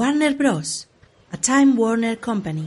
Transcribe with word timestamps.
Warner 0.00 0.34
Bros. 0.34 0.88
A 1.30 1.36
Time 1.36 1.74
Warner 1.74 2.18
Company. 2.18 2.66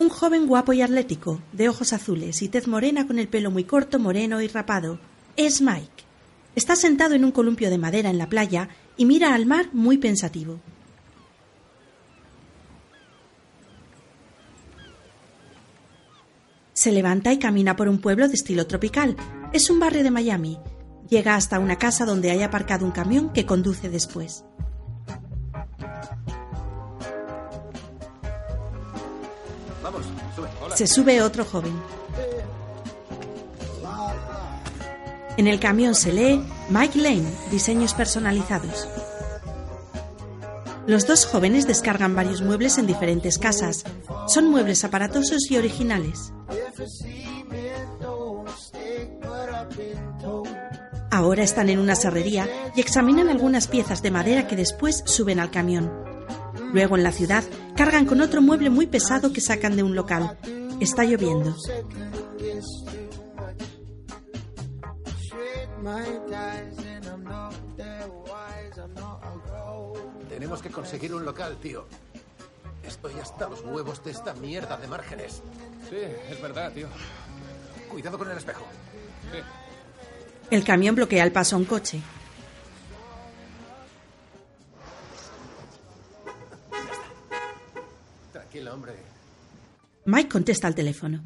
Un 0.00 0.08
joven 0.08 0.48
guapo 0.48 0.72
y 0.72 0.82
atlético, 0.82 1.40
de 1.52 1.68
ojos 1.68 1.92
azules 1.92 2.42
y 2.42 2.48
tez 2.48 2.66
morena 2.66 3.06
con 3.06 3.20
el 3.20 3.28
pelo 3.28 3.52
muy 3.52 3.62
corto, 3.62 4.00
moreno 4.00 4.42
y 4.42 4.48
rapado, 4.48 4.98
es 5.36 5.62
Mike. 5.62 6.02
Está 6.56 6.74
sentado 6.74 7.14
en 7.14 7.24
un 7.24 7.30
columpio 7.30 7.70
de 7.70 7.78
madera 7.78 8.10
en 8.10 8.18
la 8.18 8.28
playa 8.28 8.68
y 8.96 9.04
mira 9.04 9.32
al 9.32 9.46
mar 9.46 9.68
muy 9.72 9.98
pensativo. 9.98 10.58
Se 16.72 16.90
levanta 16.90 17.32
y 17.32 17.38
camina 17.38 17.76
por 17.76 17.86
un 17.86 18.00
pueblo 18.00 18.26
de 18.26 18.34
estilo 18.34 18.66
tropical. 18.66 19.14
Es 19.52 19.70
un 19.70 19.78
barrio 19.78 20.02
de 20.02 20.10
Miami. 20.10 20.58
Llega 21.08 21.36
hasta 21.36 21.58
una 21.58 21.76
casa 21.76 22.04
donde 22.04 22.30
hay 22.30 22.42
aparcado 22.42 22.84
un 22.84 22.90
camión 22.90 23.32
que 23.32 23.46
conduce 23.46 23.88
después. 23.88 24.44
Vamos, 29.82 30.04
sube. 30.34 30.48
Hola. 30.62 30.76
Se 30.76 30.86
sube 30.86 31.22
otro 31.22 31.44
joven. 31.44 31.72
En 35.36 35.46
el 35.46 35.60
camión 35.60 35.94
se 35.94 36.12
lee 36.12 36.42
Mike 36.70 36.98
Lane, 36.98 37.30
diseños 37.50 37.92
personalizados. 37.94 38.88
Los 40.86 41.06
dos 41.06 41.26
jóvenes 41.26 41.66
descargan 41.66 42.14
varios 42.14 42.42
muebles 42.42 42.78
en 42.78 42.86
diferentes 42.86 43.38
casas. 43.38 43.84
Son 44.28 44.50
muebles 44.50 44.82
aparatosos 44.84 45.50
y 45.50 45.58
originales. 45.58 46.32
Ahora 51.10 51.42
están 51.44 51.68
en 51.68 51.78
una 51.78 51.94
serrería 51.94 52.48
y 52.74 52.80
examinan 52.80 53.28
algunas 53.28 53.68
piezas 53.68 54.02
de 54.02 54.10
madera 54.10 54.46
que 54.46 54.56
después 54.56 55.02
suben 55.06 55.40
al 55.40 55.50
camión. 55.50 55.92
Luego 56.72 56.96
en 56.96 57.04
la 57.04 57.12
ciudad 57.12 57.44
cargan 57.76 58.06
con 58.06 58.20
otro 58.20 58.42
mueble 58.42 58.70
muy 58.70 58.86
pesado 58.86 59.32
que 59.32 59.40
sacan 59.40 59.76
de 59.76 59.82
un 59.82 59.94
local. 59.94 60.36
Está 60.80 61.04
lloviendo. 61.04 61.56
Tenemos 70.28 70.60
que 70.60 70.70
conseguir 70.70 71.14
un 71.14 71.24
local, 71.24 71.56
tío. 71.62 71.86
Estoy 72.82 73.14
hasta 73.20 73.48
los 73.48 73.62
huevos 73.62 74.04
de 74.04 74.10
esta 74.10 74.34
mierda 74.34 74.76
de 74.76 74.86
márgenes. 74.86 75.42
Sí, 75.88 75.96
es 76.30 76.42
verdad, 76.42 76.72
tío. 76.72 76.88
Cuidado 77.90 78.18
con 78.18 78.30
el 78.30 78.36
espejo. 78.36 78.64
Sí. 79.32 79.65
El 80.50 80.62
camión 80.64 80.94
bloquea 80.94 81.24
el 81.24 81.32
paso 81.32 81.56
a 81.56 81.58
un 81.58 81.64
coche. 81.64 82.00
Tranquilo, 88.32 88.74
hombre. 88.74 88.92
Mike 90.04 90.28
contesta 90.28 90.68
al 90.68 90.74
teléfono. 90.74 91.20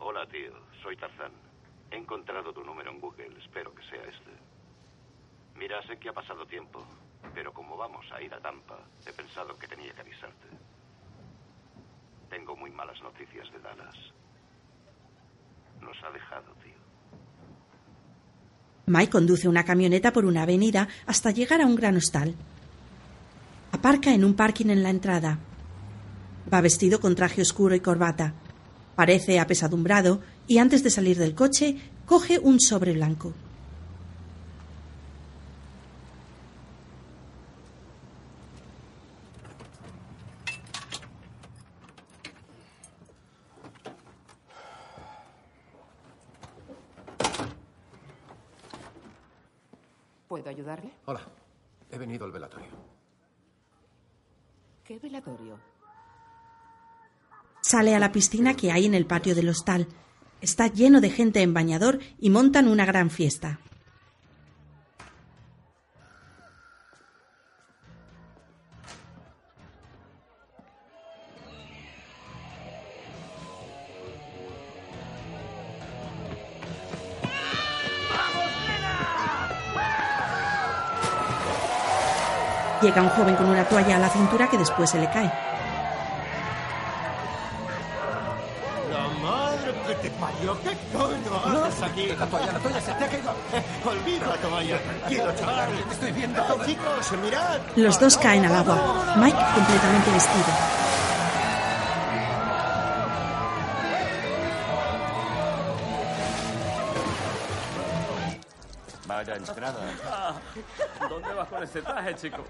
Hola, 0.00 0.26
tío. 0.26 0.52
Soy 0.82 0.96
Tarzán. 0.96 1.32
He 1.92 1.96
encontrado 1.96 2.52
tu 2.52 2.64
número 2.64 2.90
en 2.90 3.00
Google. 3.00 3.36
Espero 3.38 3.72
que 3.72 3.82
sea 3.84 4.02
este. 4.02 4.30
Mira, 5.54 5.80
sé 5.86 5.96
que 5.98 6.08
ha 6.08 6.12
pasado 6.12 6.44
tiempo, 6.46 6.84
pero 7.34 7.52
como 7.52 7.76
vamos 7.76 8.04
a 8.12 8.20
ir 8.20 8.32
a 8.34 8.40
Tampa, 8.40 8.78
he 9.06 9.12
pensado 9.12 9.56
que 9.58 9.68
tenía 9.68 9.92
que 9.92 10.00
avisarte. 10.00 10.59
Tengo 12.30 12.56
muy 12.56 12.70
malas 12.70 12.96
noticias 13.02 13.50
de 13.52 13.58
Dallas. 13.58 13.96
Nos 15.80 15.96
ha 16.04 16.10
dejado, 16.12 16.54
tío. 16.62 16.72
Mike 18.86 19.10
conduce 19.10 19.48
una 19.48 19.64
camioneta 19.64 20.12
por 20.12 20.24
una 20.24 20.42
avenida 20.42 20.88
hasta 21.06 21.32
llegar 21.32 21.60
a 21.60 21.66
un 21.66 21.74
gran 21.74 21.96
hostal. 21.96 22.36
Aparca 23.72 24.14
en 24.14 24.24
un 24.24 24.34
parking 24.34 24.66
en 24.66 24.82
la 24.82 24.90
entrada. 24.90 25.38
Va 26.52 26.60
vestido 26.60 27.00
con 27.00 27.16
traje 27.16 27.42
oscuro 27.42 27.74
y 27.74 27.80
corbata. 27.80 28.34
Parece 28.94 29.40
apesadumbrado 29.40 30.20
y 30.46 30.58
antes 30.58 30.82
de 30.84 30.90
salir 30.90 31.18
del 31.18 31.34
coche 31.34 31.76
coge 32.06 32.38
un 32.38 32.60
sobre 32.60 32.92
blanco. 32.92 33.34
¿Puedo 50.40 50.56
ayudarle? 50.56 50.90
Hola. 51.04 51.20
He 51.90 51.98
venido 51.98 52.24
al 52.24 52.32
velatorio. 52.32 52.70
¿Qué 54.82 54.98
velatorio? 54.98 55.58
Sale 57.60 57.94
a 57.94 57.98
la 57.98 58.10
piscina 58.10 58.54
que 58.54 58.72
hay 58.72 58.86
en 58.86 58.94
el 58.94 59.04
patio 59.04 59.34
del 59.34 59.50
hostal. 59.50 59.86
Está 60.40 60.68
lleno 60.68 61.02
de 61.02 61.10
gente 61.10 61.42
en 61.42 61.52
bañador 61.52 61.98
y 62.18 62.30
montan 62.30 62.68
una 62.68 62.86
gran 62.86 63.10
fiesta. 63.10 63.60
Llega 82.82 83.02
un 83.02 83.10
joven 83.10 83.36
con 83.36 83.46
una 83.46 83.64
toalla 83.64 83.96
a 83.96 83.98
la 83.98 84.08
cintura 84.08 84.48
que 84.48 84.56
después 84.56 84.88
se 84.88 84.98
le 84.98 85.10
cae. 85.10 85.30
La 88.90 89.06
madre 89.22 89.74
que 89.86 89.94
te 89.96 90.10
parió, 90.12 90.58
¿qué 90.62 90.76
coño 90.96 91.64
haces 91.64 91.82
aquí? 91.82 92.06
La 92.06 92.26
toalla, 92.26 92.52
la 92.52 92.58
toalla 92.58 92.80
se 92.80 92.92
te 92.92 93.04
ha 93.04 93.08
caído. 93.08 93.34
Olvida 93.84 94.26
la 94.26 94.36
toalla, 94.36 94.78
tranquilo, 94.78 95.34
chaval. 95.38 95.68
Te 95.88 95.94
estoy 95.94 96.12
viendo. 96.12 96.42
Chicos, 96.64 97.12
mirad. 97.22 97.58
Los 97.76 98.00
dos 98.00 98.16
caen 98.16 98.46
al 98.46 98.56
agua. 98.56 99.14
Mike 99.16 99.38
completamente 99.54 100.10
vestido. 100.12 100.89
Vaya 109.10 109.34
entrada. 109.34 109.80
¿Dónde 111.08 111.34
vas 111.34 111.48
con 111.48 111.62
ese 111.64 111.82
traje, 111.82 112.14
chico? 112.14 112.44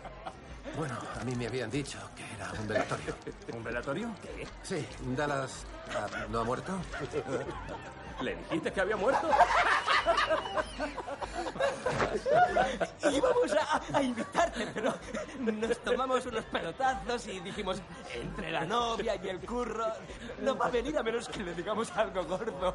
Bueno, 0.76 0.94
a 1.18 1.24
mí 1.24 1.34
me 1.34 1.46
habían 1.46 1.70
dicho 1.70 1.98
que 2.14 2.22
era 2.34 2.52
un 2.52 2.68
velatorio. 2.68 3.14
¿Un 3.54 3.64
velatorio? 3.64 4.10
¿Qué? 4.20 4.46
Sí, 4.62 4.86
Dallas 5.16 5.64
ah, 5.96 6.26
no 6.28 6.40
ha 6.40 6.44
muerto. 6.44 6.78
¿Le 8.20 8.36
dijiste 8.36 8.72
que 8.74 8.80
había 8.82 8.96
muerto? 8.96 9.30
Íbamos 13.12 13.52
a, 13.52 13.96
a 13.96 14.02
invitarte, 14.02 14.66
pero 14.74 14.94
nos 15.38 15.78
tomamos 15.78 16.26
unos 16.26 16.44
pelotazos 16.46 17.26
y 17.26 17.40
dijimos, 17.40 17.80
entre 18.14 18.50
la 18.50 18.64
novia 18.64 19.16
y 19.16 19.28
el 19.28 19.40
curro, 19.40 19.86
no 20.40 20.56
va 20.56 20.66
a 20.66 20.70
venir 20.70 20.96
a 20.98 21.02
menos 21.02 21.28
que 21.28 21.42
le 21.42 21.54
digamos 21.54 21.90
algo 21.92 22.24
gordo. 22.24 22.74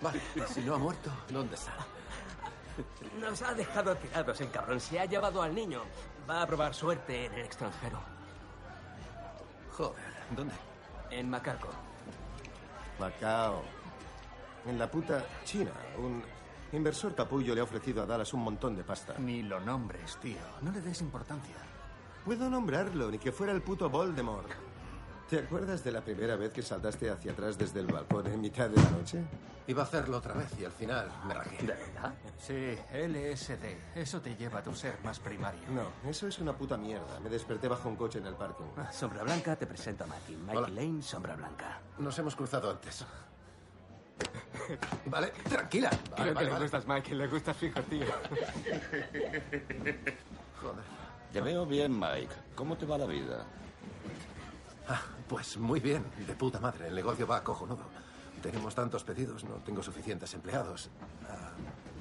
Vale, 0.00 0.20
si 0.48 0.60
no 0.60 0.74
ha 0.74 0.78
muerto, 0.78 1.10
¿dónde 1.28 1.54
está? 1.54 1.72
Nos 3.18 3.42
ha 3.42 3.54
dejado 3.54 3.96
tirados 3.96 4.40
el 4.40 4.50
cabrón. 4.50 4.80
Se 4.80 5.00
ha 5.00 5.04
llevado 5.04 5.42
al 5.42 5.54
niño. 5.54 5.82
Va 6.28 6.42
a 6.42 6.46
probar 6.46 6.74
suerte 6.74 7.26
en 7.26 7.34
el 7.34 7.44
extranjero. 7.44 8.00
Joder, 9.72 10.04
¿dónde? 10.30 10.54
En 11.10 11.28
Macaco. 11.30 11.68
Macao. 12.98 13.62
En 14.68 14.78
la 14.78 14.90
puta 14.90 15.24
China, 15.44 15.70
un 15.96 16.22
inversor 16.72 17.14
capullo 17.14 17.54
le 17.54 17.62
ha 17.62 17.64
ofrecido 17.64 18.02
a 18.02 18.06
Dallas 18.06 18.34
un 18.34 18.40
montón 18.40 18.76
de 18.76 18.84
pasta. 18.84 19.14
Ni 19.18 19.42
lo 19.42 19.58
nombres, 19.60 20.18
tío. 20.20 20.36
No 20.60 20.70
le 20.70 20.82
des 20.82 21.00
importancia. 21.00 21.56
Puedo 22.22 22.50
nombrarlo, 22.50 23.10
ni 23.10 23.18
que 23.18 23.32
fuera 23.32 23.52
el 23.54 23.62
puto 23.62 23.88
Voldemort. 23.88 24.50
¿Te 25.30 25.38
acuerdas 25.38 25.82
de 25.84 25.92
la 25.92 26.02
primera 26.02 26.36
vez 26.36 26.52
que 26.52 26.60
saltaste 26.60 27.08
hacia 27.10 27.32
atrás 27.32 27.56
desde 27.56 27.80
el 27.80 27.86
balcón 27.86 28.26
en 28.26 28.40
mitad 28.42 28.68
de 28.68 28.76
la 28.82 28.90
noche? 28.90 29.24
Iba 29.66 29.82
a 29.82 29.86
hacerlo 29.86 30.18
otra 30.18 30.34
vez 30.34 30.48
y 30.58 30.64
al 30.66 30.72
final 30.72 31.10
me 31.26 31.32
rajé. 31.32 31.66
¿De 31.66 31.74
verdad? 31.74 32.14
Sí, 32.38 32.76
LSD. 32.92 33.98
Eso 33.98 34.20
te 34.20 34.36
lleva 34.36 34.58
a 34.58 34.62
tu 34.62 34.74
ser 34.74 34.98
más 35.02 35.18
primario. 35.18 35.62
No, 35.70 36.10
eso 36.10 36.26
es 36.28 36.38
una 36.38 36.54
puta 36.54 36.76
mierda. 36.76 37.20
Me 37.20 37.30
desperté 37.30 37.68
bajo 37.68 37.88
un 37.88 37.96
coche 37.96 38.18
en 38.18 38.26
el 38.26 38.34
parking. 38.34 38.64
Sombra 38.90 39.22
Blanca, 39.22 39.56
te 39.56 39.66
presento 39.66 40.04
a 40.04 40.06
Mikey. 40.06 40.36
Mikey 40.36 40.56
Hola. 40.56 40.68
Lane, 40.68 41.02
Sombra 41.02 41.36
Blanca. 41.36 41.80
Nos 41.98 42.18
hemos 42.18 42.34
cruzado 42.34 42.70
antes. 42.70 43.04
Vale, 45.06 45.32
tranquila. 45.48 45.90
Vale, 46.16 46.32
vale, 46.32 46.50
vale. 46.50 46.62
gustas, 46.64 46.86
Mike. 46.86 47.14
Le 47.14 47.26
gustas 47.26 47.56
fijo, 47.56 47.82
tío. 47.82 48.06
Joder. 50.60 50.84
Te 51.32 51.40
veo 51.40 51.66
bien, 51.66 51.98
Mike. 51.98 52.34
¿Cómo 52.54 52.76
te 52.76 52.86
va 52.86 52.98
la 52.98 53.06
vida? 53.06 53.44
Ah, 54.88 55.02
pues 55.28 55.56
muy 55.58 55.80
bien, 55.80 56.04
de 56.26 56.34
puta 56.34 56.60
madre. 56.60 56.88
El 56.88 56.94
negocio 56.94 57.26
va 57.26 57.42
cojonudo. 57.42 57.84
Tenemos 58.42 58.74
tantos 58.74 59.04
pedidos, 59.04 59.44
no 59.44 59.54
tengo 59.56 59.82
suficientes 59.82 60.32
empleados. 60.34 60.90
Ah, 61.28 61.50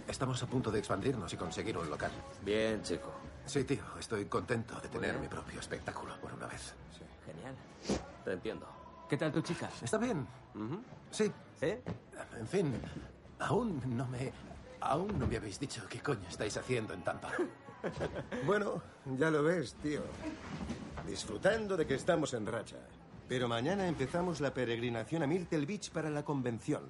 estamos 0.08 0.42
a 0.44 0.48
punto 0.48 0.72
de 0.72 0.80
expandirnos 0.80 1.32
y 1.34 1.38
conseguir 1.38 1.78
un 1.78 1.90
local. 1.90 2.12
Bien, 2.44 2.82
chico. 2.84 3.12
Sí, 3.46 3.64
tío, 3.64 3.84
estoy 4.00 4.26
contento 4.26 4.80
de 4.80 4.90
tener 4.90 5.18
mi 5.20 5.28
propio 5.28 5.60
espectáculo 5.60 6.20
por 6.22 6.34
una 6.34 6.48
vez. 6.48 6.74
Genial. 7.26 7.56
Te 8.24 8.34
entiendo. 8.34 8.68
¿Qué 9.10 9.18
tal 9.18 9.32
tu 9.32 9.42
chica? 9.42 9.70
Está 9.82 9.98
bien. 9.98 10.28
Sí. 11.12 11.32
¿Eh? 11.62 11.82
En 12.40 12.48
fin, 12.48 12.74
aún 13.40 13.82
no 13.98 14.08
me. 14.08 14.32
Aún 14.80 15.18
no 15.18 15.26
me 15.26 15.38
habéis 15.38 15.60
dicho 15.60 15.84
qué 15.90 16.00
coño 16.00 16.28
estáis 16.30 16.56
haciendo 16.58 16.94
en 16.94 17.04
Tampa. 17.04 17.32
Bueno, 18.46 18.82
ya 19.18 19.30
lo 19.30 19.44
ves, 19.44 19.76
tío. 19.76 20.02
Disfrutando 21.08 21.78
de 21.78 21.86
que 21.86 21.94
estamos 21.94 22.34
en 22.34 22.46
racha. 22.46 22.78
Pero 23.30 23.48
mañana 23.48 23.88
empezamos 23.88 24.42
la 24.42 24.54
peregrinación 24.54 25.24
a 25.24 25.28
Myrtle 25.28 25.66
Beach 25.66 25.92
para 25.92 26.10
la 26.10 26.26
convención. 26.26 26.82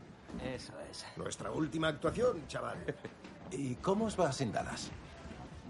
Eso 0.42 0.74
es. 0.90 1.06
Nuestra 1.18 1.52
última 1.52 1.90
actuación, 1.90 2.48
chaval. 2.48 2.78
¿Y 3.52 3.76
cómo 3.76 4.06
os 4.06 4.20
va 4.20 4.32
sin 4.32 4.52
Dallas? 4.52 4.90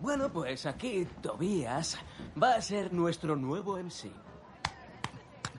Bueno, 0.01 0.31
pues 0.31 0.65
aquí 0.65 1.07
Tobías 1.21 1.97
va 2.41 2.55
a 2.55 2.61
ser 2.61 2.93
nuestro 2.93 3.35
nuevo 3.35 3.77
MC. 3.77 4.11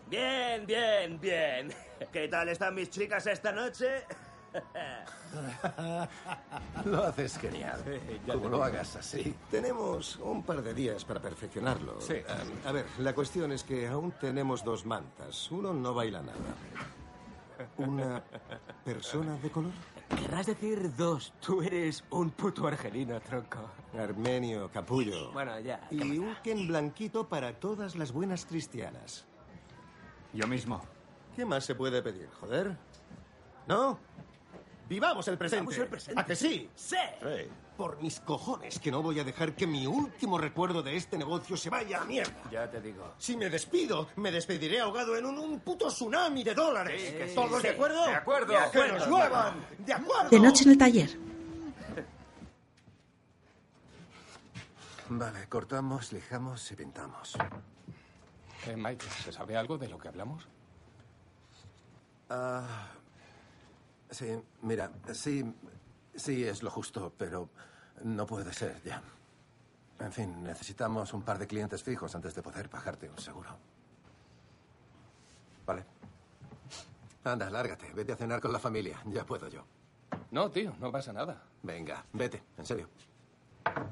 Bien, 0.08 0.66
bien, 0.66 1.20
bien. 1.20 1.72
¿Qué 2.12 2.28
tal 2.28 2.49
están 2.49 2.75
mis 2.75 2.90
chicas 2.90 3.26
esta 3.26 3.52
noche? 3.52 4.05
Lo 6.87 7.05
haces 7.05 7.38
genial. 7.38 7.84
Como 8.26 8.49
lo 8.49 8.64
hagas 8.64 8.96
así. 8.96 9.34
Tenemos 9.50 10.16
un 10.16 10.43
par 10.43 10.62
de 10.62 10.72
días 10.72 11.05
para 11.05 11.20
perfeccionarlo. 11.20 12.00
Sí. 12.00 12.14
Ah, 12.26 12.69
a 12.69 12.72
ver, 12.72 12.87
la 12.99 13.14
cuestión 13.14 13.52
es 13.52 13.62
que 13.62 13.87
aún 13.87 14.12
tenemos 14.12 14.64
dos 14.64 14.87
mantas. 14.87 15.50
Uno 15.50 15.75
no 15.75 15.93
baila 15.93 16.22
nada. 16.22 16.38
¿Una 17.76 18.22
persona 18.84 19.37
de 19.37 19.50
color? 19.50 19.72
Querrás 20.16 20.46
decir 20.46 20.96
dos. 20.96 21.34
Tú 21.44 21.60
eres 21.60 22.02
un 22.10 22.31
puto 22.31 22.66
argelino, 22.66 23.20
tronco. 23.20 23.58
Armenio, 23.99 24.70
capullo. 24.70 25.31
Bueno, 25.32 25.60
ya. 25.60 25.87
¿qué 25.90 25.96
Y 25.96 26.19
un 26.19 26.34
Ken 26.43 26.66
blanquito 26.66 27.28
para 27.28 27.60
todas 27.60 27.96
las 27.96 28.12
buenas 28.12 28.46
cristianas. 28.46 29.28
Yo 30.33 30.47
mismo. 30.47 30.83
¿Qué 31.37 31.45
más 31.45 31.65
se 31.65 31.75
puede 31.75 32.03
pedir, 32.03 32.29
joder? 32.41 32.77
¿No? 33.67 33.99
¡Vivamos 34.89 35.29
el 35.29 35.37
presente! 35.39 35.61
Vivamos 35.63 35.79
el 35.79 35.89
presente. 35.89 36.21
¿A 36.21 36.25
que 36.25 36.35
sí? 36.37 36.69
¡Sí! 36.75 36.97
Por 37.77 38.01
mis 38.03 38.19
cojones 38.21 38.79
que 38.81 38.91
no 38.91 39.03
voy 39.03 39.21
a 39.21 39.25
dejar 39.25 39.55
que 39.55 39.67
mi 39.67 39.87
último 39.87 40.37
recuerdo 40.39 40.83
de 40.83 40.97
este 40.97 41.17
negocio 41.17 41.57
se 41.57 41.71
vaya 41.71 42.01
a 42.03 42.05
mierda. 42.05 42.33
Ya 42.51 42.69
te 42.69 42.81
digo. 42.81 43.15
Si 43.19 43.37
me 43.37 43.49
despido, 43.51 44.09
me 44.17 44.33
despediré 44.33 44.81
ahogado 44.81 45.17
en 45.17 45.27
un, 45.27 45.39
un 45.39 45.61
puto 45.61 45.89
tsunami 45.89 46.43
de 46.43 46.55
dólares. 46.55 47.01
Sí, 47.07 47.17
que 47.17 47.29
sí, 47.29 47.35
¿Todos 47.35 47.63
de 47.63 47.69
sí. 47.69 47.75
acuerdo? 47.75 48.05
De 48.07 48.15
acuerdo. 48.15 48.55
¡Que 48.73 48.79
De 48.83 48.89
nos 48.89 49.03
acuerdo. 49.03 49.09
lluevan! 49.29 49.67
¡De 49.79 49.93
acuerdo! 49.93 50.29
De 50.31 50.41
noche 50.41 50.65
en 50.65 50.71
el 50.71 50.79
taller. 50.79 51.11
Vale, 55.11 55.49
cortamos, 55.49 56.13
lijamos 56.13 56.71
y 56.73 56.77
pintamos. 56.77 57.37
Eh, 58.66 58.76
Mike, 58.76 59.06
¿se 59.25 59.32
sabe 59.32 59.56
algo 59.56 59.78
de 59.78 59.88
lo 59.88 59.99
que 59.99 60.08
hablamos? 60.08 60.46
Ah, 62.31 62.88
sí, 64.10 64.26
mira, 64.62 64.90
sí, 65.12 65.44
sí 66.14 66.44
es 66.44 66.62
lo 66.62 66.70
justo, 66.70 67.12
pero 67.16 67.49
no 68.05 68.26
puede 68.26 68.52
ser 68.52 68.82
ya. 68.82 69.02
En 70.00 70.12
fin, 70.12 70.43
necesitamos 70.43 71.12
un 71.14 71.22
par 71.22 71.38
de 71.38 71.46
clientes 71.46 71.82
fijos 71.82 72.14
antes 72.14 72.34
de 72.34 72.43
poder 72.43 72.69
pagarte 72.69 73.08
un 73.08 73.19
seguro. 73.19 73.50
Vale. 75.66 75.84
Anda, 77.25 77.50
lárgate, 77.50 77.93
vete 77.93 78.12
a 78.12 78.16
cenar 78.16 78.40
con 78.40 78.52
la 78.52 78.58
familia, 78.58 79.02
ya 79.06 79.25
puedo 79.25 79.49
yo. 79.49 79.64
No, 80.31 80.50
tío, 80.50 80.75
no 80.78 80.93
pasa 80.93 81.12
nada. 81.12 81.43
Venga, 81.62 82.05
vete, 82.12 82.43
en 82.56 82.66
serio. 82.66 82.88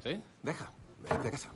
¿Sí? 0.02 0.22
Deja, 0.42 0.70
vete 1.02 1.28
a 1.28 1.30
casa. 1.30 1.50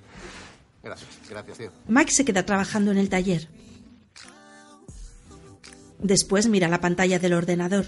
Gracias, 0.82 1.10
gracias. 1.28 1.70
Mike 1.88 2.12
se 2.12 2.24
queda 2.24 2.44
trabajando 2.44 2.90
en 2.90 2.98
el 2.98 3.08
taller. 3.08 3.48
Después 5.98 6.48
mira 6.48 6.68
la 6.68 6.80
pantalla 6.80 7.18
del 7.18 7.34
ordenador. 7.34 7.86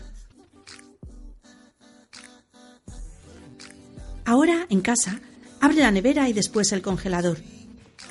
Ahora, 4.25 4.67
en 4.69 4.81
casa, 4.83 5.21
abre 5.61 5.79
la 5.79 5.91
nevera 5.91 6.29
y 6.29 6.33
después 6.33 6.73
el 6.73 6.83
congelador. 6.83 7.39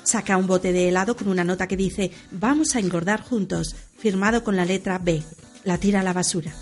Saca 0.02 0.36
un 0.36 0.46
bote 0.46 0.72
de 0.72 0.88
helado 0.88 1.16
con 1.16 1.28
una 1.28 1.44
nota 1.44 1.68
que 1.68 1.76
dice 1.76 2.10
Vamos 2.32 2.74
a 2.74 2.80
engordar 2.80 3.22
juntos, 3.22 3.76
firmado 3.96 4.42
con 4.42 4.56
la 4.56 4.64
letra 4.64 4.98
B. 4.98 5.22
La 5.64 5.78
tira 5.78 6.00
a 6.00 6.02
la 6.02 6.12
basura. 6.12 6.52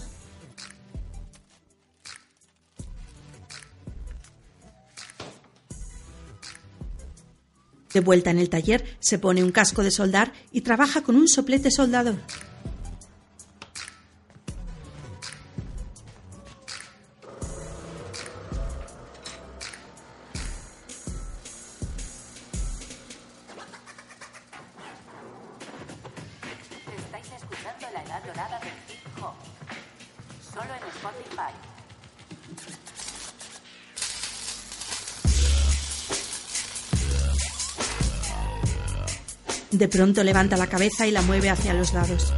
De 7.93 8.01
vuelta 8.01 8.31
en 8.31 8.39
el 8.39 8.49
taller, 8.49 8.85
se 9.01 9.19
pone 9.19 9.43
un 9.43 9.53
casco 9.53 9.83
de 9.83 9.91
soldar 9.91 10.33
y 10.53 10.61
trabaja 10.61 11.03
con 11.03 11.17
un 11.17 11.29
soplete 11.29 11.71
soldador. 11.71 12.17
Pronto 40.01 40.25
levanta 40.25 40.57
la 40.57 40.67
cabeza 40.67 41.07
y 41.07 41.11
la 41.11 41.21
mueve 41.21 41.51
hacia 41.51 41.75
los 41.75 41.93
lados. 41.93 42.33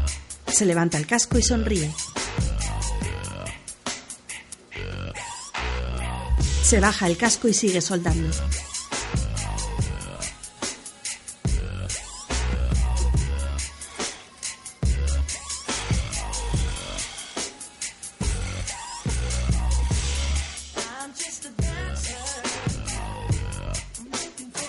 Se 0.49 0.67
levanta 0.67 0.99
el 0.99 1.07
casco 1.07 1.39
y 1.39 1.43
sonríe. 1.43 1.95
Se 6.65 6.81
baja 6.81 7.07
el 7.07 7.17
casco 7.17 7.47
y 7.47 7.55
sigue 7.55 7.81
soldando. 7.81 8.29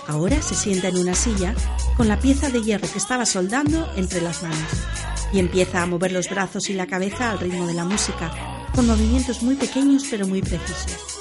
Ahora 0.08 0.40
se 0.44 0.54
sienta 0.54 0.90
en 0.90 0.98
una 1.00 1.16
silla 1.16 1.56
con 1.96 2.08
la 2.08 2.20
pieza 2.20 2.50
de 2.50 2.62
hierro 2.62 2.88
que 2.92 2.98
estaba 2.98 3.26
soldando 3.26 3.92
entre 3.96 4.22
las 4.22 4.44
manos 4.44 4.58
y 5.32 5.40
empieza 5.40 5.82
a 5.82 5.86
mover 5.86 6.12
los 6.12 6.30
brazos 6.30 6.70
y 6.70 6.74
la 6.74 6.88
cabeza 6.88 7.32
al 7.32 7.40
ritmo 7.40 7.66
de 7.66 7.74
la 7.74 7.86
música, 7.86 8.32
con 8.76 8.88
movimientos 8.88 9.42
muy 9.42 9.56
pequeños 9.56 10.06
pero 10.10 10.28
muy 10.28 10.42
precisos. 10.42 11.14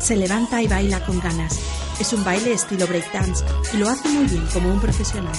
Se 0.00 0.16
levanta 0.16 0.62
y 0.62 0.66
baila 0.66 1.04
con 1.04 1.20
ganas. 1.20 1.58
Es 2.00 2.14
un 2.14 2.24
baile 2.24 2.54
estilo 2.54 2.86
breakdance 2.86 3.44
y 3.74 3.76
lo 3.76 3.90
hace 3.90 4.08
muy 4.08 4.24
bien 4.24 4.46
como 4.54 4.72
un 4.72 4.80
profesional. 4.80 5.36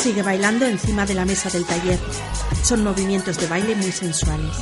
Sigue 0.00 0.22
bailando 0.22 0.64
encima 0.64 1.04
de 1.04 1.12
la 1.12 1.26
mesa 1.26 1.50
del 1.50 1.66
taller. 1.66 1.98
Son 2.62 2.82
movimientos 2.82 3.36
de 3.36 3.46
baile 3.46 3.74
muy 3.76 3.92
sensuales. 3.92 4.56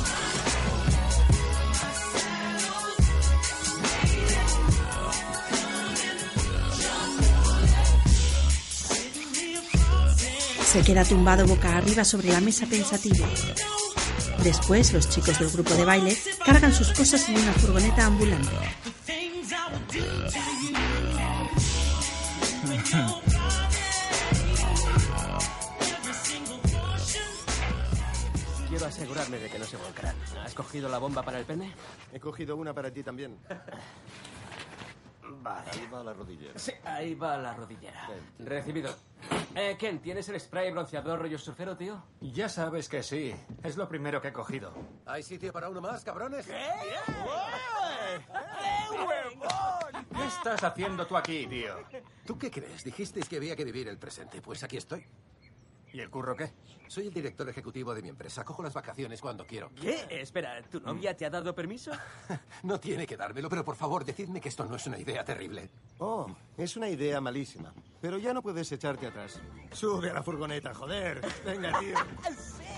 Se 10.65 10.81
queda 10.81 11.05
tumbado 11.05 11.47
boca 11.47 11.77
arriba 11.77 12.03
sobre 12.03 12.33
la 12.33 12.41
mesa 12.41 12.65
pensativo. 12.65 13.25
Después, 14.43 14.91
los 14.91 15.07
chicos 15.07 15.39
del 15.39 15.49
grupo 15.51 15.73
de 15.73 15.85
baile 15.85 16.17
cargan 16.45 16.73
sus 16.73 16.89
cosas 16.89 17.29
en 17.29 17.37
una 17.37 17.53
furgoneta 17.53 18.05
ambulante. 18.05 18.49
Cogido 30.79 30.89
la 30.93 30.99
bomba 30.99 31.23
para 31.23 31.39
el 31.39 31.45
pene? 31.45 31.73
He 32.13 32.21
cogido 32.21 32.55
una 32.55 32.73
para 32.73 32.89
ti 32.89 33.03
también. 33.03 33.37
Vale. 35.41 35.69
Ahí 35.71 35.87
va 35.93 36.03
la 36.03 36.13
rodillera. 36.13 36.57
Sí, 36.57 36.71
ahí 36.85 37.15
va 37.15 37.37
la 37.37 37.53
rodillera. 37.53 38.09
Recibido. 38.39 38.95
Eh, 39.55 39.75
Ken, 39.77 39.99
¿tienes 39.99 40.27
el 40.29 40.39
spray 40.39 40.71
bronceador 40.71 41.19
rollo 41.19 41.37
surfero, 41.37 41.75
tío? 41.77 42.01
Ya 42.21 42.47
sabes 42.49 42.87
que 42.87 43.03
sí. 43.03 43.35
Es 43.63 43.75
lo 43.77 43.87
primero 43.89 44.21
que 44.21 44.29
he 44.29 44.33
cogido. 44.33 44.73
¿Hay 45.05 45.21
sitio 45.23 45.51
para 45.53 45.69
uno 45.69 45.81
más, 45.81 46.03
cabrones? 46.03 46.45
¿Qué 46.47 46.65
estás 50.27 50.63
haciendo 50.63 51.05
tú 51.05 51.17
aquí, 51.17 51.45
tío? 51.47 51.75
¿Tú 52.25 52.37
qué 52.37 52.49
crees? 52.49 52.83
Dijisteis 52.83 53.27
que 53.27 53.37
había 53.37 53.55
que 53.55 53.65
vivir 53.65 53.87
el 53.87 53.97
presente. 53.97 54.41
Pues 54.41 54.63
aquí 54.63 54.77
estoy. 54.77 55.05
¿Y 55.93 55.99
el 55.99 56.09
curro 56.09 56.35
qué? 56.35 56.51
Soy 56.89 57.05
el 57.05 57.13
director 57.13 57.47
ejecutivo 57.47 57.93
de 57.93 58.01
mi 58.01 58.09
empresa. 58.09 58.43
Cojo 58.43 58.63
las 58.63 58.73
vacaciones 58.73 59.21
cuando 59.21 59.45
quiero. 59.45 59.69
¿Qué? 59.79 60.07
Espera, 60.09 60.59
¿tu 60.63 60.79
novia 60.79 61.15
te 61.15 61.23
ha 61.23 61.29
dado 61.29 61.53
permiso? 61.53 61.91
No 62.63 62.79
tiene 62.79 63.05
que 63.05 63.15
dármelo, 63.15 63.47
pero 63.47 63.63
por 63.63 63.75
favor, 63.75 64.03
decidme 64.03 64.41
que 64.41 64.49
esto 64.49 64.65
no 64.65 64.75
es 64.75 64.85
una 64.87 64.97
idea 64.97 65.23
terrible. 65.23 65.69
Oh, 65.99 66.27
es 66.57 66.75
una 66.75 66.89
idea 66.89 67.21
malísima. 67.21 67.71
Pero 68.01 68.17
ya 68.17 68.33
no 68.33 68.41
puedes 68.41 68.71
echarte 68.71 69.07
atrás. 69.07 69.39
Sube 69.71 70.09
a 70.09 70.13
la 70.13 70.23
furgoneta, 70.23 70.73
joder. 70.73 71.21
Venga, 71.45 71.79
tío. 71.79 71.95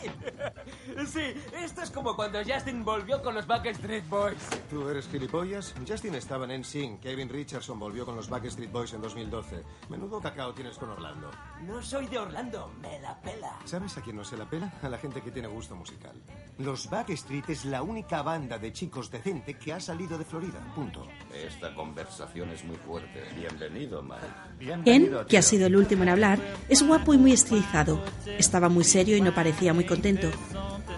Sí, 1.05 1.33
esto 1.53 1.83
es 1.83 1.91
como 1.91 2.15
cuando 2.15 2.39
Justin 2.43 2.83
volvió 2.83 3.21
con 3.21 3.35
los 3.35 3.45
Backstreet 3.45 4.07
Boys. 4.09 4.49
¿Tú 4.67 4.89
eres 4.89 5.07
gilipollas? 5.07 5.75
Justin 5.87 6.15
estaba 6.15 6.45
en 6.45 6.61
NSYNC. 6.61 7.01
Kevin 7.01 7.29
Richardson 7.29 7.77
volvió 7.77 8.03
con 8.03 8.15
los 8.15 8.27
Backstreet 8.27 8.71
Boys 8.71 8.93
en 8.93 9.01
2012. 9.01 9.63
Menudo 9.89 10.19
cacao 10.19 10.53
tienes 10.55 10.77
con 10.79 10.89
Orlando. 10.89 11.29
No 11.61 11.83
soy 11.83 12.07
de 12.07 12.17
Orlando, 12.17 12.71
me 12.81 12.99
la 12.99 13.19
pela. 13.21 13.59
¿Sabes 13.65 13.95
a 13.97 14.00
quién 14.01 14.15
no 14.15 14.23
se 14.23 14.37
la 14.37 14.49
pela? 14.49 14.73
A 14.81 14.89
la 14.89 14.97
gente 14.97 15.21
que 15.21 15.31
tiene 15.31 15.47
gusto 15.47 15.75
musical. 15.75 16.13
Los 16.57 16.89
Backstreet 16.89 17.49
es 17.49 17.65
la 17.65 17.81
única 17.81 18.21
banda 18.21 18.57
de 18.57 18.73
chicos 18.73 19.09
decente 19.09 19.55
que 19.55 19.73
ha 19.73 19.79
salido 19.79 20.17
de 20.17 20.25
Florida. 20.25 20.59
Punto. 20.75 21.07
Esta 21.33 21.73
conversación 21.73 22.49
es 22.49 22.63
muy 22.65 22.77
fuerte. 22.77 23.23
Bienvenido, 23.35 24.03
Mike. 24.03 24.83
Ken, 24.83 25.11
que 25.27 25.37
ha 25.37 25.41
sido 25.41 25.67
el 25.67 25.75
último 25.75 26.03
en 26.03 26.09
hablar, 26.09 26.39
es 26.69 26.85
guapo 26.85 27.13
y 27.13 27.17
muy 27.17 27.33
estilizado. 27.33 28.03
Estaba 28.37 28.69
muy 28.69 28.83
serio 28.83 29.17
y 29.17 29.21
no 29.21 29.33
parecía 29.33 29.73
muy 29.73 29.85
contento. 29.85 30.29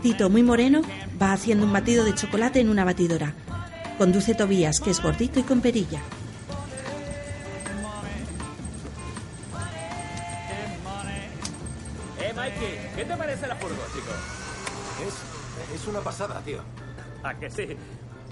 Tito, 0.01 0.29
muy 0.29 0.43
moreno, 0.43 0.81
va 1.21 1.31
haciendo 1.33 1.65
un 1.65 1.73
batido 1.73 2.03
de 2.03 2.15
chocolate 2.15 2.59
en 2.59 2.69
una 2.69 2.83
batidora. 2.83 3.33
Conduce 3.97 4.35
Tobías, 4.35 4.79
que 4.79 4.89
es 4.89 5.01
gordito 5.01 5.39
y 5.39 5.43
con 5.43 5.61
perilla. 5.61 6.01
Pasada, 16.13 16.41
tío. 16.41 16.59
¿A 17.23 17.33
que 17.33 17.49
sí? 17.49 17.75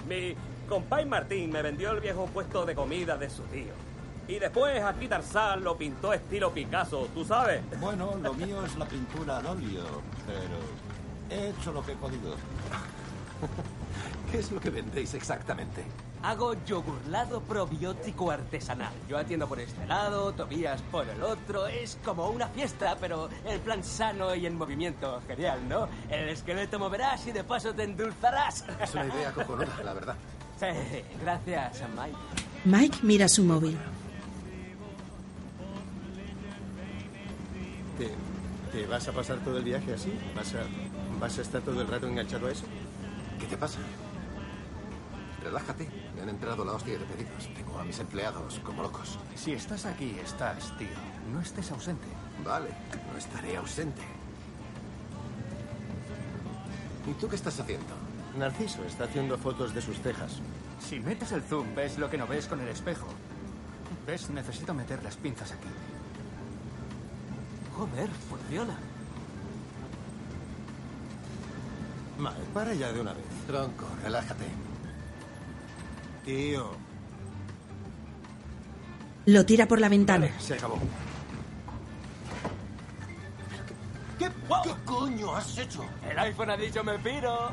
Mi 0.08 0.36
compay 0.68 1.04
Martín 1.04 1.50
me 1.50 1.62
vendió 1.62 1.90
el 1.90 2.00
viejo 2.00 2.26
puesto 2.26 2.64
de 2.64 2.76
comida 2.76 3.16
de 3.16 3.28
su 3.28 3.42
tío. 3.44 3.72
Y 4.28 4.38
después 4.38 4.80
aquí 4.82 5.08
Tarzán 5.08 5.64
lo 5.64 5.76
pintó 5.76 6.12
estilo 6.12 6.52
Picasso, 6.52 7.08
¿tú 7.12 7.24
sabes? 7.24 7.60
Bueno, 7.80 8.14
lo 8.22 8.34
mío 8.34 8.64
es 8.64 8.76
la 8.76 8.86
pintura 8.86 9.38
al 9.38 9.46
óleo, 9.46 9.84
pero 10.26 10.58
he 11.28 11.50
hecho 11.50 11.72
lo 11.72 11.84
que 11.84 11.92
he 11.92 11.96
podido. 11.96 12.36
¿Qué 14.30 14.38
es 14.38 14.52
lo 14.52 14.60
que 14.60 14.70
vendéis 14.70 15.14
exactamente? 15.14 15.84
Hago 16.22 16.54
yogurlado 16.64 17.40
probiótico 17.40 18.30
artesanal. 18.30 18.92
Yo 19.08 19.18
atiendo 19.18 19.48
por 19.48 19.58
este 19.58 19.84
lado, 19.86 20.32
Tobías 20.32 20.80
por 20.82 21.08
el 21.08 21.20
otro. 21.22 21.66
Es 21.66 21.98
como 22.04 22.28
una 22.28 22.46
fiesta, 22.48 22.96
pero 23.00 23.28
el 23.44 23.58
plan 23.60 23.82
sano 23.82 24.32
y 24.34 24.46
en 24.46 24.56
movimiento. 24.56 25.20
Genial, 25.26 25.68
¿no? 25.68 25.88
El 26.08 26.28
esqueleto 26.28 26.78
moverás 26.78 27.26
y 27.26 27.32
de 27.32 27.42
paso 27.42 27.74
te 27.74 27.82
endulzarás. 27.84 28.64
Es 28.80 28.94
una 28.94 29.06
idea 29.06 29.32
cojonuda, 29.32 29.82
la 29.84 29.94
verdad. 29.94 30.16
Sí, 30.60 31.02
gracias, 31.20 31.82
Mike. 31.96 32.16
Mike 32.64 32.98
mira 33.02 33.28
su 33.28 33.42
móvil. 33.42 33.76
¿Te, 37.98 38.10
te 38.78 38.86
vas 38.86 39.08
a 39.08 39.12
pasar 39.12 39.38
todo 39.38 39.58
el 39.58 39.64
viaje 39.64 39.92
así? 39.94 40.12
¿Vas 40.36 40.54
a, 40.54 40.60
¿Vas 41.20 41.38
a 41.38 41.42
estar 41.42 41.62
todo 41.62 41.80
el 41.80 41.88
rato 41.88 42.06
enganchado 42.06 42.46
a 42.46 42.52
eso? 42.52 42.64
¿Qué 43.40 43.46
te 43.46 43.56
pasa? 43.56 43.80
Relájate. 45.42 45.88
Me 46.14 46.22
han 46.22 46.28
entrado 46.28 46.64
la 46.64 46.72
hostia 46.72 46.98
de 46.98 47.04
pedidos. 47.04 47.48
Tengo 47.54 47.78
a 47.78 47.84
mis 47.84 47.98
empleados 47.98 48.60
como 48.64 48.82
locos. 48.82 49.18
Si 49.34 49.52
estás 49.52 49.86
aquí, 49.86 50.16
estás, 50.22 50.76
tío. 50.78 50.88
No 51.32 51.40
estés 51.40 51.70
ausente. 51.72 52.06
Vale, 52.44 52.70
no 53.10 53.18
estaré 53.18 53.56
ausente. 53.56 54.02
¿Y 57.06 57.12
tú 57.14 57.28
qué 57.28 57.36
estás 57.36 57.58
haciendo? 57.58 57.94
Narciso 58.38 58.84
está 58.84 59.04
haciendo 59.04 59.36
fotos 59.36 59.74
de 59.74 59.82
sus 59.82 60.00
cejas. 60.00 60.40
Si 60.80 61.00
metes 61.00 61.32
el 61.32 61.42
zoom, 61.42 61.74
ves 61.74 61.98
lo 61.98 62.08
que 62.08 62.18
no 62.18 62.26
ves 62.26 62.46
con 62.46 62.60
el 62.60 62.68
espejo. 62.68 63.06
¿Ves? 64.06 64.30
Necesito 64.30 64.74
meter 64.74 65.02
las 65.02 65.16
pinzas 65.16 65.52
aquí. 65.52 65.68
Joder, 67.76 68.08
funciona. 68.28 68.76
Vale, 72.18 72.44
para 72.54 72.74
ya 72.74 72.92
de 72.92 73.00
una 73.00 73.12
vez. 73.12 73.24
Tronco, 73.46 73.86
relájate. 74.02 74.44
Tío, 76.24 76.70
Lo 79.26 79.44
tira 79.46 79.66
por 79.66 79.80
la 79.80 79.88
ventana. 79.88 80.28
se 80.38 80.54
acabó. 80.54 80.78
¿Qué, 84.18 84.28
¿Qué 84.28 84.74
coño 84.84 85.34
has 85.34 85.58
hecho? 85.58 85.84
El 86.08 86.18
iPhone 86.18 86.50
ha 86.50 86.56
dicho 86.56 86.84
me 86.84 86.98
piro. 86.98 87.50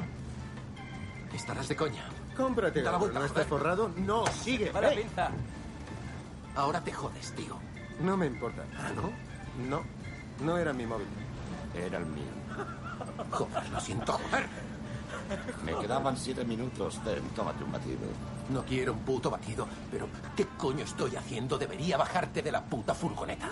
Estarás 1.33 1.67
de 1.67 1.75
coña. 1.75 2.03
Cómprate 2.37 2.81
la 2.81 2.97
vuelta, 2.97 3.19
¿No 3.19 3.25
estás 3.25 3.47
forrado? 3.47 3.91
No, 3.97 4.25
sigue. 4.27 4.71
Va 4.71 4.81
la 4.81 4.93
¡Eh! 4.93 4.97
pinza. 4.97 5.29
Ahora 6.55 6.81
te 6.81 6.91
jodes, 6.93 7.33
tío. 7.33 7.57
No 8.01 8.15
me 8.17 8.27
importa. 8.27 8.63
¿Ah, 8.77 8.91
no? 8.95 9.11
No, 9.67 9.83
no 10.43 10.57
era 10.57 10.73
mi 10.73 10.85
móvil. 10.85 11.07
Era 11.75 11.97
el 11.97 12.05
mío. 12.05 12.23
Joder, 13.31 13.69
lo 13.69 13.79
siento, 13.79 14.13
joder. 14.13 14.47
Me 15.63 15.75
quedaban 15.75 16.17
siete 16.17 16.43
minutos. 16.43 16.99
Ten, 17.03 17.21
tómate 17.35 17.63
un 17.63 17.71
batido. 17.71 17.99
No 18.49 18.63
quiero 18.63 18.93
un 18.93 18.99
puto 18.99 19.29
batido, 19.29 19.67
pero 19.91 20.07
¿qué 20.35 20.45
coño 20.57 20.83
estoy 20.83 21.15
haciendo? 21.15 21.57
Debería 21.57 21.97
bajarte 21.97 22.41
de 22.41 22.51
la 22.51 22.63
puta 22.63 22.93
furgoneta. 22.93 23.49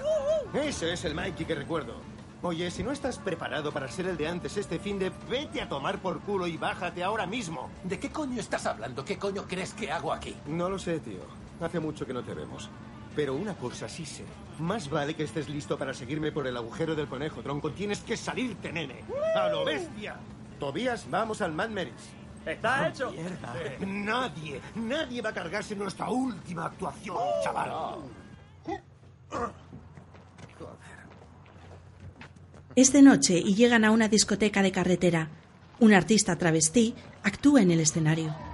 Ese 0.53 0.93
es 0.93 1.05
el 1.05 1.13
Mikey 1.13 1.46
que 1.46 1.55
recuerdo. 1.55 1.96
Oye, 2.43 2.69
si 2.69 2.84
no 2.84 2.91
estás 2.91 3.17
preparado 3.17 3.72
para 3.72 3.88
ser 3.88 4.07
el 4.07 4.17
de 4.17 4.27
antes 4.27 4.57
este 4.57 4.79
fin 4.79 5.00
de, 5.00 5.12
vete 5.29 5.62
a 5.62 5.67
tomar 5.67 6.00
por 6.00 6.19
culo 6.22 6.46
y 6.46 6.55
bájate 6.55 7.03
ahora 7.03 7.25
mismo. 7.25 7.69
¿De 7.84 8.00
qué 8.00 8.12
coño 8.12 8.39
estás 8.39 8.65
hablando? 8.67 9.03
¿Qué 9.03 9.17
coño 9.17 9.46
crees 9.48 9.74
que 9.74 9.91
hago 9.91 10.13
aquí? 10.13 10.36
No 10.46 10.69
lo 10.69 10.77
sé, 10.77 11.00
tío. 11.00 11.22
Hace 11.60 11.79
mucho 11.79 12.05
que 12.05 12.13
no 12.13 12.24
te 12.24 12.36
vemos. 12.36 12.69
Pero 13.15 13.34
una 13.34 13.55
cosa 13.55 13.89
sí 13.89 14.05
sé. 14.05 14.24
Más 14.60 14.89
vale 14.89 15.15
que 15.15 15.24
estés 15.24 15.50
listo 15.50 15.77
para 15.77 15.93
seguirme 15.93 16.31
por 16.31 16.46
el 16.46 16.55
agujero 16.55 16.93
del 16.93 17.07
conejo, 17.07 17.41
tronco. 17.41 17.72
Tienes 17.72 18.01
que 18.01 18.15
salirte, 18.15 18.72
nene. 18.72 19.03
¡A 19.36 19.50
lo 19.50 19.65
bestia! 19.65 20.17
Tobías, 20.59 21.09
vamos 21.09 21.41
al 21.41 21.53
Mad 21.53 21.69
Meris. 21.69 21.93
¿Está 22.45 22.87
hecho? 22.87 23.13
Nadie, 23.85 24.61
nadie 24.75 25.21
va 25.21 25.29
a 25.29 25.33
cargarse 25.33 25.75
nuestra 25.75 26.09
última 26.09 26.65
actuación, 26.65 27.17
chaval. 27.43 27.99
Es 32.75 32.93
de 32.93 33.01
noche 33.01 33.37
y 33.37 33.55
llegan 33.55 33.83
a 33.83 33.91
una 33.91 34.07
discoteca 34.07 34.61
de 34.61 34.71
carretera. 34.71 35.29
Un 35.79 35.93
artista 35.93 36.37
travestí 36.37 36.95
actúa 37.23 37.61
en 37.61 37.71
el 37.71 37.81
escenario. 37.81 38.46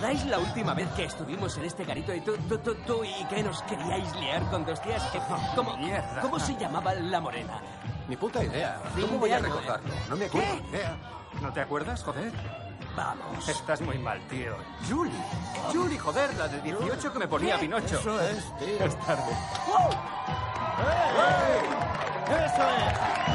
¿Recordáis 0.00 0.24
la 0.26 0.38
última 0.38 0.72
vez 0.72 0.88
que 0.96 1.04
estuvimos 1.04 1.56
en 1.58 1.64
este 1.66 1.84
garito 1.84 2.14
y 2.14 2.20
tú, 2.22 2.34
tú, 2.48 2.56
tú, 2.58 2.74
tú 2.86 3.04
y 3.04 3.24
que 3.26 3.42
nos 3.42 3.60
queríais 3.62 4.14
liar 4.16 4.42
con 4.50 4.64
dos 4.64 4.80
tías? 4.80 5.02
que- 5.10 5.20
¿Cómo, 5.54 5.76
Mierda. 5.76 6.22
¿Cómo 6.22 6.38
se 6.38 6.56
llamaba 6.56 6.94
la 6.94 7.20
morena? 7.20 7.60
Ni 8.08 8.16
puta 8.16 8.42
idea. 8.42 8.80
¿Cómo 8.98 9.18
voy 9.18 9.30
a 9.32 9.38
recordarlo? 9.38 9.92
No 10.08 10.16
me 10.16 10.24
acuerdo. 10.26 10.48
¿Qué? 10.62 10.68
idea. 10.70 10.96
¿No 11.42 11.52
te 11.52 11.60
acuerdas, 11.60 12.02
joder? 12.02 12.32
Vamos. 12.96 13.46
Estás 13.48 13.80
muy 13.82 13.98
mal, 13.98 14.20
tío. 14.28 14.56
Julie. 14.88 15.12
Julie, 15.72 15.98
joder, 15.98 16.34
la 16.36 16.48
de 16.48 16.60
18 16.62 17.12
que 17.12 17.18
me 17.18 17.28
ponía 17.28 17.58
Pinocho. 17.58 18.00
Eso 18.00 18.20
es, 18.22 18.56
tío. 18.58 18.78
Es 18.86 18.98
tarde. 19.00 19.32
¡Eso 22.30 22.62
es! 22.62 23.29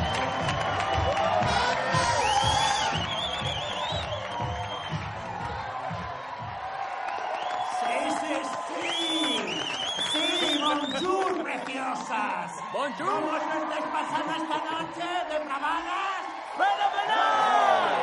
Bonjour. 12.76 13.08
¿Cómo 13.08 13.38
estáis 13.38 13.86
pasando 13.86 14.32
esta 14.34 14.58
noche, 14.70 15.08
depravadas? 15.32 16.24
¡Fenomenal! 16.60 17.96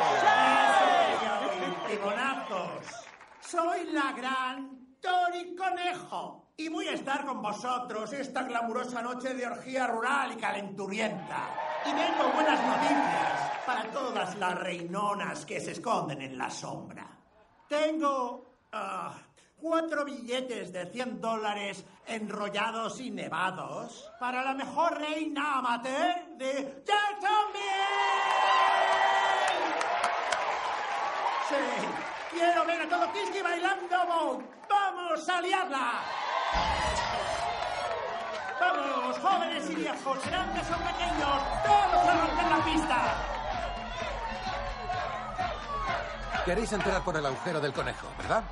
¡Timonazos! 1.87 3.05
Soy 3.39 3.91
la 3.91 4.13
gran 4.13 4.97
Tori 4.99 5.55
Conejo 5.55 6.53
y 6.57 6.69
voy 6.69 6.87
a 6.87 6.93
estar 6.93 7.23
con 7.23 7.43
vosotros 7.43 8.13
esta 8.13 8.41
glamurosa 8.41 9.03
noche 9.03 9.35
de 9.35 9.45
orgía 9.45 9.85
rural 9.85 10.31
y 10.31 10.37
calenturienta. 10.37 11.49
Y 11.85 11.93
vengo 11.93 12.33
buenas 12.33 12.59
noticias. 12.65 13.93
todas 13.93 14.35
las 14.39 14.59
reinonas 14.59 15.45
que 15.45 15.59
se 15.59 15.73
esconden 15.73 16.19
en 16.23 16.35
la 16.35 16.49
sombra. 16.49 17.15
Tengo 17.69 18.55
ah, 18.71 19.21
cuatro 19.63 20.03
billetes 20.03 20.73
de 20.73 20.85
100 20.87 21.21
dólares 21.21 21.85
enrollados 22.05 22.99
y 22.99 23.09
nevados 23.09 24.11
para 24.19 24.43
la 24.43 24.53
mejor 24.53 24.99
reina 24.99 25.59
amateur 25.59 26.37
de 26.37 26.83
Jacksonville. 26.85 27.63
Sí, 31.47 32.35
quiero 32.37 32.65
ver 32.65 32.81
a 32.81 32.89
todo 32.89 33.13
Kiski 33.13 33.41
bailando. 33.41 34.43
¡Vamos 34.69 35.29
a 35.29 35.41
liarla! 35.41 36.03
¡Vamos, 38.59 39.17
jóvenes 39.19 39.69
y 39.69 39.75
viejos, 39.75 40.25
grandes 40.25 40.67
o 40.69 40.75
pequeños! 40.75 41.41
¡Todos 41.63 42.07
a 42.07 42.27
romper 42.27 42.45
la 42.49 42.65
pista! 42.65 43.32
Queréis 46.45 46.73
entrar 46.73 47.01
por 47.03 47.15
el 47.15 47.25
agujero 47.25 47.61
del 47.61 47.71
conejo, 47.71 48.07
¿verdad? 48.17 48.43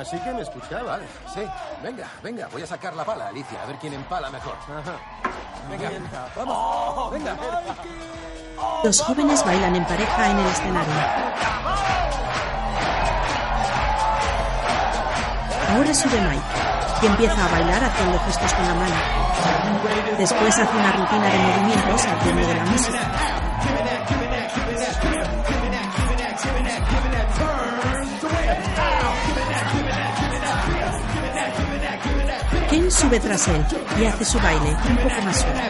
Así 0.00 0.18
que 0.18 0.32
me 0.32 0.40
escuchaba. 0.40 0.92
Vale, 0.92 1.06
sí. 1.32 1.44
Venga, 1.82 2.08
venga, 2.22 2.48
voy 2.50 2.62
a 2.62 2.66
sacar 2.66 2.96
la 2.96 3.04
pala, 3.04 3.28
Alicia, 3.28 3.62
a 3.62 3.66
ver 3.66 3.76
quién 3.76 3.92
empala 3.92 4.30
mejor. 4.30 4.54
Venga, 5.68 5.90
vamos, 6.36 7.10
venga. 7.12 7.36
Los 8.82 9.00
jóvenes 9.02 9.44
bailan 9.44 9.76
en 9.76 9.84
pareja 9.84 10.30
en 10.30 10.38
el 10.38 10.46
escenario. 10.46 10.94
Ahora 15.74 15.94
sube 15.94 16.20
Mike 16.20 16.42
y 17.02 17.06
empieza 17.06 17.44
a 17.44 17.48
bailar 17.48 17.84
haciendo 17.84 18.18
gestos 18.20 18.52
con 18.54 18.68
la 18.68 18.74
mano. 18.74 18.94
Después 20.18 20.58
hace 20.58 20.76
una 20.76 20.92
rutina 20.92 21.26
de 21.26 21.38
movimientos 21.38 22.04
al 22.06 22.20
ritmo 22.20 22.46
de 22.46 22.54
la 22.54 22.64
música. 22.64 23.00
Ken 32.74 32.90
sube 32.90 33.20
tras 33.20 33.46
él 33.46 33.64
y 34.00 34.04
hace 34.04 34.24
su 34.24 34.36
baile 34.40 34.76
un 34.88 34.96
poco 34.96 35.22
más 35.22 35.40
suave. 35.40 35.60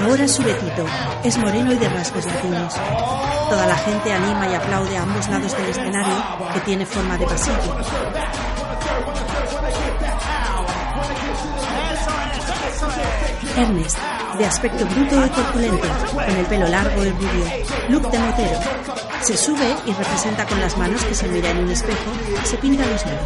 Ahora 0.00 0.28
sube 0.28 0.54
Tito. 0.54 0.86
Es 1.24 1.38
moreno 1.38 1.72
y 1.72 1.76
de 1.76 1.88
rasgos 1.88 2.24
latinos. 2.24 2.74
Toda 3.50 3.66
la 3.66 3.76
gente 3.76 4.12
anima 4.12 4.48
y 4.48 4.54
aplaude 4.54 4.96
a 4.96 5.02
ambos 5.02 5.28
lados 5.28 5.56
del 5.56 5.66
escenario, 5.66 6.14
que 6.54 6.60
tiene 6.60 6.86
forma 6.86 7.18
de 7.18 7.26
pasillo. 7.26 7.78
Ernest, 13.56 13.98
de 14.38 14.46
aspecto 14.46 14.86
bruto 14.86 15.26
y 15.26 15.28
corpulento, 15.30 15.88
con 16.12 16.36
el 16.36 16.46
pelo 16.46 16.68
largo 16.68 17.04
y 17.04 17.10
rubio, 17.10 17.44
look 17.88 18.10
de 18.10 18.18
motero. 18.18 18.58
Se 19.22 19.36
sube 19.36 19.74
y 19.84 19.92
representa 19.92 20.46
con 20.46 20.60
las 20.60 20.76
manos 20.78 21.04
que 21.04 21.14
se 21.14 21.26
mira 21.28 21.50
en 21.50 21.58
un 21.58 21.70
espejo 21.70 22.12
se 22.44 22.56
pinta 22.58 22.86
los 22.86 23.04
labios. 23.04 23.22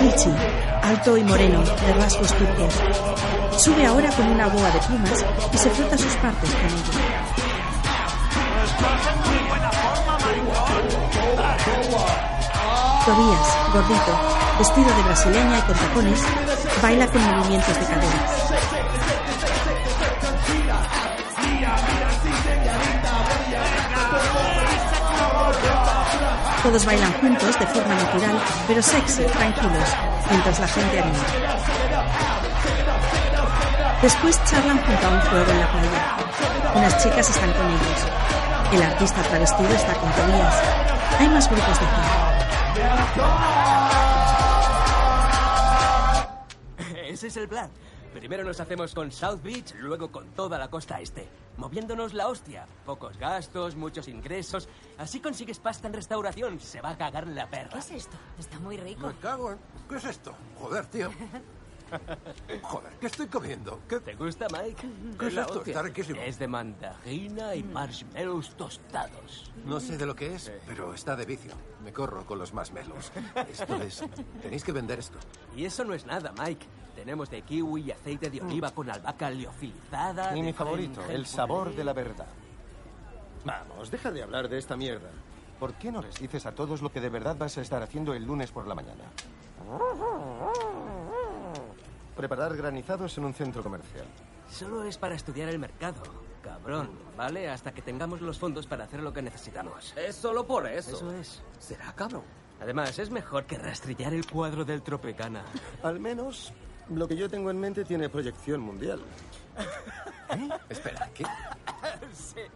Richie, 0.00 0.32
alto 0.82 1.16
y 1.16 1.24
moreno, 1.24 1.62
de 1.62 1.94
rasgos 1.94 2.34
turcos. 2.34 2.74
Sube 3.56 3.86
ahora 3.86 4.10
con 4.10 4.28
una 4.28 4.48
boa 4.48 4.70
de 4.70 4.78
plumas 4.80 5.24
y 5.52 5.58
se 5.58 5.70
frota 5.70 5.96
sus 5.96 6.14
partes 6.14 6.50
con 6.50 6.66
ella. 6.66 7.57
Tobías, 13.04 13.48
gordito, 13.72 14.12
vestido 14.58 14.94
de 14.94 15.02
brasileña 15.02 15.58
y 15.58 15.62
con 15.62 15.74
tacones, 15.76 16.20
baila 16.82 17.06
con 17.06 17.22
movimientos 17.24 17.74
de 17.74 17.86
cadera. 17.86 18.48
Todos 26.62 26.84
bailan 26.84 27.12
juntos 27.14 27.58
de 27.58 27.66
forma 27.66 27.94
natural, 27.94 28.38
pero 28.66 28.82
sexy, 28.82 29.22
tranquilos, 29.22 29.88
mientras 30.28 30.58
la 30.58 30.68
gente 30.68 31.00
anima. 31.00 31.18
Después 34.02 34.38
charlan 34.44 34.78
junto 34.84 35.06
a 35.06 35.10
un 35.10 35.22
fuego 35.22 35.50
en 35.50 35.60
la 35.60 35.72
playa. 35.72 36.16
Unas 36.74 37.02
chicas 37.02 37.30
están 37.30 37.52
con 37.52 37.66
ellos. 37.66 38.37
El 38.70 38.82
artista 38.82 39.22
travestido 39.22 39.70
está 39.70 39.94
con 39.94 40.12
Tobías. 40.12 40.62
Hay 41.18 41.26
más 41.28 41.48
grupos 41.48 41.80
de 41.80 41.86
gente. 41.86 42.10
Ese 47.08 47.28
es 47.28 47.36
el 47.38 47.48
plan. 47.48 47.70
Primero 48.12 48.44
nos 48.44 48.60
hacemos 48.60 48.94
con 48.94 49.10
South 49.10 49.40
Beach, 49.42 49.74
luego 49.78 50.12
con 50.12 50.28
toda 50.32 50.58
la 50.58 50.68
costa 50.68 51.00
este. 51.00 51.26
Moviéndonos 51.56 52.12
la 52.12 52.28
hostia. 52.28 52.66
Pocos 52.84 53.16
gastos, 53.16 53.74
muchos 53.74 54.06
ingresos. 54.06 54.68
Así 54.98 55.20
consigues 55.20 55.60
pasta 55.60 55.88
en 55.88 55.94
restauración. 55.94 56.60
Se 56.60 56.82
va 56.82 56.90
a 56.90 56.98
cagar 56.98 57.26
la 57.26 57.48
perra. 57.48 57.70
¿Qué 57.70 57.78
es 57.78 57.90
esto? 57.90 58.18
Está 58.38 58.58
muy 58.58 58.76
rico. 58.76 59.06
Me 59.06 59.14
cago 59.14 59.52
en... 59.52 59.58
¿Qué 59.88 59.96
es 59.96 60.04
esto? 60.04 60.34
Joder, 60.60 60.84
tío. 60.86 61.10
Joder, 62.62 62.92
¿qué 63.00 63.06
estoy 63.06 63.26
comiendo? 63.26 63.80
¿Qué... 63.88 64.00
¿Te 64.00 64.14
gusta, 64.14 64.46
Mike? 64.50 64.88
¿Qué 65.18 65.26
es 65.26 65.36
esto? 65.36 65.62
Está 65.64 65.82
riquísimo. 65.82 66.20
Es 66.20 66.38
de 66.38 66.48
mandarina 66.48 67.54
y 67.54 67.62
marshmallows 67.62 68.56
tostados. 68.56 69.52
No 69.64 69.80
sé 69.80 69.96
de 69.96 70.06
lo 70.06 70.14
que 70.14 70.34
es, 70.34 70.52
pero 70.66 70.94
está 70.94 71.16
de 71.16 71.24
vicio. 71.24 71.52
Me 71.82 71.92
corro 71.92 72.24
con 72.26 72.38
los 72.38 72.52
marshmallows. 72.52 73.12
Esto 73.50 73.76
es... 73.76 74.04
Tenéis 74.42 74.64
que 74.64 74.72
vender 74.72 74.98
esto. 74.98 75.18
Y 75.56 75.64
eso 75.64 75.84
no 75.84 75.94
es 75.94 76.06
nada, 76.06 76.32
Mike. 76.38 76.66
Tenemos 76.94 77.30
de 77.30 77.42
kiwi 77.42 77.82
y 77.82 77.90
aceite 77.92 78.28
de 78.28 78.40
oliva 78.40 78.72
con 78.72 78.90
albahaca 78.90 79.30
liofilizada. 79.30 80.36
Y 80.36 80.42
mi 80.42 80.52
favorito, 80.52 81.02
el 81.08 81.26
sabor 81.26 81.74
de 81.74 81.84
la 81.84 81.92
verdad. 81.92 82.26
Vamos, 83.44 83.90
deja 83.90 84.10
de 84.10 84.22
hablar 84.22 84.48
de 84.48 84.58
esta 84.58 84.76
mierda. 84.76 85.08
¿Por 85.60 85.74
qué 85.74 85.90
no 85.92 86.02
les 86.02 86.18
dices 86.18 86.44
a 86.46 86.52
todos 86.52 86.82
lo 86.82 86.90
que 86.90 87.00
de 87.00 87.08
verdad 87.08 87.36
vas 87.36 87.56
a 87.58 87.62
estar 87.62 87.82
haciendo 87.82 88.14
el 88.14 88.24
lunes 88.24 88.50
por 88.50 88.66
la 88.66 88.74
mañana? 88.74 89.04
Preparar 92.18 92.56
granizados 92.56 93.16
en 93.16 93.26
un 93.26 93.32
centro 93.32 93.62
comercial. 93.62 94.04
Solo 94.50 94.82
es 94.82 94.98
para 94.98 95.14
estudiar 95.14 95.50
el 95.50 95.60
mercado, 95.60 96.02
cabrón, 96.42 96.90
¿vale? 97.16 97.48
Hasta 97.48 97.70
que 97.70 97.80
tengamos 97.80 98.20
los 98.20 98.36
fondos 98.36 98.66
para 98.66 98.86
hacer 98.86 99.04
lo 99.04 99.12
que 99.12 99.22
necesitamos. 99.22 99.94
Es 99.96 100.16
solo 100.16 100.44
por 100.44 100.66
eso. 100.66 100.96
Eso 100.96 101.12
es. 101.12 101.40
Será 101.60 101.92
cabrón. 101.94 102.24
Además, 102.60 102.98
es 102.98 103.10
mejor 103.10 103.46
que 103.46 103.56
rastrillar 103.56 104.12
el 104.14 104.26
cuadro 104.26 104.64
del 104.64 104.82
Tropecana. 104.82 105.44
Al 105.84 106.00
menos 106.00 106.52
lo 106.88 107.06
que 107.06 107.14
yo 107.14 107.30
tengo 107.30 107.52
en 107.52 107.60
mente 107.60 107.84
tiene 107.84 108.08
proyección 108.08 108.62
mundial. 108.62 108.98
¿Eh? 110.30 110.48
Espera, 110.68 111.08
¿qué? 111.14 111.24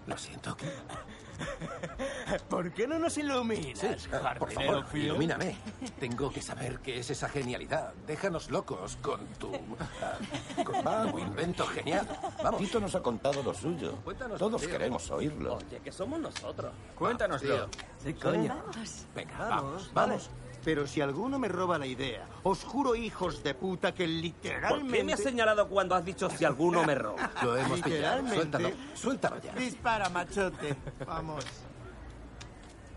Lo 0.06 0.16
siento, 0.18 0.56
¿qué? 0.56 0.66
¿Por 2.48 2.70
qué 2.72 2.86
no 2.86 2.98
nos 2.98 3.16
iluminas, 3.18 3.78
Sí, 3.78 3.86
ah, 4.12 4.34
por 4.38 4.48
jardinero 4.48 4.72
favor, 4.72 4.86
Phil? 4.92 5.04
ilumíname. 5.06 5.56
Tengo 5.98 6.30
que 6.30 6.40
saber 6.42 6.78
qué 6.80 6.98
es 7.00 7.10
esa 7.10 7.28
genialidad. 7.28 7.92
Déjanos 8.06 8.50
locos 8.50 8.96
con 9.02 9.26
tu... 9.38 9.50
ah, 10.02 10.18
con 10.64 11.10
tu 11.12 11.18
invento 11.18 11.66
genial. 11.66 12.06
Vamos. 12.42 12.60
Tito 12.60 12.78
nos 12.80 12.94
ha 12.94 13.00
contado 13.02 13.42
lo 13.42 13.52
suyo. 13.54 13.96
Cuéntanos, 14.04 14.38
Todos 14.38 14.60
tío. 14.60 14.70
queremos 14.70 15.10
oírlo. 15.10 15.54
Oye, 15.56 15.80
que 15.82 15.90
somos 15.90 16.20
nosotros. 16.20 16.72
Cuéntanoslo. 16.96 17.68
Sí, 18.02 18.14
coño. 18.14 18.62
Venga, 19.14 19.38
Vamos, 19.38 19.62
vamos, 19.64 19.94
vale. 19.94 20.08
vamos. 20.12 20.30
Pero 20.64 20.86
si 20.86 21.00
alguno 21.00 21.38
me 21.38 21.48
roba 21.48 21.76
la 21.78 21.86
idea, 21.86 22.24
os 22.44 22.62
juro, 22.62 22.94
hijos 22.94 23.42
de 23.42 23.54
puta, 23.54 23.92
que 23.92 24.04
¿Por 24.04 24.12
literalmente... 24.12 24.96
qué 24.98 25.04
me 25.04 25.12
has 25.12 25.20
señalado 25.20 25.68
cuando 25.68 25.94
has 25.94 26.04
dicho 26.04 26.30
si 26.30 26.44
alguno 26.44 26.84
me 26.84 26.94
roba? 26.94 27.30
Lo 27.42 27.56
hemos 27.56 27.80
pillado. 27.80 28.22
Literalmente- 28.22 28.34
Suéltalo. 28.36 28.70
Suéltalo 28.94 29.40
ya. 29.40 29.52
Dispara, 29.54 30.08
machote. 30.08 30.76
Vamos. 31.06 31.44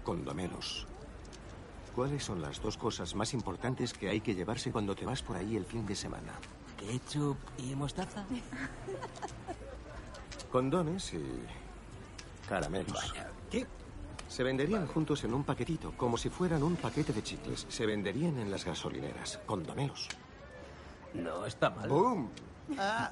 Condomelos. 0.04 0.86
¿Cuáles 1.96 2.24
son 2.24 2.42
las 2.42 2.62
dos 2.62 2.78
cosas 2.78 3.16
más 3.16 3.34
importantes 3.34 3.94
que 3.94 4.10
hay 4.10 4.22
que 4.22 4.36
llevarse 4.36 4.72
cuando 4.72 4.96
te 4.96 5.06
vas 5.06 5.22
por 5.24 5.38
ahí 5.38 5.56
el 5.56 5.66
fin 5.66 5.86
de 5.88 5.96
semana? 5.96 6.34
¿Ketchup 6.78 7.38
y 7.58 7.74
mostaza? 7.74 8.24
Condones 10.52 11.14
y 11.14 11.24
caramelos. 12.48 13.14
¿Qué? 13.50 13.66
Se 14.28 14.44
venderían 14.44 14.88
juntos 14.88 15.24
en 15.24 15.34
un 15.34 15.44
paquetito, 15.44 15.94
como 15.96 16.18
si 16.18 16.30
fueran 16.30 16.64
un 16.64 16.76
paquete 16.76 17.14
de 17.14 17.24
chicles. 17.24 17.66
Se 17.70 17.86
venderían 17.86 18.38
en 18.40 18.52
las 18.52 18.66
gasolineras. 18.66 19.40
Condomelos. 19.46 20.10
No 21.14 21.46
está 21.46 21.70
mal. 21.70 21.88
¡Boom! 21.88 22.30
Ah, 22.78 23.10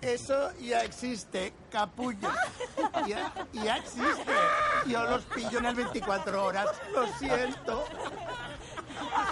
eso 0.00 0.52
ya 0.60 0.84
existe, 0.84 1.52
capullo. 1.70 2.28
Ya, 3.06 3.32
ya 3.52 3.76
existe. 3.76 4.32
Yo 4.86 5.02
los 5.04 5.24
pillo 5.24 5.58
en 5.58 5.66
el 5.66 5.74
24 5.74 6.44
horas. 6.44 6.68
Lo 6.94 7.06
siento. 7.18 7.84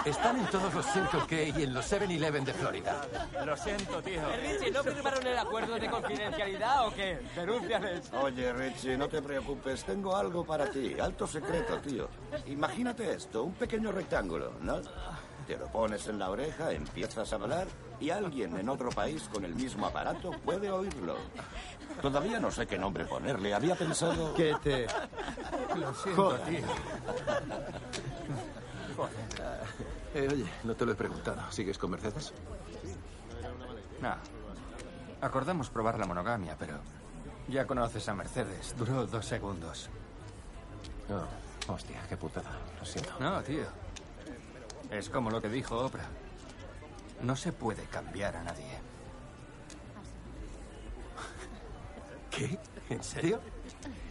Están 0.05 0.37
en 0.39 0.45
todos 0.47 0.73
los 0.73 0.85
Circle 0.85 1.21
K 1.27 1.59
y 1.59 1.63
en 1.63 1.73
los 1.73 1.91
7-Eleven 1.91 2.43
de 2.43 2.53
Florida. 2.53 3.01
Lo 3.45 3.55
siento, 3.55 4.01
tío. 4.01 4.21
Richie, 4.41 4.71
¿no 4.71 4.83
firmaron 4.83 5.25
el 5.25 5.37
acuerdo 5.37 5.75
de 5.75 5.89
confidencialidad 5.89 6.87
o 6.87 6.93
qué? 6.93 7.19
Denúnciales. 7.35 8.11
Oye, 8.13 8.51
Richie, 8.53 8.97
no 8.97 9.07
te 9.07 9.21
preocupes. 9.21 9.83
Tengo 9.85 10.15
algo 10.15 10.45
para 10.45 10.69
ti. 10.69 10.95
Alto 10.99 11.25
secreto, 11.25 11.79
tío. 11.79 12.09
Imagínate 12.47 13.13
esto, 13.13 13.43
un 13.43 13.53
pequeño 13.53 13.91
rectángulo, 13.91 14.53
¿no? 14.61 14.81
Te 15.47 15.57
lo 15.57 15.67
pones 15.67 16.07
en 16.07 16.19
la 16.19 16.29
oreja, 16.29 16.71
empiezas 16.71 17.31
a 17.33 17.35
hablar 17.35 17.67
y 17.99 18.09
alguien 18.09 18.57
en 18.57 18.69
otro 18.69 18.89
país 18.89 19.23
con 19.31 19.43
el 19.43 19.53
mismo 19.55 19.85
aparato 19.85 20.31
puede 20.31 20.71
oírlo. 20.71 21.17
Todavía 22.01 22.39
no 22.39 22.49
sé 22.49 22.65
qué 22.65 22.77
nombre 22.77 23.05
ponerle. 23.05 23.53
Había 23.53 23.75
pensado... 23.75 24.33
Que 24.35 24.55
te... 24.63 24.87
Lo 25.75 25.93
siento, 25.93 26.23
Joder. 26.23 26.41
tío. 26.41 26.67
Eh, 30.13 30.27
oye, 30.31 30.45
no 30.63 30.75
te 30.75 30.85
lo 30.85 30.91
he 30.91 30.95
preguntado. 30.95 31.51
¿Sigues 31.51 31.77
con 31.77 31.91
Mercedes? 31.91 32.33
No. 34.01 34.15
Acordamos 35.21 35.69
probar 35.69 35.97
la 35.97 36.05
monogamia, 36.05 36.55
pero 36.57 36.77
ya 37.47 37.65
conoces 37.65 38.07
a 38.09 38.13
Mercedes. 38.13 38.75
Duró 38.77 39.05
dos 39.05 39.25
segundos. 39.25 39.89
Oh, 41.09 41.73
hostia, 41.73 42.01
qué 42.07 42.17
putada. 42.17 42.51
Lo 42.79 42.85
siento. 42.85 43.11
No, 43.19 43.41
tío. 43.41 43.65
Es 44.91 45.09
como 45.09 45.31
lo 45.31 45.41
que 45.41 45.49
dijo 45.49 45.77
Oprah. 45.77 46.07
No 47.21 47.35
se 47.35 47.53
puede 47.53 47.83
cambiar 47.85 48.35
a 48.35 48.43
nadie. 48.43 48.79
¿Qué? 52.29 52.59
¿En 52.89 53.03
serio? 53.03 53.39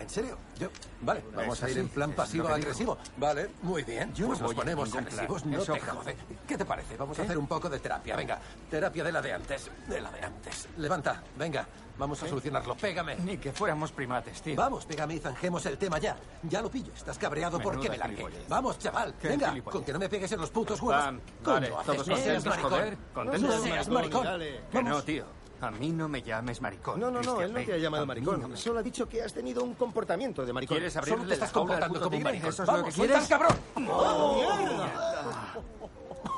¿En 0.00 0.10
serio? 0.10 0.38
Yo. 0.58 0.68
Vale, 1.00 1.24
vamos 1.34 1.58
Es 1.58 1.64
a 1.64 1.70
ir 1.70 1.78
en 1.78 1.88
plan 1.88 2.12
pasivo-agresivo. 2.12 2.98
Vale, 3.16 3.50
muy 3.62 3.82
bien. 3.82 4.12
Yo 4.14 4.28
pues 4.28 4.40
no 4.40 4.46
nos 4.46 4.54
ponemos 4.54 4.94
agresivos, 4.94 5.44
no 5.46 5.58
te 5.60 5.80
jode. 5.80 6.16
¿Qué 6.46 6.58
te 6.58 6.64
parece? 6.64 6.96
Vamos 6.96 7.18
a 7.18 7.22
hacer 7.22 7.38
un 7.38 7.46
poco 7.46 7.68
de 7.68 7.78
terapia. 7.78 8.16
Venga, 8.16 8.38
terapia 8.70 9.04
de 9.04 9.12
la 9.12 9.22
de 9.22 9.32
antes. 9.32 9.70
De 9.88 10.00
la 10.00 10.10
de 10.10 10.20
antes. 10.22 10.68
Levanta, 10.76 11.22
venga. 11.36 11.66
Vamos 11.98 12.22
a 12.22 12.28
solucionarlo. 12.28 12.74
Pégame. 12.74 13.16
Ni 13.16 13.36
que 13.36 13.52
fuéramos 13.52 13.92
primates, 13.92 14.40
tío. 14.42 14.56
Vamos, 14.56 14.86
pégame 14.86 15.14
y 15.14 15.18
zanjemos 15.18 15.64
el 15.66 15.76
tema 15.78 15.98
ya. 15.98 16.16
Ya 16.42 16.62
lo 16.62 16.70
pillo. 16.70 16.92
Estás 16.94 17.18
cabreado 17.18 17.60
porque 17.60 17.88
me 17.90 17.98
largué. 17.98 18.26
Vamos, 18.48 18.78
chaval. 18.78 19.14
Venga, 19.22 19.54
con 19.62 19.84
que 19.84 19.92
no 19.92 19.98
me 19.98 20.08
pegues 20.08 20.32
en 20.32 20.40
los 20.40 20.50
putos 20.50 20.80
huevos. 20.80 21.20
Vale, 21.44 21.72
todos 21.84 22.08
contentos, 22.08 22.56
joder, 22.56 22.96
contentos. 23.12 23.42
No 23.42 23.62
seas 23.62 23.88
maricón. 23.88 24.26
Que 24.70 24.82
no, 24.82 25.02
tío. 25.02 25.41
A 25.62 25.70
mí 25.70 25.90
no 25.90 26.08
me 26.08 26.22
llames 26.22 26.60
maricón. 26.60 26.98
No, 26.98 27.06
no, 27.10 27.22
no, 27.22 27.36
Christian 27.36 27.42
él 27.42 27.52
no 27.54 27.60
te 27.64 27.72
ha 27.74 27.78
llamado 27.78 28.02
A 28.02 28.06
mí 28.06 28.08
maricón. 28.08 28.40
no 28.42 28.48
me- 28.48 28.56
Solo 28.56 28.80
ha 28.80 28.82
dicho 28.82 29.08
que 29.08 29.22
has 29.22 29.32
tenido 29.32 29.62
un 29.62 29.74
comportamiento 29.74 30.44
de 30.44 30.52
maricón. 30.52 30.76
¿Quieres 30.76 30.92
Solo 30.92 31.04
abrirle 31.12 31.26
te 31.28 31.34
estás 31.34 31.52
comportando 31.52 32.00
como 32.00 32.16
un 32.16 32.22
maricón. 32.24 32.48
¿Eso 32.48 32.62
es 32.64 32.66
Vamos, 32.66 32.82
lo 32.82 32.88
que 32.88 32.92
quieres? 32.94 33.28
cabrón. 33.28 33.56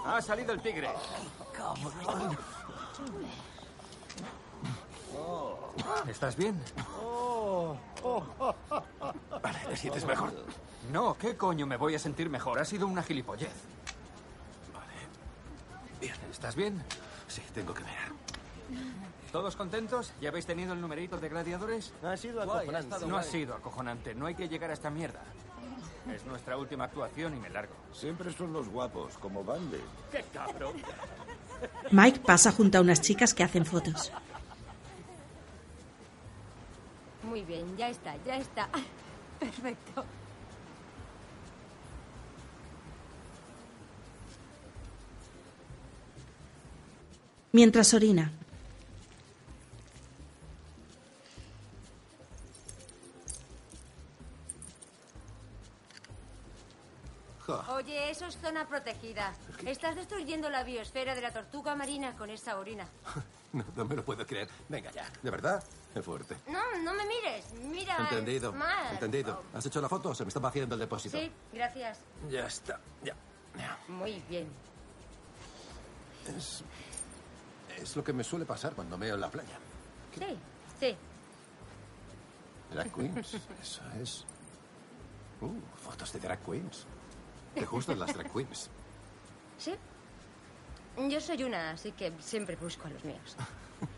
Ha 0.07 0.21
salido 0.21 0.53
el 0.53 0.61
tigre. 0.61 0.91
¿Estás 6.09 6.37
bien? 6.37 6.61
Vale, 9.43 9.59
¿te 9.69 9.77
sientes 9.77 10.05
mejor? 10.05 10.33
No, 10.93 11.17
¿qué 11.19 11.37
coño 11.37 11.67
me 11.67 11.77
voy 11.77 11.95
a 11.95 11.99
sentir 11.99 12.29
mejor? 12.29 12.59
Ha 12.59 12.65
sido 12.65 12.87
una 12.87 13.03
gilipollez. 13.03 13.53
Bien. 16.01 16.15
¿Estás 16.31 16.55
bien? 16.55 16.83
Sí, 17.29 17.41
tengo 17.55 17.73
que 17.73 17.81
mirar. 17.83 18.13
¿Todos 19.33 19.57
contentos? 19.57 20.13
¿Ya 20.21 20.29
habéis 20.29 20.47
tenido 20.47 20.73
el 20.75 20.81
numerito 20.81 21.19
de 21.19 21.29
gladiadores? 21.29 21.93
Ha 22.03 22.17
sido 22.17 22.45
Guay, 22.45 22.69
ha 22.69 22.79
acojonante. 22.79 23.07
No 23.07 23.17
ha 23.17 23.23
sido 23.23 23.55
acojonante. 23.55 24.15
No 24.15 24.27
hay 24.27 24.35
que 24.35 24.49
llegar 24.49 24.71
a 24.71 24.75
esta 24.75 24.91
mierda. 24.91 25.21
Es 26.13 26.25
nuestra 26.27 26.57
última 26.57 26.85
actuación 26.85 27.37
y 27.37 27.41
me 27.41 27.51
largo. 27.51 27.75
Siempre 27.93 28.33
son 28.33 28.53
los 28.53 28.69
guapos, 28.69 29.17
como 29.19 29.43
Bande. 29.43 29.81
¡Qué 30.13 30.23
cabrón! 30.33 30.75
Mike 31.91 32.21
pasa 32.21 32.53
junto 32.53 32.79
a 32.79 32.81
unas 32.83 33.01
chicas 33.01 33.33
que 33.35 33.43
hacen 33.43 33.65
fotos. 33.65 34.13
Muy 37.23 37.43
bien, 37.43 37.77
ya 37.77 37.89
está, 37.89 38.17
ya 38.25 38.37
está. 38.37 38.69
Perfecto. 39.41 40.05
Mientras 47.53 47.95
orina. 47.95 48.31
Eso 58.15 58.27
es 58.27 58.39
zona 58.39 58.65
protegida. 58.69 59.35
Estás 59.67 59.97
destruyendo 59.97 60.49
la 60.49 60.63
biosfera 60.63 61.17
de 61.17 61.21
la 61.21 61.33
tortuga 61.33 61.75
marina 61.75 62.15
con 62.17 62.31
esa 62.31 62.59
orina. 62.59 62.87
No, 63.55 63.65
no 63.77 63.85
me 63.85 63.95
lo 63.95 64.05
puedo 64.05 64.27
creer. 64.27 64.49
Venga 64.69 64.91
ya. 64.91 65.09
¿De 65.23 65.31
verdad? 65.31 65.63
Fuerte. 66.03 66.37
No, 66.49 66.61
no 66.83 66.93
me 66.93 67.07
mires. 67.07 67.53
Mira. 67.63 67.99
Entendido. 67.99 68.53
Mal. 68.53 68.95
Entendido. 68.95 69.45
¿Has 69.55 69.65
hecho 69.65 69.81
la 69.81 69.89
foto? 69.89 70.13
Se 70.13 70.25
me 70.25 70.29
está 70.29 70.41
vaciando 70.41 70.75
el 70.75 70.81
depósito. 70.81 71.17
Sí, 71.17 71.31
gracias. 71.53 72.01
Ya 72.29 72.47
está. 72.49 72.81
Ya. 73.05 73.15
ya. 73.57 73.79
Muy 73.87 74.21
bien. 74.29 74.49
Es, 76.37 76.65
es 77.81 77.95
lo 77.95 78.03
que 78.03 78.13
me 78.13 78.25
suele 78.25 78.45
pasar 78.45 78.73
cuando 78.75 78.99
meo 78.99 79.15
en 79.15 79.21
la 79.21 79.31
playa. 79.31 79.57
Sí, 80.19 80.37
sí. 80.81 80.97
Drag 82.73 82.93
queens. 82.93 83.35
Eso 83.63 83.83
es. 84.03 84.25
Uh, 85.41 85.61
fotos 85.77 86.13
de 86.13 86.19
drag 86.19 86.41
queens. 86.45 86.87
Te 87.55 87.65
gustan 87.67 87.99
las 87.99 88.13
drag 88.15 88.33
queens. 88.33 88.69
Sí. 89.59 89.75
Yo 91.09 91.21
soy 91.21 91.43
una, 91.45 91.71
así 91.71 91.93
que 91.93 92.13
siempre 92.21 92.57
busco 92.57 92.87
a 92.87 92.91
los 92.91 93.05
míos. 93.05 93.37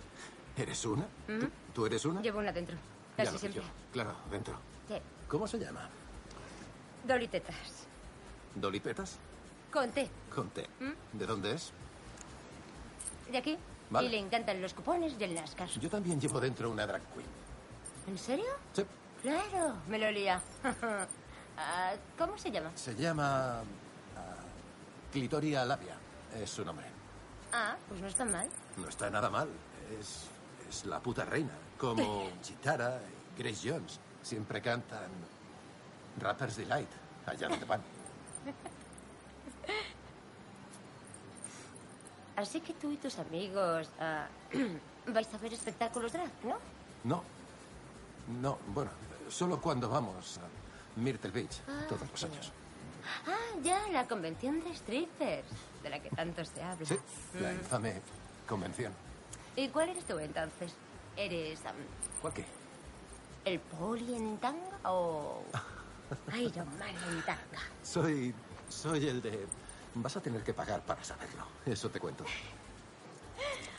¿Eres 0.56 0.84
una? 0.84 1.06
¿Tú, 1.26 1.48
tú 1.74 1.86
eres 1.86 2.04
una? 2.04 2.20
Llevo 2.22 2.38
una 2.38 2.52
dentro. 2.52 2.76
Ya 3.18 3.24
Casi 3.24 3.32
lo 3.32 3.38
siempre. 3.38 3.62
Claro, 3.92 4.14
dentro. 4.30 4.58
Sí. 4.88 4.94
¿Cómo 5.28 5.46
se 5.46 5.58
llama? 5.58 5.88
Dolitetas. 7.04 7.86
¿Dolipetas? 8.54 9.18
Con 9.70 9.90
té. 9.90 10.08
Con 10.34 10.48
té. 10.50 10.66
¿Mm? 10.80 11.18
¿De 11.18 11.26
dónde 11.26 11.52
es? 11.52 11.72
De 13.30 13.38
aquí. 13.38 13.58
Vale. 13.90 14.08
Y 14.08 14.10
le 14.10 14.18
encantan 14.18 14.60
los 14.60 14.74
cupones 14.74 15.14
y 15.18 15.24
el 15.24 15.34
NASCAR. 15.34 15.68
Yo 15.68 15.88
también 15.88 16.20
llevo 16.20 16.40
dentro 16.40 16.70
una 16.70 16.86
drag 16.86 17.02
queen. 17.12 17.26
¿En 18.08 18.18
serio? 18.18 18.46
Sí. 18.72 18.84
Claro, 19.22 19.74
me 19.88 19.98
lo 19.98 20.10
lía. 20.10 20.40
Ah, 21.56 21.94
¿Cómo 22.18 22.36
se 22.38 22.50
llama? 22.50 22.70
Se 22.74 22.94
llama... 22.94 23.60
ah, 23.60 24.36
Clitoria 25.12 25.64
labia. 25.64 25.96
Es 26.34 26.50
su 26.50 26.64
nombre. 26.64 26.86
Ah, 27.52 27.76
pues 27.88 28.00
no 28.00 28.06
está 28.08 28.24
mal. 28.24 28.48
No 28.76 28.88
está 28.88 29.08
nada 29.10 29.30
mal. 29.30 29.48
Es, 29.98 30.24
es 30.68 30.84
la 30.84 31.00
puta 31.00 31.24
reina. 31.24 31.52
Como 31.78 32.28
Chitara 32.42 33.00
y 33.36 33.42
Grace 33.42 33.70
Jones. 33.70 33.98
Siempre 34.22 34.60
cantan 34.60 35.10
Rappers 36.20 36.56
Delight. 36.56 36.90
Allá 37.26 37.48
donde 37.48 37.64
van. 37.64 37.80
Así 42.36 42.60
que 42.60 42.74
tú 42.74 42.92
y 42.92 42.96
tus 42.98 43.18
amigos 43.18 43.88
ah, 43.98 44.26
vais 45.06 45.32
a 45.32 45.38
ver 45.38 45.54
espectáculos 45.54 46.12
drag, 46.12 46.30
¿no? 46.44 46.58
No. 47.04 47.22
No, 48.42 48.58
bueno, 48.74 48.90
solo 49.30 49.60
cuando 49.60 49.88
vamos 49.88 50.38
a 50.38 50.65
Myrtle 50.96 51.30
Beach. 51.30 51.60
Todos 51.88 52.10
los 52.10 52.24
años. 52.24 52.52
Ah, 53.26 53.36
ya, 53.62 53.86
la 53.92 54.06
convención 54.08 54.62
de 54.64 54.74
strippers, 54.74 55.46
de 55.82 55.90
la 55.90 56.00
que 56.00 56.10
tanto 56.10 56.44
se 56.44 56.62
habla. 56.62 56.84
Sí, 56.86 56.98
la 57.40 57.52
Mm. 57.52 57.56
infame 57.56 58.00
convención. 58.48 58.92
¿Y 59.54 59.68
cuál 59.68 59.90
eres 59.90 60.04
tú 60.04 60.18
entonces? 60.18 60.74
¿Eres 61.16 61.64
am, 61.64 61.76
¿Cuál 62.20 62.34
qué? 62.34 62.44
el 63.44 63.60
poli 63.60 64.14
en 64.14 64.38
tanga 64.38 64.90
o 64.90 65.42
Iron 66.36 66.68
Man 66.78 66.94
en 67.10 67.22
tanga? 67.22 67.60
Soy. 67.82 68.34
Soy 68.68 69.06
el 69.08 69.22
de. 69.22 69.46
Vas 69.94 70.16
a 70.16 70.20
tener 70.20 70.42
que 70.42 70.52
pagar 70.52 70.82
para 70.82 71.02
saberlo. 71.04 71.46
Eso 71.64 71.88
te 71.90 72.00
cuento. 72.00 72.24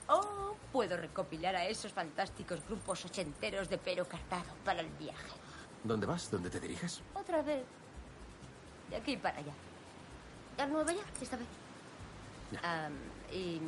O 0.09 0.55
puedo 0.71 0.95
recopilar 0.95 1.53
a 1.57 1.65
esos 1.65 1.91
fantásticos 1.91 2.63
grupos 2.65 3.03
ochenteros 3.03 3.67
de 3.67 3.77
pelo 3.77 4.07
cartado 4.07 4.45
para 4.63 4.79
el 4.79 4.87
viaje. 4.91 5.33
¿Dónde 5.83 6.05
vas? 6.05 6.29
¿Dónde 6.29 6.49
te 6.49 6.59
diriges? 6.59 7.01
Otra 7.13 7.41
vez. 7.41 7.63
De 8.89 8.95
aquí 8.95 9.17
para 9.17 9.37
allá. 9.37 9.53
A 10.57 10.65
Nueva 10.65 10.91
York, 10.91 11.07
esta 11.21 11.37
vez. 11.37 11.47
Y 13.31 13.59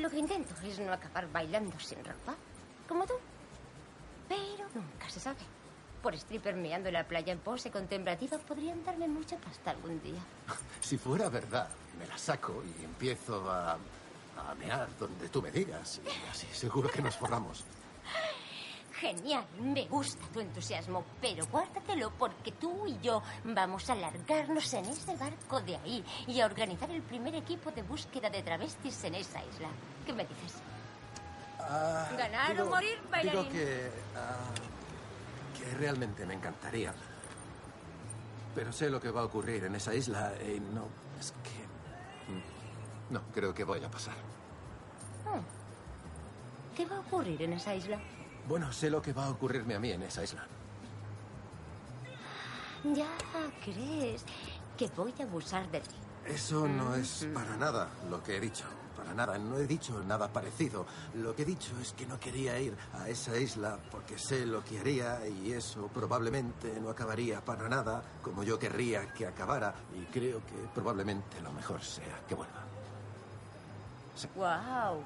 lo 0.00 0.10
que 0.10 0.18
intento 0.18 0.54
es 0.62 0.78
no 0.80 0.92
acabar 0.92 1.30
bailando 1.30 1.78
sin 1.78 1.98
ropa, 2.04 2.34
como 2.88 3.06
tú. 3.06 3.14
Pero 4.28 4.68
nunca 4.74 5.08
se 5.08 5.20
sabe. 5.20 5.38
Por 6.02 6.14
stripper 6.14 6.54
meando 6.54 6.88
en 6.88 6.94
la 6.94 7.04
playa 7.04 7.32
en 7.32 7.38
pose 7.38 7.70
contemplativa 7.70 8.38
podrían 8.38 8.84
darme 8.84 9.08
mucha 9.08 9.36
pasta 9.36 9.70
algún 9.70 10.00
día. 10.02 10.20
Si 10.80 10.98
fuera 10.98 11.28
verdad, 11.28 11.68
me 11.98 12.06
la 12.06 12.16
saco 12.18 12.62
y 12.62 12.84
empiezo 12.84 13.50
a. 13.50 13.72
a 13.72 14.54
mear 14.56 14.88
donde 14.98 15.28
tú 15.28 15.42
me 15.42 15.50
digas. 15.50 16.00
Y 16.04 16.30
así 16.30 16.46
seguro 16.52 16.88
que 16.90 17.02
nos 17.02 17.16
forramos. 17.16 17.64
Genial, 19.00 19.44
me 19.60 19.84
gusta 19.88 20.24
tu 20.32 20.40
entusiasmo, 20.40 21.04
pero 21.20 21.46
guárdatelo 21.48 22.10
porque 22.18 22.52
tú 22.52 22.86
y 22.86 22.98
yo 23.00 23.22
vamos 23.44 23.90
a 23.90 23.94
largarnos 23.94 24.72
en 24.72 24.86
ese 24.86 25.14
barco 25.16 25.60
de 25.60 25.76
ahí 25.76 26.04
y 26.26 26.40
a 26.40 26.46
organizar 26.46 26.90
el 26.90 27.02
primer 27.02 27.34
equipo 27.34 27.70
de 27.72 27.82
búsqueda 27.82 28.30
de 28.30 28.42
travestis 28.42 29.04
en 29.04 29.16
esa 29.16 29.44
isla. 29.44 29.68
¿Qué 30.06 30.12
me 30.14 30.24
dices? 30.24 30.54
Ah, 31.60 32.08
¿Ganar 32.16 32.52
digo- 32.52 32.64
o 32.68 32.70
morir, 32.70 32.98
bailarín? 33.10 33.42
Digo 33.42 33.52
que, 33.52 33.90
ah, 34.16 34.50
que 35.58 35.74
realmente 35.76 36.24
me 36.24 36.34
encantaría. 36.34 36.94
Pero 38.54 38.72
sé 38.72 38.88
lo 38.88 38.98
que 38.98 39.10
va 39.10 39.20
a 39.20 39.24
ocurrir 39.24 39.64
en 39.64 39.74
esa 39.74 39.92
isla 39.94 40.32
y 40.42 40.58
no, 40.60 40.86
es 41.20 41.32
que... 41.42 42.32
mm, 42.32 43.12
No, 43.12 43.20
creo 43.34 43.52
que 43.52 43.64
voy 43.64 43.84
a 43.84 43.90
pasar. 43.90 44.14
Hmm. 45.24 45.42
¿Qué 46.74 46.86
va 46.86 46.96
a 46.96 47.00
ocurrir 47.00 47.42
en 47.42 47.52
esa 47.52 47.74
isla? 47.74 47.98
Bueno, 48.48 48.72
sé 48.72 48.90
lo 48.90 49.02
que 49.02 49.12
va 49.12 49.26
a 49.26 49.30
ocurrirme 49.30 49.74
a 49.74 49.80
mí 49.80 49.90
en 49.90 50.02
esa 50.02 50.22
isla. 50.22 50.46
Ya 52.94 53.08
crees 53.64 54.24
que 54.76 54.88
voy 54.96 55.12
a 55.18 55.24
abusar 55.24 55.68
de 55.70 55.80
ti. 55.80 55.96
Eso 56.26 56.68
no 56.68 56.94
es 56.94 57.26
para 57.34 57.56
nada 57.56 57.88
lo 58.08 58.22
que 58.22 58.36
he 58.36 58.40
dicho. 58.40 58.64
Para 58.96 59.12
nada. 59.14 59.36
No 59.38 59.58
he 59.58 59.66
dicho 59.66 60.02
nada 60.04 60.32
parecido. 60.32 60.86
Lo 61.14 61.34
que 61.34 61.42
he 61.42 61.44
dicho 61.44 61.72
es 61.80 61.92
que 61.92 62.06
no 62.06 62.18
quería 62.18 62.58
ir 62.58 62.76
a 62.94 63.08
esa 63.08 63.36
isla 63.36 63.78
porque 63.90 64.18
sé 64.18 64.46
lo 64.46 64.64
que 64.64 64.78
haría 64.78 65.26
y 65.26 65.52
eso 65.52 65.88
probablemente 65.88 66.78
no 66.80 66.90
acabaría 66.90 67.44
para 67.44 67.68
nada 67.68 68.02
como 68.22 68.42
yo 68.42 68.58
querría 68.58 69.12
que 69.12 69.26
acabara. 69.26 69.74
Y 69.94 70.04
creo 70.06 70.38
que 70.46 70.54
probablemente 70.74 71.40
lo 71.40 71.52
mejor 71.52 71.82
sea 71.82 72.22
que 72.28 72.34
vuelva. 72.34 72.64
Wow. 74.34 75.02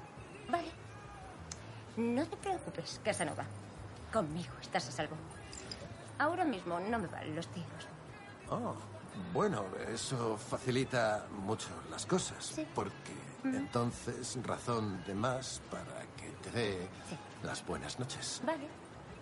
Vale. 0.49 0.90
No 1.97 2.25
te 2.27 2.37
preocupes, 2.37 3.01
Casanova. 3.05 3.45
Conmigo 4.13 4.53
estás 4.61 4.89
a 4.89 4.93
salvo. 4.93 5.17
Ahora 6.19 6.45
mismo 6.45 6.79
no 6.81 6.99
me 6.99 7.07
valen 7.07 7.35
los 7.37 7.47
tiros. 7.49 7.87
Oh, 8.51 8.75
bueno, 9.33 9.65
eso 9.93 10.37
facilita 10.37 11.27
mucho 11.45 11.69
las 11.91 12.07
cosas. 12.07 12.53
Porque 12.75 13.13
entonces 13.45 14.37
razón 14.43 15.03
de 15.07 15.15
más 15.15 15.61
para 15.71 16.01
que 16.17 16.29
te 16.43 16.51
dé 16.51 16.89
las 17.43 17.65
buenas 17.65 17.99
noches. 17.99 18.41
Vale. 18.45 18.67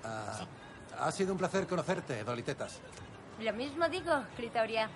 Ah, 0.04 0.44
Ha 1.00 1.12
sido 1.12 1.33
un 1.33 1.38
placer 1.38 1.66
conocerte, 1.66 2.24
Dolitetas. 2.24 2.81
Lo 3.40 3.52
mismo 3.52 3.88
digo, 3.88 4.24
Clitoria. 4.37 4.88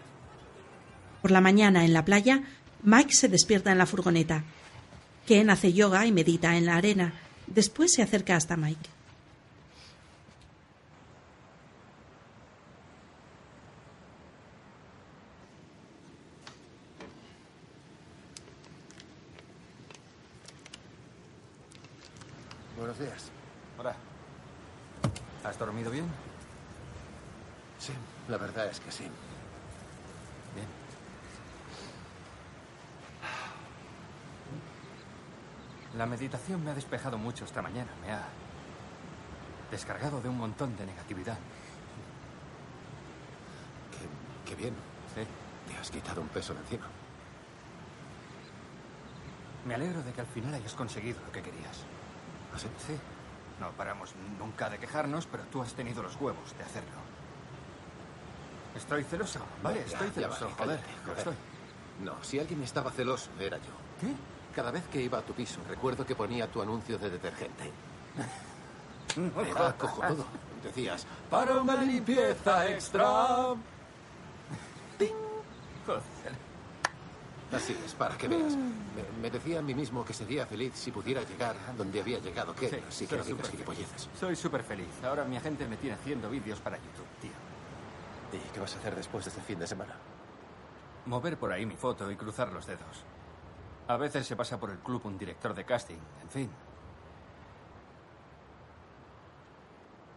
Por 1.21 1.31
la 1.31 1.41
mañana 1.41 1.85
en 1.85 1.93
la 1.93 2.05
playa, 2.05 2.43
Mike 2.83 3.13
se 3.13 3.29
despierta 3.29 3.71
en 3.71 3.79
la 3.79 3.87
furgoneta. 3.87 4.43
Ken 5.27 5.51
hace 5.51 5.73
yoga 5.73 6.05
y 6.07 6.11
medita 6.13 6.57
en 6.57 6.67
la 6.67 6.77
arena. 6.77 7.13
Después 7.47 7.93
se 7.93 8.03
acerca 8.03 8.37
hasta 8.37 8.57
Mike. 8.57 8.89
Buenos 22.77 22.99
días. 22.99 23.31
Hola. 23.79 23.95
¿Has 25.45 25.59
dormido 25.59 25.91
bien? 25.91 26.05
Sí, 27.79 27.93
la 28.29 28.39
verdad 28.39 28.67
es 28.67 28.81
que 28.81 28.91
sí. 28.91 29.05
La 36.03 36.07
meditación 36.07 36.65
me 36.65 36.73
ha 36.73 36.75
despejado 36.75 37.17
mucho 37.17 37.45
esta 37.45 37.63
mañana. 37.63 37.93
Me 38.05 38.11
ha 38.11 38.25
descargado 39.71 40.21
de 40.21 40.29
un 40.29 40.37
montón 40.37 40.77
de 40.77 40.85
negatividad. 40.85 41.39
Qué, 43.93 44.51
qué 44.51 44.57
bien. 44.57 44.75
Sí. 45.15 45.23
Te 45.71 45.79
has 45.79 45.93
quitado 45.93 46.21
un 46.21 46.27
peso 46.27 46.55
de 46.55 46.61
encima. 46.63 46.87
Me 49.65 49.77
alegro 49.77 50.03
de 50.03 50.13
que 50.13 50.21
al 50.23 50.27
final 50.27 50.53
hayas 50.53 50.75
conseguido 50.75 51.21
lo 51.25 51.31
que 51.31 51.41
querías. 51.41 51.85
¿Ah, 52.53 52.59
sí? 52.59 52.67
Sí. 52.85 52.99
No 53.61 53.71
paramos 53.71 54.13
nunca 54.41 54.69
de 54.71 54.79
quejarnos, 54.79 55.27
pero 55.27 55.45
tú 55.53 55.63
has 55.63 55.73
tenido 55.75 56.03
los 56.03 56.21
huevos 56.21 56.53
de 56.59 56.65
hacerlo. 56.65 56.99
Estoy 58.75 59.05
celoso, 59.05 59.39
¿vale? 59.63 59.85
Ya, 59.87 59.99
estoy 59.99 60.09
ya 60.09 60.13
celoso, 60.15 60.47
vale, 60.47 60.55
joder. 60.57 60.81
cállate, 60.81 60.97
lo 60.97 61.03
joder. 61.03 61.19
estoy. 61.19 61.35
No, 62.03 62.25
si 62.25 62.41
alguien 62.41 62.61
estaba 62.65 62.91
celoso, 62.91 63.31
era 63.39 63.59
yo. 63.59 63.71
¿Qué? 64.01 64.32
Cada 64.55 64.71
vez 64.71 64.85
que 64.93 65.01
iba 65.01 65.19
a 65.19 65.23
tu 65.23 65.33
piso, 65.33 65.61
recuerdo 65.69 66.05
que 66.05 66.15
ponía 66.15 66.47
tu 66.47 66.61
anuncio 66.61 66.99
de 66.99 67.11
detergente. 67.11 67.71
Era 69.17 69.55
jodas. 69.55 69.75
cojonudo. 69.75 70.25
Decías, 70.63 71.07
para 71.31 71.59
una 71.59 71.77
limpieza 71.77 72.69
extra. 72.69 73.05
Joder. 75.87 76.03
Así 77.53 77.77
es, 77.85 77.93
para 77.95 78.17
que 78.17 78.29
veas. 78.29 78.57
Me, 78.57 79.03
me 79.21 79.31
decía 79.31 79.59
a 79.59 79.63
mí 79.63 79.75
mismo 79.75 80.05
que 80.05 80.15
sería 80.15 80.47
feliz 80.47 80.73
si 80.75 80.91
pudiera 80.91 81.23
llegar 81.23 81.55
donde 81.77 82.01
había 82.01 82.19
llegado 82.19 82.55
que 82.55 82.69
Sí, 82.69 82.77
así 82.89 83.07
que 83.07 83.17
no 83.17 83.25
digas 83.25 83.51
gilipolleces. 83.51 84.09
Soy 84.19 84.37
súper 84.37 84.63
feliz. 84.63 84.89
Ahora 85.05 85.25
mi 85.25 85.37
agente 85.37 85.67
me 85.67 85.77
tiene 85.77 85.97
haciendo 85.97 86.31
vídeos 86.31 86.61
para 86.61 86.77
YouTube, 86.77 87.07
tío. 87.21 87.31
¿Y 88.33 88.53
qué 88.55 88.61
vas 88.61 88.75
a 88.75 88.79
hacer 88.79 88.95
después 88.97 89.25
de 89.25 89.31
este 89.31 89.43
fin 89.43 89.59
de 89.59 89.67
semana? 89.67 89.95
Mover 91.05 91.37
por 91.37 91.53
ahí 91.53 91.67
mi 91.67 91.77
foto 91.77 92.11
y 92.11 92.17
cruzar 92.17 92.51
los 92.53 92.65
dedos. 92.67 93.05
A 93.89 93.97
veces 93.97 94.27
se 94.27 94.37
pasa 94.37 94.59
por 94.59 94.71
el 94.71 94.79
club 94.79 95.03
un 95.05 95.19
director 95.19 95.55
de 95.55 95.65
casting. 95.65 95.99
En 96.23 96.29
fin. 96.31 96.51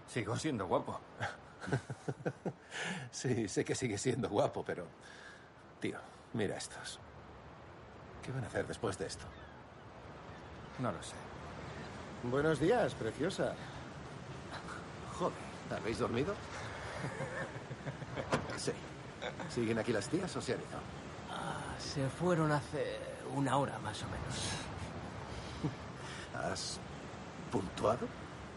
Sigo 0.07 0.37
siendo 0.37 0.67
guapo. 0.67 0.99
Sí, 3.11 3.47
sé 3.47 3.63
que 3.63 3.73
sigue 3.73 3.97
siendo 3.97 4.27
guapo, 4.27 4.63
pero... 4.63 4.85
Tío, 5.79 5.97
mira 6.33 6.57
estos. 6.57 6.99
¿Qué 8.21 8.31
van 8.31 8.43
a 8.43 8.47
hacer 8.47 8.67
después 8.67 8.97
de 8.97 9.07
esto? 9.07 9.25
No 10.79 10.91
lo 10.91 11.01
sé. 11.01 11.15
Buenos 12.23 12.59
días, 12.59 12.93
preciosa. 12.95 13.53
Joder, 15.17 15.37
¿habéis 15.71 15.99
dormido? 15.99 16.33
Sí. 18.57 18.71
¿Siguen 19.49 19.79
aquí 19.79 19.91
las 19.91 20.07
tías 20.07 20.33
o 20.35 20.41
se 20.41 20.53
han 20.53 20.59
ido? 20.59 20.79
Ah, 21.29 21.75
se 21.77 22.07
fueron 22.09 22.51
hace 22.51 23.14
una 23.33 23.57
hora 23.57 23.79
más 23.79 24.01
o 24.03 24.05
menos. 24.05 24.51
¿Has 26.51 26.79
puntuado? 27.51 28.07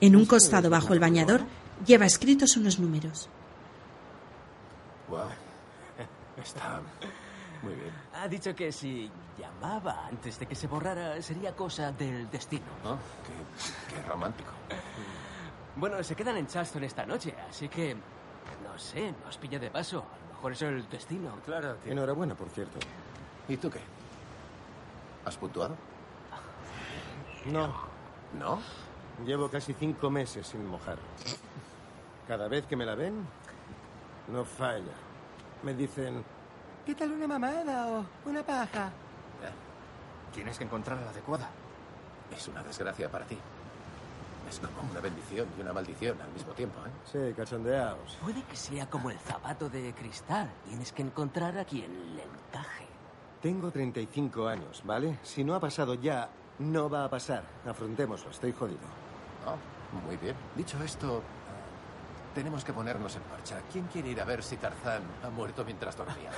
En 0.01 0.17
un 0.17 0.27
costado 0.27 0.69
bajo 0.71 0.93
el 0.93 1.01
bañador 1.01 1.43
lleva 1.87 2.07
escritos 2.07 2.57
unos 2.57 2.79
números. 2.79 3.29
Wow. 5.09 5.29
Está 6.43 6.81
muy 7.63 7.75
bien. 7.75 7.93
Ha 8.15 8.29
dicho 8.29 8.55
que 8.55 8.71
si 8.71 9.11
llamaba 9.39 10.07
antes 10.07 10.39
de 10.39 10.47
que 10.47 10.55
se 10.55 10.67
borrara 10.67 11.21
sería 11.23 11.55
cosa 11.55 11.91
del 11.93 12.31
destino. 12.31 12.67
Oh, 12.85 12.97
qué, 13.25 13.95
qué 13.95 14.03
romántico. 14.09 14.51
Bueno, 15.77 16.03
se 16.03 16.15
quedan 16.15 16.37
en 16.37 16.47
Charleston 16.47 16.85
esta 16.85 17.07
noche, 17.07 17.35
así 17.49 17.69
que 17.69 17.95
no 17.95 18.79
sé, 18.79 19.13
nos 19.25 19.37
pilla 19.39 19.59
de 19.59 19.71
paso. 19.71 19.99
A 19.99 20.27
lo 20.29 20.35
mejor 20.35 20.53
es 20.53 20.63
el 20.63 20.89
destino. 20.89 21.37
Claro, 21.45 21.75
tío. 21.77 21.93
Enhorabuena, 21.93 22.35
por 22.35 22.49
cierto. 22.51 22.79
¿Y 23.49 23.57
tú 23.57 23.71
qué? 23.71 23.81
¿Has 25.29 25.37
puntuado? 25.37 25.77
No, 27.45 27.75
¿No? 28.39 28.59
llevo 29.27 29.51
casi 29.51 29.75
cinco 29.75 30.09
meses 30.09 30.47
sin 30.47 30.67
mojar. 30.67 30.97
Cada 32.27 32.49
vez 32.49 32.65
que 32.65 32.77
me 32.77 32.87
la 32.87 32.95
ven, 32.95 33.27
no 34.29 34.43
falla. 34.47 34.95
Me 35.63 35.75
dicen, 35.75 36.25
¿qué 36.87 36.95
tal 36.95 37.13
una 37.13 37.29
mamada 37.29 37.89
o 37.89 38.07
una 38.25 38.43
paja? 38.43 38.91
Tienes 40.33 40.57
que 40.57 40.65
encontrar 40.65 40.97
a 40.97 41.03
la 41.03 41.11
adecuada. 41.11 41.51
Es 42.35 42.49
una 42.49 42.63
desgracia 42.63 43.11
para 43.11 43.27
ti. 43.27 43.37
Es 44.49 44.61
como 44.61 44.91
una 44.91 45.01
bendición 45.01 45.47
y 45.59 45.61
una 45.61 45.75
maldición 45.75 46.19
al 46.23 46.31
mismo 46.31 46.53
tiempo, 46.55 46.79
¿eh? 46.87 46.91
Sí, 47.05 47.35
cachondeaos. 47.35 48.17
Puede 48.23 48.43
que 48.45 48.57
sea 48.57 48.89
como 48.89 49.11
el 49.11 49.19
zapato 49.19 49.69
de 49.69 49.93
cristal. 49.93 50.51
Tienes 50.67 50.91
que 50.93 51.03
encontrar 51.03 51.59
a 51.59 51.67
quien 51.67 52.17
le 52.17 52.23
encaje. 52.23 52.87
Tengo 53.43 53.71
35 53.71 54.49
años, 54.49 54.83
¿vale? 54.85 55.19
Si 55.23 55.45
no 55.45 55.55
ha 55.55 55.61
pasado 55.61 55.95
ya, 55.95 56.29
no 56.59 56.91
va 56.91 57.05
a 57.05 57.11
pasar. 57.11 57.45
Afrontémoslo, 57.67 58.31
estoy 58.31 58.53
jodido. 58.53 58.81
Oh, 59.47 60.07
muy 60.07 60.17
bien. 60.17 60.35
Dicho 60.57 60.83
esto, 60.83 61.23
tenemos 62.35 62.65
que 62.65 62.73
ponernos 62.73 63.15
en 63.15 63.23
marcha. 63.31 63.61
¿Quién 63.73 63.87
quiere 63.87 64.11
ir 64.11 64.21
a 64.21 64.25
ver 64.25 64.43
si 64.43 64.57
Tarzán 64.57 65.03
ha 65.23 65.31
muerto 65.31 65.65
mientras 65.65 65.97
dormía? 65.97 66.31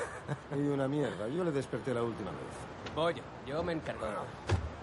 Y 0.55 0.69
una 0.69 0.89
mierda, 0.89 1.27
yo 1.29 1.43
le 1.43 1.53
desperté 1.53 1.95
la 1.95 2.03
última 2.03 2.31
vez. 2.31 2.95
Voy 2.95 3.15
yo, 3.47 3.63
me 3.63 3.73
encargo. 3.73 4.07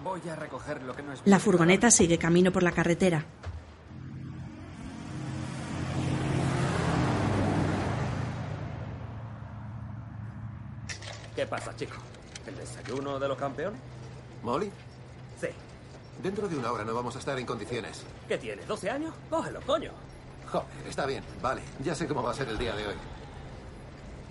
Voy 0.02 0.20
a 0.28 0.34
recoger 0.34 0.82
lo 0.82 0.94
que 0.94 1.02
no 1.02 1.12
es 1.12 1.22
La 1.24 1.38
furgoneta 1.38 1.90
sigue 1.90 2.18
camino 2.18 2.50
por 2.50 2.62
la 2.62 2.72
carretera. 2.72 3.24
¿Qué 11.38 11.46
pasa, 11.46 11.72
chico? 11.76 11.94
¿El 12.48 12.56
desayuno 12.56 13.16
de 13.16 13.28
los 13.28 13.38
campeones? 13.38 13.80
¿Molly? 14.42 14.72
Sí. 15.40 15.46
Dentro 16.20 16.48
de 16.48 16.56
una 16.56 16.72
hora 16.72 16.82
no 16.82 16.92
vamos 16.92 17.14
a 17.14 17.20
estar 17.20 17.38
en 17.38 17.46
condiciones. 17.46 18.02
¿Qué 18.26 18.36
tienes? 18.38 18.66
¿12 18.66 18.90
años? 18.90 19.14
Cógelo, 19.30 19.60
coño. 19.60 19.92
Joder, 20.50 20.66
está 20.88 21.06
bien. 21.06 21.22
Vale, 21.40 21.62
ya 21.78 21.94
sé 21.94 22.08
cómo 22.08 22.24
va 22.24 22.32
a 22.32 22.34
ser 22.34 22.48
el 22.48 22.58
día 22.58 22.74
de 22.74 22.88
hoy. 22.88 22.94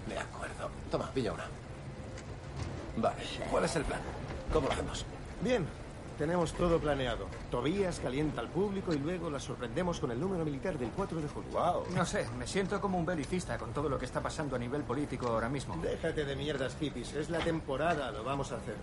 De 0.06 0.20
acuerdo. 0.20 0.70
Toma, 0.92 1.10
pilla 1.14 1.32
una. 1.32 1.46
Vale, 2.98 3.24
¿cuál 3.50 3.64
es 3.64 3.76
el 3.78 3.86
plan? 3.86 4.02
¿Cómo 4.52 4.68
lo 4.68 4.74
hacemos? 4.74 5.06
Bien, 5.42 5.66
tenemos 6.18 6.54
todo 6.54 6.80
planeado. 6.80 7.28
Tobías 7.52 8.00
calienta 8.00 8.42
al 8.42 8.50
público 8.50 8.94
y 8.94 8.98
luego 8.98 9.30
la 9.30 9.40
sorprendemos 9.40 10.00
con 10.00 10.12
el 10.12 10.20
número 10.20 10.44
militar 10.44 10.78
del 10.78 10.90
4 10.90 11.22
de 11.22 11.28
julio. 11.28 11.50
Wow. 11.52 11.84
No 11.96 12.06
sé, 12.06 12.28
me 12.38 12.48
siento 12.48 12.82
como 12.82 12.98
un 12.98 13.06
belicista 13.06 13.58
con 13.58 13.72
todo 13.74 13.88
lo 13.88 14.00
que 14.00 14.06
está 14.06 14.22
pasando 14.22 14.56
a 14.56 14.60
nivel 14.60 14.84
político 14.84 15.28
ahora 15.28 15.50
mismo. 15.50 15.78
Déjate 15.78 16.26
de 16.26 16.36
mierdas 16.36 16.76
hippies, 16.80 17.14
es 17.14 17.30
la 17.30 17.40
temporada, 17.40 18.12
lo 18.12 18.24
vamos 18.24 18.52
a 18.52 18.58
hacer. 18.58 18.76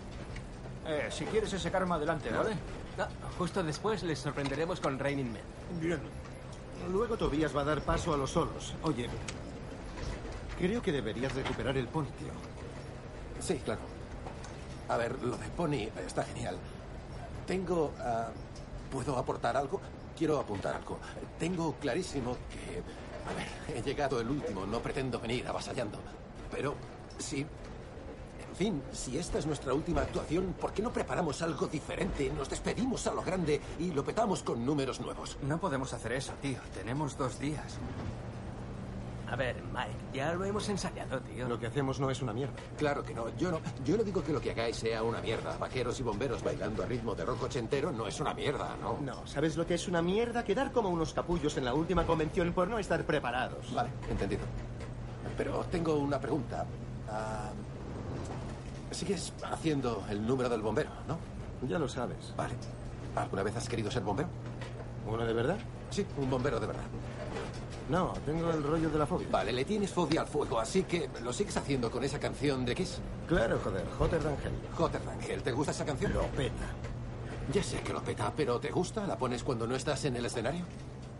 Eh, 0.87 1.07
si 1.11 1.25
quieres 1.25 1.51
ese 1.51 1.71
karma 1.71 1.95
adelante, 1.95 2.29
¿vale? 2.29 2.55
No, 2.97 3.07
justo 3.37 3.63
después 3.63 4.03
les 4.03 4.19
sorprenderemos 4.19 4.79
con 4.79 4.97
Raining 4.97 5.33
Men. 5.33 5.43
Bien. 5.79 5.99
Luego 6.91 7.17
Tobías 7.17 7.55
va 7.55 7.61
a 7.61 7.65
dar 7.65 7.81
paso 7.81 8.13
a 8.13 8.17
los 8.17 8.31
solos. 8.31 8.75
Oye, 8.83 9.09
creo 10.59 10.81
que 10.81 10.91
deberías 10.91 11.33
recuperar 11.33 11.75
el 11.77 11.87
pony, 11.87 12.05
tío. 12.05 12.31
Sí, 13.39 13.59
claro. 13.65 13.81
A 14.87 14.97
ver, 14.97 15.21
lo 15.23 15.35
de 15.35 15.47
Pony 15.49 15.89
está 16.05 16.23
genial. 16.23 16.57
Tengo... 17.45 17.93
ah, 17.99 18.29
¿Puedo 18.91 19.17
aportar 19.17 19.57
algo? 19.57 19.81
Quiero 20.17 20.39
apuntar 20.39 20.75
algo. 20.75 20.99
Tengo 21.39 21.73
clarísimo 21.75 22.37
que... 22.49 22.81
A 23.29 23.33
ver, 23.33 23.77
he 23.77 23.81
llegado 23.81 24.21
el 24.21 24.29
último, 24.29 24.65
no 24.65 24.79
pretendo 24.79 25.19
venir 25.19 25.47
avasallando. 25.47 25.99
Pero 26.51 26.75
sí... 27.17 27.45
En 28.49 28.55
fin, 28.55 28.83
si 28.93 29.17
esta 29.17 29.37
es 29.37 29.45
nuestra 29.45 29.73
última 29.73 30.01
actuación, 30.01 30.55
¿por 30.59 30.71
qué 30.71 30.81
no 30.81 30.93
preparamos 30.93 31.41
algo 31.41 31.67
diferente? 31.67 32.31
Nos 32.31 32.49
despedimos 32.49 33.05
a 33.05 33.13
lo 33.13 33.21
grande 33.21 33.59
y 33.79 33.91
lo 33.91 34.05
petamos 34.05 34.43
con 34.43 34.65
números 34.65 35.01
nuevos. 35.01 35.37
No 35.41 35.59
podemos 35.59 35.91
hacer 35.91 36.13
eso, 36.13 36.31
tío. 36.41 36.59
Tenemos 36.73 37.17
dos 37.17 37.37
días. 37.37 37.77
A 39.35 39.37
ver, 39.37 39.57
Mike, 39.73 39.97
ya 40.13 40.31
lo 40.31 40.45
hemos 40.45 40.69
ensayado, 40.69 41.19
tío. 41.19 41.45
Lo 41.49 41.59
que 41.59 41.67
hacemos 41.67 41.99
no 41.99 42.09
es 42.09 42.21
una 42.21 42.31
mierda. 42.31 42.53
Claro 42.77 43.03
que 43.03 43.13
no. 43.13 43.35
Yo 43.35 43.51
no, 43.51 43.59
yo 43.83 43.97
no 43.97 44.03
digo 44.05 44.23
que 44.23 44.31
lo 44.31 44.39
que 44.39 44.51
hagáis 44.51 44.77
sea 44.77 45.03
una 45.03 45.19
mierda. 45.19 45.57
Vaqueros 45.57 45.99
y 45.99 46.03
bomberos 46.03 46.41
bailando 46.41 46.83
a 46.83 46.85
ritmo 46.85 47.13
de 47.15 47.25
rock 47.25 47.43
ochentero 47.43 47.91
no 47.91 48.07
es 48.07 48.17
una 48.21 48.33
mierda, 48.33 48.77
¿no? 48.81 48.97
No, 49.01 49.27
¿sabes 49.27 49.57
lo 49.57 49.67
que 49.67 49.73
es 49.73 49.89
una 49.89 50.01
mierda? 50.01 50.45
Quedar 50.45 50.71
como 50.71 50.87
unos 50.87 51.13
capullos 51.13 51.57
en 51.57 51.65
la 51.65 51.73
última 51.73 52.05
convención 52.05 52.53
por 52.53 52.69
no 52.69 52.79
estar 52.79 53.03
preparados. 53.03 53.73
Vale, 53.73 53.89
entendido. 54.09 54.43
Pero 55.35 55.65
tengo 55.69 55.95
una 55.95 56.17
pregunta. 56.17 56.65
Ah, 57.09 57.49
Sigues 58.91 59.33
haciendo 59.51 60.05
el 60.09 60.25
número 60.25 60.47
del 60.47 60.61
bombero, 60.61 60.91
¿no? 61.09 61.19
Ya 61.67 61.77
lo 61.77 61.89
sabes. 61.89 62.33
Vale. 62.37 62.53
¿Alguna 63.17 63.43
vez 63.43 63.57
has 63.57 63.67
querido 63.67 63.91
ser 63.91 64.03
bombero? 64.03 64.29
¿Uno 65.05 65.25
de 65.25 65.33
verdad? 65.33 65.57
Sí, 65.89 66.05
un 66.17 66.29
bombero 66.29 66.57
de 66.57 66.67
verdad. 66.67 66.83
No, 67.89 68.13
tengo 68.25 68.49
el 68.51 68.63
rollo 68.63 68.89
de 68.89 68.97
la 68.97 69.05
fobia. 69.05 69.27
Vale, 69.29 69.51
le 69.51 69.63
tienes 69.63 69.91
fobia 69.91 70.21
al 70.21 70.27
fuego, 70.27 70.59
así 70.59 70.83
que 70.83 71.09
lo 71.23 71.31
sigues 71.31 71.55
haciendo 71.55 71.91
con 71.91 72.03
esa 72.03 72.19
canción 72.19 72.65
de 72.65 72.73
Kiss. 72.73 72.99
Claro, 73.27 73.59
joder, 73.63 73.81
Hell. 73.81 73.87
Hotter 74.77 75.01
Than 75.01 75.21
Hell. 75.21 75.43
¿Te 75.43 75.51
gusta 75.51 75.71
esa 75.71 75.85
canción? 75.85 76.13
Lo 76.13 76.23
peta. 76.27 76.65
Ya 77.53 77.61
sé 77.61 77.79
que 77.81 77.93
lo 77.93 78.01
peta, 78.01 78.33
pero 78.35 78.59
¿te 78.59 78.71
gusta? 78.71 79.05
¿La 79.05 79.17
pones 79.17 79.43
cuando 79.43 79.67
no 79.67 79.75
estás 79.75 80.03
en 80.05 80.15
el 80.15 80.25
escenario? 80.25 80.65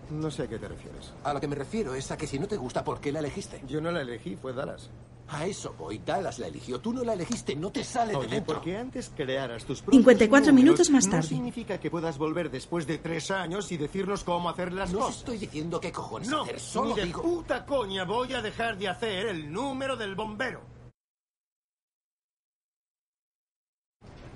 No 0.09 0.31
sé 0.31 0.43
a 0.43 0.47
qué 0.47 0.57
te 0.57 0.67
refieres. 0.67 1.13
A 1.23 1.33
lo 1.33 1.39
que 1.39 1.47
me 1.47 1.55
refiero 1.55 1.93
es 1.93 2.09
a 2.11 2.17
que 2.17 2.25
si 2.25 2.39
no 2.39 2.47
te 2.47 2.57
gusta, 2.57 2.83
¿por 2.83 2.99
qué 2.99 3.11
la 3.11 3.19
elegiste? 3.19 3.61
Yo 3.67 3.79
no 3.79 3.91
la 3.91 4.01
elegí, 4.01 4.35
fue 4.35 4.53
Dallas. 4.53 4.89
A 5.27 5.45
eso 5.47 5.73
voy. 5.77 5.97
Dallas 6.05 6.37
la 6.37 6.47
eligió. 6.47 6.79
Tú 6.79 6.93
no 6.93 7.03
la 7.03 7.13
elegiste, 7.13 7.55
no 7.55 7.71
te 7.71 7.83
sale 7.83 8.11
de 8.11 8.17
Oye, 8.17 8.27
dentro. 8.29 8.53
porque 8.55 8.77
antes 8.77 9.11
crearas 9.15 9.65
tus 9.65 9.81
propios 9.81 10.01
54 10.01 10.51
números, 10.51 10.63
minutos 10.63 10.89
más 10.91 11.05
No 11.05 11.11
tarde. 11.13 11.27
significa 11.27 11.79
que 11.79 11.89
puedas 11.89 12.17
volver 12.19 12.51
después 12.51 12.85
de 12.85 12.99
tres 12.99 13.31
años 13.31 13.71
y 13.71 13.77
decirnos 13.77 14.23
cómo 14.23 14.49
hacer 14.49 14.71
las 14.71 14.91
No 14.93 14.99
os 14.99 15.05
cosas. 15.05 15.17
estoy 15.19 15.37
diciendo 15.39 15.79
qué 15.79 15.91
cojones 15.91 16.27
No, 16.29 16.43
hacer, 16.43 16.59
solo 16.59 16.89
ni 16.89 16.95
de 17.01 17.05
digo... 17.07 17.21
puta 17.23 17.65
coña 17.65 18.03
voy 18.03 18.33
a 18.33 18.41
dejar 18.41 18.77
de 18.77 18.87
hacer 18.87 19.25
el 19.27 19.51
número 19.51 19.95
del 19.97 20.13
bombero. 20.15 20.61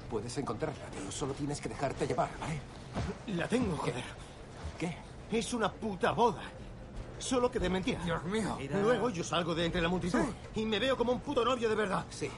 Puedes 0.10 0.36
encontrarla, 0.40 0.86
tío. 0.90 1.12
Solo 1.12 1.34
tienes 1.34 1.62
que 1.62 1.70
dejarte 1.70 2.08
llevar, 2.08 2.30
¿vale? 2.40 2.60
La 3.38 3.48
tengo, 3.48 3.78
joder. 3.78 4.04
¿Qué? 4.80 4.98
Es 5.32 5.54
una 5.54 5.72
puta 5.72 6.14
boda. 6.14 6.42
Solo 7.20 7.52
que 7.52 7.60
de 7.60 7.70
mentira. 7.70 8.02
Dios 8.04 8.24
mío. 8.24 8.58
Luego 8.82 9.10
yo 9.10 9.24
salgo 9.24 9.54
de 9.54 9.66
entre 9.66 9.82
la 9.82 9.90
multitud 9.90 10.20
y 10.56 10.66
me 10.66 10.80
veo 10.80 10.98
como 10.98 11.12
un 11.12 11.20
puto 11.20 11.44
novio 11.46 11.70
de 11.70 11.76
verdad. 11.76 12.06
Sí. 12.10 12.30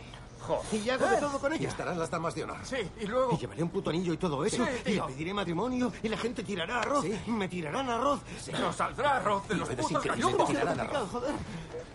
Y 0.74 0.90
hago 0.90 1.06
de 1.06 1.18
todo 1.18 1.40
con 1.40 1.54
Y 1.54 1.58
ella. 1.58 1.70
estarán 1.70 1.98
las 2.00 2.10
damas 2.10 2.34
de 2.34 2.44
honor. 2.44 2.58
Sí, 2.64 2.78
y 3.00 3.06
luego... 3.06 3.32
Y 3.34 3.38
llevaré 3.38 3.62
un 3.64 3.70
puto 3.70 3.92
anillo 3.92 4.12
y 4.12 4.18
todo 4.18 4.44
eso. 4.44 4.66
Sí, 4.66 4.92
y 4.92 4.96
le 4.96 5.02
pediré 5.04 5.34
matrimonio 5.36 5.94
y 6.02 6.10
la 6.10 6.18
gente 6.18 6.44
tirará 6.44 6.82
arroz. 6.82 7.06
Sí. 7.06 7.14
Me 7.28 7.48
tirarán 7.48 7.88
arroz. 7.90 8.22
Nos 8.60 8.76
saldrá 8.76 9.18
arroz 9.18 9.48
de 9.48 9.56
Y 9.56 9.58
los 9.60 9.70
putos 9.70 10.02
tirarán 10.02 10.22
Complicado, 10.36 10.82
arroz. 10.82 11.10
joder. 11.12 11.36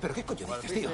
¿Pero 0.00 0.14
qué 0.14 0.24
coño 0.24 0.46
dices, 0.46 0.72
tío? 0.72 0.90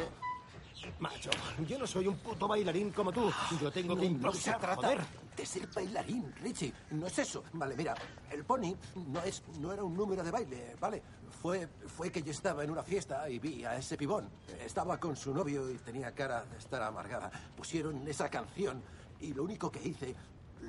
Macho, 1.03 1.31
yo 1.67 1.79
no 1.81 1.87
soy 1.87 2.07
un 2.07 2.17
puto 2.19 2.47
bailarín 2.47 2.93
como 2.93 3.11
tú. 3.11 3.29
Yo 3.61 3.73
tengo 3.73 3.97
que 3.97 4.03
No, 4.09 4.19
no 4.19 4.33
se 4.33 4.49
improvisar, 4.51 4.61
trata 4.61 4.77
joder. 4.77 5.01
de 5.37 5.45
ser 5.47 5.67
bailarín, 5.75 6.33
Richie. 6.41 6.73
No 6.93 7.09
es 7.09 7.19
eso. 7.19 7.43
Vale, 7.55 7.75
mira, 7.77 7.93
el 8.31 8.45
pony 8.45 8.73
no, 9.09 9.21
es, 9.25 9.43
no 9.59 9.73
era 9.73 9.83
un 9.83 9.97
número 9.97 10.23
de 10.23 10.31
baile, 10.31 10.77
¿vale? 10.79 11.03
Fue, 11.43 11.67
fue 11.89 12.13
que 12.13 12.23
yo 12.23 12.31
estaba 12.31 12.63
en 12.63 12.71
una 12.71 12.85
fiesta 12.85 13.29
y 13.29 13.41
vi 13.41 13.65
a 13.65 13.77
ese 13.77 13.97
pibón. 13.97 14.29
Estaba 14.65 15.01
con 15.01 15.17
su 15.17 15.35
novio 15.35 15.69
y 15.69 15.75
tenía 15.79 16.15
cara 16.15 16.45
de 16.45 16.59
estar 16.59 16.81
amargada. 16.81 17.33
Pusieron 17.57 18.07
esa 18.07 18.29
canción 18.31 18.81
y 19.21 19.35
lo 19.35 19.43
único 19.43 19.73
que 19.73 19.83
hice... 19.89 20.15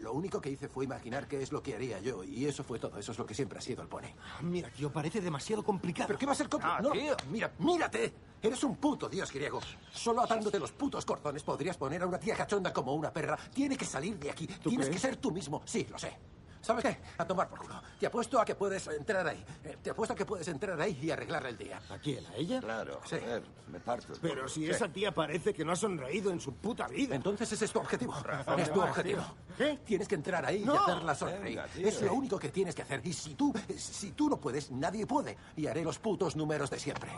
Lo 0.02 0.14
único 0.14 0.42
que 0.42 0.50
hice 0.50 0.68
fue 0.68 0.86
imaginar 0.86 1.28
qué 1.28 1.42
es 1.42 1.52
lo 1.52 1.62
que 1.62 1.76
haría 1.76 2.00
yo. 2.00 2.24
Y 2.24 2.46
eso 2.46 2.64
fue 2.64 2.80
todo. 2.80 2.98
Eso 2.98 3.12
es 3.12 3.18
lo 3.18 3.26
que 3.26 3.34
siempre 3.34 3.60
ha 3.60 3.62
sido 3.62 3.82
el 3.82 3.88
pony. 3.88 4.08
Mira, 4.42 4.70
tío, 4.70 4.92
parece 4.92 5.22
demasiado 5.22 5.64
complicado. 5.64 6.08
¿Pero 6.08 6.20
qué 6.20 6.26
va 6.26 6.32
a 6.32 6.36
ser 6.36 6.50
complicado? 6.50 6.78
Ah, 6.80 6.82
no, 6.82 6.92
tío. 6.92 7.16
mira, 7.30 7.54
mírate. 7.60 8.14
Eres 8.42 8.64
un 8.64 8.76
puto 8.76 9.08
dios 9.08 9.32
griego. 9.32 9.62
Solo 9.92 10.22
atándote 10.22 10.60
los 10.60 10.72
putos 10.72 11.06
cordones 11.06 11.44
podrías 11.44 11.78
poner 11.78 12.02
a 12.02 12.08
una 12.08 12.20
tía 12.20 12.36
cachonda 12.36 12.74
como 12.74 12.94
una 12.94 13.14
perra. 13.14 13.38
Tiene 13.54 13.78
que 13.78 13.86
salir 13.86 14.18
de 14.18 14.32
aquí. 14.32 14.48
Tienes 14.48 14.88
crees? 14.88 14.90
que 14.90 15.00
ser 15.00 15.16
tú 15.18 15.32
mismo. 15.32 15.62
Sí, 15.66 15.88
lo 15.90 15.98
sé. 15.98 16.18
¿Sabes 16.64 16.86
qué? 16.86 16.98
A 17.18 17.28
tomar 17.28 17.50
por 17.50 17.60
culo. 17.60 17.76
Te 18.00 18.08
apuesto 18.08 18.40
a 18.40 18.46
que 18.46 18.56
puedes 18.56 18.88
entrar 18.88 19.28
ahí. 19.28 19.44
Eh, 19.66 19.78
Te 19.84 19.90
apuesto 19.90 20.14
a 20.14 20.16
que 20.16 20.26
puedes 20.26 20.48
entrar 20.48 20.80
ahí 20.80 20.98
y 21.02 21.12
arreglarle 21.12 21.50
el 21.50 21.58
día. 21.58 21.82
¿A 21.90 21.98
quién? 21.98 22.26
¿A 22.28 22.36
ella? 22.38 22.62
Claro, 22.62 23.02
Sí. 23.04 23.18
joder, 23.20 23.44
me 23.68 23.80
parto. 23.82 24.14
Pero 24.22 24.48
si 24.48 24.62
Sí. 24.66 24.70
esa 24.72 24.88
tía 24.88 25.14
parece 25.14 25.54
que 25.54 25.66
no 25.66 25.74
ha 25.74 25.76
sonreído 25.76 26.32
en 26.32 26.40
su 26.40 26.54
puta 26.54 26.88
vida. 26.88 27.16
Entonces 27.16 27.52
ese 27.52 27.66
es 27.66 27.72
tu 27.74 27.80
objetivo. 27.80 28.14
Es 28.58 28.72
tu 28.72 28.80
más, 28.80 28.90
objetivo. 28.90 29.22
¿Qué? 29.58 29.78
Tienes 29.86 30.08
que 30.08 30.16
entrar 30.16 30.46
ahí 30.46 30.64
No. 30.64 30.76
y 30.76 30.78
hacerla 30.78 31.14
sonreír. 31.16 31.44
Venga, 31.58 31.68
tío. 31.68 31.86
es 31.86 32.02
lo 32.02 32.14
único 32.14 32.40
que 32.40 32.48
tienes 32.48 32.74
que 32.74 32.82
hacer. 32.84 33.02
Y 33.06 33.12
si 33.12 33.36
tú, 33.36 33.54
si 33.76 34.14
tú 34.14 34.30
no 34.30 34.38
puedes, 34.38 34.72
nadie 34.72 35.06
puede. 35.06 35.38
Y 35.58 35.68
haré 35.68 35.84
los 35.84 36.00
putos 36.00 36.38
números 36.38 36.70
de 36.70 36.80
siempre. 36.80 37.12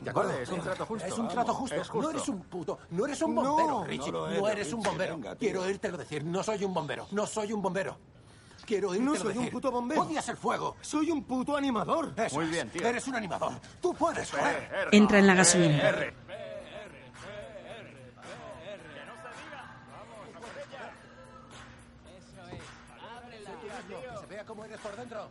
¿De 0.00 0.10
acuerdo? 0.10 0.30
Vale, 0.30 0.42
es 0.44 0.48
un 0.50 0.60
trato 0.60 0.86
justo, 0.86 1.06
Es 1.06 1.12
un 1.12 1.18
vamos, 1.18 1.34
trato 1.34 1.54
justo. 1.54 1.74
es 1.76 1.88
justo. 1.88 2.02
No 2.02 2.10
eres 2.10 2.28
un 2.28 2.40
puto. 2.44 2.78
No 2.90 3.04
eres 3.06 3.22
un 3.22 3.34
bombero, 3.34 3.68
no 3.68 3.84
Richie. 3.84 4.12
No, 4.12 4.48
eres, 4.48 4.72
un 4.72 4.82
bombero. 4.82 5.14
venga. 5.16 5.34
Quiero 5.36 5.62
oírtelo 5.62 5.96
decir. 5.98 6.24
No 6.24 6.42
soy 6.44 6.64
un 6.64 6.72
bombero. 6.72 7.08
No 7.10 7.26
soy 7.26 7.52
un 7.52 7.60
bombero. 7.62 7.98
Quiero 8.64 8.94
No 8.94 9.14
soy 9.16 9.36
un 9.36 9.48
puto 9.50 9.70
bombero. 9.70 10.02
Odias 10.02 10.28
el 10.28 10.36
fuego. 10.36 10.76
Soy 10.80 11.10
un 11.10 11.24
puto 11.24 11.56
animador. 11.56 12.12
Eso 12.16 12.36
Muy 12.36 12.44
es. 12.46 12.50
bien, 12.50 12.70
tío. 12.70 12.86
Eres 12.86 13.06
un 13.08 13.14
animador. 13.16 13.52
Tú 13.80 13.94
puedes, 13.94 14.30
joder. 14.30 14.88
Entra 14.92 15.18
en 15.18 15.26
la 15.26 15.34
gasolina. 15.34 15.88
R. 15.88 16.14
Que 23.88 24.20
se 24.20 24.26
vea 24.26 24.44
cómo 24.44 24.64
eres 24.64 24.78
por 24.80 24.96
dentro. 24.96 25.28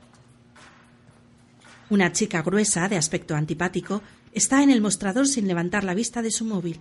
Una 1.89 2.11
chica 2.11 2.41
gruesa, 2.41 2.87
de 2.87 2.97
aspecto 2.97 3.35
antipático, 3.35 4.01
está 4.31 4.63
en 4.63 4.69
el 4.69 4.81
mostrador 4.81 5.27
sin 5.27 5.47
levantar 5.47 5.83
la 5.83 5.93
vista 5.93 6.21
de 6.21 6.31
su 6.31 6.45
móvil. 6.45 6.79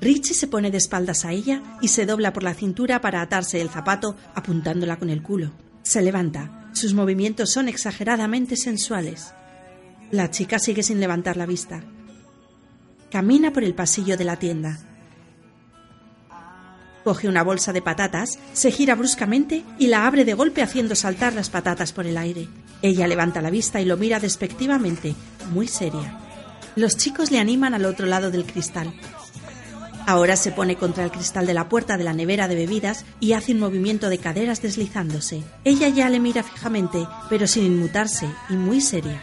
Richie 0.00 0.34
se 0.34 0.46
pone 0.46 0.70
de 0.70 0.78
espaldas 0.78 1.24
a 1.24 1.32
ella 1.32 1.62
y 1.80 1.88
se 1.88 2.06
dobla 2.06 2.32
por 2.32 2.42
la 2.42 2.54
cintura 2.54 3.00
para 3.00 3.22
atarse 3.22 3.60
el 3.60 3.70
zapato 3.70 4.16
apuntándola 4.34 4.98
con 4.98 5.08
el 5.08 5.22
culo. 5.22 5.52
Se 5.82 6.02
levanta. 6.02 6.70
Sus 6.72 6.92
movimientos 6.92 7.52
son 7.52 7.68
exageradamente 7.68 8.56
sensuales. 8.56 9.32
La 10.10 10.30
chica 10.30 10.58
sigue 10.58 10.82
sin 10.82 11.00
levantar 11.00 11.36
la 11.36 11.46
vista. 11.46 11.82
Camina 13.10 13.52
por 13.52 13.64
el 13.64 13.74
pasillo 13.74 14.16
de 14.16 14.24
la 14.24 14.36
tienda. 14.36 14.78
Coge 17.02 17.28
una 17.28 17.42
bolsa 17.44 17.72
de 17.72 17.82
patatas, 17.82 18.38
se 18.52 18.70
gira 18.72 18.96
bruscamente 18.96 19.64
y 19.78 19.86
la 19.86 20.06
abre 20.06 20.24
de 20.24 20.34
golpe 20.34 20.60
haciendo 20.60 20.96
saltar 20.96 21.34
las 21.34 21.50
patatas 21.50 21.92
por 21.92 22.04
el 22.04 22.18
aire. 22.18 22.48
Ella 22.82 23.06
levanta 23.06 23.40
la 23.40 23.50
vista 23.50 23.80
y 23.80 23.84
lo 23.84 23.96
mira 23.96 24.20
despectivamente, 24.20 25.14
muy 25.52 25.68
seria. 25.68 26.18
Los 26.74 26.96
chicos 26.96 27.30
le 27.30 27.38
animan 27.38 27.74
al 27.74 27.84
otro 27.84 28.06
lado 28.06 28.30
del 28.30 28.44
cristal. 28.44 28.92
Ahora 30.06 30.36
se 30.36 30.52
pone 30.52 30.76
contra 30.76 31.02
el 31.02 31.10
cristal 31.10 31.46
de 31.46 31.54
la 31.54 31.68
puerta 31.68 31.96
de 31.96 32.04
la 32.04 32.12
nevera 32.12 32.46
de 32.46 32.54
bebidas 32.54 33.04
y 33.18 33.32
hace 33.32 33.52
un 33.52 33.58
movimiento 33.58 34.08
de 34.08 34.18
caderas 34.18 34.62
deslizándose. 34.62 35.42
Ella 35.64 35.88
ya 35.88 36.08
le 36.08 36.20
mira 36.20 36.44
fijamente, 36.44 37.08
pero 37.28 37.48
sin 37.48 37.64
inmutarse 37.64 38.28
y 38.48 38.52
muy 38.54 38.80
seria. 38.80 39.20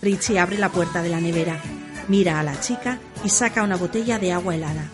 Richie 0.00 0.38
abre 0.38 0.56
la 0.56 0.70
puerta 0.70 1.02
de 1.02 1.10
la 1.10 1.20
nevera. 1.20 1.60
Mira 2.08 2.40
a 2.40 2.42
la 2.42 2.58
chica 2.58 2.98
y 3.22 3.28
saca 3.28 3.62
una 3.62 3.76
botella 3.76 4.18
de 4.18 4.32
agua 4.32 4.54
helada. 4.54 4.90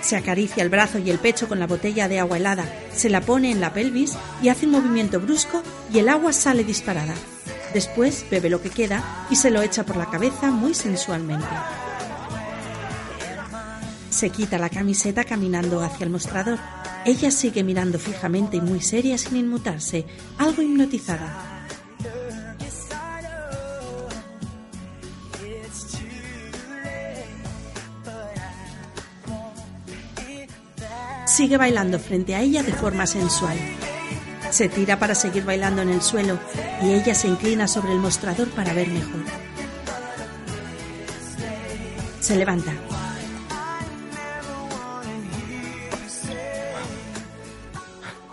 Se 0.00 0.16
acaricia 0.16 0.64
el 0.64 0.70
brazo 0.70 0.98
y 0.98 1.10
el 1.10 1.20
pecho 1.20 1.48
con 1.48 1.60
la 1.60 1.68
botella 1.68 2.08
de 2.08 2.18
agua 2.18 2.36
helada, 2.36 2.64
se 2.94 3.08
la 3.08 3.20
pone 3.20 3.52
en 3.52 3.60
la 3.60 3.72
pelvis 3.72 4.14
y 4.42 4.48
hace 4.48 4.66
un 4.66 4.72
movimiento 4.72 5.20
brusco 5.20 5.62
y 5.92 6.00
el 6.00 6.08
agua 6.08 6.32
sale 6.32 6.64
disparada. 6.64 7.14
Después 7.72 8.26
bebe 8.28 8.50
lo 8.50 8.60
que 8.60 8.70
queda 8.70 9.26
y 9.30 9.36
se 9.36 9.50
lo 9.50 9.62
echa 9.62 9.86
por 9.86 9.96
la 9.96 10.10
cabeza 10.10 10.50
muy 10.50 10.74
sensualmente. 10.74 11.46
Se 14.14 14.30
quita 14.30 14.58
la 14.58 14.68
camiseta 14.68 15.24
caminando 15.24 15.82
hacia 15.82 16.04
el 16.04 16.10
mostrador. 16.10 16.60
Ella 17.04 17.32
sigue 17.32 17.64
mirando 17.64 17.98
fijamente 17.98 18.56
y 18.56 18.60
muy 18.60 18.80
seria 18.80 19.18
sin 19.18 19.36
inmutarse, 19.38 20.06
algo 20.38 20.62
hipnotizada. 20.62 21.66
Sigue 31.26 31.56
bailando 31.56 31.98
frente 31.98 32.36
a 32.36 32.40
ella 32.40 32.62
de 32.62 32.72
forma 32.72 33.08
sensual. 33.08 33.58
Se 34.50 34.68
tira 34.68 34.96
para 34.96 35.16
seguir 35.16 35.44
bailando 35.44 35.82
en 35.82 35.88
el 35.88 36.02
suelo 36.02 36.38
y 36.80 36.92
ella 36.92 37.16
se 37.16 37.26
inclina 37.26 37.66
sobre 37.66 37.90
el 37.90 37.98
mostrador 37.98 38.48
para 38.50 38.72
ver 38.74 38.86
mejor. 38.86 39.24
Se 42.20 42.36
levanta. 42.36 42.72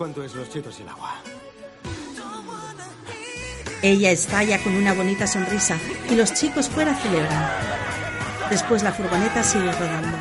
¿Cuánto 0.01 0.23
es 0.23 0.33
los 0.33 0.49
chetos 0.49 0.79
y 0.79 0.81
el 0.81 0.89
agua? 0.89 1.13
Ella 3.83 4.09
estalla 4.09 4.57
con 4.63 4.75
una 4.75 4.95
bonita 4.95 5.27
sonrisa 5.27 5.77
y 6.09 6.15
los 6.15 6.33
chicos 6.33 6.69
fuera 6.69 6.95
celebran. 6.95 7.51
Después 8.49 8.81
la 8.81 8.93
furgoneta 8.93 9.43
sigue 9.43 9.71
rodando. 9.71 10.17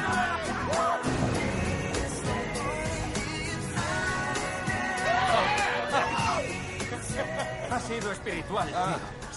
Ha 7.70 7.81
sido 7.81 8.12
espiritual. 8.12 8.68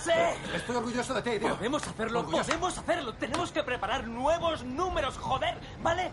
Estoy 0.07 0.75
orgulloso 0.75 1.13
de 1.13 1.21
ti, 1.21 1.39
tío. 1.39 1.55
Podemos 1.55 1.87
hacerlo, 1.87 2.19
Orgulloso. 2.19 2.43
podemos 2.45 2.77
hacerlo. 2.77 3.13
Tenemos 3.13 3.51
que 3.51 3.63
preparar 3.63 4.07
nuevos 4.07 4.63
números, 4.63 5.17
joder, 5.17 5.57
¿vale? 5.81 6.11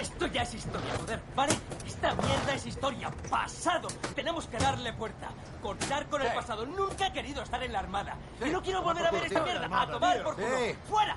Esto 0.00 0.26
ya 0.26 0.42
es 0.42 0.54
historia, 0.54 0.94
joder, 1.00 1.20
¿vale? 1.34 1.54
Esta 1.86 2.14
mierda 2.14 2.54
es 2.54 2.66
historia, 2.66 3.10
pasado. 3.30 3.88
Tenemos 4.14 4.46
que 4.46 4.58
darle 4.58 4.92
puerta, 4.92 5.28
cortar 5.62 6.06
con 6.06 6.22
el 6.22 6.32
pasado. 6.32 6.66
Nunca 6.66 7.06
he 7.06 7.12
querido 7.12 7.42
estar 7.42 7.62
en 7.62 7.72
la 7.72 7.78
armada. 7.80 8.16
Y 8.44 8.50
no 8.50 8.62
quiero 8.62 8.82
volver 8.82 9.06
a 9.06 9.10
ver 9.10 9.24
esta 9.24 9.42
mierda. 9.42 9.82
A 9.82 9.86
tomar 9.90 10.22
por 10.22 10.34
culo. 10.34 10.46
Sí. 10.58 10.74
¡Fuera! 10.88 11.16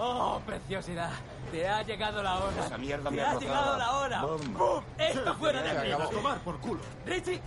Oh, 0.00 0.40
preciosidad. 0.46 1.10
Te 1.50 1.68
ha 1.68 1.82
llegado 1.82 2.22
la 2.22 2.36
hora. 2.38 2.66
Esa 2.66 2.78
mierda 2.78 3.10
Te 3.10 3.16
me 3.16 3.22
ha 3.22 3.30
ha 3.32 3.38
llegado 3.38 3.76
la 3.78 3.92
hora. 3.98 4.22
¡Bum! 4.22 4.82
Esto 4.96 5.34
fuera 5.34 5.60
de 5.62 5.70
aquí. 5.70 5.90
acabó. 5.90 6.10
Tomar 6.10 6.38
por 6.38 6.58
culo. 6.60 6.80
Richie, 7.04 7.40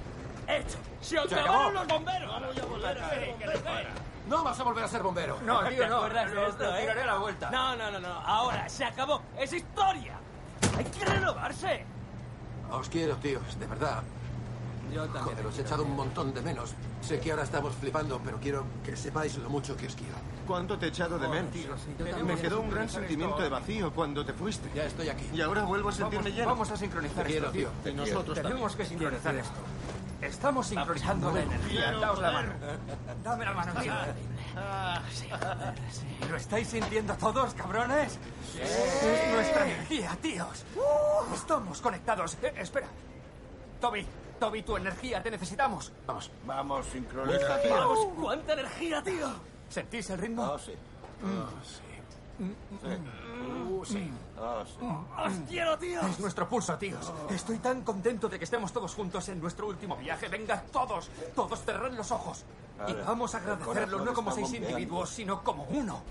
hecho. 0.47 0.77
Se 1.01 1.17
acabó. 1.17 1.39
acabaron 1.41 1.73
los 1.73 1.87
bomberos. 1.87 2.31
Voy 2.41 2.59
a 2.59 2.65
volver 2.65 2.97
a 3.01 3.09
ser 3.09 3.27
bombero. 3.31 3.89
No 4.27 4.43
vas 4.43 4.59
a 4.59 4.63
volver 4.63 4.83
a 4.83 4.87
ser 4.87 5.03
bombero. 5.03 5.37
No, 5.43 5.59
tío, 5.67 5.83
¿Te 5.83 5.87
no. 5.87 6.03
de 6.07 6.25
Lo- 6.35 6.47
esto, 6.47 6.75
eh? 6.75 6.81
tiraré 6.81 7.01
a 7.01 7.05
la 7.07 7.17
vuelta. 7.17 7.49
No, 7.49 7.75
no, 7.75 7.91
no, 7.91 7.99
no. 7.99 8.07
Ahora 8.21 8.69
se 8.69 8.85
acabó. 8.85 9.21
Es 9.37 9.51
historia. 9.51 10.13
Hay 10.77 10.85
que 10.85 11.03
renovarse. 11.05 11.85
Os 12.71 12.87
quiero, 12.87 13.15
tíos, 13.17 13.59
de 13.59 13.67
verdad. 13.67 14.03
Yo 14.93 15.05
también. 15.05 15.23
Joder, 15.35 15.45
os 15.47 15.57
he 15.57 15.61
echado 15.61 15.83
un 15.83 15.95
montón 15.95 16.33
de 16.33 16.41
menos. 16.41 16.73
Sé 17.01 17.19
que 17.19 17.31
ahora 17.31 17.43
estamos 17.43 17.73
flipando, 17.75 18.19
pero 18.23 18.37
quiero 18.39 18.65
que 18.83 18.95
sepáis 18.95 19.37
lo 19.37 19.49
mucho 19.49 19.75
que 19.75 19.87
os 19.87 19.95
quiero. 19.95 20.15
¿Cuánto 20.45 20.77
te 20.77 20.85
he 20.87 20.89
echado 20.89 21.17
de 21.17 21.27
menos? 21.29 21.49
Me 22.23 22.35
quedó 22.35 22.59
un 22.61 22.69
gran 22.69 22.89
sentimiento 22.89 23.41
de 23.41 23.49
vacío 23.49 23.91
cuando 23.93 24.25
te 24.25 24.33
fuiste. 24.33 24.69
Ya 24.75 24.83
estoy 24.85 25.07
aquí. 25.09 25.29
Y 25.33 25.41
ahora 25.41 25.63
vuelvo 25.63 25.89
a 25.89 25.91
sentirme 25.93 26.23
Vamos, 26.25 26.35
lleno. 26.37 26.47
vamos 26.49 26.71
a 26.71 26.77
sincronizar 26.77 27.23
Te 27.25 27.31
quiero, 27.31 27.47
esto, 27.47 27.57
tío. 27.57 27.91
Y 27.91 27.93
nosotros 27.95 28.35
Tenemos 28.41 28.75
que 28.75 28.85
sincronizar 28.85 29.35
esto. 29.35 29.55
Estamos 30.21 30.67
sincronizando 30.67 31.31
la 31.31 31.41
energía. 31.41 31.91
Daos 31.93 32.19
la 32.19 32.31
mano. 32.31 32.53
Dame 33.23 33.45
la 33.45 33.53
mano, 33.53 33.73
tío. 33.81 33.93
¿Lo 36.29 36.35
estáis 36.35 36.67
sintiendo 36.67 37.15
todos, 37.15 37.53
cabrones? 37.53 38.19
Es 38.59 39.31
nuestra 39.33 39.65
energía, 39.65 40.17
tíos. 40.21 40.65
Estamos 41.33 41.81
conectados. 41.81 42.37
Eh, 42.41 42.53
espera. 42.57 42.87
Toby, 43.79 44.05
Toby, 44.39 44.61
tu 44.63 44.77
energía, 44.77 45.23
te 45.23 45.31
necesitamos. 45.31 45.91
Vamos. 46.05 46.31
Vamos, 46.45 46.85
sincronízate. 46.87 47.69
Vamos, 47.69 48.07
cuánta 48.19 48.53
energía, 48.53 49.01
tío. 49.01 49.29
¿Sentís 49.69 50.09
el 50.11 50.19
ritmo? 50.19 50.43
Oh, 50.43 50.59
sí. 50.59 50.73
Uh, 52.41 53.85
sí. 53.85 54.11
Oh, 54.43 54.63
sí. 54.65 54.73
¡Os 54.83 55.33
quiero, 55.47 55.77
tío! 55.77 56.01
Es 56.01 56.19
nuestro 56.19 56.49
pulso, 56.49 56.75
tíos. 56.77 57.11
Estoy 57.29 57.59
tan 57.59 57.81
contento 57.81 58.27
de 58.27 58.39
que 58.39 58.45
estemos 58.45 58.73
todos 58.73 58.95
juntos 58.95 59.29
en 59.29 59.39
nuestro 59.39 59.67
último 59.67 59.95
viaje. 59.95 60.27
Venga, 60.29 60.63
todos, 60.71 61.09
todos 61.35 61.61
cerrad 61.63 61.91
los 61.91 62.11
ojos. 62.11 62.43
Y 62.87 62.93
vamos 63.05 63.35
a 63.35 63.37
el 63.37 63.43
agradecerlo 63.51 64.03
no 64.03 64.13
como 64.13 64.31
seis 64.31 64.45
bombeando. 64.47 64.69
individuos, 64.69 65.09
sino 65.11 65.43
como 65.43 65.63
uno. 65.65 66.01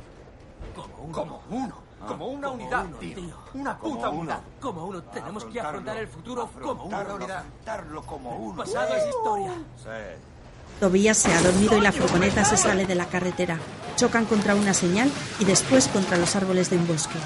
Como 0.77 0.97
uno. 1.03 1.13
Como 1.13 1.43
uno. 1.51 1.75
Ah, 2.03 2.07
Como 2.07 2.27
una 2.29 2.49
como 2.49 2.63
unidad, 2.63 2.85
uno, 2.87 2.97
tío. 2.99 3.15
tío. 3.17 3.37
Una 3.55 3.77
Como 3.79 3.95
puta 3.97 4.09
uno. 4.11 4.21
unidad. 4.21 4.41
Como 4.61 4.85
uno, 4.87 5.03
tenemos 5.03 5.45
que 5.47 5.61
afrontar 5.61 5.97
el 5.97 6.09
futuro 6.09 6.49
como 6.63 6.85
una 6.85 7.01
unidad. 7.01 7.39
afrontarlo 7.39 8.03
como 8.03 8.37
uno. 8.37 8.57
Pasado 8.63 8.95
es 8.95 9.07
historia. 9.09 9.53
Sí. 9.77 10.79
Tobías 10.79 11.19
se 11.19 11.35
ha 11.35 11.43
dormido 11.43 11.77
y 11.77 11.81
la 11.81 11.93
furgoneta 11.93 12.45
se 12.45 12.57
sale 12.57 12.87
de 12.87 12.95
la 12.95 13.07
carretera. 13.07 13.59
Chocan 13.97 14.25
contra 14.25 14.55
una 14.55 14.73
señal 14.73 15.11
y 15.41 15.45
después 15.45 15.89
contra 15.89 16.17
los 16.17 16.35
árboles 16.37 16.71
de 16.71 16.77
un 16.79 16.87
bosque. 16.87 17.19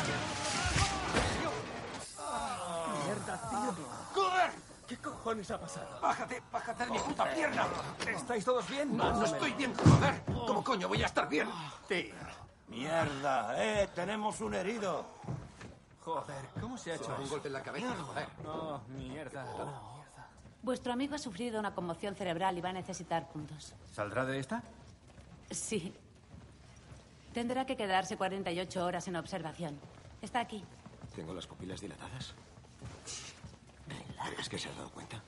Cojones 5.25 5.51
ha 5.51 5.59
pasado? 5.59 6.01
Bájate, 6.03 6.43
bájate 6.53 6.85
de 6.85 6.91
mi 6.91 6.99
puta 6.99 7.25
pierna. 7.33 7.67
¿Estáis 8.07 8.45
todos 8.45 8.69
bien? 8.69 8.95
No, 8.95 9.11
no 9.13 9.25
estoy 9.25 9.53
bien, 9.53 9.75
joder. 9.75 10.23
¿Cómo 10.27 10.63
coño 10.63 10.87
voy 10.87 11.03
a 11.03 11.07
estar 11.07 11.27
bien? 11.29 11.49
Tío. 11.89 12.15
Mierda, 12.69 13.55
eh, 13.57 13.89
tenemos 13.95 14.41
un 14.43 14.55
herido. 14.55 15.07
Joder, 16.05 16.45
¿cómo 16.61 16.77
se 16.77 16.93
ha 16.93 16.97
hecho 16.97 17.17
Un 17.19 17.29
golpe 17.31 17.49
en 17.49 17.55
la 17.55 17.63
cabeza, 17.63 17.95
joder. 18.07 18.29
Oh, 18.47 18.81
mierda. 18.89 19.47
Vuestro 20.63 20.93
amigo 20.93 21.15
ha 21.15 21.19
sufrido 21.19 21.59
una 21.59 21.75
conmoción 21.75 22.15
cerebral 22.15 22.59
y 22.59 22.61
va 22.61 22.69
a 22.69 22.75
necesitar 22.75 23.29
puntos. 23.29 23.75
¿Saldrá 23.93 24.27
de 24.27 24.39
esta? 24.39 24.63
Sí. 25.51 25.95
Tendrá 27.33 27.65
que 27.65 27.77
quedarse 27.77 28.19
48 28.19 28.85
horas 28.85 29.09
en 29.09 29.17
observación. 29.17 29.79
Está 30.21 30.41
aquí. 30.41 30.65
Tengo 31.15 31.33
las 31.33 31.47
pupilas 31.47 31.81
dilatadas. 31.81 32.35
¿Crees 34.25 34.49
que 34.49 34.59
se 34.59 34.69
ha 34.69 34.73
dado 34.75 34.91
cuenta? 34.91 35.23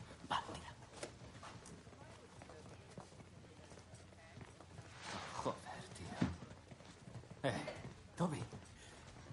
Joder, 5.43 5.83
tío. 5.97 7.51
Eh, 7.51 7.63
Toby. 8.17 8.43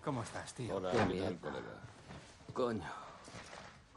¿Cómo 0.04 0.24
estás, 0.24 0.54
tío? 0.54 0.76
Hola, 0.78 0.92
Qué 0.92 0.98
¿qué 0.98 1.06
bien. 1.06 1.24
tal, 1.40 1.52
colega? 1.52 1.80
Coño. 2.54 2.92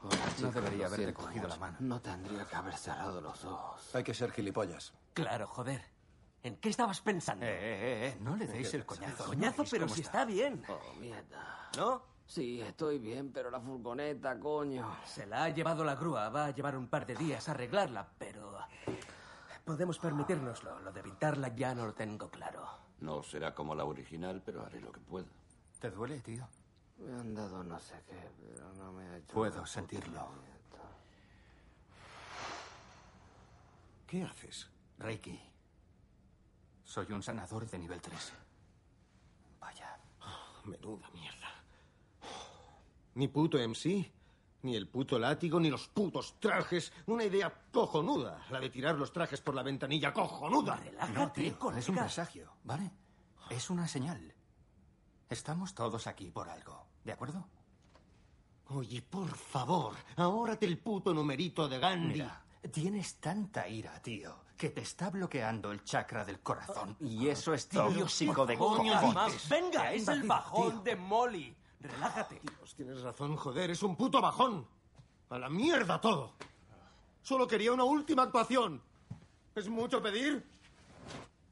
Hola, 0.02 0.16
No 0.16 0.34
chicos, 0.36 0.54
debería 0.54 0.78
lo 0.78 0.86
haberte 0.86 1.04
siento 1.04 1.20
cogido 1.20 1.42
mucho. 1.42 1.48
la 1.54 1.56
mano. 1.56 1.76
No 1.80 2.00
tendría 2.00 2.44
que 2.44 2.56
haber 2.56 2.76
cerrado 2.76 3.20
los 3.20 3.44
ojos. 3.44 3.94
Hay 3.94 4.04
que 4.04 4.14
ser 4.14 4.30
gilipollas. 4.32 4.92
Claro, 5.14 5.46
joder. 5.48 5.82
¿En 6.42 6.56
qué 6.58 6.68
estabas 6.68 7.00
pensando? 7.00 7.44
Eh, 7.44 7.48
eh, 7.50 8.08
eh, 8.08 8.16
no 8.20 8.36
le 8.36 8.46
deis 8.46 8.72
el 8.74 8.86
coñazo. 8.86 9.24
Coñazo, 9.24 9.62
¿Veis 9.62 9.70
pero 9.70 9.88
si 9.88 10.02
está? 10.02 10.22
está 10.22 10.24
bien. 10.26 10.62
Oh, 10.68 10.94
mierda. 11.00 11.70
¿No? 11.76 12.02
Sí, 12.26 12.60
estoy 12.60 12.98
bien, 12.98 13.32
pero 13.32 13.50
la 13.50 13.60
furgoneta, 13.60 14.38
coño. 14.38 14.96
Se 15.04 15.26
la 15.26 15.44
ha 15.44 15.48
llevado 15.48 15.84
la 15.84 15.94
grúa. 15.94 16.28
Va 16.28 16.46
a 16.46 16.50
llevar 16.50 16.76
un 16.76 16.88
par 16.88 17.06
de 17.06 17.14
días 17.14 17.48
a 17.48 17.52
arreglarla, 17.52 18.08
pero... 18.18 18.58
Podemos 19.64 19.98
permitírnoslo. 19.98 20.80
Lo 20.80 20.92
de 20.92 21.02
pintarla 21.02 21.54
ya 21.54 21.74
no 21.74 21.86
lo 21.86 21.94
tengo 21.94 22.28
claro. 22.30 22.66
No 23.00 23.22
será 23.22 23.54
como 23.54 23.74
la 23.74 23.84
original, 23.84 24.42
pero 24.44 24.64
haré 24.64 24.80
lo 24.80 24.92
que 24.92 25.00
pueda. 25.00 25.26
¿Te 25.80 25.90
duele, 25.90 26.20
tío? 26.20 26.48
Me 26.98 27.12
han 27.12 27.34
dado 27.34 27.62
no 27.62 27.78
sé 27.78 27.94
qué, 28.08 28.30
pero 28.40 28.72
no 28.74 28.92
me 28.92 29.06
ha 29.06 29.16
hecho... 29.18 29.34
Puedo 29.34 29.66
sentirlo. 29.66 30.28
¿Qué 34.06 34.22
haces? 34.22 34.68
Reiki. 34.98 35.38
Soy 36.84 37.10
un 37.12 37.22
sanador 37.22 37.68
de 37.68 37.78
nivel 37.78 38.00
3. 38.00 38.32
Vaya. 39.60 39.98
Menuda 40.64 41.10
mierda. 41.12 41.35
Ni 43.16 43.28
puto 43.28 43.58
MC, 43.58 44.12
ni 44.62 44.76
el 44.76 44.88
puto 44.88 45.18
látigo, 45.18 45.58
ni 45.58 45.70
los 45.70 45.88
putos 45.88 46.38
trajes. 46.38 46.92
Una 47.06 47.24
idea 47.24 47.52
cojonuda. 47.72 48.46
La 48.50 48.60
de 48.60 48.70
tirar 48.70 48.94
los 48.96 49.12
trajes 49.12 49.40
por 49.40 49.54
la 49.54 49.62
ventanilla, 49.62 50.12
cojonuda. 50.12 50.78
No, 51.14 51.32
tío, 51.32 51.56
es 51.76 51.88
un 51.88 51.96
presagio, 51.96 52.52
¿vale? 52.64 52.90
Es 53.50 53.70
una 53.70 53.88
señal. 53.88 54.34
Estamos 55.28 55.74
todos 55.74 56.06
aquí 56.06 56.30
por 56.30 56.48
algo, 56.48 56.86
¿de 57.04 57.12
acuerdo? 57.12 57.46
Oye, 58.68 59.00
por 59.02 59.28
favor, 59.34 59.94
ahórrate 60.16 60.66
el 60.66 60.78
puto 60.78 61.14
numerito 61.14 61.68
de 61.68 61.78
Gandhi. 61.78 62.14
Mira, 62.14 62.42
Tienes 62.72 63.16
tanta 63.20 63.68
ira, 63.68 64.02
tío, 64.02 64.40
que 64.56 64.70
te 64.70 64.80
está 64.80 65.08
bloqueando 65.10 65.70
el 65.70 65.84
chakra 65.84 66.24
del 66.24 66.40
corazón. 66.40 66.96
Y 67.00 67.28
eso 67.28 67.54
es 67.54 67.68
Tío, 67.68 67.86
tóxico 67.88 68.44
de 68.44 68.58
coño, 68.58 68.92
cojones. 69.00 69.48
Venga, 69.48 69.92
es 69.92 70.08
el 70.08 70.20
Tío. 70.22 70.28
bajón 70.28 70.82
de 70.82 70.96
Molly. 70.96 71.55
Relájate. 71.80 72.40
Dios, 72.42 72.74
tienes 72.74 73.02
razón, 73.02 73.36
joder, 73.36 73.70
es 73.70 73.82
un 73.82 73.96
puto 73.96 74.20
bajón. 74.20 74.66
A 75.30 75.38
la 75.38 75.48
mierda 75.48 76.00
todo. 76.00 76.32
Solo 77.22 77.46
quería 77.46 77.72
una 77.72 77.84
última 77.84 78.22
actuación. 78.22 78.80
¿Es 79.54 79.68
mucho 79.68 80.02
pedir? 80.02 80.44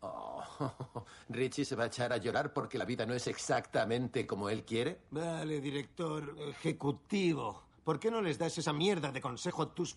Oh, 0.01 0.43
Richie 1.31 1.64
se 1.64 1.75
va 1.75 1.85
a 1.85 1.87
echar 1.87 2.12
a 2.12 2.18
llorar 2.18 2.53
porque 2.53 2.79
la 2.79 2.85
vida 2.85 3.07
no 3.07 3.14
es 3.14 3.27
exactamente 3.27 4.27
como 4.27 4.49
él 4.49 4.64
quiere. 4.64 5.01
Vale, 5.11 5.61
director 5.61 6.37
ejecutivo. 6.49 7.62
¿Por 7.83 7.99
qué 7.99 8.11
no 8.11 8.20
les 8.20 8.39
das 8.39 8.57
esa 8.59 8.72
mierda 8.72 9.11
de 9.11 9.20
consejo 9.20 9.62
a 9.62 9.75
tus 9.75 9.97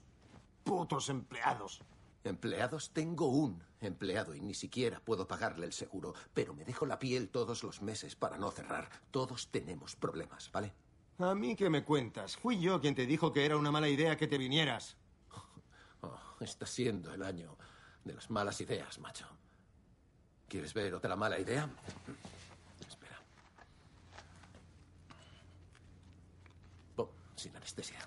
putos 0.64 1.10
empleados? 1.10 1.82
Empleados 2.28 2.92
tengo 2.92 3.28
un 3.28 3.64
empleado 3.80 4.36
y 4.36 4.42
ni 4.42 4.54
siquiera 4.54 5.00
puedo 5.00 5.28
pagarle 5.28 5.66
el 5.66 5.74
seguro, 5.74 6.14
pero 6.34 6.54
me 6.54 6.66
dejo 6.66 6.86
la 6.86 7.00
piel 7.00 7.30
todos 7.30 7.64
los 7.64 7.82
meses 7.82 8.16
para 8.16 8.38
no 8.38 8.52
cerrar. 8.52 8.90
Todos 9.12 9.50
tenemos 9.50 9.96
problemas, 9.96 10.52
¿vale? 10.52 10.74
¿A 11.20 11.34
mí 11.34 11.56
qué 11.56 11.70
me 11.70 11.84
cuentas? 11.84 12.38
Fui 12.38 12.60
yo 12.60 12.80
quien 12.80 12.96
te 12.96 13.06
dijo 13.06 13.32
que 13.32 13.46
era 13.46 13.58
una 13.58 13.72
mala 13.72 13.90
idea 13.90 14.18
que 14.18 14.28
te 14.28 14.38
vinieras. 14.38 14.98
Oh, 16.02 16.16
está 16.42 16.68
siendo 16.68 17.12
el 17.12 17.24
año 17.24 17.58
de 18.04 18.14
las 18.14 18.30
malas 18.30 18.62
ideas, 18.62 19.00
macho. 19.00 19.26
¿Quieres 20.48 20.72
ver 20.76 20.94
otra 20.94 21.16
mala 21.16 21.40
idea? 21.40 21.68
Espera. 22.88 23.20
Sin 27.36 27.56
anestesia. 27.56 28.00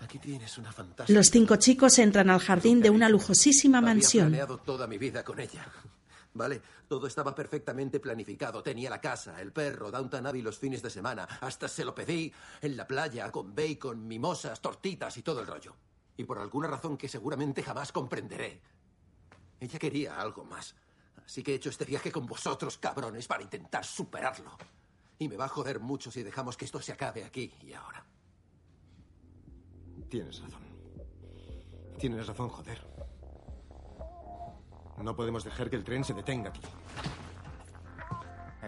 Aquí 0.00 0.18
tienes 0.18 0.56
una 0.58 0.72
fantástica. 0.72 1.16
Los 1.18 1.30
cinco 1.30 1.56
chicos 1.56 1.98
entran 1.98 2.30
al 2.30 2.40
jardín 2.40 2.80
de 2.80 2.90
una 2.90 3.08
lujosísima 3.08 3.78
Había 3.78 3.94
mansión. 3.94 4.28
planeado 4.28 4.58
toda 4.58 4.86
mi 4.86 4.98
vida 4.98 5.22
con 5.24 5.38
ella. 5.38 5.66
Vale, 6.32 6.62
todo 6.88 7.06
estaba 7.06 7.34
perfectamente 7.34 7.98
planificado. 8.00 8.62
Tenía 8.62 8.88
la 8.88 9.00
casa, 9.00 9.40
el 9.40 9.52
perro, 9.52 9.90
Downton 9.90 10.26
Abbey 10.26 10.42
los 10.42 10.58
fines 10.58 10.80
de 10.82 10.88
semana. 10.90 11.24
Hasta 11.40 11.66
se 11.68 11.84
lo 11.84 11.94
pedí 11.94 12.32
en 12.62 12.76
la 12.76 12.86
playa, 12.86 13.30
con 13.30 13.54
bacon, 13.54 14.06
mimosas, 14.06 14.60
tortitas 14.60 15.16
y 15.16 15.22
todo 15.22 15.40
el 15.40 15.46
rollo. 15.46 15.74
Y 16.16 16.24
por 16.24 16.38
alguna 16.38 16.68
razón 16.68 16.96
que 16.96 17.08
seguramente 17.08 17.62
jamás 17.62 17.90
comprenderé, 17.92 18.60
ella 19.58 19.78
quería 19.78 20.20
algo 20.20 20.44
más. 20.44 20.74
Así 21.26 21.42
que 21.42 21.52
he 21.52 21.56
hecho 21.56 21.70
este 21.70 21.84
viaje 21.84 22.10
con 22.12 22.26
vosotros, 22.26 22.78
cabrones, 22.78 23.26
para 23.26 23.42
intentar 23.42 23.84
superarlo. 23.84 24.56
Y 25.18 25.28
me 25.28 25.36
va 25.36 25.46
a 25.46 25.48
joder 25.48 25.80
mucho 25.80 26.10
si 26.10 26.22
dejamos 26.22 26.56
que 26.56 26.64
esto 26.64 26.80
se 26.80 26.92
acabe 26.92 27.24
aquí 27.24 27.52
y 27.62 27.72
ahora. 27.72 28.04
Tienes 30.10 30.42
razón. 30.42 30.60
Tienes 31.98 32.26
razón, 32.26 32.48
joder. 32.48 32.84
No 34.98 35.14
podemos 35.14 35.44
dejar 35.44 35.70
que 35.70 35.76
el 35.76 35.84
tren 35.84 36.04
se 36.04 36.12
detenga 36.12 36.50
aquí. 36.50 36.60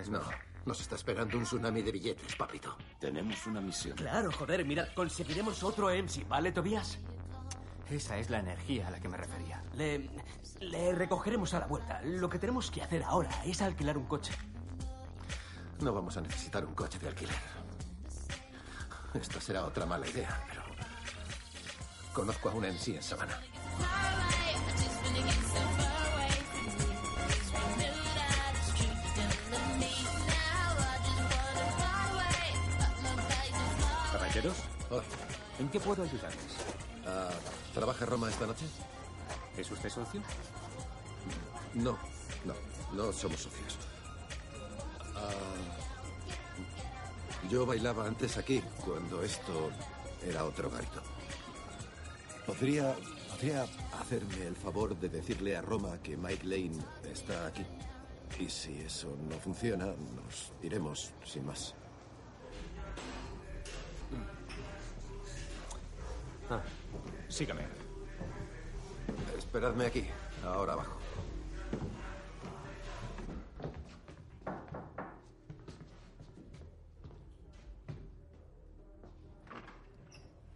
No, 0.08 0.20
nos 0.64 0.80
está 0.80 0.94
esperando 0.94 1.36
un 1.36 1.44
tsunami 1.44 1.82
de 1.82 1.92
billetes, 1.92 2.34
papito. 2.36 2.76
Tenemos 2.98 3.46
una 3.46 3.60
misión. 3.60 3.96
Claro, 3.96 4.32
joder, 4.32 4.64
mirad, 4.64 4.88
conseguiremos 4.94 5.62
otro 5.62 5.88
MC, 5.90 6.26
¿vale, 6.26 6.52
Tobias? 6.52 6.98
Esa 7.90 8.16
es 8.18 8.30
la 8.30 8.38
energía 8.38 8.88
a 8.88 8.90
la 8.90 9.00
que 9.00 9.08
me 9.08 9.16
refería. 9.16 9.62
Le, 9.74 10.10
le 10.60 10.94
recogeremos 10.94 11.52
a 11.54 11.60
la 11.60 11.66
vuelta. 11.66 12.00
Lo 12.02 12.28
que 12.28 12.38
tenemos 12.38 12.70
que 12.70 12.82
hacer 12.82 13.02
ahora 13.02 13.30
es 13.44 13.60
alquilar 13.60 13.98
un 13.98 14.06
coche. 14.06 14.32
No 15.80 15.92
vamos 15.92 16.16
a 16.16 16.20
necesitar 16.20 16.64
un 16.64 16.74
coche 16.74 16.98
de 16.98 17.08
alquiler. 17.08 17.36
Esta 19.14 19.40
será 19.40 19.64
otra 19.66 19.84
mala 19.84 20.08
idea, 20.08 20.42
pero 20.48 20.61
conozco 22.12 22.48
a 22.48 22.52
un 22.52 22.64
MC 22.64 22.96
en 22.96 23.02
Savannah. 23.02 23.40
Caballeros, 34.12 34.56
Oh, 34.90 35.00
¿en 35.58 35.68
qué 35.70 35.80
puedo 35.80 36.02
ayudarles? 36.02 36.52
ah, 37.06 37.30
¿Trabaja 37.74 38.04
Roma 38.04 38.28
esta 38.28 38.46
noche? 38.46 38.66
¿Es 39.56 39.70
usted 39.70 39.88
socio? 39.88 40.20
No, 41.74 41.98
no, 42.44 42.54
no 42.92 43.12
somos 43.12 43.40
socios. 43.40 43.78
Ah, 45.16 45.30
yo 47.48 47.64
bailaba 47.64 48.06
antes 48.06 48.36
aquí, 48.36 48.62
cuando 48.84 49.22
esto 49.22 49.70
era 50.22 50.44
otro 50.44 50.70
garito. 50.70 51.02
¿Podría, 52.46 52.94
¿Podría 53.30 53.66
hacerme 54.00 54.46
el 54.46 54.56
favor 54.56 54.98
de 54.98 55.08
decirle 55.08 55.56
a 55.56 55.62
Roma 55.62 55.98
que 56.02 56.16
Mike 56.16 56.44
Lane 56.44 56.84
está 57.10 57.46
aquí? 57.46 57.64
Y 58.38 58.48
si 58.48 58.80
eso 58.80 59.16
no 59.28 59.36
funciona, 59.38 59.86
nos 59.86 60.52
iremos 60.62 61.12
sin 61.24 61.46
más. 61.46 61.74
Ah, 66.50 66.62
sígame. 67.28 67.62
Esperadme 69.38 69.86
aquí, 69.86 70.04
ahora 70.44 70.72
abajo. 70.72 70.98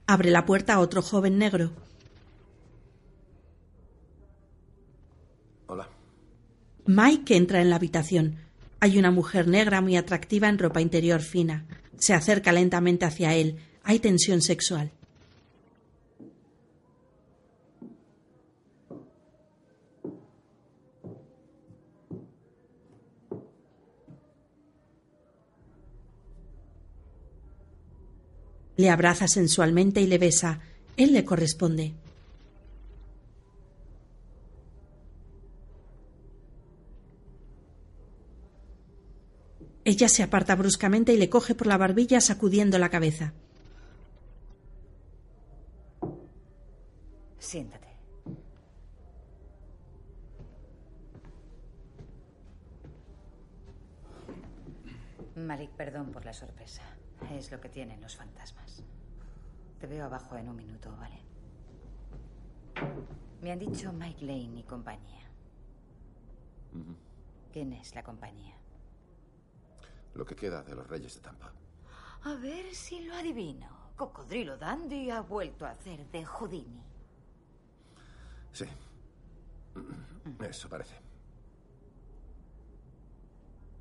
Abre 0.09 0.31
la 0.31 0.47
puerta 0.47 0.75
a 0.75 0.79
otro 0.79 1.03
joven 1.03 1.37
negro. 1.37 1.73
Hola. 5.67 5.89
Mike 6.87 7.37
entra 7.37 7.61
en 7.61 7.71
la 7.71 7.77
habitación. 7.77 8.37
Hay 8.79 8.99
una 8.99 9.11
mujer 9.11 9.49
negra 9.49 9.81
muy 9.81 9.97
atractiva 9.97 10.49
en 10.49 10.59
ropa 10.59 10.81
interior 10.81 11.21
fina. 11.21 11.67
Se 11.99 12.15
acerca 12.15 12.53
lentamente 12.53 13.05
hacia 13.05 13.35
él. 13.35 13.59
Hay 13.83 13.99
tensión 13.99 14.43
sexual. 14.43 14.93
Le 28.77 28.91
abraza 28.91 29.27
sensualmente 29.29 30.01
y 30.01 30.07
le 30.07 30.19
besa. 30.19 30.61
Él 30.97 31.13
le 31.13 31.25
corresponde. 31.25 31.95
Ella 39.85 40.09
se 40.09 40.25
aparta 40.25 40.57
bruscamente 40.57 41.13
y 41.13 41.17
le 41.17 41.31
coge 41.31 41.55
por 41.55 41.69
la 41.69 41.77
barbilla 41.77 42.21
sacudiendo 42.21 42.77
la 42.77 42.89
cabeza. 42.89 43.35
Siéntate. 47.39 47.87
Malik, 55.37 55.71
perdón 55.71 56.11
por 56.11 56.25
la 56.25 56.33
sorpresa. 56.33 56.83
Es 57.31 57.51
lo 57.51 57.61
que 57.61 57.69
tienen 57.69 58.01
los 58.01 58.17
fantasmas. 58.17 58.83
Te 59.79 59.87
veo 59.87 60.07
abajo 60.07 60.37
en 60.37 60.49
un 60.49 60.57
minuto, 60.57 60.95
¿vale? 60.97 61.21
Me 63.43 63.53
han 63.53 63.59
dicho 63.59 63.93
Mike 63.93 64.25
Lane 64.25 64.61
y 64.61 64.63
compañía. 64.63 65.31
¿Quién 67.53 67.73
es 67.73 67.95
la 67.95 68.03
compañía? 68.03 68.57
Lo 70.15 70.25
que 70.25 70.35
queda 70.35 70.63
de 70.63 70.75
los 70.75 70.87
Reyes 70.87 71.15
de 71.15 71.21
Tampa. 71.21 71.53
A 72.25 72.35
ver 72.35 72.75
si 72.75 73.05
lo 73.05 73.15
adivino. 73.15 73.69
Cocodrilo 73.97 74.57
Dandy 74.57 75.11
ha 75.11 75.21
vuelto 75.21 75.65
a 75.67 75.71
hacer 75.71 76.07
de 76.11 76.25
Houdini. 76.25 76.83
Sí. 78.53 78.67
Eso 80.41 80.69
parece. 80.69 80.95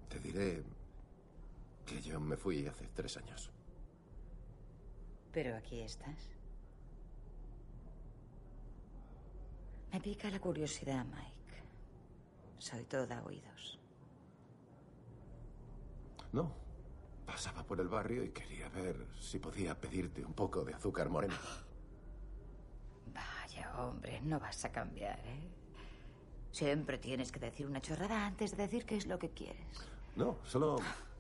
Te 0.10 0.20
diré 0.20 0.64
que 1.86 2.02
yo 2.02 2.20
me 2.20 2.36
fui 2.36 2.66
hace 2.68 2.88
tres 2.88 3.18
años. 3.18 3.52
Pero 5.32 5.56
aquí 5.56 5.82
estás. 5.82 6.36
Me 9.92 10.00
pica 10.02 10.30
la 10.30 10.40
curiosidad, 10.40 11.06
Mike. 11.06 11.64
Soy 12.58 12.84
toda 12.86 13.24
oídos. 13.24 13.80
No. 16.32 16.52
Pasaba 17.26 17.64
por 17.64 17.80
el 17.80 17.88
barrio 17.88 18.24
y 18.24 18.30
quería 18.30 18.70
ver 18.70 19.08
si 19.20 19.40
podía 19.40 19.80
pedirte 19.80 20.24
un 20.24 20.34
poco 20.34 20.64
de 20.64 20.74
azúcar 20.74 21.10
moreno. 21.10 21.36
Vaya, 23.14 23.74
hombre, 23.78 24.22
no 24.22 24.40
vas 24.40 24.64
a 24.66 24.72
cambiar, 24.72 25.20
¿eh? 25.20 25.50
Siempre 26.52 26.98
tienes 26.98 27.32
que 27.32 27.40
decir 27.40 27.66
una 27.68 27.82
chorrada 27.82 28.26
antes 28.26 28.52
de 28.52 28.64
decir 28.64 28.86
qué 28.86 28.98
es 28.98 29.08
lo 29.08 29.20
que 29.20 29.30
quieres. 29.30 29.66
No, 30.16 30.38
solo... 30.44 30.78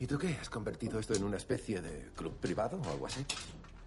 ¿Y 0.00 0.06
tú 0.06 0.18
qué? 0.18 0.34
¿Has 0.40 0.48
convertido 0.48 0.98
esto 0.98 1.14
en 1.14 1.22
una 1.24 1.36
especie 1.36 1.82
de 1.82 2.10
club 2.16 2.34
privado 2.38 2.80
o 2.80 2.90
algo 2.90 3.06
así? 3.06 3.22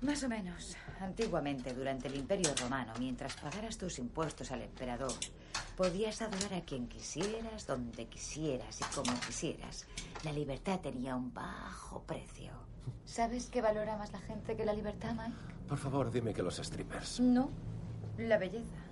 Más 0.01 0.23
o 0.23 0.29
menos. 0.29 0.77
Antiguamente, 0.99 1.73
durante 1.73 2.07
el 2.07 2.15
Imperio 2.15 2.53
Romano, 2.61 2.93
mientras 2.99 3.35
pagaras 3.35 3.79
tus 3.79 3.97
impuestos 3.97 4.51
al 4.51 4.61
emperador, 4.61 5.11
podías 5.75 6.21
adorar 6.21 6.53
a 6.53 6.61
quien 6.61 6.87
quisieras, 6.87 7.65
donde 7.65 8.05
quisieras 8.05 8.79
y 8.79 8.83
como 8.95 9.11
quisieras. 9.21 9.87
La 10.23 10.31
libertad 10.31 10.81
tenía 10.81 11.15
un 11.15 11.33
bajo 11.33 12.03
precio. 12.03 12.51
¿Sabes 13.05 13.47
qué 13.47 13.63
valora 13.63 13.97
más 13.97 14.11
la 14.11 14.19
gente 14.19 14.55
que 14.55 14.65
la 14.65 14.73
libertad, 14.73 15.15
Mike? 15.15 15.33
Por 15.67 15.79
favor, 15.79 16.11
dime 16.11 16.31
que 16.31 16.43
los 16.43 16.57
strippers. 16.57 17.21
No, 17.21 17.49
la 18.19 18.37
belleza. 18.37 18.83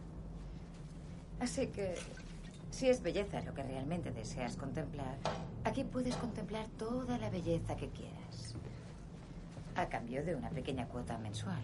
Así 1.40 1.68
que, 1.68 1.96
si 2.72 2.90
es 2.90 3.04
belleza 3.04 3.42
lo 3.42 3.54
que 3.54 3.62
realmente 3.64 4.12
deseas 4.12 4.58
contemplar, 4.58 5.18
aquí 5.64 5.84
puedes 5.84 6.16
contemplar 6.16 6.68
toda 6.78 7.18
la 7.18 7.30
belleza 7.30 7.76
que 7.76 7.90
quieras. 7.90 8.56
A 9.76 9.88
cambio 9.88 10.26
de 10.26 10.36
una 10.36 10.50
pequeña 10.50 10.88
cuota 10.88 11.18
mensual. 11.18 11.62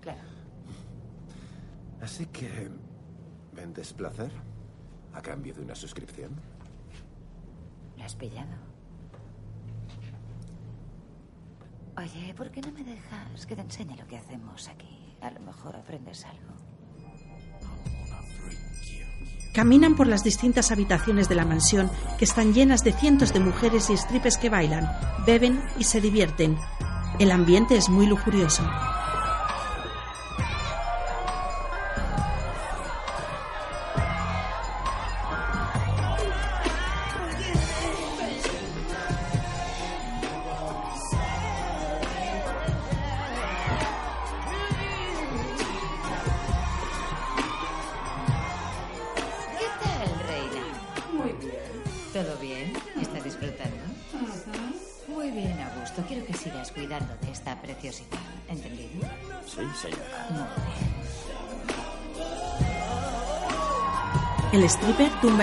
Claro. 0.00 0.22
Así 2.00 2.26
que... 2.26 2.70
¿Vendes 3.52 3.92
placer? 3.92 4.30
¿A 5.12 5.22
cambio 5.22 5.54
de 5.54 5.62
una 5.62 5.74
suscripción? 5.74 6.32
¿Lo 7.96 8.04
has 8.04 8.14
pillado? 8.14 8.52
Oye, 11.96 12.34
¿por 12.34 12.50
qué 12.50 12.60
no 12.60 12.72
me 12.72 12.82
dejas 12.82 13.46
que 13.46 13.54
te 13.54 13.62
enseñe 13.62 13.96
lo 13.96 14.06
que 14.06 14.16
hacemos 14.16 14.68
aquí? 14.68 15.16
A 15.20 15.30
lo 15.30 15.40
mejor 15.40 15.76
aprendes 15.76 16.24
algo. 16.24 16.63
Caminan 19.54 19.94
por 19.94 20.08
las 20.08 20.24
distintas 20.24 20.72
habitaciones 20.72 21.28
de 21.28 21.36
la 21.36 21.44
mansión 21.44 21.88
que 22.18 22.24
están 22.24 22.54
llenas 22.54 22.82
de 22.82 22.92
cientos 22.92 23.32
de 23.32 23.38
mujeres 23.38 23.88
y 23.88 23.96
strippers 23.96 24.36
que 24.36 24.50
bailan, 24.50 24.90
beben 25.24 25.62
y 25.78 25.84
se 25.84 26.00
divierten. 26.00 26.58
El 27.20 27.30
ambiente 27.30 27.76
es 27.76 27.88
muy 27.88 28.08
lujurioso. 28.08 28.64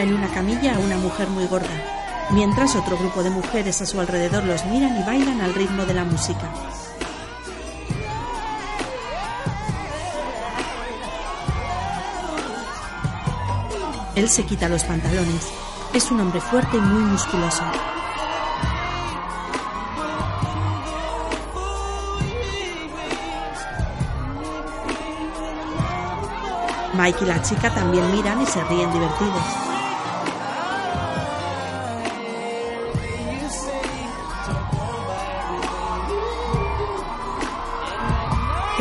En 0.01 0.13
una 0.13 0.27
camilla 0.29 0.75
a 0.75 0.79
una 0.79 0.97
mujer 0.97 1.27
muy 1.29 1.45
gorda, 1.45 1.67
mientras 2.31 2.75
otro 2.75 2.97
grupo 2.97 3.23
de 3.23 3.29
mujeres 3.29 3.81
a 3.81 3.85
su 3.85 3.99
alrededor 3.99 4.43
los 4.43 4.65
miran 4.65 4.99
y 4.99 5.03
bailan 5.03 5.41
al 5.41 5.53
ritmo 5.53 5.85
de 5.85 5.93
la 5.93 6.05
música. 6.05 6.49
Él 14.15 14.29
se 14.29 14.43
quita 14.43 14.67
los 14.67 14.83
pantalones. 14.83 15.47
Es 15.93 16.11
un 16.11 16.19
hombre 16.19 16.41
fuerte 16.41 16.77
y 16.77 16.81
muy 16.81 17.03
musculoso. 17.03 17.63
Mike 26.93 27.19
y 27.23 27.25
la 27.25 27.41
chica 27.41 27.73
también 27.73 28.11
miran 28.11 28.41
y 28.41 28.45
se 28.45 28.63
ríen 28.65 28.91
divertidos. 28.91 29.70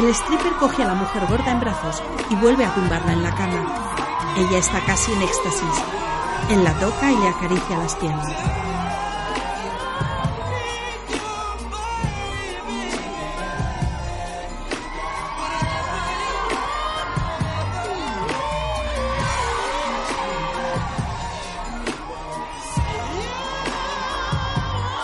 El 0.01 0.09
stripper 0.15 0.55
coge 0.55 0.83
a 0.83 0.87
la 0.87 0.95
mujer 0.95 1.27
gorda 1.27 1.53
en 1.53 1.61
brazos 1.61 2.03
y 2.31 2.35
vuelve 2.37 2.65
a 2.65 2.73
tumbarla 2.73 3.13
en 3.13 3.23
la 3.23 3.35
cama. 3.35 4.35
Ella 4.35 4.57
está 4.57 4.81
casi 4.87 5.13
en 5.13 5.21
éxtasis. 5.21 5.85
Él 6.49 6.65
la 6.65 6.73
toca 6.79 7.13
y 7.13 7.17
le 7.19 7.29
acaricia 7.29 7.77
las 7.77 7.95
piernas. 7.97 8.33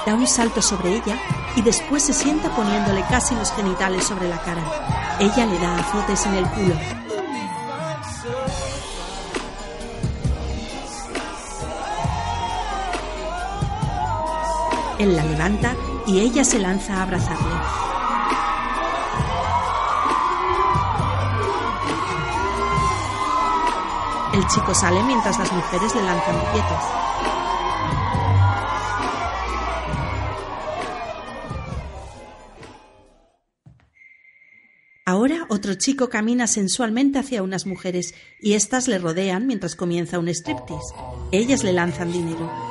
Da 0.07 0.15
un 0.15 0.27
salto 0.27 0.63
sobre 0.63 0.97
ella 0.97 1.36
y 1.57 1.63
después 1.63 2.03
se 2.03 2.13
sienta 2.13 2.55
poniéndole 2.55 3.03
casi 3.09 3.35
los 3.35 3.51
genitales 3.53 4.05
sobre 4.05 4.29
la 4.29 4.39
cara. 4.39 4.63
Ella 5.19 5.47
le 5.47 5.59
da 5.59 5.79
azotes 5.79 6.27
en 6.27 6.35
el 6.35 6.47
culo. 6.51 6.75
Él 14.99 15.17
la 15.17 15.25
levanta 15.25 15.75
y 16.07 16.21
ella 16.21 16.45
se 16.45 16.59
lanza 16.59 16.95
a 16.97 17.03
abrazarle. 17.03 17.57
El 24.35 24.47
chico 24.49 24.75
sale 24.75 25.03
mientras 25.03 25.39
las 25.39 25.51
mujeres 25.51 25.95
le 25.95 26.03
lanzan 26.03 26.37
billetes. 26.41 27.07
Otro 35.49 35.75
chico 35.75 36.09
camina 36.09 36.47
sensualmente 36.47 37.19
hacia 37.19 37.43
unas 37.43 37.67
mujeres 37.67 38.15
y 38.41 38.55
éstas 38.55 38.89
le 38.89 38.99
rodean 38.99 39.47
mientras 39.47 39.77
comienza 39.77 40.19
un 40.19 40.29
striptease. 40.29 40.95
Ellas 41.33 41.65
le 41.65 41.73
lanzan 41.73 42.13
dinero. 42.13 42.66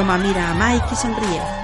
Broma 0.00 0.16
mira 0.16 0.48
a 0.48 0.54
Mike 0.54 0.94
y 0.94 0.96
sonríe. 0.96 1.59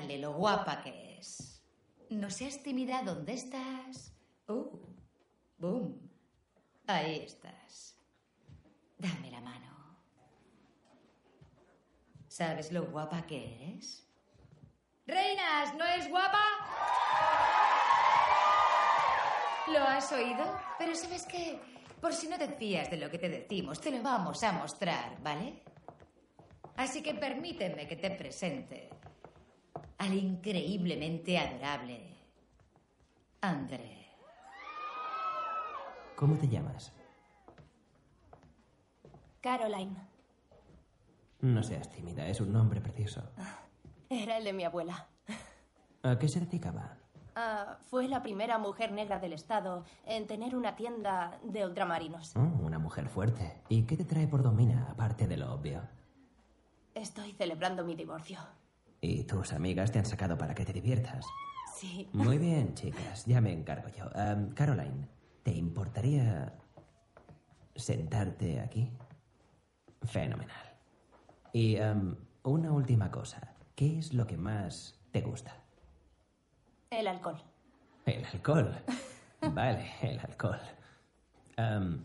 Lo 0.00 0.32
guapa 0.32 0.82
que 0.82 1.18
es. 1.18 1.62
No 2.10 2.30
seas 2.30 2.62
tímida, 2.62 3.02
¿dónde 3.02 3.34
estás? 3.34 4.12
Uh, 4.48 4.78
boom. 5.58 6.10
Ahí 6.86 7.20
estás. 7.24 7.96
Dame 8.98 9.30
la 9.30 9.40
mano. 9.40 9.98
¿Sabes 12.28 12.72
lo 12.72 12.86
guapa 12.86 13.22
que 13.26 13.54
eres? 13.54 14.06
Reinas, 15.06 15.74
¿no 15.74 15.84
es 15.84 16.08
guapa? 16.08 16.42
¿Lo 19.68 19.80
has 19.80 20.10
oído? 20.12 20.58
Pero 20.78 20.94
¿sabes 20.94 21.26
qué? 21.26 21.60
Por 22.00 22.12
si 22.12 22.28
no 22.28 22.36
te 22.36 22.48
fías 22.48 22.90
de 22.90 22.96
lo 22.96 23.10
que 23.10 23.18
te 23.18 23.28
decimos, 23.28 23.80
te 23.80 23.90
lo 23.90 24.02
vamos 24.02 24.42
a 24.42 24.52
mostrar, 24.52 25.22
¿vale? 25.22 25.62
Así 26.76 27.02
que 27.02 27.14
permíteme 27.14 27.86
que 27.86 27.96
te 27.96 28.10
presente 28.10 29.01
al 29.98 30.14
increíblemente 30.14 31.38
adorable 31.38 32.12
André. 33.40 34.06
¿Cómo 36.14 36.36
te 36.36 36.48
llamas? 36.48 36.92
Caroline. 39.40 39.96
No 41.40 41.62
seas 41.64 41.90
tímida, 41.90 42.28
es 42.28 42.40
un 42.40 42.52
nombre 42.52 42.80
precioso. 42.80 43.32
Era 44.08 44.38
el 44.38 44.44
de 44.44 44.52
mi 44.52 44.62
abuela. 44.62 45.08
¿A 46.04 46.18
qué 46.20 46.28
se 46.28 46.38
dedicaba? 46.38 46.98
Ah, 47.34 47.78
fue 47.90 48.06
la 48.06 48.22
primera 48.22 48.58
mujer 48.58 48.92
negra 48.92 49.18
del 49.18 49.32
estado 49.32 49.84
en 50.04 50.28
tener 50.28 50.54
una 50.54 50.76
tienda 50.76 51.40
de 51.42 51.66
ultramarinos. 51.66 52.36
Oh, 52.36 52.40
una 52.40 52.78
mujer 52.78 53.08
fuerte. 53.08 53.60
¿Y 53.68 53.82
qué 53.82 53.96
te 53.96 54.04
trae 54.04 54.28
por 54.28 54.44
domina, 54.44 54.86
aparte 54.88 55.26
de 55.26 55.36
lo 55.36 55.52
obvio? 55.52 55.82
Estoy 56.94 57.32
celebrando 57.32 57.84
mi 57.84 57.96
divorcio. 57.96 58.38
Y 59.04 59.24
tus 59.24 59.52
amigas 59.52 59.90
te 59.90 59.98
han 59.98 60.06
sacado 60.06 60.38
para 60.38 60.54
que 60.54 60.64
te 60.64 60.72
diviertas. 60.72 61.26
Sí. 61.74 62.08
Muy 62.12 62.38
bien, 62.38 62.72
chicas, 62.74 63.26
ya 63.26 63.40
me 63.40 63.52
encargo 63.52 63.88
yo. 63.88 64.04
Am, 64.14 64.54
Caroline, 64.54 65.08
¿te 65.42 65.52
importaría 65.52 66.54
sentarte 67.74 68.60
aquí? 68.60 68.88
Fenomenal. 70.02 70.78
Y 71.52 71.78
am, 71.78 72.16
una 72.44 72.70
última 72.70 73.10
cosa. 73.10 73.56
¿Qué 73.74 73.98
es 73.98 74.14
lo 74.14 74.24
que 74.24 74.36
más 74.36 75.00
te 75.10 75.20
gusta? 75.20 75.56
El 76.88 77.08
alcohol. 77.08 77.42
El 78.06 78.24
alcohol. 78.24 78.72
Vale, 79.52 79.90
el 80.02 80.20
alcohol. 80.20 80.60
Am, 81.56 82.04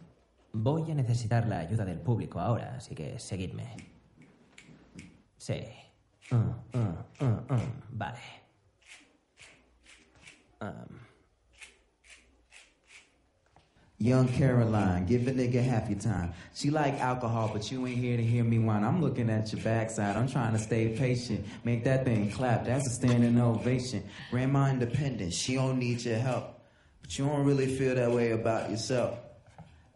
voy 0.51 0.89
a 0.89 0.95
necesitar 0.95 1.47
la 1.47 1.59
ayuda 1.59 1.85
del 1.85 1.99
público 1.99 2.39
ahora, 2.39 2.73
así 2.77 2.95
que 2.95 3.19
seguidme. 3.19 3.77
Sí. 5.37 5.61
Mm, 6.31 6.53
mm, 6.73 6.95
mm, 7.19 7.45
mm. 7.47 7.71
Vale. 7.93 8.13
Am, 10.61 10.99
Young 13.99 14.27
Caroline, 14.27 15.07
give 15.07 15.27
a 15.27 15.31
nigga 15.31 15.63
half 15.63 15.89
your 15.89 15.97
time. 15.97 16.31
She 16.53 16.69
like 16.69 16.99
alcohol, 16.99 17.49
but 17.51 17.71
you 17.71 17.87
ain't 17.87 17.97
here 17.97 18.15
to 18.15 18.23
hear 18.23 18.43
me 18.43 18.59
whine. 18.59 18.83
I'm 18.83 19.01
looking 19.01 19.27
at 19.29 19.51
your 19.51 19.61
backside. 19.63 20.15
I'm 20.15 20.27
trying 20.27 20.53
to 20.53 20.59
stay 20.59 20.95
patient. 20.95 21.43
Make 21.63 21.83
that 21.85 22.05
thing 22.05 22.29
clap. 22.29 22.65
That's 22.65 22.85
a 22.85 22.91
standing 22.91 23.39
ovation. 23.41 24.03
Grandma 24.29 24.69
independent. 24.69 25.33
She 25.33 25.55
don't 25.55 25.79
need 25.79 26.01
your 26.01 26.19
help. 26.19 26.59
But 27.01 27.17
you 27.17 27.25
don't 27.25 27.43
really 27.43 27.65
feel 27.65 27.95
that 27.95 28.11
way 28.11 28.31
about 28.31 28.69
yourself. 28.69 29.17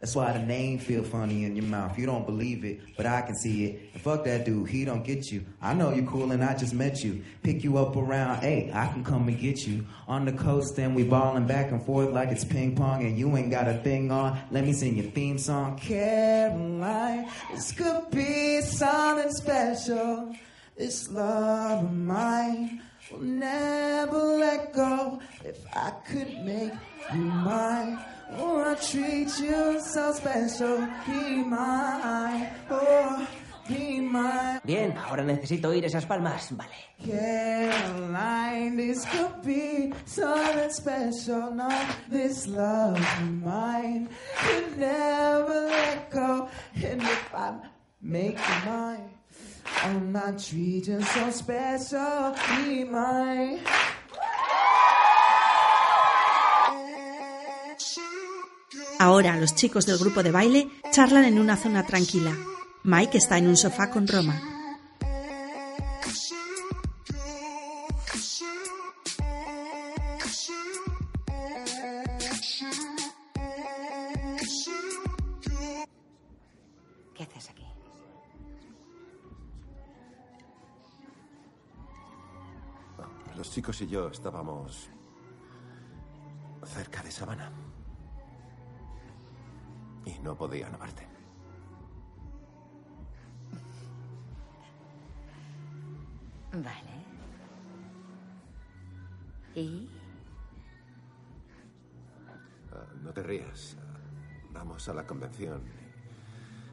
That's 0.01 0.15
why 0.15 0.31
the 0.33 0.39
name 0.39 0.79
feel 0.79 1.03
funny 1.03 1.45
in 1.45 1.55
your 1.55 1.65
mouth. 1.65 1.95
You 1.95 2.07
don't 2.07 2.25
believe 2.25 2.65
it, 2.65 2.79
but 2.97 3.05
I 3.05 3.21
can 3.21 3.35
see 3.35 3.65
it. 3.65 3.91
And 3.93 4.01
fuck 4.01 4.23
that 4.23 4.45
dude, 4.45 4.67
he 4.67 4.83
don't 4.83 5.03
get 5.03 5.31
you. 5.31 5.45
I 5.61 5.75
know 5.75 5.93
you're 5.93 6.07
cool 6.07 6.31
and 6.31 6.43
I 6.43 6.57
just 6.57 6.73
met 6.73 7.03
you. 7.03 7.23
Pick 7.43 7.63
you 7.63 7.77
up 7.77 7.95
around 7.95 8.43
eight, 8.43 8.71
I 8.73 8.87
can 8.87 9.03
come 9.03 9.27
and 9.27 9.39
get 9.39 9.67
you. 9.67 9.85
On 10.07 10.25
the 10.25 10.31
coast 10.31 10.79
and 10.79 10.95
we 10.95 11.03
ballin' 11.03 11.45
back 11.45 11.69
and 11.69 11.85
forth 11.85 12.09
like 12.09 12.29
it's 12.29 12.43
ping 12.43 12.75
pong 12.75 13.05
and 13.05 13.15
you 13.15 13.37
ain't 13.37 13.51
got 13.51 13.67
a 13.67 13.75
thing 13.75 14.11
on. 14.11 14.39
Let 14.49 14.63
me 14.63 14.73
sing 14.73 14.97
your 14.97 15.11
theme 15.11 15.37
song. 15.37 15.77
Caroline, 15.77 17.29
this 17.51 17.71
could 17.71 18.09
be 18.09 18.61
something 18.61 19.31
special. 19.31 20.35
This 20.75 21.11
love 21.11 21.83
of 21.83 21.93
mine 21.93 22.81
will 23.11 23.19
never 23.19 24.17
let 24.17 24.73
go. 24.73 25.21
If 25.45 25.63
I 25.75 25.91
could 26.07 26.43
make 26.43 26.73
you 27.13 27.21
mine, 27.21 27.99
oh, 28.37 28.63
I 28.71 28.75
treat 28.75 29.39
you 29.39 29.79
so 29.81 30.13
special. 30.13 30.87
Be 31.05 31.43
mine, 31.43 32.49
oh, 32.69 33.27
be 33.67 34.01
mine. 34.01 34.59
Bien, 34.63 34.97
ahora 34.97 35.23
necesito 35.23 35.69
oír 35.69 35.85
esas 35.85 36.05
palmas. 36.05 36.49
Vale. 36.51 36.71
Caroline, 37.05 38.75
this 38.77 39.05
could 39.05 39.41
be 39.43 39.93
something 40.05 40.69
special. 40.69 41.51
No, 41.51 41.69
this 42.09 42.47
love 42.47 42.97
of 42.97 43.21
mine 43.43 44.09
could 44.37 44.77
never 44.77 45.67
let 45.67 46.11
go. 46.11 46.47
And 46.75 47.01
if 47.01 47.33
I 47.33 47.53
make 48.01 48.37
you 48.37 48.65
mine, 48.65 49.09
I'll 49.83 49.99
not 49.99 50.37
treat 50.37 50.87
you 50.87 51.01
so 51.01 51.31
special. 51.31 52.35
Be 52.57 52.83
mine. 52.83 53.59
Ahora 59.03 59.35
los 59.35 59.55
chicos 59.55 59.87
del 59.87 59.97
grupo 59.97 60.21
de 60.21 60.29
baile 60.29 60.69
charlan 60.91 61.23
en 61.23 61.39
una 61.39 61.57
zona 61.57 61.83
tranquila. 61.83 62.37
Mike 62.83 63.17
está 63.17 63.39
en 63.39 63.47
un 63.47 63.57
sofá 63.57 63.89
con 63.89 64.07
Roma. 64.07 64.39
¿Qué 77.15 77.23
haces 77.23 77.49
aquí? 77.49 77.65
Los 83.35 83.51
chicos 83.51 83.81
y 83.81 83.87
yo 83.87 84.09
estábamos 84.09 84.91
cerca 86.63 87.01
de 87.01 87.09
Sabana. 87.09 87.70
Y 90.05 90.19
no 90.19 90.35
podían 90.35 90.73
amarte. 90.73 91.07
Vale. 96.51 96.91
¿Y? 99.55 99.89
Ah, 102.73 102.85
no 103.01 103.13
te 103.13 103.23
rías. 103.23 103.77
Vamos 104.51 104.87
a 104.89 104.93
la 104.93 105.05
convención. 105.05 105.61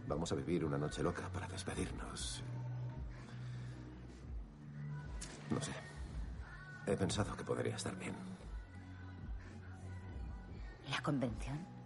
Vamos 0.08 0.32
a 0.32 0.34
vivir 0.34 0.64
una 0.64 0.78
noche 0.78 1.02
loca 1.02 1.28
para 1.28 1.46
despedirnos. 1.46 2.42
No 5.50 5.60
sé. 5.60 5.72
He 6.86 6.96
pensado 6.96 7.36
que 7.36 7.44
podría 7.44 7.76
estar 7.76 7.96
bien. 7.96 8.14
¿La 10.90 11.00
convención? 11.02 11.77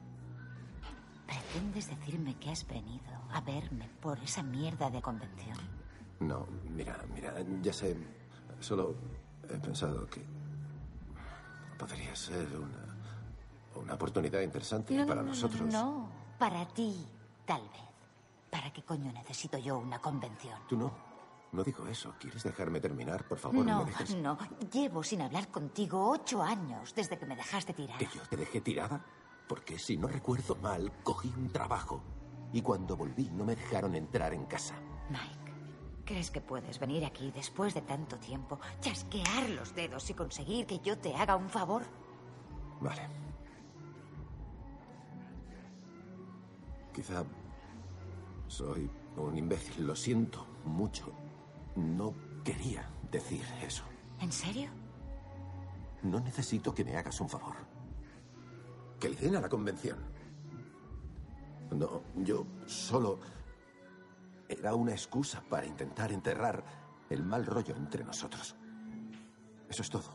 ¿Pretendes 1.27 1.89
decirme 1.89 2.35
que 2.37 2.51
has 2.51 2.67
venido 2.67 3.13
a 3.33 3.41
verme 3.41 3.89
por 4.01 4.19
esa 4.19 4.43
mierda 4.43 4.91
de 4.91 5.01
convención? 5.01 5.57
No, 6.21 6.47
mira, 6.71 6.99
mira, 7.15 7.35
ya 7.63 7.73
sé. 7.73 7.97
Solo 8.61 8.95
he 9.49 9.59
pensado 9.59 10.07
que 10.07 10.23
podría 11.79 12.15
ser 12.15 12.47
una, 12.57 12.97
una 13.83 13.95
oportunidad 13.95 14.41
interesante 14.41 14.95
No, 14.95 15.07
para 15.07 15.23
no, 15.23 15.29
no, 15.29 15.29
nosotros. 15.31 15.73
No, 15.73 16.09
para 16.39 16.67
ti, 16.69 17.07
tal 17.45 17.63
vez. 17.63 17.83
¿Para 18.51 18.71
qué 18.73 18.83
coño 18.83 19.11
necesito 19.13 19.57
yo 19.59 19.79
una 19.79 19.99
convención? 19.99 20.59
Tú 20.69 20.77
no. 20.77 20.93
No 21.53 21.63
digo 21.63 21.87
eso. 21.87 22.15
¿Quieres 22.19 22.43
dejarme 22.43 22.81
terminar? 22.81 23.27
Por 23.29 23.39
favor, 23.39 23.65
no, 23.65 23.81
me 23.85 23.91
dejes. 23.91 24.15
no. 24.17 24.39
Llevo 24.73 25.03
sin 25.03 25.21
hablar 25.23 25.49
contigo 25.49 26.11
ocho 26.11 26.43
años 26.43 26.95
desde 26.95 27.19
que 27.19 27.27
me 27.27 27.37
dejaste 27.37 27.75
tirar. 27.75 27.99
¿Que 27.99 28.07
yo 28.07 28.23
te 28.29 28.37
dejé 28.37 28.61
tirada? 28.61 29.05
Porque 29.53 29.79
si 29.79 29.99
no 29.99 30.09
recuerdo 30.09 30.57
mal, 30.57 30.91
cogí 31.03 31.31
un 31.37 31.51
trabajo. 31.51 32.03
Y 32.55 32.63
cuando 32.63 32.97
volví 32.97 33.29
no 33.35 33.45
me 33.45 33.55
dejaron 33.55 33.95
entrar 33.95 34.33
en 34.33 34.47
casa. 34.47 34.75
Mike, 35.11 35.53
¿crees 36.07 36.31
que 36.31 36.41
puedes 36.41 36.79
venir 36.79 37.05
aquí 37.05 37.31
después 37.33 37.75
de 37.75 37.83
tanto 37.83 38.17
tiempo, 38.17 38.59
chasquear 38.81 39.51
los 39.51 39.75
dedos 39.75 40.09
y 40.09 40.15
conseguir 40.15 40.65
que 40.65 40.79
yo 40.79 40.97
te 40.97 41.15
haga 41.15 41.37
un 41.37 41.51
favor? 41.51 41.83
Vale. 42.81 43.07
Quizá 46.95 47.23
soy 48.49 48.91
un 49.19 49.37
imbécil, 49.37 49.87
lo 49.87 49.95
siento 49.95 50.47
mucho. 50.65 51.13
No 51.77 52.15
quería 52.43 52.89
decir 53.11 53.45
eso. 53.63 53.85
¿En 54.19 54.33
serio? 54.33 54.71
No 56.05 56.21
necesito 56.21 56.75
que 56.75 56.87
me 56.87 56.97
hagas 56.97 57.21
un 57.21 57.29
favor. 57.29 57.72
Caitlin 59.03 59.35
a 59.35 59.41
la 59.41 59.49
convención. 59.49 59.99
No, 61.73 62.03
yo 62.17 62.47
solo... 62.67 63.19
Era 64.49 64.75
una 64.75 64.93
excusa 64.93 65.43
para 65.49 65.67
intentar 65.67 66.13
enterrar 66.13 66.63
el 67.09 67.25
mal 67.25 67.47
rollo 67.47 67.75
entre 67.75 68.05
nosotros. 68.05 68.55
Eso 69.69 69.83
es 69.83 69.89
todo. 69.89 70.15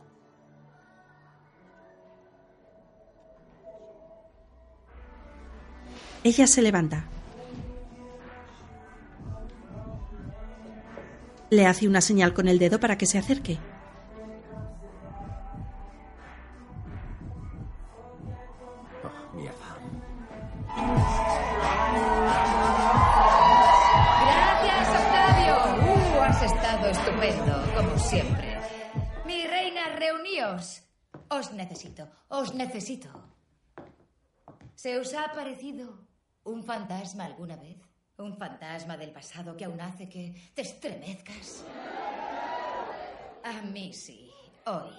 Ella 6.22 6.46
se 6.46 6.62
levanta. 6.62 7.04
Le 11.50 11.66
hace 11.66 11.88
una 11.88 12.00
señal 12.00 12.32
con 12.32 12.46
el 12.46 12.60
dedo 12.60 12.78
para 12.78 12.96
que 12.96 13.06
se 13.06 13.18
acerque. 13.18 13.58
Os 31.30 31.52
necesito, 31.52 32.08
os 32.28 32.54
necesito. 32.54 33.08
¿Se 34.74 34.96
os 34.96 35.12
ha 35.12 35.24
aparecido 35.24 36.08
un 36.44 36.64
fantasma 36.64 37.24
alguna 37.26 37.56
vez? 37.56 37.76
¿Un 38.16 38.36
fantasma 38.36 38.96
del 38.96 39.12
pasado 39.12 39.56
que 39.56 39.64
aún 39.64 39.80
hace 39.80 40.08
que 40.08 40.34
te 40.54 40.62
estremezcas? 40.62 41.64
A 43.44 43.62
mí 43.62 43.92
sí, 43.92 44.30
hoy. 44.66 44.94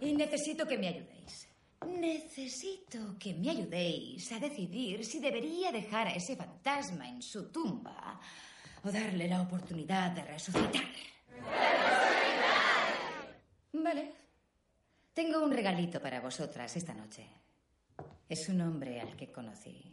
Y 0.00 0.12
necesito 0.12 0.66
que 0.66 0.76
me 0.76 0.88
ayudéis. 0.88 1.48
Necesito 1.86 3.16
que 3.18 3.34
me 3.34 3.50
ayudéis 3.50 4.30
a 4.32 4.38
decidir 4.38 5.04
si 5.04 5.18
debería 5.18 5.72
dejar 5.72 6.08
a 6.08 6.14
ese 6.14 6.36
fantasma 6.36 7.08
en 7.08 7.22
su 7.22 7.50
tumba 7.50 8.20
o 8.84 8.92
darle 8.92 9.28
la 9.28 9.42
oportunidad 9.42 10.10
de 10.12 10.22
resucitar. 10.24 10.84
Vale. 13.72 14.21
Tengo 15.14 15.44
un 15.44 15.52
regalito 15.52 16.00
para 16.00 16.20
vosotras 16.20 16.74
esta 16.74 16.94
noche. 16.94 17.28
Es 18.26 18.48
un 18.48 18.62
hombre 18.62 18.98
al 18.98 19.14
que 19.14 19.30
conocí. 19.30 19.92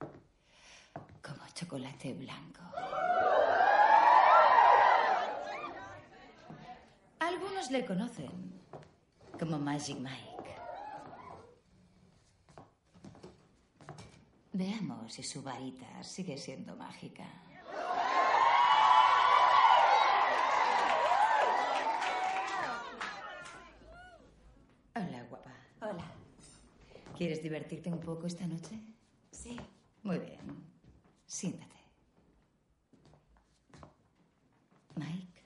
Como 0.00 1.46
chocolate 1.54 2.12
blanco. 2.12 2.62
Algunos 7.20 7.70
le 7.70 7.86
conocen 7.86 8.62
como 9.38 9.58
Magic 9.60 9.98
Mike. 9.98 10.56
Veamos 14.52 15.12
si 15.12 15.22
su 15.22 15.40
varita 15.40 16.02
sigue 16.02 16.36
siendo 16.36 16.74
mágica. 16.74 17.45
¿Quieres 27.16 27.42
divertirte 27.42 27.90
un 27.90 28.00
poco 28.00 28.26
esta 28.26 28.46
noche? 28.46 28.78
Sí. 29.30 29.56
Muy 30.02 30.18
bien. 30.18 30.40
Siéntate. 31.26 31.76
Mike. 34.96 35.42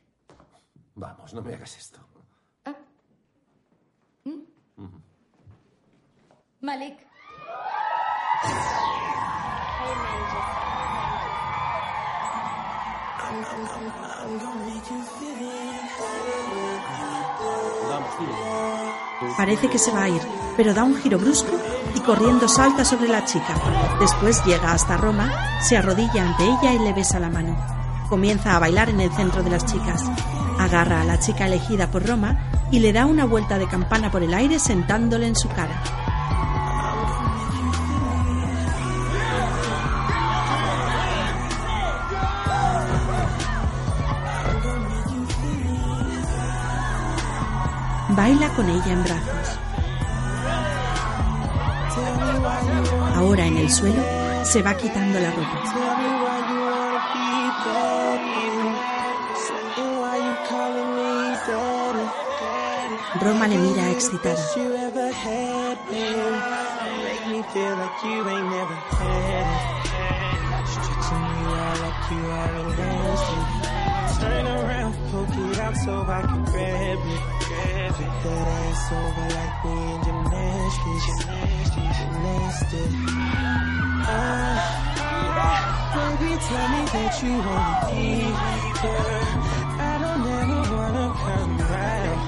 Vamos, 0.97 1.33
no 1.33 1.43
me 1.43 1.55
hagas 1.55 1.77
esto. 1.77 2.01
Malik. 6.61 7.07
Parece 19.37 19.69
que 19.69 19.79
se 19.79 19.91
va 19.91 20.05
a 20.05 20.09
ir, 20.09 20.21
pero 20.57 20.75
da 20.75 20.85
un 20.85 20.97
giro 20.97 21.19
brusco 21.19 21.60
y 21.95 22.01
corriendo 22.01 22.49
salta 22.49 22.85
sobre 22.85 23.09
la 23.09 23.25
chica. 23.25 23.55
Después 24.01 24.45
llega 24.45 24.73
hasta 24.73 24.97
Roma, 24.97 25.31
se 25.63 25.77
arrodilla 25.77 26.23
ante 26.23 26.45
ella 26.45 26.73
y 26.75 26.79
le 26.79 26.93
besa 26.93 27.19
la 27.19 27.31
mano. 27.31 27.57
Comienza 28.09 28.57
a 28.57 28.59
bailar 28.59 28.89
en 28.89 29.01
el 29.01 29.13
centro 29.13 29.43
de 29.43 29.51
las 29.51 29.65
chicas. 29.67 30.03
Agarra 30.59 31.01
a 31.01 31.05
la 31.05 31.19
chica 31.19 31.47
elegida 31.47 31.91
por 31.91 32.07
Roma 32.07 32.51
y 32.71 32.81
le 32.81 32.93
da 32.93 33.07
una 33.07 33.25
vuelta 33.25 33.59
de 33.59 33.67
campana 33.67 34.11
por 34.11 34.23
el 34.23 34.35
aire 34.35 34.59
sentándole 34.59 35.27
en 35.27 35.37
su 35.37 35.49
cara. 35.49 35.83
Baila 48.11 48.49
con 48.55 48.69
ella 48.69 48.93
en 48.93 49.05
brazos. 49.05 49.40
Ahora 53.21 53.47
en 53.47 53.59
el 53.59 53.71
suelo 53.71 54.03
se 54.45 54.63
va 54.63 54.75
quitando 54.75 55.21
la 55.21 55.31
ropa. 55.31 55.63
Roma 63.21 63.47
le 63.47 63.59
mira 63.59 63.91
excitada. 63.91 64.41
Turn 77.91 78.07
around, 78.07 78.23
poke 78.23 78.31
it 78.31 78.47
out 78.47 78.77
so 78.77 78.97
I 78.97 79.11
can 79.11 79.21
grab 79.21 79.21
it. 79.21 79.21
Flip 79.21 79.21
that 79.21 79.21
ass 79.21 79.21
over 79.21 79.27
like 79.37 79.57
we 79.65 79.71
in 79.71 80.01
gymnastics. 80.05 81.07
Gymnastics. 81.99 82.97
Ah, 84.07 84.59
baby, 85.95 86.31
tell 86.47 86.67
me 86.69 86.83
that 86.95 87.13
you 87.23 87.35
wanna 87.47 87.75
be 87.91 88.03
here. 88.81 89.25
I 89.79 89.99
don't 90.03 90.25
ever 90.39 90.63
wanna 90.77 91.07
come 91.23 91.55
back. 91.59 92.19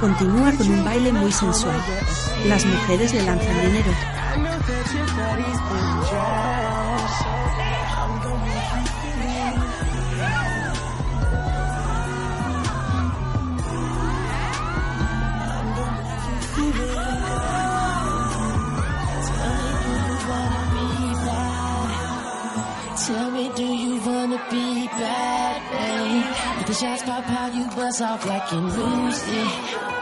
Continúa 0.00 0.50
con 0.56 0.68
un 0.70 0.84
baile 0.84 1.10
muy 1.12 1.32
sensual. 1.32 1.80
Las 2.46 2.64
mujeres 2.64 3.12
le 3.14 3.22
lanzan 3.22 3.60
dinero. 3.60 3.90
I 3.90 4.36
know 4.36 4.58
that 4.58 4.86
your 4.94 5.06
body's 5.16 5.60
been 5.68 5.88
dry. 6.08 6.67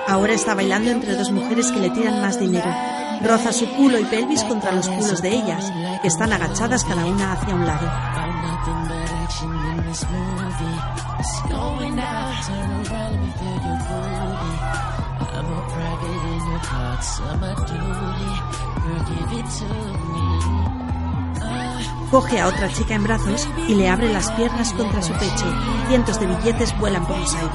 Ahora 0.09 0.33
está 0.35 0.55
bailando 0.55 0.91
entre 0.91 1.15
dos 1.15 1.31
mujeres 1.31 1.71
que 1.71 1.79
le 1.79 1.91
tiran 1.91 2.21
más 2.21 2.41
dinero. 2.41 2.69
Roza 3.23 3.53
su 3.53 3.69
culo 3.71 3.99
y 4.01 4.05
pelvis 4.05 4.43
contra 4.45 4.73
los 4.73 4.89
culos 4.89 5.23
de 5.23 5.35
ellas, 5.35 5.73
que 6.03 6.09
están 6.09 6.33
agachadas 6.33 6.85
cada 6.85 7.05
una 7.05 7.33
hacia 7.33 7.55
un 7.55 7.67
lado. 7.67 7.89
Coge 22.11 22.41
a 22.41 22.47
otra 22.47 22.73
chica 22.73 22.95
en 22.95 23.03
brazos 23.03 23.49
y 23.67 23.75
le 23.75 23.89
abre 23.89 24.13
las 24.13 24.31
piernas 24.33 24.73
contra 24.73 25.03
su 25.03 25.13
pecho. 25.15 25.53
Cientos 25.89 26.21
de 26.21 26.27
billetes 26.27 26.79
vuelan 26.79 27.05
por 27.05 27.19
los 27.19 27.35
aires. 27.35 27.51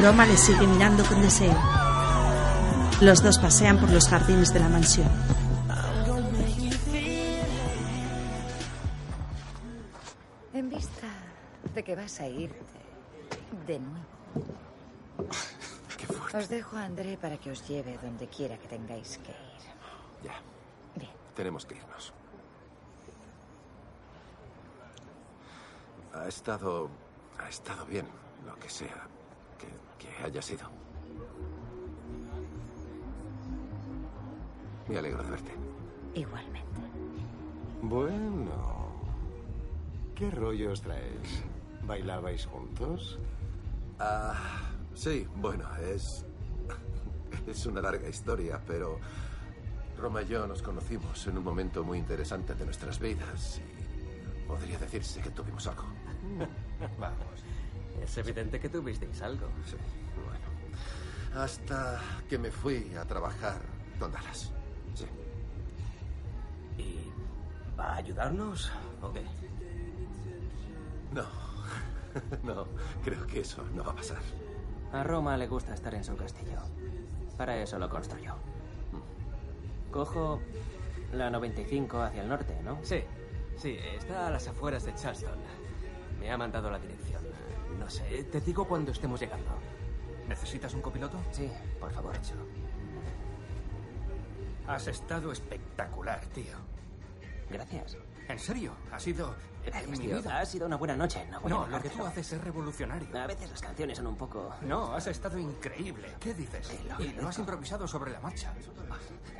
Roma 0.00 0.24
le 0.24 0.36
sigue 0.36 0.66
mirando 0.66 1.04
con 1.04 1.20
deseo. 1.20 1.54
Los 3.00 3.22
dos 3.22 3.38
pasean 3.38 3.78
por 3.78 3.90
los 3.90 4.08
jardines 4.08 4.52
de 4.54 4.60
la 4.60 4.68
mansión. 4.68 5.08
Vas 12.00 12.20
a 12.20 12.28
irte 12.28 12.80
de 13.66 13.78
nuevo. 13.78 14.06
Qué 15.98 16.06
fuerte. 16.06 16.38
Os 16.38 16.48
dejo 16.48 16.76
a 16.76 16.84
André 16.84 17.18
para 17.18 17.36
que 17.36 17.50
os 17.50 17.66
lleve 17.68 17.98
donde 17.98 18.26
quiera 18.26 18.56
que 18.56 18.68
tengáis 18.68 19.18
que 19.18 19.30
ir. 19.30 19.62
Ya. 20.24 20.40
Bien. 20.94 21.10
Tenemos 21.34 21.66
que 21.66 21.74
irnos. 21.74 22.14
Ha 26.14 26.26
estado. 26.26 26.88
Ha 27.38 27.48
estado 27.48 27.84
bien, 27.86 28.06
lo 28.46 28.54
que 28.56 28.68
sea 28.68 29.06
que, 29.58 29.68
que 29.98 30.24
haya 30.24 30.42
sido. 30.42 30.68
Me 34.88 34.98
alegro 34.98 35.22
de 35.22 35.30
verte. 35.30 35.52
Igualmente. 36.14 36.80
Bueno. 37.82 38.90
¿Qué 40.14 40.30
rollo 40.30 40.72
os 40.72 40.82
traéis? 40.82 41.44
¿Bailabais 41.90 42.46
juntos? 42.46 43.18
Ah, 43.98 44.62
sí, 44.94 45.26
bueno, 45.34 45.64
es. 45.76 46.24
Es 47.48 47.66
una 47.66 47.80
larga 47.80 48.08
historia, 48.08 48.60
pero. 48.64 49.00
Roma 49.98 50.22
y 50.22 50.26
yo 50.26 50.46
nos 50.46 50.62
conocimos 50.62 51.26
en 51.26 51.38
un 51.38 51.42
momento 51.42 51.82
muy 51.82 51.98
interesante 51.98 52.54
de 52.54 52.64
nuestras 52.64 53.00
vidas 53.00 53.60
y 53.60 54.46
podría 54.46 54.78
decirse 54.78 55.20
que 55.20 55.30
tuvimos 55.30 55.66
algo. 55.66 55.82
Vamos. 57.00 57.42
Es 58.00 58.16
evidente 58.18 58.60
que 58.60 58.68
tuvisteis 58.68 59.20
algo. 59.22 59.48
Sí, 59.66 59.76
bueno. 60.24 61.42
Hasta 61.42 62.00
que 62.28 62.38
me 62.38 62.52
fui 62.52 62.94
a 62.94 63.04
trabajar 63.04 63.60
con 63.98 64.12
Dallas. 64.12 64.52
Sí. 64.94 65.06
¿Y 66.78 67.10
va 67.76 67.94
a 67.94 67.96
ayudarnos 67.96 68.70
o 69.02 69.12
qué? 69.12 69.24
No. 71.12 71.49
No, 72.42 72.66
creo 73.04 73.26
que 73.26 73.40
eso 73.40 73.64
no 73.74 73.84
va 73.84 73.92
a 73.92 73.96
pasar. 73.96 74.18
A 74.92 75.04
Roma 75.04 75.36
le 75.36 75.46
gusta 75.46 75.74
estar 75.74 75.94
en 75.94 76.04
su 76.04 76.16
castillo. 76.16 76.58
Para 77.36 77.56
eso 77.56 77.78
lo 77.78 77.88
construyó. 77.88 78.34
Cojo 79.90 80.40
la 81.12 81.30
95 81.30 82.00
hacia 82.02 82.22
el 82.22 82.28
norte, 82.28 82.60
¿no? 82.62 82.78
Sí, 82.82 83.02
sí, 83.56 83.76
está 83.96 84.26
a 84.26 84.30
las 84.30 84.46
afueras 84.48 84.84
de 84.84 84.94
Charleston. 84.94 85.38
Me 86.20 86.30
ha 86.30 86.36
mandado 86.36 86.70
la 86.70 86.78
dirección. 86.78 87.22
No 87.78 87.88
sé, 87.88 88.24
te 88.24 88.40
digo 88.40 88.66
cuando 88.66 88.92
estemos 88.92 89.20
llegando. 89.20 89.50
¿Necesitas 90.28 90.74
un 90.74 90.82
copiloto? 90.82 91.18
Sí, 91.32 91.50
por 91.80 91.90
favor, 91.92 92.14
hecho. 92.14 92.34
Has 94.66 94.86
estado 94.86 95.32
espectacular, 95.32 96.24
tío. 96.26 96.56
Gracias. 97.50 97.96
¿En 98.30 98.38
serio? 98.38 98.72
Ha 98.92 98.98
sido... 98.98 99.34
Gracias, 99.64 99.90
mi 99.90 99.98
tío. 100.06 100.16
vida. 100.18 100.38
Ha 100.40 100.46
sido 100.46 100.66
una 100.66 100.76
buena 100.76 100.96
noche. 100.96 101.26
No, 101.30 101.40
voy 101.40 101.52
a 101.52 101.54
No, 101.54 101.66
lo 101.66 101.82
que 101.82 101.90
tú 101.90 102.04
haces 102.06 102.32
es 102.32 102.42
revolucionario. 102.42 103.08
A 103.20 103.26
veces 103.26 103.50
las 103.50 103.60
canciones 103.60 103.98
son 103.98 104.06
un 104.06 104.16
poco... 104.16 104.54
No, 104.62 104.94
has 104.94 105.06
estado 105.08 105.38
increíble. 105.38 106.14
¿Qué 106.18 106.32
dices? 106.32 106.70
Y 106.98 107.08
lo 107.12 107.28
has 107.28 107.38
improvisado 107.38 107.86
sobre 107.86 108.12
la 108.12 108.20
marcha. 108.20 108.54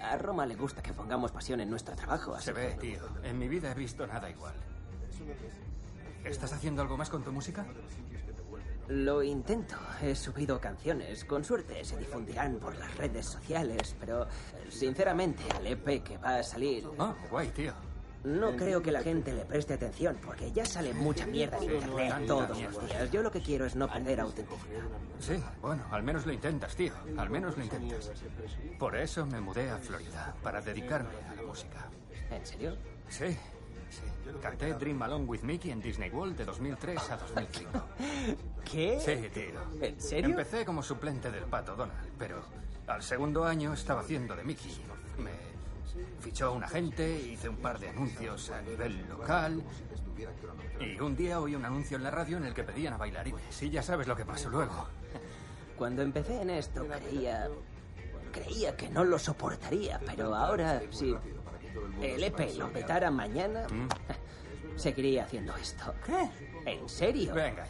A 0.02 0.16
Roma 0.18 0.44
le 0.44 0.56
gusta 0.56 0.82
que 0.82 0.92
pongamos 0.92 1.32
pasión 1.32 1.60
en 1.60 1.70
nuestro 1.70 1.94
trabajo, 1.96 2.34
así 2.34 2.46
Se 2.46 2.52
ve, 2.52 2.74
que- 2.74 2.92
tío. 2.92 3.00
En 3.22 3.38
mi 3.38 3.48
vida 3.48 3.70
he 3.70 3.74
visto 3.74 4.06
nada 4.06 4.28
igual. 4.28 4.54
¿Estás 6.24 6.52
haciendo 6.52 6.82
algo 6.82 6.96
más 6.98 7.08
con 7.08 7.22
tu 7.24 7.32
música? 7.32 7.64
Lo 8.88 9.22
intento. 9.22 9.76
He 10.02 10.14
subido 10.14 10.60
canciones. 10.60 11.24
Con 11.24 11.44
suerte 11.44 11.82
se 11.84 11.96
difundirán 11.96 12.56
por 12.58 12.76
las 12.76 12.94
redes 12.96 13.24
sociales, 13.24 13.94
pero 14.00 14.26
sinceramente 14.68 15.44
al 15.56 15.66
EP 15.66 16.02
que 16.02 16.18
va 16.18 16.38
a 16.38 16.42
salir... 16.42 16.86
Ah, 16.98 17.14
guay, 17.30 17.48
tío. 17.50 17.72
No 18.24 18.54
creo 18.54 18.82
que 18.82 18.92
la 18.92 19.02
gente 19.02 19.32
le 19.32 19.44
preste 19.44 19.74
atención 19.74 20.18
porque 20.24 20.52
ya 20.52 20.66
sale 20.66 20.92
mucha 20.92 21.26
mierda 21.26 21.56
en 21.58 21.64
internet 21.64 22.26
todos 22.26 22.48
los 22.48 22.58
días. 22.58 23.10
Yo 23.10 23.22
lo 23.22 23.30
que 23.30 23.40
quiero 23.40 23.64
es 23.64 23.74
no 23.76 23.88
perder 23.88 24.20
autenticidad. 24.20 24.82
Sí, 25.18 25.42
bueno, 25.62 25.84
al 25.90 26.02
menos 26.02 26.26
lo 26.26 26.32
intentas, 26.32 26.76
tío. 26.76 26.92
Al 27.16 27.30
menos 27.30 27.56
lo 27.56 27.64
intentas. 27.64 28.10
Por 28.78 28.96
eso 28.96 29.24
me 29.26 29.40
mudé 29.40 29.70
a 29.70 29.78
Florida, 29.78 30.34
para 30.42 30.60
dedicarme 30.60 31.10
a 31.30 31.34
la 31.34 31.42
música. 31.42 31.88
¿En 32.30 32.44
serio? 32.44 32.76
Sí, 33.08 33.28
sí. 33.88 34.02
Canté 34.42 34.74
Dream 34.74 35.00
Along 35.02 35.28
with 35.28 35.40
Mickey 35.42 35.70
en 35.70 35.80
Disney 35.80 36.10
World 36.10 36.36
de 36.36 36.44
2003 36.44 37.10
a 37.10 37.16
2005. 37.16 37.70
¿Qué? 38.70 39.00
Sí, 39.00 39.28
tío. 39.30 39.60
¿En 39.80 40.00
serio? 40.00 40.30
Empecé 40.30 40.64
como 40.64 40.82
suplente 40.82 41.30
del 41.30 41.44
pato 41.44 41.74
Donald, 41.74 42.12
pero 42.18 42.42
al 42.86 43.02
segundo 43.02 43.44
año 43.44 43.72
estaba 43.72 44.02
haciendo 44.02 44.36
de 44.36 44.44
Mickey. 44.44 44.70
Me 45.18 45.49
fichó 46.20 46.52
un 46.52 46.64
agente, 46.64 47.18
hice 47.18 47.48
un 47.48 47.56
par 47.56 47.78
de 47.78 47.88
anuncios 47.88 48.50
a 48.50 48.60
nivel 48.62 49.06
local. 49.08 49.62
Y 50.80 51.00
un 51.00 51.16
día 51.16 51.40
oí 51.40 51.54
un 51.54 51.64
anuncio 51.64 51.96
en 51.96 52.02
la 52.02 52.10
radio 52.10 52.36
en 52.36 52.44
el 52.44 52.54
que 52.54 52.64
pedían 52.64 52.94
a 52.94 52.96
bailarines. 52.96 53.62
Y 53.62 53.70
ya 53.70 53.82
sabes 53.82 54.06
lo 54.06 54.16
que 54.16 54.24
pasó 54.24 54.50
luego. 54.50 54.86
Cuando 55.76 56.02
empecé 56.02 56.40
en 56.42 56.50
esto 56.50 56.86
creía... 56.86 57.48
Creía 58.32 58.76
que 58.76 58.88
no 58.88 59.02
lo 59.02 59.18
soportaría, 59.18 60.00
pero 60.06 60.36
ahora 60.36 60.80
si 60.90 61.16
el 62.00 62.22
EP 62.22 62.56
lo 62.56 62.72
petara 62.72 63.10
mañana, 63.10 63.66
seguiría 64.76 65.24
haciendo 65.24 65.56
esto. 65.56 65.92
¿Qué? 66.06 66.30
¿En 66.70 66.88
serio? 66.88 67.34
Venga 67.34 67.66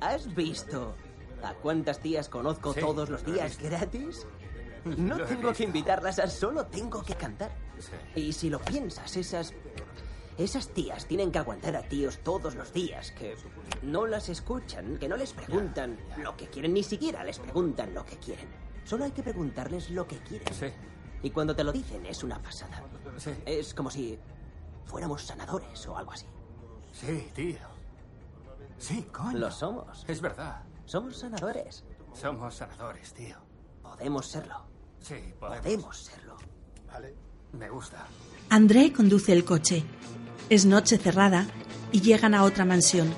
¿Has 0.00 0.32
visto 0.34 0.94
a 1.42 1.54
cuántas 1.54 1.98
tías 1.98 2.28
conozco 2.28 2.72
Sí, 2.72 2.80
todos 2.80 3.08
los 3.08 3.24
días 3.24 3.58
gratis? 3.58 4.26
No 4.84 5.16
tengo 5.24 5.52
que 5.52 5.64
invitarlas 5.64 6.18
a 6.18 6.28
solo 6.28 6.66
tengo 6.66 7.02
que 7.02 7.14
cantar. 7.14 7.50
Y 8.14 8.32
si 8.32 8.50
lo 8.50 8.60
piensas, 8.60 9.16
esas. 9.16 9.54
Esas 10.36 10.68
tías 10.68 11.06
tienen 11.06 11.32
que 11.32 11.38
aguantar 11.40 11.74
a 11.74 11.82
tíos 11.82 12.18
todos 12.18 12.54
los 12.54 12.72
días 12.72 13.10
que 13.10 13.36
no 13.82 14.06
las 14.06 14.28
escuchan, 14.28 14.96
que 14.96 15.08
no 15.08 15.16
les 15.16 15.32
preguntan 15.32 15.98
lo 16.18 16.36
que 16.36 16.46
quieren, 16.46 16.74
ni 16.74 16.84
siquiera 16.84 17.24
les 17.24 17.40
preguntan 17.40 17.92
lo 17.92 18.06
que 18.06 18.18
quieren. 18.18 18.46
Solo 18.84 19.04
hay 19.04 19.10
que 19.10 19.24
preguntarles 19.24 19.90
lo 19.90 20.06
que 20.06 20.18
quieren. 20.18 20.54
Sí. 20.54 20.66
Y 21.24 21.30
cuando 21.30 21.56
te 21.56 21.64
lo 21.64 21.72
dicen 21.72 22.06
es 22.06 22.22
una 22.22 22.40
pasada. 22.40 22.84
Sí. 23.16 23.32
Es 23.44 23.74
como 23.74 23.90
si 23.90 24.16
fuéramos 24.84 25.24
sanadores 25.24 25.84
o 25.88 25.98
algo 25.98 26.12
así. 26.12 26.26
Sí, 26.92 27.28
tío. 27.34 27.58
Sí, 28.78 29.02
coño. 29.12 29.38
Lo 29.38 29.50
somos. 29.50 30.04
Es 30.06 30.20
verdad. 30.20 30.62
Somos 30.84 31.18
sanadores. 31.18 31.84
Somos 32.14 32.54
sanadores, 32.54 33.12
tío. 33.12 33.36
Podemos 33.88 34.26
serlo. 34.26 34.54
Sí, 35.00 35.14
podemos. 35.38 35.62
Podemos 35.62 35.96
serlo. 35.98 36.36
Vale. 36.86 37.14
Me 37.52 37.68
gusta. 37.70 38.06
André 38.50 38.92
conduce 38.92 39.32
el 39.32 39.44
coche. 39.44 39.84
Es 40.50 40.64
noche 40.64 40.98
cerrada 40.98 41.46
y 41.92 42.00
llegan 42.00 42.34
a 42.34 42.44
otra 42.44 42.64
mansión. 42.64 43.12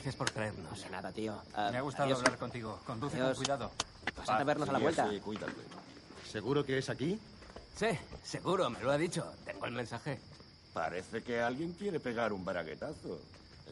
Gracias 0.00 0.16
por 0.16 0.30
traernos. 0.30 0.82
De 0.82 0.88
nada, 0.88 1.12
tío. 1.12 1.34
Me 1.70 1.76
ha 1.76 1.82
gustado 1.82 2.04
adiós. 2.04 2.20
hablar 2.20 2.38
contigo. 2.38 2.80
Conduce 2.86 3.16
Adiós. 3.16 3.36
con 3.36 3.44
cuidado. 3.44 3.70
Pasad 4.16 4.40
a 4.40 4.44
vernos 4.44 4.66
a 4.70 4.72
la 4.72 4.78
vuelta. 4.78 5.10
sí, 5.10 5.20
cuídate. 5.20 5.60
¿Seguro 6.26 6.64
que 6.64 6.78
es 6.78 6.88
aquí? 6.88 7.20
Sí, 7.76 7.88
seguro, 8.22 8.70
me 8.70 8.80
lo 8.80 8.92
ha 8.92 8.96
dicho. 8.96 9.30
Tengo 9.44 9.66
el 9.66 9.72
mensaje. 9.72 10.18
Parece 10.72 11.22
que 11.22 11.42
alguien 11.42 11.74
quiere 11.74 12.00
pegar 12.00 12.32
un 12.32 12.46
baraguetazo. 12.46 13.20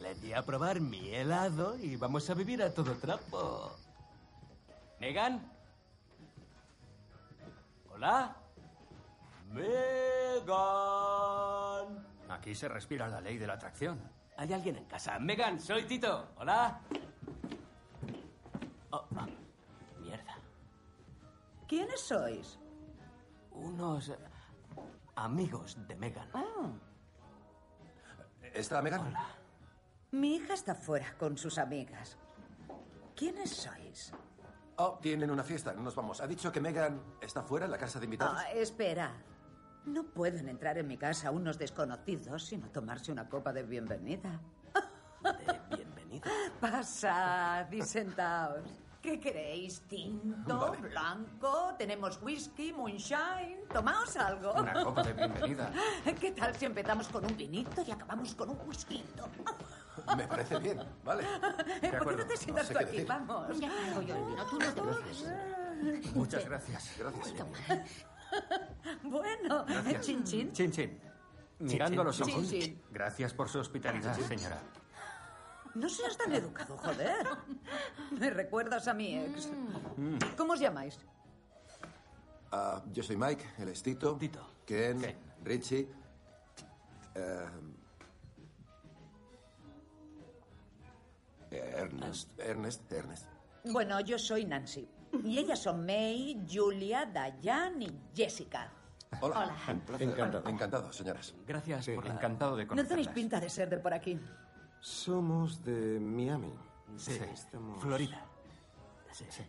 Le 0.03 0.13
di 0.15 0.31
a 0.33 0.43
probar 0.43 0.79
mi 0.81 1.15
helado 1.15 1.75
y 1.75 1.95
vamos 1.95 2.29
a 2.29 2.35
vivir 2.35 2.61
a 2.61 2.71
todo 2.75 2.93
trapo. 2.93 3.75
¿Megan? 4.99 5.51
¿Hola? 7.91 8.35
¡Megan! 9.51 10.45
Aquí 12.29 12.53
se 12.53 12.67
respira 12.67 13.07
la 13.07 13.19
ley 13.19 13.39
de 13.39 13.47
la 13.47 13.53
atracción. 13.53 13.99
¿Hay 14.39 14.53
alguien 14.53 14.77
en 14.77 14.85
casa? 14.85 15.19
Megan, 15.19 15.59
soy 15.59 15.83
Tito. 15.83 16.29
¿Hola? 16.37 16.79
Oh, 18.91 19.05
ah, 19.17 19.27
mierda. 19.99 20.37
¿Quiénes 21.67 21.99
sois? 21.99 22.57
Unos 23.51 24.07
eh, 24.07 24.17
amigos 25.17 25.77
de 25.85 25.95
Megan. 25.97 26.29
¿Está 28.53 28.81
Megan? 28.81 29.13
Mi 30.11 30.37
hija 30.37 30.53
está 30.53 30.73
fuera 30.73 31.13
con 31.17 31.37
sus 31.37 31.57
amigas. 31.57 32.17
¿Quiénes 33.17 33.49
sois? 33.49 34.13
Oh, 34.77 34.99
tienen 35.01 35.31
una 35.31 35.43
fiesta. 35.43 35.73
Nos 35.73 35.93
vamos. 35.95 36.21
Ha 36.21 36.27
dicho 36.27 36.49
que 36.49 36.61
Megan 36.61 37.17
está 37.19 37.43
fuera 37.43 37.65
en 37.65 37.71
la 37.71 37.77
casa 37.77 37.99
de 37.99 38.05
invitados. 38.05 38.37
Ah, 38.39 38.51
esperad. 38.53 39.11
No 39.85 40.03
pueden 40.03 40.49
entrar 40.49 40.77
en 40.77 40.87
mi 40.87 40.97
casa 40.97 41.31
unos 41.31 41.57
desconocidos 41.57 42.43
sin 42.45 42.61
tomarse 42.71 43.11
una 43.11 43.27
copa 43.27 43.53
de 43.53 43.63
bienvenida. 43.63 44.39
¿De 45.23 45.75
bienvenida? 45.75 46.29
Pasad 46.61 47.71
y 47.71 47.81
sentaos. 47.81 48.63
¿Qué 49.01 49.17
queréis? 49.19 49.81
¿Tinto? 49.87 50.71
Vale. 50.71 50.89
¿Blanco? 50.89 51.73
¿Tenemos 51.77 52.21
whisky? 52.21 52.73
¿Moonshine? 52.73 53.65
Tomaos 53.71 54.17
algo. 54.17 54.53
Una 54.53 54.83
copa 54.83 55.03
de 55.03 55.13
bienvenida. 55.13 55.71
¿Qué 56.19 56.31
tal 56.31 56.53
si 56.55 56.65
empezamos 56.65 57.07
con 57.07 57.25
un 57.25 57.37
vinito 57.37 57.81
y 57.87 57.91
acabamos 57.91 58.35
con 58.35 58.49
un 58.49 58.59
whisky? 58.67 59.03
Me 60.17 60.27
parece 60.27 60.59
bien, 60.59 60.81
¿vale? 61.03 61.23
¿Por 61.97 62.09
qué 62.09 62.15
no 62.17 62.25
te 62.25 62.37
sientas 62.37 62.67
sé 62.67 62.73
tú 62.73 62.79
aquí? 62.79 62.91
decir. 62.91 63.07
Vamos. 63.07 63.59
Ya 63.59 63.69
traigo 63.69 64.01
yo 64.01 64.15
el 64.15 64.25
vino, 64.25 64.45
tú 64.45 64.59
no 64.59 64.73
te 64.73 64.81
preocupes. 64.81 66.15
Muchas 66.15 66.45
gracias. 66.45 66.95
Gracias. 66.97 68.05
Bueno, 69.03 69.65
Gracias. 69.65 70.05
chin 70.05 70.23
chin. 70.23 70.51
Chin, 70.53 70.71
chin. 70.71 70.99
Mirando 71.59 72.01
a 72.01 72.05
los 72.05 72.21
ojos. 72.21 72.49
chin. 72.49 72.81
Gracias 72.91 73.33
por 73.33 73.49
su 73.49 73.59
hospitalidad, 73.59 74.15
señora. 74.19 74.61
No 75.75 75.87
seas 75.89 76.17
tan 76.17 76.33
educado, 76.33 76.77
joder. 76.77 77.27
Me 78.11 78.29
recuerdas 78.29 78.87
a 78.87 78.93
mi 78.93 79.15
ex. 79.17 79.49
Mm. 79.97 80.17
¿Cómo 80.37 80.53
os 80.53 80.59
llamáis? 80.59 80.97
Ah, 82.51 82.81
yo 82.91 83.03
soy 83.03 83.15
Mike, 83.17 83.45
él 83.59 83.69
es 83.69 83.83
Tito. 83.83 84.15
Tito. 84.17 84.45
Ken, 84.65 84.99
Richie. 85.43 85.87
eh, 87.15 87.47
Ernest. 91.51 92.39
Ernest, 92.39 92.91
Ernest. 92.91 93.25
Bueno, 93.65 93.99
yo 94.01 94.17
soy 94.17 94.45
Nancy. 94.45 94.87
Y 95.23 95.37
ellas 95.37 95.59
son 95.59 95.85
May, 95.85 96.45
Julia, 96.49 97.05
Diane 97.41 97.85
y 97.85 97.99
Jessica. 98.15 98.71
Hola. 99.21 99.55
Hola. 99.67 99.99
Encantado. 99.99 100.47
Encantado, 100.49 100.93
señoras. 100.93 101.33
Gracias 101.47 101.89
por 101.89 102.05
la... 102.05 102.13
Encantado 102.13 102.55
de 102.55 102.65
No 102.65 102.69
tenéis 102.69 102.87
conocerlas. 102.87 103.13
pinta 103.15 103.39
de 103.39 103.49
ser 103.49 103.69
de 103.69 103.77
por 103.79 103.93
aquí. 103.93 104.19
Somos 104.81 105.63
de 105.63 105.99
Miami. 105.99 106.53
Sí, 106.97 107.19
estamos... 107.33 107.81
Florida. 107.81 108.23
Sí, 109.11 109.25
sí. 109.29 109.43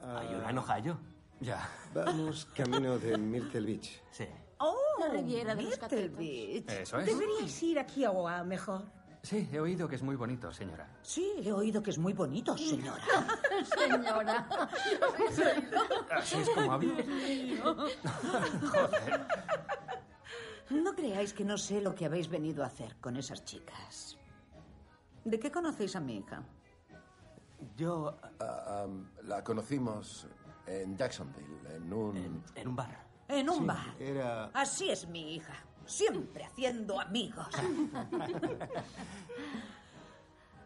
Ah, 0.00 0.20
¿Hay 0.20 0.52
un 0.52 0.58
Ohio? 0.58 0.98
Ya. 1.40 1.68
Vamos 1.92 2.46
camino 2.54 2.98
de 2.98 3.18
Myrtle 3.18 3.60
Beach. 3.66 4.00
Sí. 4.10 4.26
Oh, 4.58 4.76
La 5.00 5.08
Riviera 5.08 5.54
de 5.54 5.64
Myrtle. 5.64 6.08
Beach. 6.10 6.70
Eso 6.70 7.00
es. 7.00 7.06
Deberíais 7.06 7.62
ir 7.62 7.78
aquí 7.78 8.04
a 8.04 8.10
Oa 8.12 8.42
mejor. 8.44 8.84
Sí, 9.26 9.48
he 9.52 9.58
oído 9.58 9.88
que 9.88 9.96
es 9.96 10.02
muy 10.04 10.14
bonito, 10.14 10.52
señora. 10.52 10.86
Sí, 11.02 11.32
he 11.42 11.50
oído 11.50 11.82
que 11.82 11.90
es 11.90 11.98
muy 11.98 12.12
bonito, 12.12 12.56
señora. 12.56 13.02
Señora. 13.76 14.46
Así 16.12 16.36
es 16.38 16.50
como 16.50 16.72
hablo. 16.72 16.94
Joder. 18.70 19.26
No 20.70 20.94
creáis 20.94 21.32
que 21.32 21.44
no 21.44 21.58
sé 21.58 21.80
lo 21.80 21.92
que 21.92 22.06
habéis 22.06 22.28
venido 22.28 22.62
a 22.62 22.68
hacer 22.68 22.94
con 23.00 23.16
esas 23.16 23.44
chicas. 23.44 24.16
¿De 25.24 25.40
qué 25.40 25.50
conocéis 25.50 25.96
a 25.96 26.00
mi 26.00 26.18
hija? 26.18 26.44
Yo... 27.76 28.16
Ah, 28.38 28.86
la 29.24 29.42
conocimos 29.42 30.28
en 30.68 30.96
Jacksonville, 30.96 31.74
en 31.74 31.92
un... 31.92 32.44
En 32.54 32.68
un 32.68 32.76
bar. 32.76 33.04
En 33.26 33.50
un 33.50 33.58
Sí, 33.58 33.64
bar. 33.64 33.96
Era... 33.98 34.44
Así 34.54 34.88
es 34.88 35.08
mi 35.08 35.34
hija. 35.34 35.54
Siempre 35.86 36.44
haciendo 36.44 37.00
amigos. 37.00 37.48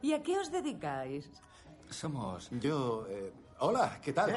¿Y 0.02 0.12
a 0.14 0.22
qué 0.22 0.38
os 0.38 0.50
dedicáis? 0.50 1.30
Somos... 1.90 2.48
Yo... 2.52 3.06
eh, 3.08 3.32
hola, 3.58 4.00
¿qué 4.02 4.12
tal? 4.12 4.30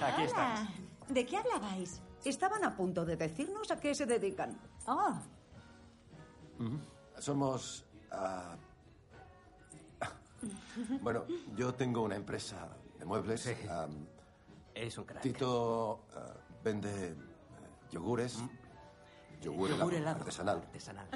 Aquí 0.00 0.22
estás. 0.22 0.60
¿De 1.08 1.26
qué 1.26 1.36
hablabais? 1.36 2.00
Estaban 2.24 2.64
a 2.64 2.74
punto 2.76 3.04
de 3.04 3.16
decirnos 3.16 3.70
a 3.70 3.76
qué 3.80 3.94
se 3.94 4.06
dedican. 4.06 4.56
Ah, 4.86 5.20
Ujú. 6.58 6.78
Somos... 7.18 7.84
ah, 8.12 8.54
bueno, 11.02 11.24
yo 11.56 11.74
tengo 11.74 12.02
una 12.02 12.16
empresa 12.16 12.68
de 12.98 13.04
muebles. 13.04 13.48
am, 13.68 14.06
Es 14.74 14.96
un 14.98 15.04
crack. 15.04 15.22
Tito 15.22 16.04
ah, 16.14 16.34
vende 16.62 17.08
eh, 17.08 17.16
yogures. 17.94 18.38
Yogur, 19.40 19.68
helado 19.70 19.78
Yogur 19.84 19.94
helado. 19.94 20.18
artesanal. 20.20 20.58
Artesanal. 20.58 21.08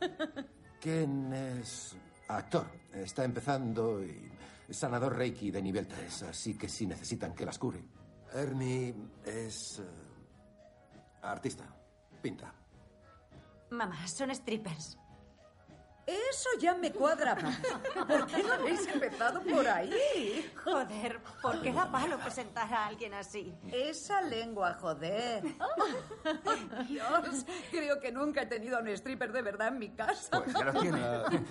Ken 0.80 1.32
es 1.32 1.96
actor. 2.28 2.66
Está 2.92 3.24
empezando 3.24 4.02
y 4.02 4.30
sanador 4.70 5.16
Reiki 5.16 5.50
de 5.50 5.60
nivel 5.62 5.86
3, 5.86 6.22
así 6.24 6.56
que 6.56 6.68
sí 6.68 6.86
necesitan 6.86 7.34
que 7.34 7.44
las 7.44 7.58
cure. 7.58 7.82
Ernie 8.32 8.94
es 9.24 9.80
eh, 9.80 9.84
artista. 11.22 11.64
Pinta. 12.22 12.52
Mamá, 13.70 14.06
son 14.06 14.34
strippers. 14.34 14.96
Eso 16.10 16.48
ya 16.58 16.74
me 16.74 16.92
cuadra 16.92 17.34
más. 17.36 17.58
¿Por 18.06 18.26
qué 18.26 18.42
no 18.42 18.52
habéis 18.52 18.86
empezado 18.88 19.40
por 19.42 19.66
ahí? 19.66 20.50
Joder, 20.64 21.20
¿por 21.40 21.62
qué 21.62 21.72
da 21.72 21.90
palo 21.90 22.18
presentar 22.18 22.72
a 22.72 22.86
alguien 22.86 23.14
así? 23.14 23.54
Esa 23.70 24.20
lengua, 24.22 24.74
joder. 24.80 25.42
Dios, 26.88 27.46
creo 27.70 28.00
que 28.00 28.12
nunca 28.12 28.42
he 28.42 28.46
tenido 28.46 28.76
a 28.76 28.80
un 28.80 28.88
stripper 28.88 29.32
de 29.32 29.42
verdad 29.42 29.68
en 29.68 29.78
mi 29.78 29.90
casa. 29.90 30.42
Pues 30.42 30.52
ya 30.54 30.64
lo 30.64 30.80
tiene. 30.80 31.00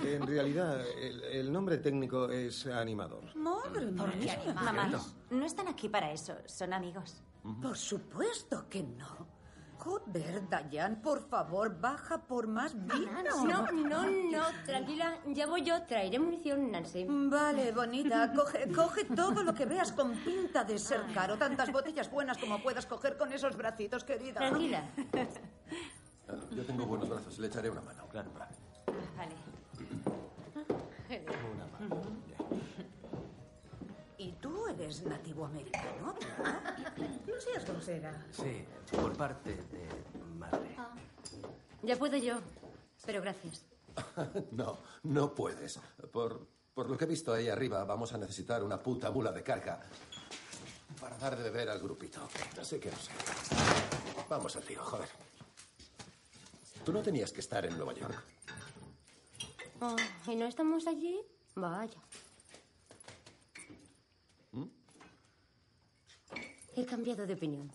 En 0.04 0.28
realidad, 0.28 0.82
el, 0.98 1.24
el 1.24 1.52
nombre 1.52 1.78
técnico 1.78 2.30
es 2.30 2.66
animador. 2.68 3.36
Madre 3.36 3.86
mía. 3.86 4.42
Mamá, 4.56 4.92
no 5.30 5.46
están 5.46 5.68
aquí 5.68 5.90
para 5.90 6.12
eso, 6.12 6.36
son 6.46 6.74
amigos. 6.74 7.22
Por 7.62 7.78
supuesto 7.78 8.68
que 8.70 8.84
no. 8.84 9.39
Joder, 9.80 10.50
Dayan, 10.50 11.02
por 11.02 11.22
favor, 11.30 11.80
baja 11.80 12.18
por 12.28 12.48
más 12.48 12.76
vino. 12.76 13.10
No, 13.24 13.72
no, 13.72 14.06
no, 14.06 14.44
tranquila, 14.66 15.18
ya 15.28 15.48
voy 15.48 15.64
yo, 15.64 15.82
traeré 15.84 16.20
munición, 16.20 16.70
Nancy. 16.70 17.06
Vale, 17.08 17.72
bonita, 17.72 18.34
coge, 18.36 18.70
coge 18.74 19.06
todo 19.06 19.42
lo 19.42 19.54
que 19.54 19.66
veas 19.66 19.94
con 19.94 20.12
pinta 20.18 20.66
de 20.66 20.78
ser 20.78 21.02
caro. 21.14 21.38
Tantas 21.38 21.72
botellas 21.72 22.12
buenas 22.12 22.38
como 22.38 22.62
puedas 22.62 22.86
coger 22.86 23.18
con 23.18 23.32
esos 23.32 23.56
bracitos, 23.56 24.04
querida. 24.04 24.40
Tranquila. 24.40 24.84
Ah, 26.28 26.36
Yo 26.52 26.66
tengo 26.66 26.86
buenos 26.86 27.08
brazos, 27.08 27.40
le 27.40 27.48
echaré 27.48 27.70
una 27.70 27.82
mano. 27.82 28.06
Claro. 28.10 28.30
Vale. 29.18 29.36
Y 34.20 34.34
tú 34.34 34.68
eres 34.68 35.04
nativo 35.06 35.46
americano. 35.46 36.14
No 37.26 37.40
seas 37.40 37.66
grosera. 37.66 38.26
Sí, 38.32 38.66
por 38.92 39.16
parte 39.16 39.56
de 39.56 39.88
madre. 40.38 40.76
Ya 41.84 41.96
puedo 41.96 42.18
yo, 42.18 42.40
pero 43.06 43.22
gracias. 43.22 43.66
No, 44.52 44.80
no 45.04 45.34
puedes. 45.34 45.80
Por, 46.12 46.46
por 46.74 46.90
lo 46.90 46.98
que 46.98 47.06
he 47.06 47.08
visto 47.08 47.32
ahí 47.34 47.48
arriba, 47.48 47.86
vamos 47.86 48.12
a 48.14 48.18
necesitar 48.18 48.62
una 48.62 48.84
puta 48.84 49.10
mula 49.10 49.32
de 49.32 49.42
carga 49.42 49.82
para 51.00 51.18
dar 51.18 51.38
de 51.38 51.44
beber 51.44 51.70
al 51.70 51.80
grupito. 51.80 52.20
Así 52.60 52.78
que 52.78 52.92
no 52.92 52.98
sé. 52.98 53.12
Vamos 54.28 54.54
al 54.58 54.64
tío, 54.64 54.84
joder. 54.84 55.08
Tú 56.84 56.92
no 56.92 57.02
tenías 57.02 57.32
que 57.32 57.40
estar 57.40 57.66
en 57.66 57.78
Nueva 57.78 57.94
York. 57.94 58.22
Oh, 59.80 59.96
¿Y 60.28 60.36
no 60.36 60.46
estamos 60.46 60.88
allí? 60.88 61.22
Vaya. 61.56 62.02
He 66.80 66.86
cambiado 66.86 67.28
de 67.28 67.34
opinión. 67.34 67.70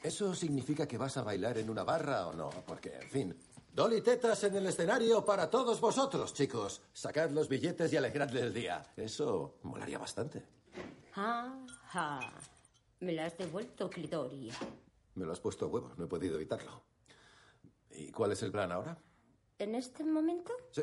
¿Eso 0.00 0.32
significa 0.32 0.86
que 0.86 0.96
vas 0.96 1.16
a 1.16 1.24
bailar 1.24 1.58
en 1.58 1.68
una 1.68 1.82
barra 1.82 2.28
o 2.28 2.32
no? 2.32 2.50
Porque, 2.64 2.94
en 2.94 3.10
fin. 3.10 3.36
Dolly 3.72 4.00
Tetas 4.00 4.44
en 4.44 4.54
el 4.54 4.66
escenario 4.66 5.24
para 5.24 5.50
todos 5.50 5.80
vosotros, 5.80 6.32
chicos. 6.32 6.82
Sacad 6.92 7.30
los 7.30 7.48
billetes 7.48 7.92
y 7.92 7.96
alegradle 7.96 8.42
el 8.42 8.54
día. 8.54 8.92
Eso 8.96 9.56
molaría 9.64 9.98
bastante. 9.98 10.44
Ja, 11.14 11.58
ja. 11.88 12.20
Me 13.00 13.12
la 13.12 13.26
has 13.26 13.36
devuelto, 13.36 13.90
Clitoria. 13.90 14.54
Me 15.16 15.24
lo 15.26 15.32
has 15.32 15.40
puesto 15.40 15.64
a 15.64 15.68
huevo, 15.68 15.94
no 15.96 16.04
he 16.04 16.08
podido 16.08 16.36
evitarlo. 16.36 16.80
¿Y 17.90 18.12
cuál 18.12 18.30
es 18.30 18.42
el 18.44 18.52
plan 18.52 18.70
ahora? 18.70 18.96
En 19.58 19.74
este 19.74 20.04
momento, 20.04 20.52
Sí. 20.70 20.82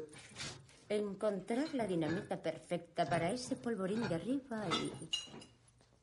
Encontrar 0.97 1.73
la 1.73 1.88
dinamita 1.88 2.41
perfecta 2.41 3.09
para 3.09 3.31
ese 3.31 3.55
polvorín 3.55 4.07
de 4.09 4.15
arriba 4.15 4.68
y 4.69 4.91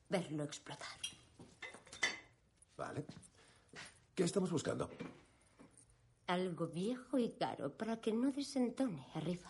verlo 0.09 0.43
explotar. 0.43 0.87
Vale. 2.75 3.05
¿Qué 4.15 4.23
estamos 4.23 4.51
buscando? 4.51 4.89
Algo 6.27 6.67
viejo 6.67 7.17
y 7.17 7.29
caro 7.31 7.71
para 7.71 8.01
que 8.01 8.11
no 8.11 8.31
desentone 8.31 9.07
arriba. 9.15 9.49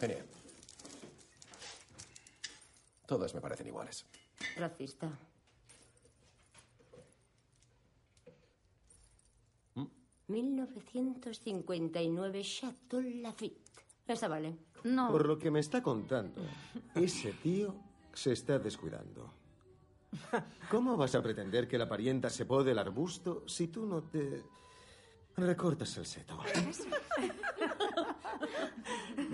Genial. 0.00 0.26
Todas 3.06 3.34
me 3.34 3.40
parecen 3.40 3.66
iguales. 3.66 4.04
Racista. 4.56 5.10
¿Mm? 9.74 9.86
1959 10.28 12.42
Chateau 12.42 13.00
Lafitte. 13.00 13.67
Esa 14.08 14.26
vale. 14.26 14.56
No. 14.84 15.12
Por 15.12 15.26
lo 15.26 15.38
que 15.38 15.50
me 15.50 15.60
está 15.60 15.82
contando, 15.82 16.42
ese 16.94 17.32
tío 17.34 17.74
se 18.12 18.32
está 18.32 18.58
descuidando. 18.58 19.34
¿Cómo 20.70 20.96
vas 20.96 21.14
a 21.14 21.22
pretender 21.22 21.68
que 21.68 21.76
la 21.76 21.86
parienta 21.86 22.30
se 22.30 22.46
pode 22.46 22.72
el 22.72 22.78
arbusto 22.78 23.44
si 23.46 23.68
tú 23.68 23.84
no 23.84 24.02
te 24.02 24.42
recortas 25.36 25.94
el 25.98 26.06
seto? 26.06 26.40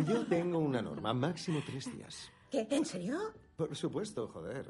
Yo 0.06 0.26
tengo 0.26 0.58
una 0.58 0.82
norma, 0.82 1.14
máximo 1.14 1.62
tres 1.64 1.94
días. 1.96 2.30
¿Qué? 2.50 2.66
¿En 2.70 2.84
serio? 2.84 3.32
Por 3.56 3.74
supuesto, 3.76 4.26
joder. 4.28 4.68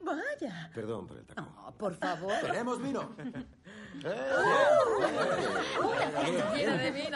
Vaya. 0.00 0.70
Perdón 0.72 1.08
por 1.08 1.18
el 1.18 1.26
tacón. 1.26 1.48
No, 1.56 1.74
por 1.76 1.94
favor. 1.96 2.32
¡Tenemos 2.40 2.80
vino! 2.80 3.10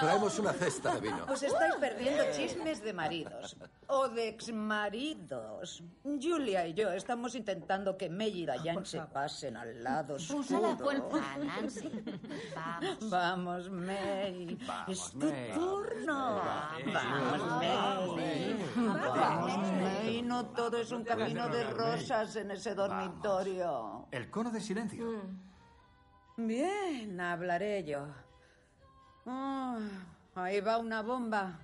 Traemos 0.01 0.39
una 0.39 0.53
cesta 0.53 0.95
de 0.95 1.01
vino. 1.01 1.25
Os 1.29 1.43
estáis 1.43 1.75
perdiendo 1.77 2.23
chismes 2.33 2.83
de 2.83 2.93
maridos 2.93 3.57
o 3.87 4.09
de 4.09 4.29
exmaridos. 4.29 5.83
Julia 6.03 6.67
y 6.67 6.75
yo 6.75 6.91
estamos 6.93 7.35
intentando 7.35 7.97
que 7.97 8.09
May 8.09 8.43
y 8.43 8.47
Dayan 8.47 8.85
se 8.85 9.01
pasen 9.03 9.57
al 9.57 9.83
lado 9.83 10.15
Usa 10.17 10.37
oscuro. 10.39 10.61
la 10.63 10.77
fuerza, 10.77 11.39
Nancy. 11.39 11.91
Vamos. 12.55 13.11
Vamos, 13.11 13.71
May. 13.71 14.59
es 14.89 15.11
tu 15.13 15.27
May. 15.27 15.53
turno. 15.55 16.43
Vamos, 16.93 17.57
May. 18.17 18.57
Vamos, 18.77 19.73
May. 19.73 20.23
No 20.23 20.47
todo 20.47 20.79
es 20.79 20.91
un 20.93 21.05
camino 21.05 21.49
de 21.49 21.65
rosas 21.65 22.37
en 22.37 22.51
ese 22.51 22.75
dormitorio. 22.75 24.07
El 24.11 24.31
cono 24.31 24.51
de 24.51 24.61
silencio. 24.61 25.23
Bien, 26.47 27.21
hablaré 27.21 27.85
yo. 27.85 28.07
Ah, 29.27 29.79
ahí 30.35 30.61
va 30.61 30.79
una 30.79 31.03
bomba. 31.03 31.59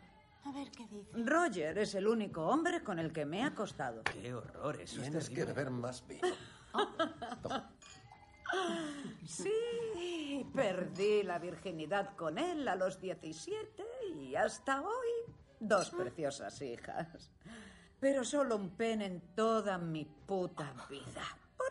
A 0.44 0.52
ver 0.52 0.70
qué 0.70 0.86
dice. 0.86 1.10
Roger 1.24 1.78
es 1.78 1.94
el 1.94 2.06
único 2.06 2.46
hombre 2.46 2.82
con 2.82 2.98
el 2.98 3.12
que 3.12 3.26
me 3.26 3.40
he 3.40 3.42
acostado. 3.44 4.02
Qué 4.05 4.32
horror, 4.32 4.80
eso 4.80 4.96
es 4.96 5.02
Tienes 5.02 5.28
que 5.28 5.34
terrible. 5.36 5.55
beber 5.55 5.70
más 5.70 6.06
vino. 6.06 6.28
Sí, 9.26 10.46
perdí 10.55 11.22
la 11.22 11.38
virginidad 11.38 12.16
con 12.16 12.38
él 12.38 12.66
a 12.66 12.76
los 12.76 12.98
17 12.98 13.84
y 14.16 14.34
hasta 14.36 14.80
hoy 14.80 15.34
dos 15.60 15.90
preciosas 15.90 16.60
hijas. 16.62 17.30
Pero 18.00 18.24
solo 18.24 18.56
un 18.56 18.70
pen 18.70 19.02
en 19.02 19.20
toda 19.34 19.76
mi 19.76 20.06
puta 20.06 20.72
vida. 20.88 21.22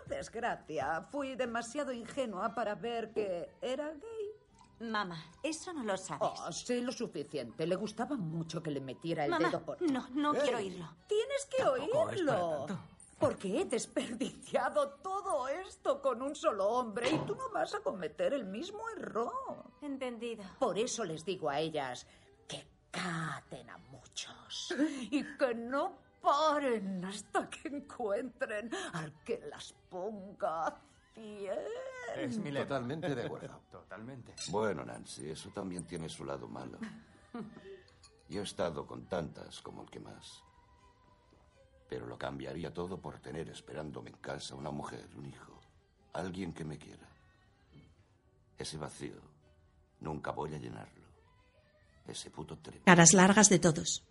Desgracia, 0.07 1.01
fui 1.11 1.35
demasiado 1.35 1.91
ingenua 1.91 2.53
para 2.55 2.75
ver 2.75 3.11
que 3.13 3.49
era 3.61 3.91
gay. 3.93 4.31
Mamá, 4.79 5.17
eso 5.41 5.73
no 5.73 5.83
lo 5.83 5.97
sabes. 5.97 6.21
Oh, 6.39 6.51
sé 6.51 6.81
lo 6.81 6.91
suficiente. 6.91 7.65
Le 7.65 7.75
gustaba 7.75 8.15
mucho 8.15 8.61
que 8.61 8.69
le 8.69 8.79
metiera 8.79 9.25
el 9.25 9.31
Mamá, 9.31 9.47
dedo 9.49 9.65
por... 9.65 9.81
no, 9.81 10.07
no 10.11 10.33
quiero 10.33 10.57
oírlo. 10.59 10.87
Tienes 11.07 11.45
que 11.47 11.63
Tampoco 11.63 11.85
es 11.85 11.91
para 11.91 12.05
oírlo. 12.43 12.65
tanto. 12.67 12.79
Porque 13.19 13.59
he 13.61 13.65
desperdiciado 13.65 14.89
todo 15.01 15.47
esto 15.47 15.99
con 16.03 16.21
un 16.21 16.35
solo 16.35 16.67
hombre 16.69 17.09
y 17.09 17.17
tú 17.25 17.33
no 17.35 17.49
vas 17.49 17.73
a 17.73 17.79
cometer 17.79 18.31
el 18.33 18.45
mismo 18.45 18.87
error. 18.95 19.33
Entendido. 19.81 20.43
Por 20.59 20.77
eso 20.77 21.03
les 21.03 21.25
digo 21.25 21.49
a 21.49 21.59
ellas 21.59 22.05
que 22.47 22.67
caten 22.91 23.71
a 23.71 23.77
muchos 23.79 24.71
y 25.09 25.23
que 25.37 25.55
no 25.55 25.97
paren 26.21 27.03
hasta 27.05 27.49
que 27.49 27.67
encuentren 27.69 28.69
al 28.93 29.13
que 29.23 29.41
las 29.49 29.73
ponga 29.89 30.79
cien. 31.13 31.57
Es 32.15 32.37
mi. 32.37 32.51
Totalmente 32.51 33.13
de 33.13 33.25
acuerdo. 33.25 33.61
Totalmente. 33.71 34.33
Bueno, 34.49 34.85
Nancy, 34.85 35.29
eso 35.29 35.49
también 35.49 35.85
tiene 35.85 36.09
su 36.09 36.25
lado 36.25 36.47
malo. 36.47 36.77
Yo 38.29 38.41
he 38.41 38.43
estado 38.43 38.85
con 38.85 39.05
tantas 39.05 39.61
como 39.61 39.83
el 39.83 39.89
que 39.89 39.99
más. 39.99 40.43
Pero 41.89 42.05
lo 42.05 42.17
cambiaría 42.17 42.73
todo 42.73 42.99
por 42.99 43.19
tener 43.19 43.49
esperándome 43.49 44.09
en 44.09 44.17
casa 44.17 44.55
una 44.55 44.71
mujer, 44.71 45.07
un 45.15 45.25
hijo, 45.25 45.57
alguien 46.13 46.53
que 46.53 46.65
me 46.65 46.77
quiera. 46.77 47.07
Ese 48.57 48.77
vacío 48.77 49.21
nunca 50.01 50.31
voy 50.31 50.53
a 50.53 50.57
llenarlo. 50.57 51.05
Ese 52.05 52.29
puto 52.29 52.57
tren. 52.57 52.81
Caras 52.83 53.13
largas 53.13 53.49
de 53.49 53.59
todos. 53.59 54.03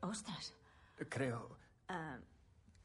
Ostras. 0.00 0.54
Creo 1.08 1.56
Ah, 1.88 2.18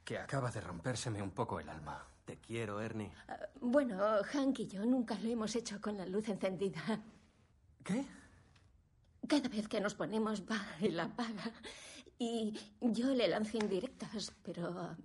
que 0.04 0.18
acaba 0.18 0.50
de 0.52 0.62
rompérseme 0.62 1.22
un 1.22 1.32
poco 1.32 1.60
el 1.60 1.70
alma. 1.70 2.04
Te 2.26 2.38
quiero, 2.40 2.82
Ernie. 2.82 3.12
Bueno, 3.62 3.98
Hank 4.24 4.60
y 4.60 4.68
yo 4.68 4.84
nunca 4.86 5.16
lo 5.20 5.30
hemos 5.30 5.56
hecho 5.56 5.80
con 5.80 5.96
la 5.98 6.06
luz 6.08 6.28
encendida. 6.30 6.82
¿Qué? 7.84 8.04
Cada 9.28 9.48
vez 9.50 9.68
que 9.68 9.80
nos 9.80 9.94
ponemos 9.94 10.42
va 10.44 10.60
y 10.80 10.90
la 10.90 11.04
apaga. 11.04 11.52
Y 12.18 12.58
yo 12.82 13.14
le 13.14 13.28
lanzo 13.28 13.58
indirectas, 13.58 14.32
pero 14.42 14.96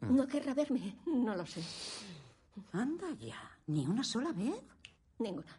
no 0.00 0.26
querrá 0.26 0.52
verme, 0.52 0.98
no 1.06 1.34
lo 1.34 1.46
sé. 1.46 1.62
Anda 2.72 3.10
ya, 3.12 3.38
ni 3.68 3.86
una 3.86 4.04
sola 4.04 4.32
vez. 4.32 4.62
Ninguna. 5.18 5.56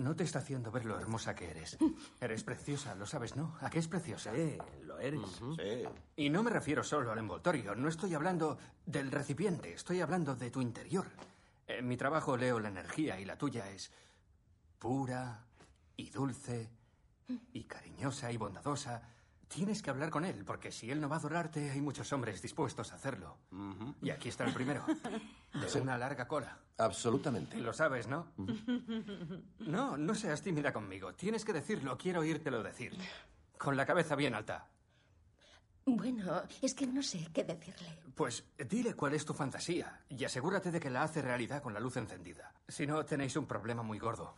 No 0.00 0.16
te 0.16 0.24
está 0.24 0.38
haciendo 0.38 0.70
ver 0.70 0.86
lo 0.86 0.98
hermosa 0.98 1.34
que 1.34 1.50
eres. 1.50 1.76
Eres 2.22 2.42
preciosa, 2.42 2.94
lo 2.94 3.04
sabes, 3.04 3.36
¿no? 3.36 3.58
¿A 3.60 3.68
qué 3.68 3.78
es 3.78 3.86
preciosa? 3.86 4.32
Sí, 4.34 4.56
lo 4.84 4.98
eres. 4.98 5.20
Sí. 5.56 5.84
Y 6.16 6.30
no 6.30 6.42
me 6.42 6.50
refiero 6.50 6.82
solo 6.82 7.12
al 7.12 7.18
envoltorio, 7.18 7.74
no 7.74 7.86
estoy 7.86 8.14
hablando 8.14 8.56
del 8.86 9.10
recipiente, 9.10 9.74
estoy 9.74 10.00
hablando 10.00 10.34
de 10.34 10.50
tu 10.50 10.62
interior. 10.62 11.04
En 11.66 11.86
mi 11.86 11.98
trabajo 11.98 12.38
leo 12.38 12.58
la 12.60 12.70
energía 12.70 13.20
y 13.20 13.26
la 13.26 13.36
tuya 13.36 13.70
es 13.70 13.92
pura 14.78 15.44
y 15.98 16.08
dulce 16.08 16.70
y 17.52 17.64
cariñosa 17.64 18.32
y 18.32 18.38
bondadosa. 18.38 19.02
Tienes 19.50 19.82
que 19.82 19.90
hablar 19.90 20.10
con 20.10 20.24
él, 20.24 20.44
porque 20.44 20.70
si 20.70 20.92
él 20.92 21.00
no 21.00 21.08
va 21.08 21.16
a 21.16 21.18
adorarte, 21.18 21.72
hay 21.72 21.80
muchos 21.80 22.12
hombres 22.12 22.40
dispuestos 22.40 22.92
a 22.92 22.94
hacerlo. 22.94 23.36
Y 24.00 24.10
aquí 24.10 24.28
está 24.28 24.44
el 24.44 24.54
primero, 24.54 24.84
de 25.74 25.80
una 25.80 25.98
larga 25.98 26.28
cola. 26.28 26.56
Absolutamente. 26.78 27.56
Lo 27.58 27.72
sabes, 27.72 28.06
¿no? 28.06 28.28
No, 29.58 29.96
no 29.96 30.14
seas 30.14 30.42
tímida 30.42 30.72
conmigo. 30.72 31.14
Tienes 31.14 31.44
que 31.44 31.52
decirlo, 31.52 31.98
quiero 31.98 32.20
oírtelo 32.20 32.62
decir. 32.62 32.96
Con 33.58 33.76
la 33.76 33.84
cabeza 33.84 34.14
bien 34.14 34.34
alta. 34.34 34.68
Bueno, 35.84 36.42
es 36.62 36.72
que 36.72 36.86
no 36.86 37.02
sé 37.02 37.28
qué 37.34 37.42
decirle. 37.42 37.98
Pues 38.14 38.44
dile 38.68 38.94
cuál 38.94 39.14
es 39.14 39.24
tu 39.24 39.34
fantasía 39.34 40.04
y 40.08 40.24
asegúrate 40.24 40.70
de 40.70 40.78
que 40.78 40.90
la 40.90 41.02
hace 41.02 41.22
realidad 41.22 41.60
con 41.60 41.74
la 41.74 41.80
luz 41.80 41.96
encendida. 41.96 42.52
Si 42.68 42.86
no, 42.86 43.04
tenéis 43.04 43.34
un 43.34 43.46
problema 43.46 43.82
muy 43.82 43.98
gordo. 43.98 44.36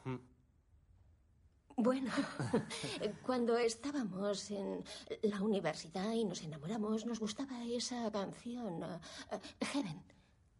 Bueno, 1.77 2.11
cuando 3.27 3.57
estábamos 3.57 4.51
en 4.51 4.85
la 5.23 5.40
universidad 5.43 6.12
y 6.12 6.24
nos 6.24 6.43
enamoramos, 6.43 7.07
nos 7.07 7.19
gustaba 7.19 7.65
esa 7.65 8.11
canción, 8.11 8.82
eh, 8.82 9.39
Heaven. 9.73 10.03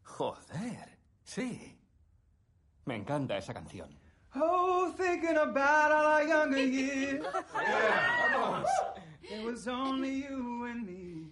Joder, 0.05 0.99
sí. 1.25 1.79
Me 2.85 2.97
encanta 2.97 3.37
esa 3.37 3.55
canción. 3.55 3.89
Oh, 4.35 4.93
thinking 4.97 5.37
about 5.37 5.93
all 5.93 6.07
our 6.07 6.27
younger 6.27 6.59
years. 6.59 7.25
It 9.23 9.45
was 9.45 9.69
only 9.69 10.25
you 10.25 10.65
and 10.65 10.87
me. 10.87 11.31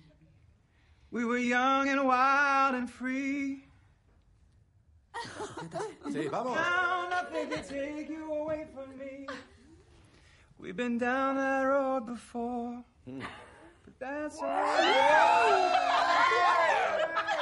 We 1.11 1.25
were 1.25 1.39
young 1.39 1.89
and 1.89 2.07
wild 2.07 2.75
and 2.75 2.89
free. 2.89 3.65
Sí, 6.13 6.29
vamos. 6.31 6.55
Now 6.57 7.09
nothing 7.11 7.51
can 7.51 7.65
take 7.65 8.09
you 8.09 8.33
away 8.33 8.67
from 8.73 8.97
me. 8.99 9.27
We've 10.61 10.77
been 10.77 10.99
down 10.99 11.37
that 11.37 11.63
road 11.63 12.05
before. 12.05 12.85
Hmm. 13.07 13.21
But 13.83 13.99
that's 13.99 14.39
alright. 14.43 15.81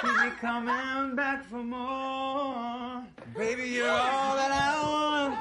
Keep 0.01 0.13
me 0.23 0.31
coming 0.41 1.17
back 1.17 1.45
for 1.45 1.65
more. 1.65 3.05
Baby, 3.37 3.71
you're 3.71 3.91
all 3.91 4.37
that 4.37 4.53
I 4.53 4.83
want. 4.85 5.35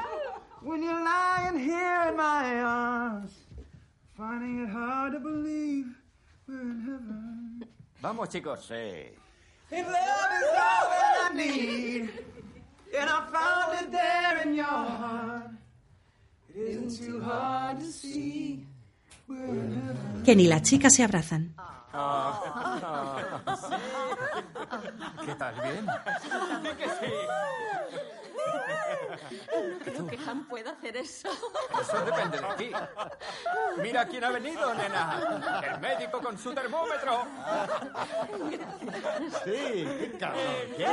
When 0.64 0.82
you're 0.82 1.04
lying 1.04 1.60
here 1.60 2.08
in 2.10 2.18
my 2.18 2.62
arms. 2.62 3.32
Finding 4.18 4.64
it 4.64 4.70
hard 4.70 5.14
to 5.14 5.20
believe 5.20 5.86
we're 6.48 6.60
in 6.60 6.82
heaven. 6.82 7.64
Vamos, 8.02 8.30
chicos. 8.30 8.66
Sí. 8.68 9.12
If 9.70 9.86
love 9.86 10.32
is 10.42 10.50
all 10.50 10.90
that 10.90 11.30
I 11.30 11.36
need, 11.36 12.10
and 12.98 13.08
I 13.08 13.28
found 13.32 13.82
it 13.82 13.92
there 13.92 14.42
in 14.42 14.56
your 14.56 14.66
heart, 14.66 15.52
Ken 20.26 20.40
y 20.40 20.48
la 20.48 20.62
chica 20.62 20.90
se 20.90 21.04
abrazan. 21.04 21.54
¿Qué 25.26 25.36
tal? 25.36 25.56
¿Bien? 25.62 25.86
Que 26.78 26.86
sí. 26.86 27.14
No 29.56 29.80
creo 29.84 30.08
que 30.08 30.18
Han 30.28 30.48
pueda 30.48 30.72
hacer 30.72 30.98
eso. 30.98 31.30
Eso 31.82 32.06
depende 32.06 32.38
de 32.40 32.48
ti. 32.58 32.72
Mira 33.82 34.08
quién 34.08 34.24
ha 34.24 34.32
venido, 34.32 34.74
nena. 34.74 35.62
El 35.64 35.80
médico 35.80 36.20
con 36.22 36.36
su 36.38 36.54
termómetro. 36.54 37.26
Sí, 39.44 39.86
qué 39.86 40.16
cabrón. 40.20 40.42
¿Qué? 40.76 40.86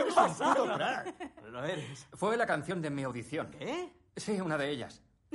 Eres 0.00 0.16
un 0.16 0.34
puto 0.34 0.74
crack. 0.74 1.14
Lo 1.50 1.64
eres. 1.64 2.06
Fue 2.14 2.36
la 2.36 2.46
canción 2.46 2.80
de 2.80 2.90
mi 2.90 3.02
audición. 3.02 3.50
¿Qué? 3.50 3.92
Sí, 4.16 4.40
una 4.40 4.56
de 4.56 4.70
ellas. 4.70 5.02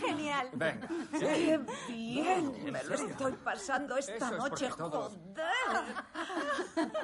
Genial. 0.00 0.50
Venga. 0.52 0.88
¡Qué 1.18 1.58
bien! 1.88 2.54
¿En 2.54 2.72
Me 2.72 2.84
lo 2.84 2.94
estoy 2.94 3.32
pasando 3.32 3.96
esta 3.96 4.28
Eso 4.28 4.36
noche, 4.36 4.68
joder. 4.70 5.18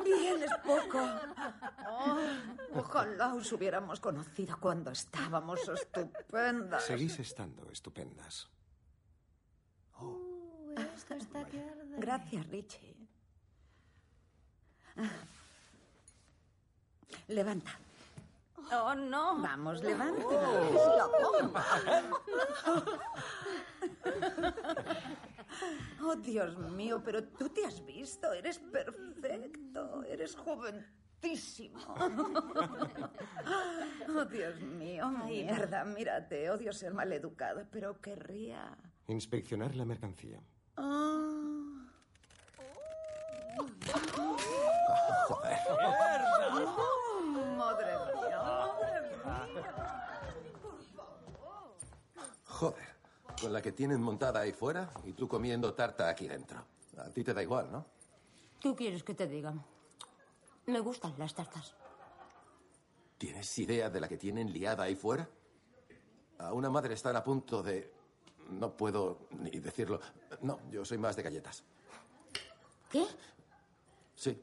Bien 0.04 0.42
es 0.42 0.52
poco. 0.64 1.00
Oh, 1.88 2.18
ojalá 2.74 3.34
os 3.34 3.50
hubiéramos 3.52 3.98
conocido 4.00 4.58
cuando 4.60 4.90
estábamos 4.90 5.66
estupendas. 5.68 6.84
Seguís 6.84 7.18
estando 7.18 7.70
estupendas. 7.70 8.50
Esto 10.94 11.14
está 11.14 11.44
que 11.46 11.60
arde. 11.60 11.96
Gracias, 11.98 12.46
Richie. 12.48 12.96
Levanta. 17.28 17.78
Oh, 18.72 18.94
no. 18.94 19.38
Vamos, 19.40 19.82
levanta. 19.82 20.22
Oh, 26.04 26.16
Dios 26.16 26.58
mío, 26.58 27.00
pero 27.04 27.22
tú 27.22 27.48
te 27.48 27.64
has 27.64 27.84
visto. 27.84 28.32
Eres 28.32 28.58
perfecto. 28.58 30.02
Eres 30.04 30.34
joventísimo. 30.36 30.92
Oh, 34.08 34.24
Dios 34.24 34.60
mío. 34.60 35.08
Mierda, 35.26 35.84
mírate. 35.84 36.50
Odio 36.50 36.72
ser 36.72 36.92
maleducada, 36.92 37.64
pero 37.70 38.00
querría. 38.00 38.76
Inspeccionar 39.06 39.76
la 39.76 39.84
mercancía. 39.84 40.40
Ah. 40.76 41.28
Joder. 45.28 45.58
Oh, 45.70 45.82
madre 47.56 47.92
mía, 48.14 48.36
madre 48.42 49.00
mía. 49.00 49.72
Joder. 52.44 52.88
Con 53.42 53.52
la 53.52 53.60
que 53.60 53.72
tienen 53.72 54.00
montada 54.00 54.40
ahí 54.40 54.52
fuera 54.52 54.88
y 55.04 55.12
tú 55.12 55.26
comiendo 55.28 55.74
tarta 55.74 56.08
aquí 56.08 56.28
dentro. 56.28 56.64
A 56.98 57.10
ti 57.10 57.24
te 57.24 57.34
da 57.34 57.42
igual, 57.42 57.70
¿no? 57.72 57.84
¿Tú 58.60 58.76
quieres 58.76 59.02
que 59.02 59.14
te 59.14 59.26
diga? 59.26 59.52
Me 60.66 60.78
gustan 60.80 61.14
las 61.18 61.34
tartas. 61.34 61.74
¿Tienes 63.18 63.58
idea 63.58 63.90
de 63.90 64.00
la 64.00 64.08
que 64.08 64.16
tienen 64.16 64.52
liada 64.52 64.84
ahí 64.84 64.94
fuera? 64.94 65.28
A 66.38 66.52
una 66.52 66.70
madre 66.70 66.94
están 66.94 67.16
a 67.16 67.24
punto 67.24 67.62
de... 67.62 67.92
No 68.50 68.76
puedo 68.76 69.26
ni 69.30 69.50
decirlo. 69.58 70.00
No, 70.40 70.60
yo 70.70 70.84
soy 70.84 70.98
más 70.98 71.16
de 71.16 71.22
galletas. 71.22 71.64
¿Qué? 72.90 73.06
Sí, 74.14 74.40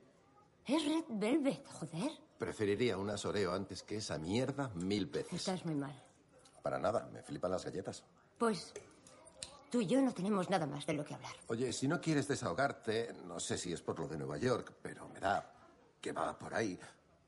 Es 0.65 0.85
Red 0.85 1.05
Velvet, 1.09 1.65
joder. 1.67 2.11
preferiría 2.37 2.97
una 2.97 3.15
Oreo 3.23 3.53
antes 3.53 3.83
que 3.83 3.97
esa 3.97 4.17
mierda 4.17 4.69
mil 4.75 5.05
veces. 5.05 5.33
Estás 5.33 5.65
muy 5.65 5.75
mal. 5.75 5.93
Para 6.61 6.79
nada, 6.79 7.07
me 7.13 7.21
flipan 7.21 7.51
las 7.51 7.63
galletas. 7.63 8.03
Pues 8.37 8.73
tú 9.69 9.81
y 9.81 9.87
yo 9.87 10.01
no 10.01 10.13
tenemos 10.13 10.49
nada 10.49 10.65
más 10.65 10.85
de 10.85 10.93
lo 10.93 11.05
que 11.05 11.13
hablar. 11.13 11.33
Oye, 11.47 11.71
si 11.71 11.87
no 11.87 12.01
quieres 12.01 12.27
desahogarte, 12.27 13.13
no 13.25 13.39
sé 13.39 13.57
si 13.57 13.71
es 13.71 13.81
por 13.81 13.99
lo 13.99 14.07
de 14.07 14.17
Nueva 14.17 14.37
York, 14.37 14.73
pero 14.81 15.07
me 15.09 15.19
da 15.19 15.53
que 16.01 16.11
va 16.11 16.37
por 16.37 16.53
ahí. 16.53 16.79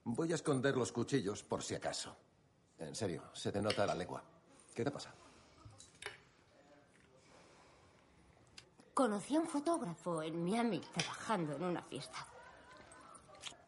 Voy 0.04 0.32
a 0.32 0.36
esconder 0.36 0.76
los 0.76 0.92
cuchillos 0.92 1.44
por 1.44 1.64
si 1.64 1.76
acaso. 1.76 2.16
En 2.80 2.96
serio, 2.96 3.24
se 3.34 3.52
te 3.52 3.62
nota 3.62 3.86
la 3.86 3.94
lengua. 3.94 4.24
¿Qué 4.74 4.84
te 4.84 4.92
pasa? 4.92 5.14
Conocí 8.94 9.36
a 9.36 9.40
un 9.40 9.48
fotógrafo 9.48 10.22
en 10.22 10.44
Miami 10.44 10.80
trabajando 10.80 11.56
en 11.56 11.64
una 11.64 11.82
fiesta. 11.84 12.26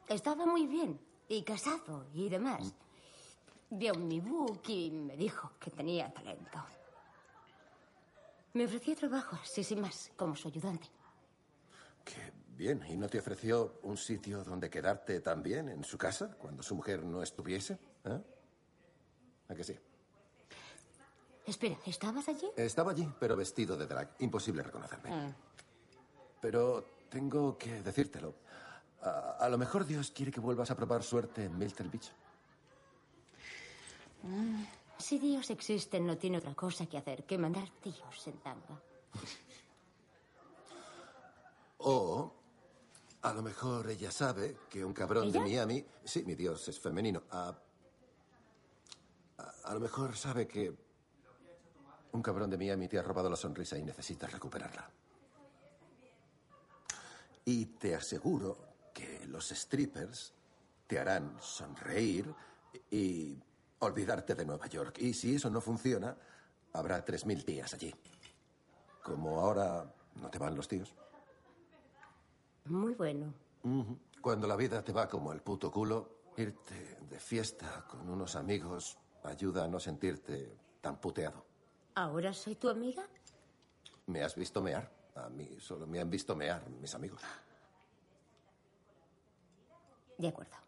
Estaba 0.07 0.45
muy 0.45 0.67
bien 0.67 0.99
y 1.29 1.43
casado 1.43 2.07
y 2.13 2.29
demás. 2.29 2.73
Vio 3.69 3.95
mi 3.95 4.19
book 4.19 4.61
y 4.67 4.91
me 4.91 5.15
dijo 5.15 5.51
que 5.59 5.71
tenía 5.71 6.13
talento. 6.13 6.63
Me 8.53 8.65
ofreció 8.65 8.95
trabajo, 8.95 9.37
así 9.41 9.63
sin 9.63 9.81
más, 9.81 10.11
como 10.15 10.35
su 10.35 10.47
ayudante. 10.47 10.87
Bien, 12.55 12.83
¿y 12.87 12.95
no 12.95 13.09
te 13.09 13.17
ofreció 13.17 13.79
un 13.81 13.97
sitio 13.97 14.43
donde 14.43 14.69
quedarte 14.69 15.19
también, 15.21 15.69
en 15.69 15.83
su 15.83 15.97
casa, 15.97 16.35
cuando 16.37 16.61
su 16.61 16.75
mujer 16.75 17.03
no 17.03 17.23
estuviese? 17.23 17.79
¿Eh? 18.05 18.21
¿A 19.49 19.55
que 19.55 19.63
sí? 19.63 19.75
Espera, 21.47 21.75
¿estabas 21.85 22.27
allí? 22.29 22.51
Estaba 22.55 22.91
allí, 22.91 23.11
pero 23.19 23.35
vestido 23.35 23.75
de 23.75 23.87
drag. 23.87 24.15
Imposible 24.19 24.61
reconocerme. 24.61 25.09
Ah. 25.11 25.31
Pero 26.39 26.85
tengo 27.09 27.57
que 27.57 27.81
decírtelo. 27.81 28.35
A, 29.01 29.37
a 29.39 29.49
lo 29.49 29.57
mejor 29.57 29.85
Dios 29.85 30.11
quiere 30.11 30.31
que 30.31 30.39
vuelvas 30.39 30.69
a 30.69 30.75
probar 30.75 31.03
suerte 31.03 31.45
en 31.45 31.57
Milton 31.57 31.89
Beach. 31.89 32.11
Mm. 34.21 34.63
Si 35.03 35.19
Dios 35.19 35.49
existe, 35.49 35.99
no 35.99 36.17
tiene 36.17 36.37
otra 36.37 36.55
cosa 36.55 36.85
que 36.85 36.97
hacer 36.97 37.25
que 37.25 37.37
mandar 37.37 37.69
tíos 37.81 38.25
en 38.25 38.37
tanga. 38.37 38.81
O 41.79 42.33
a 43.21 43.33
lo 43.33 43.41
mejor 43.41 43.89
ella 43.89 44.11
sabe 44.11 44.55
que 44.69 44.85
un 44.85 44.93
cabrón 44.93 45.25
¿Ella? 45.25 45.33
de 45.33 45.39
Miami. 45.41 45.85
Sí, 46.05 46.23
mi 46.23 46.35
Dios 46.35 46.69
es 46.69 46.79
femenino. 46.79 47.23
A, 47.31 47.53
a, 49.39 49.53
a 49.65 49.73
lo 49.73 49.81
mejor 49.81 50.15
sabe 50.15 50.47
que 50.47 50.73
un 52.13 52.21
cabrón 52.21 52.49
de 52.49 52.57
Miami 52.57 52.87
te 52.87 52.97
ha 52.97 53.03
robado 53.03 53.29
la 53.29 53.35
sonrisa 53.35 53.77
y 53.77 53.83
necesitas 53.83 54.31
recuperarla. 54.31 54.89
Y 57.43 57.65
te 57.65 57.93
aseguro 57.93 58.57
que 58.93 59.27
los 59.27 59.49
strippers 59.49 60.33
te 60.87 60.97
harán 60.97 61.35
sonreír 61.41 62.33
y 62.89 63.37
olvidarte 63.83 64.35
de 64.35 64.45
Nueva 64.45 64.67
York. 64.67 64.97
Y 64.99 65.13
si 65.13 65.35
eso 65.35 65.49
no 65.49 65.61
funciona, 65.61 66.15
habrá 66.73 67.03
3.000 67.03 67.45
tías 67.45 67.73
allí. 67.73 67.93
Como 69.01 69.39
ahora 69.39 69.93
no 70.15 70.29
te 70.29 70.37
van 70.37 70.55
los 70.55 70.67
tíos. 70.67 70.95
Muy 72.65 72.93
bueno. 72.93 73.33
Cuando 74.21 74.47
la 74.47 74.55
vida 74.55 74.83
te 74.83 74.93
va 74.93 75.07
como 75.07 75.33
el 75.33 75.41
puto 75.41 75.71
culo, 75.71 76.23
irte 76.37 76.97
de 77.09 77.19
fiesta 77.19 77.85
con 77.89 78.09
unos 78.09 78.35
amigos 78.35 78.97
ayuda 79.23 79.65
a 79.65 79.67
no 79.67 79.79
sentirte 79.79 80.57
tan 80.81 80.99
puteado. 80.99 81.45
¿Ahora 81.95 82.33
soy 82.33 82.55
tu 82.55 82.69
amiga? 82.69 83.03
¿Me 84.07 84.23
has 84.23 84.35
visto 84.35 84.61
mear? 84.61 84.91
A 85.15 85.29
mí 85.29 85.57
solo 85.59 85.85
me 85.85 85.99
han 85.99 86.09
visto 86.09 86.35
mear 86.35 86.67
mis 86.69 86.93
amigos. 86.95 87.21
De 90.17 90.27
acuerdo. 90.27 90.62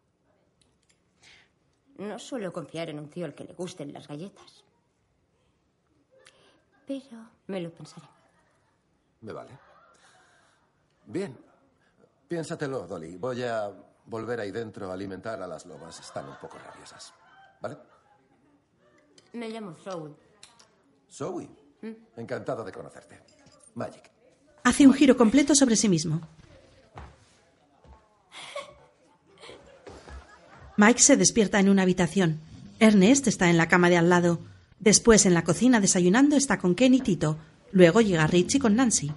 No 1.97 2.19
suelo 2.19 2.51
confiar 2.51 2.89
en 2.89 2.99
un 2.99 3.09
tío 3.09 3.25
al 3.25 3.33
que 3.33 3.45
le 3.45 3.53
gusten 3.53 3.93
las 3.93 4.07
galletas. 4.07 4.63
Pero 6.85 7.29
me 7.47 7.61
lo 7.61 7.71
pensaré. 7.71 8.07
Me 9.21 9.31
vale. 9.31 9.51
Bien. 11.05 11.37
Piénsatelo, 12.27 12.85
Dolly. 12.85 13.15
Voy 13.17 13.43
a 13.43 13.71
volver 14.05 14.39
ahí 14.39 14.51
dentro 14.51 14.89
a 14.89 14.93
alimentar 14.93 15.41
a 15.41 15.47
las 15.47 15.65
lobas. 15.65 15.99
Están 15.99 16.27
un 16.27 16.35
poco 16.35 16.57
rabiosas. 16.57 17.13
¿Vale? 17.61 17.77
Me 19.33 19.49
llamo 19.49 19.73
Zoe. 19.75 20.13
Zoe. 21.09 21.49
Encantado 22.15 22.63
de 22.63 22.71
conocerte. 22.71 23.21
Magic. 23.75 24.11
Hace 24.63 24.87
un 24.87 24.93
giro 24.93 25.15
completo 25.15 25.53
sobre 25.55 25.75
sí 25.75 25.87
mismo. 25.87 26.21
Mike 30.77 31.01
se 31.01 31.15
despierta 31.15 31.59
en 31.59 31.69
una 31.69 31.83
habitación. 31.83 32.39
Ernest 32.79 33.27
está 33.27 33.49
en 33.49 33.57
la 33.57 33.69
cama 33.69 33.89
de 33.89 33.97
al 33.97 34.09
lado. 34.09 34.39
Después, 34.79 35.25
en 35.25 35.33
la 35.33 35.43
cocina 35.43 35.79
desayunando, 35.79 36.35
está 36.35 36.57
con 36.57 36.75
Ken 36.75 36.93
y 36.93 36.99
Tito. 36.99 37.37
Luego 37.71 38.01
llega 38.01 38.27
Richie 38.27 38.59
con 38.59 38.75
Nancy. 38.75 39.11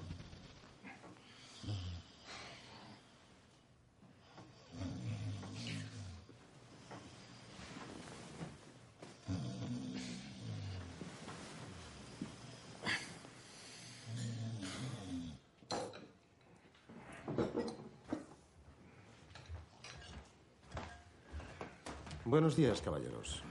Buenos 22.38 22.54
días, 22.54 22.80
caballeros. 22.80 23.42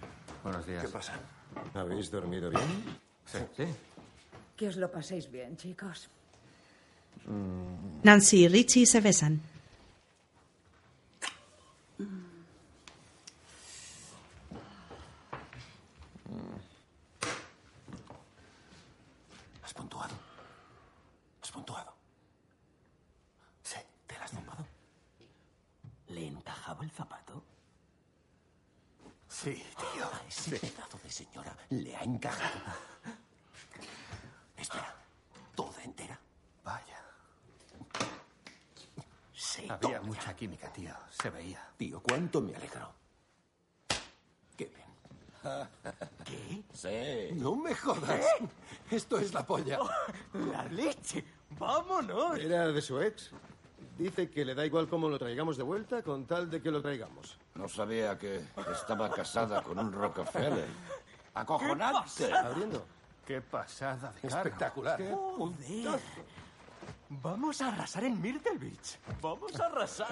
Buenos 0.46 0.66
días. 0.66 0.86
¿Qué 0.86 0.88
pasa? 0.88 1.20
¿Habéis 1.74 2.10
dormido 2.10 2.50
bien? 2.50 2.64
Sí. 3.26 3.40
Sí. 3.58 3.66
Que 4.56 4.70
os 4.70 4.78
lo 4.78 4.90
paséis 4.90 5.30
bien, 5.30 5.58
chicos. 5.58 6.10
Nancy 8.04 8.46
y 8.46 8.48
Richie 8.48 8.86
se 8.86 9.02
besan. 9.02 9.42
¿Has 19.64 19.74
puntuado? 19.74 20.16
¿Has 21.44 21.52
puntuado? 21.52 21.94
Sí, 23.64 23.80
¿te 24.08 24.18
la 24.18 24.24
has 24.24 24.32
zumbado? 24.32 24.66
¿Le 26.08 26.26
encajaba 26.26 26.86
el 26.86 26.92
zapato? 26.92 27.44
Sí, 29.44 29.54
tío. 29.54 30.06
A 30.06 30.22
ese 30.28 30.58
pedazo 30.58 30.98
de 31.04 31.12
señora 31.12 31.56
le 31.70 31.96
ha 31.96 32.02
encajado. 32.02 32.60
Espera, 34.58 34.96
¿toda 35.54 35.84
entera? 35.84 36.20
Vaya. 36.64 37.00
Sí, 39.36 39.68
Había 39.70 40.02
mucha 40.02 40.36
química, 40.36 40.74
tío. 40.74 40.92
Se 41.12 41.30
veía. 41.30 41.70
Tío, 41.78 42.02
cuánto 42.02 42.42
me 42.42 42.56
alegro. 42.56 42.92
Qué 44.58 44.66
bien. 44.74 44.90
¿Qué? 46.26 46.64
Sí. 46.74 47.36
No 47.40 47.56
me 47.56 47.76
jodas. 47.76 48.26
Esto 48.90 49.20
es 49.20 49.36
la 49.36 49.46
polla. 49.46 49.78
La 50.34 50.64
leche. 50.64 51.24
¡Vámonos! 51.60 52.40
¿Era 52.40 52.70
de 52.70 52.82
su 52.82 53.00
ex? 53.00 53.30
Dice 53.98 54.30
que 54.30 54.46
le 54.46 54.54
da 54.54 54.66
igual 54.66 54.88
cómo 54.88 55.10
lo 55.10 55.18
traigamos 55.18 55.58
de 55.58 55.64
vuelta 55.64 56.04
con 56.04 56.26
tal 56.26 56.50
de 56.50 56.62
que 56.62 56.70
lo 56.70 56.82
traigamos. 56.82 57.38
No 57.56 57.68
sabía 57.68 58.18
que 58.18 58.42
estaba 58.72 59.10
casada 59.10 59.62
con 59.64 59.80
un 59.80 59.92
Rockefeller. 59.92 60.68
¡Acojonante! 61.34 62.32
Abriendo. 62.34 62.86
Qué 63.26 63.42
pasada 63.42 64.14
de 64.22 64.30
carro. 64.30 64.38
Espectacular. 64.38 65.00
Joder. 65.38 66.00
Vamos 67.10 67.62
a 67.62 67.70
arrasar 67.70 68.04
en 68.04 68.22
Myrtle 68.22 68.58
Beach. 68.58 69.00
Vamos 69.22 69.60
a 69.60 69.66
arrasar. 69.66 70.08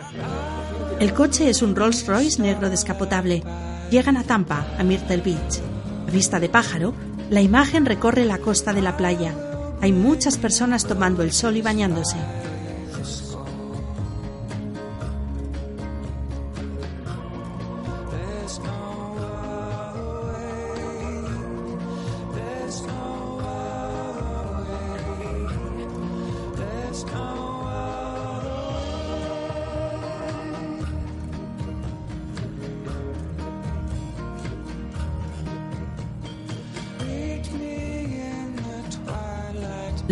El 1.00 1.14
coche 1.14 1.50
es 1.50 1.62
un 1.62 1.76
Rolls 1.76 2.08
Royce 2.08 2.42
negro 2.42 2.70
descapotable. 2.70 3.44
Llegan 3.92 4.18
a 4.18 4.24
Tampa, 4.24 4.66
a 4.80 4.84
Myrtle 4.84 5.22
Beach. 5.22 5.62
A 6.08 6.12
vista 6.12 6.40
de 6.40 6.50
pájaro, 6.50 6.94
la 7.30 7.42
imagen 7.42 7.86
recorre 7.86 8.26
la 8.26 8.40
costa 8.40 8.74
de 8.74 8.82
la 8.82 8.98
playa. 8.98 9.36
Hay 9.82 9.92
muchas 9.92 10.38
personas 10.38 10.88
tomando 10.88 11.22
el 11.22 11.32
sol 11.32 11.58
y 11.58 11.62
bañándose. 11.62 12.18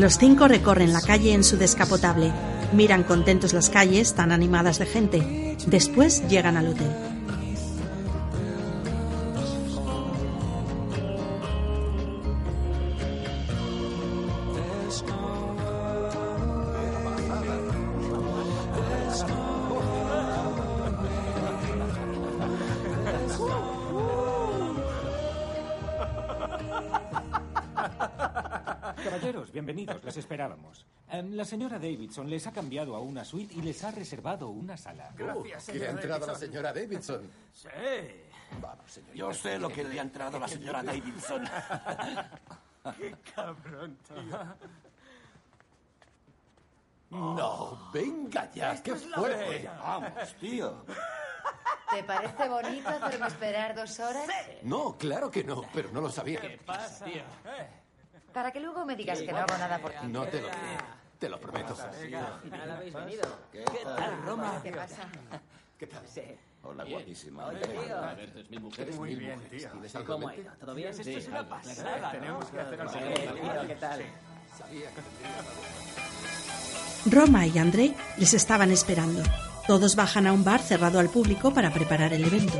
Los 0.03 0.17
cinco 0.17 0.49
recorren 0.49 0.91
la 0.91 0.99
calle 0.99 1.31
en 1.31 1.45
su 1.45 1.55
descapotable. 1.55 2.33
Miran 2.73 3.03
contentos 3.03 3.53
las 3.53 3.69
calles 3.69 4.13
tan 4.13 4.33
animadas 4.33 4.77
de 4.77 4.85
gente. 4.85 5.55
Después 5.65 6.27
llegan 6.27 6.57
al 6.57 6.67
hotel. 6.67 7.12
La 31.43 31.49
señora 31.49 31.77
Davidson 31.77 32.29
les 32.29 32.47
ha 32.47 32.53
cambiado 32.53 32.95
a 32.95 33.01
una 33.01 33.25
suite 33.25 33.55
y 33.55 33.61
les 33.61 33.83
ha 33.83 33.91
reservado 33.91 34.47
una 34.47 34.77
sala. 34.77 35.11
Gracias, 35.13 35.65
que 35.65 35.85
ha 35.85 35.89
entrado 35.89 36.25
la 36.25 36.35
señora 36.35 36.71
Davidson. 36.71 37.29
Sí. 37.53 37.67
Vamos, 38.61 38.89
señor. 38.89 39.13
Yo 39.13 39.33
sé 39.33 39.59
lo 39.59 39.67
que 39.69 39.83
le 39.83 39.99
ha 39.99 40.03
entrado 40.03 40.37
a 40.37 40.39
la 40.39 40.47
señora 40.47 40.81
Davidson. 40.91 41.43
Qué 42.97 43.15
cabrón, 43.35 43.97
tío. 44.07 44.55
No, 47.09 47.91
venga 47.93 48.49
ya, 48.53 48.81
qué 48.81 48.95
fuerte. 48.95 49.69
Vamos, 49.79 50.35
tío. 50.39 50.85
¿Te 51.91 52.03
parece 52.03 52.49
bonito 52.49 52.89
hacerme 52.89 53.27
esperar 53.27 53.75
dos 53.75 53.99
horas? 53.99 54.27
No, 54.63 54.97
claro 54.97 55.29
que 55.29 55.43
no, 55.43 55.63
pero 55.73 55.91
no 55.91 55.99
lo 55.99 56.09
sabía. 56.09 56.39
¿Qué 56.39 56.57
pasa? 56.65 57.05
Tío. 57.05 57.23
Para 58.33 58.51
que 58.51 58.61
luego 58.61 58.85
me 58.85 58.95
digas 58.95 59.21
que 59.21 59.31
no 59.31 59.39
hago 59.39 59.57
nada 59.57 59.77
por 59.79 59.91
ti. 59.91 60.07
No 60.07 60.25
te 60.25 60.41
lo 60.41 60.47
digo. 60.47 61.02
Te 61.23 61.29
lo 61.29 61.39
prometo. 61.39 61.73
Nada 62.51 62.75
habéis 62.75 62.93
venido. 62.93 63.23
¿Qué 63.49 63.63
¿Qué 63.63 63.85
tal? 63.85 63.95
tal, 63.95 64.21
Roma? 64.25 64.59
¿Qué 64.61 64.73
pasa? 64.73 65.07
¿Qué 65.79 65.87
tal? 65.87 66.03
Hola, 66.63 66.83
guapísima. 66.83 67.45
Oye, 67.45 67.59
tío. 67.61 67.97
A 67.97 68.13
ver, 68.13 68.37
es 68.37 68.49
mi 68.49 68.59
mujer. 68.59 68.87
Eres 68.87 68.99
Muy 68.99 69.15
bien, 69.15 69.39
tío. 69.49 69.69
¿Tienes 69.71 69.95
algo 69.95 70.15
¿Cómo 70.15 70.27
ha 70.27 70.35
ido? 70.35 70.51
¿Todo 70.59 70.75
bien? 70.75 70.89
Esto 70.89 71.09
es 71.09 71.27
una 71.29 71.47
pasada, 71.47 71.99
¿no? 72.01 72.11
Tenemos 72.11 72.45
que 72.47 72.59
hacer 72.59 72.81
algo. 72.81 72.91
Sí, 72.91 72.99
¿qué 73.67 73.75
tal? 73.75 74.01
Sabía 74.57 74.89
que 77.05 77.09
Roma 77.09 77.47
y 77.47 77.57
André 77.57 77.93
les 78.17 78.33
estaban 78.33 78.71
esperando. 78.71 79.23
Todos 79.65 79.95
bajan 79.95 80.27
a 80.27 80.33
un 80.33 80.43
bar 80.43 80.59
cerrado 80.59 80.99
al 80.99 81.07
público 81.07 81.53
para 81.53 81.73
preparar 81.73 82.11
el 82.11 82.25
evento. 82.25 82.59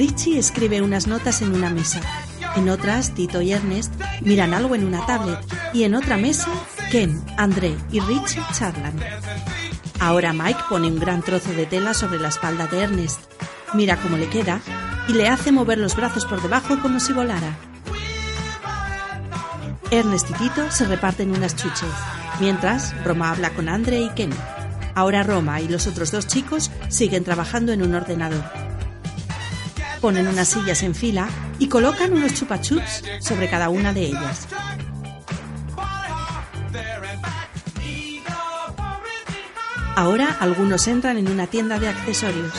Richie 0.00 0.38
escribe 0.38 0.80
unas 0.80 1.06
notas 1.06 1.42
en 1.42 1.54
una 1.54 1.68
mesa. 1.68 2.00
En 2.56 2.70
otras, 2.70 3.12
Tito 3.12 3.42
y 3.42 3.52
Ernest 3.52 3.92
miran 4.22 4.54
algo 4.54 4.74
en 4.74 4.86
una 4.86 5.04
tablet. 5.04 5.38
Y 5.74 5.82
en 5.82 5.94
otra 5.94 6.16
mesa, 6.16 6.48
Ken, 6.90 7.22
André 7.36 7.76
y 7.92 8.00
Richie 8.00 8.40
charlan. 8.54 8.98
Ahora 9.98 10.32
Mike 10.32 10.60
pone 10.70 10.86
un 10.86 10.98
gran 10.98 11.20
trozo 11.20 11.52
de 11.52 11.66
tela 11.66 11.92
sobre 11.92 12.18
la 12.18 12.28
espalda 12.28 12.66
de 12.66 12.80
Ernest. 12.80 13.20
Mira 13.74 13.98
cómo 14.00 14.16
le 14.16 14.30
queda 14.30 14.62
y 15.06 15.12
le 15.12 15.28
hace 15.28 15.52
mover 15.52 15.76
los 15.76 15.94
brazos 15.94 16.24
por 16.24 16.40
debajo 16.40 16.80
como 16.80 16.98
si 16.98 17.12
volara. 17.12 17.58
Ernest 19.90 20.30
y 20.30 20.32
Tito 20.32 20.70
se 20.70 20.86
reparten 20.86 21.30
unas 21.30 21.56
chuches, 21.56 21.92
mientras 22.40 22.94
Roma 23.04 23.32
habla 23.32 23.50
con 23.50 23.68
Andre 23.68 24.00
y 24.00 24.08
Ken. 24.14 24.30
Ahora 24.94 25.22
Roma 25.24 25.60
y 25.60 25.68
los 25.68 25.86
otros 25.86 26.10
dos 26.10 26.26
chicos 26.26 26.70
siguen 26.88 27.22
trabajando 27.22 27.72
en 27.72 27.82
un 27.82 27.94
ordenador. 27.94 28.69
Ponen 30.00 30.28
unas 30.28 30.48
sillas 30.48 30.82
en 30.82 30.94
fila 30.94 31.28
y 31.58 31.68
colocan 31.68 32.12
unos 32.12 32.34
chupachups 32.34 33.02
sobre 33.20 33.50
cada 33.50 33.68
una 33.68 33.92
de 33.92 34.06
ellas. 34.06 34.48
Ahora 39.96 40.34
algunos 40.40 40.88
entran 40.88 41.18
en 41.18 41.28
una 41.28 41.46
tienda 41.46 41.78
de 41.78 41.88
accesorios. 41.88 42.54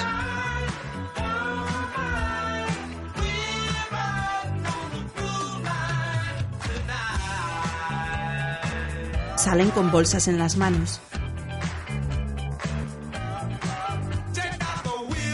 Salen 9.36 9.72
con 9.72 9.90
bolsas 9.90 10.28
en 10.28 10.38
las 10.38 10.56
manos. 10.56 11.02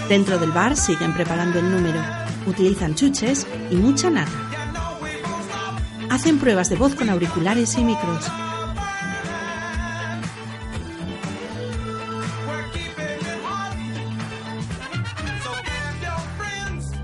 Dentro 0.09 0.39
del 0.39 0.51
bar 0.51 0.77
siguen 0.77 1.13
preparando 1.13 1.59
el 1.59 1.69
número. 1.69 1.99
Utilizan 2.45 2.95
chuches 2.95 3.45
y 3.69 3.75
mucha 3.75 4.09
nata. 4.09 4.31
Hacen 6.09 6.39
pruebas 6.39 6.69
de 6.69 6.77
voz 6.77 6.95
con 6.95 7.09
auriculares 7.09 7.77
y 7.77 7.83
micros. 7.83 8.25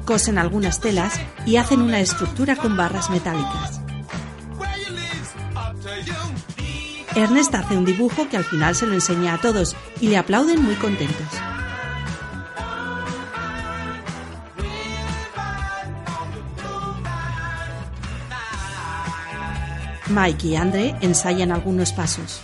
Cosen 0.05 0.37
algunas 0.37 0.79
telas 0.79 1.19
y 1.45 1.57
hacen 1.57 1.81
una 1.81 1.99
estructura 1.99 2.55
con 2.55 2.77
barras 2.77 3.09
metálicas. 3.09 3.81
Ernest 7.15 7.53
hace 7.53 7.77
un 7.77 7.83
dibujo 7.83 8.29
que 8.29 8.37
al 8.37 8.45
final 8.45 8.75
se 8.75 8.87
lo 8.87 8.93
enseña 8.93 9.33
a 9.33 9.37
todos 9.41 9.75
y 9.99 10.07
le 10.07 10.17
aplauden 10.17 10.63
muy 10.63 10.75
contentos. 10.75 11.42
Mike 20.13 20.47
y 20.47 20.55
Andre 20.55 20.95
ensayan 21.01 21.51
algunos 21.51 21.91
pasos. 21.91 22.41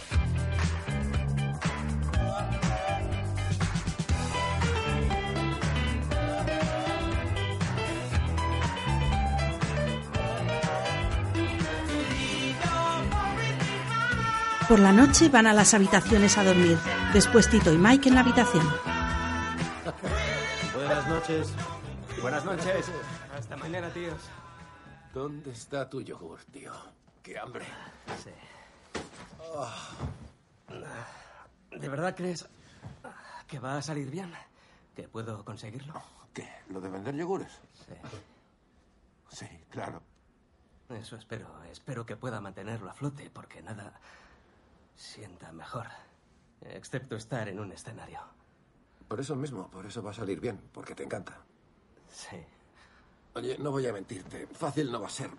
Por 14.67 14.79
la 14.79 14.91
noche 14.91 15.29
van 15.29 15.47
a 15.47 15.53
las 15.53 15.73
habitaciones 15.73 16.37
a 16.37 16.43
dormir. 16.43 16.77
Después 17.13 17.49
Tito 17.49 17.73
y 17.73 17.77
Mike 17.77 18.09
en 18.09 18.15
la 18.15 18.21
habitación. 18.21 18.67
Buenas 20.75 21.07
noches. 21.07 21.53
Buenas 22.21 22.45
noches. 22.45 22.91
Hasta 23.35 23.57
mañana, 23.57 23.89
tíos. 23.89 24.21
¿Dónde 25.13 25.51
está 25.51 25.89
tu 25.89 26.01
yogur, 26.01 26.39
tío? 26.51 26.71
¡Qué 27.29 27.37
hambre! 27.37 27.63
Sí. 28.23 28.31
¿De 31.77 31.87
verdad 31.87 32.15
crees 32.15 32.49
que 33.45 33.59
va 33.59 33.77
a 33.77 33.83
salir 33.83 34.09
bien? 34.09 34.33
¿Que 34.95 35.07
puedo 35.07 35.45
conseguirlo? 35.45 35.93
¿Qué? 36.33 36.49
¿Lo 36.69 36.81
de 36.81 36.89
vender 36.89 37.13
yogures? 37.15 37.61
Sí. 37.85 37.93
Sí, 39.29 39.45
claro. 39.69 40.01
Eso 40.89 41.17
espero. 41.17 41.63
Espero 41.65 42.03
que 42.03 42.15
pueda 42.15 42.41
mantenerlo 42.41 42.89
a 42.89 42.95
flote, 42.95 43.29
porque 43.29 43.61
nada 43.61 43.93
sienta 44.95 45.51
mejor. 45.51 45.85
Excepto 46.61 47.15
estar 47.15 47.47
en 47.47 47.59
un 47.59 47.71
escenario. 47.71 48.21
Por 49.07 49.19
eso 49.19 49.35
mismo, 49.35 49.69
por 49.69 49.85
eso 49.85 50.01
va 50.01 50.09
a 50.09 50.15
salir 50.15 50.39
bien, 50.39 50.59
porque 50.73 50.95
te 50.95 51.03
encanta. 51.03 51.37
Sí. 52.11 52.43
Oye, 53.35 53.55
no 53.59 53.69
voy 53.69 53.85
a 53.85 53.93
mentirte. 53.93 54.47
Fácil 54.47 54.91
no 54.91 54.99
va 54.99 55.05
a 55.05 55.11
ser. 55.11 55.29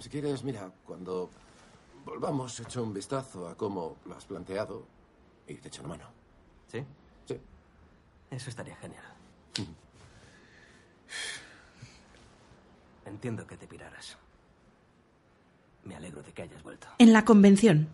Si 0.00 0.08
quieres, 0.08 0.44
mira, 0.44 0.70
cuando 0.84 1.30
volvamos, 2.04 2.58
echo 2.60 2.82
un 2.82 2.94
vistazo 2.94 3.48
a 3.48 3.56
cómo 3.56 3.96
lo 4.06 4.16
has 4.16 4.24
planteado 4.24 4.86
y 5.46 5.54
te 5.54 5.68
echo 5.68 5.82
una 5.82 5.90
mano. 5.90 6.04
¿Sí? 6.70 6.84
Sí. 7.26 7.38
Eso 8.30 8.50
estaría 8.50 8.76
genial. 8.76 9.04
Entiendo 13.06 13.46
que 13.46 13.56
te 13.56 13.66
piraras. 13.66 14.16
Me 15.84 15.96
alegro 15.96 16.22
de 16.22 16.32
que 16.32 16.42
hayas 16.42 16.62
vuelto. 16.62 16.86
En 16.98 17.12
la 17.12 17.24
convención. 17.24 17.88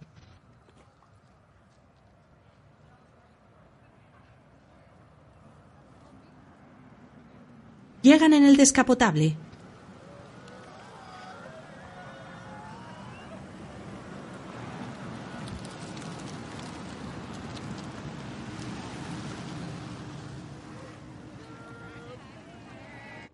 Llegan 8.02 8.35
en 8.35 8.44
el 8.44 8.56
descapotable. 8.59 9.36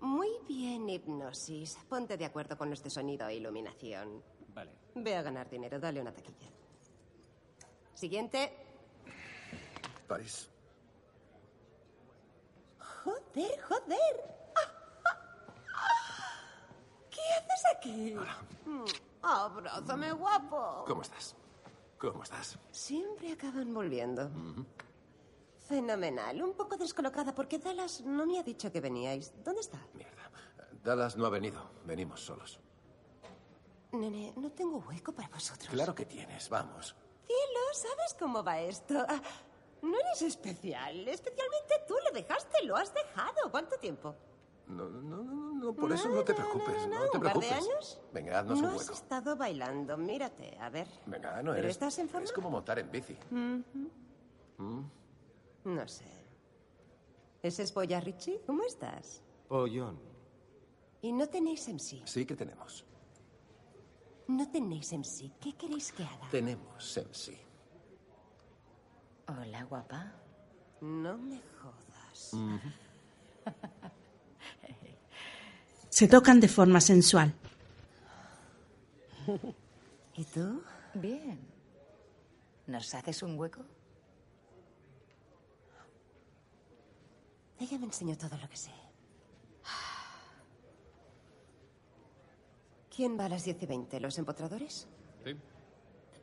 Muy 0.01 0.29
bien, 0.47 0.90
hipnosis. 1.01 1.77
Ponte 1.89 2.17
de 2.17 2.25
acuerdo 2.25 2.57
con 2.57 2.73
este 2.73 2.91
sonido 2.91 3.27
e 3.29 3.35
iluminación. 3.37 4.23
Vale. 4.49 4.73
Ve 4.95 5.17
a 5.17 5.23
ganar 5.23 5.49
dinero, 5.49 5.79
dale 5.79 6.01
una 6.01 6.13
taquilla. 6.13 6.49
Siguiente. 7.95 8.53
París. 10.07 10.49
Joder, 13.05 13.61
joder. 13.63 14.17
¿Qué 17.11 17.21
haces 17.39 17.65
aquí? 17.77 18.17
Mm, 18.67 18.85
Abrázame, 19.23 20.13
guapo. 20.13 20.85
¿Cómo 20.87 21.03
estás? 21.03 21.37
¿Cómo 21.99 22.23
estás? 22.23 22.59
Siempre 22.71 23.33
acaban 23.33 23.73
volviendo. 23.75 24.31
Fenomenal. 25.69 26.43
Un 26.43 26.55
poco 26.55 26.77
descolocada 26.77 27.35
porque 27.35 27.59
Dallas 27.59 28.01
no 28.01 28.27
me 28.27 28.39
ha 28.39 28.43
dicho 28.43 28.73
que 28.73 28.81
veníais. 28.81 29.33
¿Dónde 29.45 29.61
está? 29.61 29.79
Dallas 30.83 31.17
no 31.17 31.27
ha 31.27 31.31
venido. 31.31 31.71
Venimos 31.85 32.21
solos. 32.25 32.61
Nene, 33.93 34.33
no 34.37 34.51
tengo 34.53 34.79
hueco 34.79 35.13
para 35.13 35.29
vosotros. 35.29 35.69
Claro 35.71 35.95
que 35.95 36.07
tienes, 36.07 36.49
vamos. 36.49 36.95
Cielo, 37.27 37.61
¿sabes 37.73 38.15
cómo 38.19 38.43
va 38.45 38.61
esto? 38.61 38.95
No 39.83 39.97
eres 39.99 40.23
especial. 40.23 41.09
Especialmente 41.09 41.75
tú 41.89 41.95
lo 42.05 42.13
dejaste, 42.13 42.65
lo 42.65 42.77
has 42.77 42.93
dejado. 42.95 43.51
¿Cuánto 43.51 43.77
tiempo? 43.79 44.15
No, 44.67 44.85
no, 44.89 45.01
no, 45.01 45.53
no, 45.55 45.73
por 45.75 45.91
eso 45.91 46.09
no 46.09 46.23
te 46.23 46.33
preocupes, 46.33 46.87
no, 46.87 47.09
te 47.11 47.17
¿Un 47.19 47.23
par 47.25 47.33
de 47.33 47.41
preocupes. 47.41 47.53
años? 47.53 48.01
Venga, 48.13 48.39
haznos 48.39 48.61
no 48.63 48.69
un 48.69 48.75
has 48.75 48.81
hueco. 48.83 48.93
estado 48.93 49.37
bailando. 49.37 49.97
Mírate, 49.97 50.57
a 50.61 50.69
ver. 50.71 50.87
Venga, 51.07 51.43
no 51.43 51.51
¿Pero 51.53 51.65
eres. 51.65 51.71
estás 51.73 51.99
en 51.99 52.09
forma? 52.09 52.25
Es 52.25 52.33
como 52.33 52.51
montar 52.51 52.79
en 52.79 52.91
bici. 52.91 53.17
Mm. 53.31 53.61
No 55.65 55.89
sé. 55.89 56.05
¿Ese 57.43 57.63
es 57.65 57.75
Boya 57.75 58.01
Richie? 58.01 58.41
¿Cómo 58.47 58.63
estás? 58.65 59.23
Pollón. 59.49 59.99
Y 61.03 61.13
no 61.13 61.27
tenéis 61.29 61.69
MC. 61.69 62.03
Sí 62.07 62.27
que 62.27 62.37
tenemos. 62.37 62.85
No 64.29 64.51
tenéis 64.51 64.93
MC. 64.93 65.33
¿Qué 65.41 65.55
queréis 65.55 65.93
que 65.93 66.05
haga? 66.05 66.29
Tenemos 66.31 66.97
en 66.97 67.15
sí. 67.15 67.39
Hola, 69.27 69.65
guapa. 69.65 70.13
No 70.81 71.17
me 71.19 71.41
jodas. 71.61 72.33
Se 75.89 76.09
tocan 76.09 76.41
de 76.41 76.49
forma 76.49 76.81
sensual. 76.81 77.35
¿Y 80.17 80.25
tú? 80.25 80.63
Bien. 80.95 81.39
¿Nos 82.67 82.95
haces 82.95 83.23
un 83.23 83.39
hueco? 83.39 83.63
Ella 87.59 87.79
me 87.79 87.87
enseñó 87.87 88.17
todo 88.17 88.37
lo 88.39 88.49
que 88.49 88.57
sé. 88.57 88.71
¿Quién 92.95 93.19
va 93.19 93.27
a 93.27 93.29
las 93.29 93.45
10 93.45 93.63
y 93.63 93.67
20? 93.67 94.01
¿Los 94.01 94.19
empotradores? 94.19 94.89
Sí. 95.25 95.37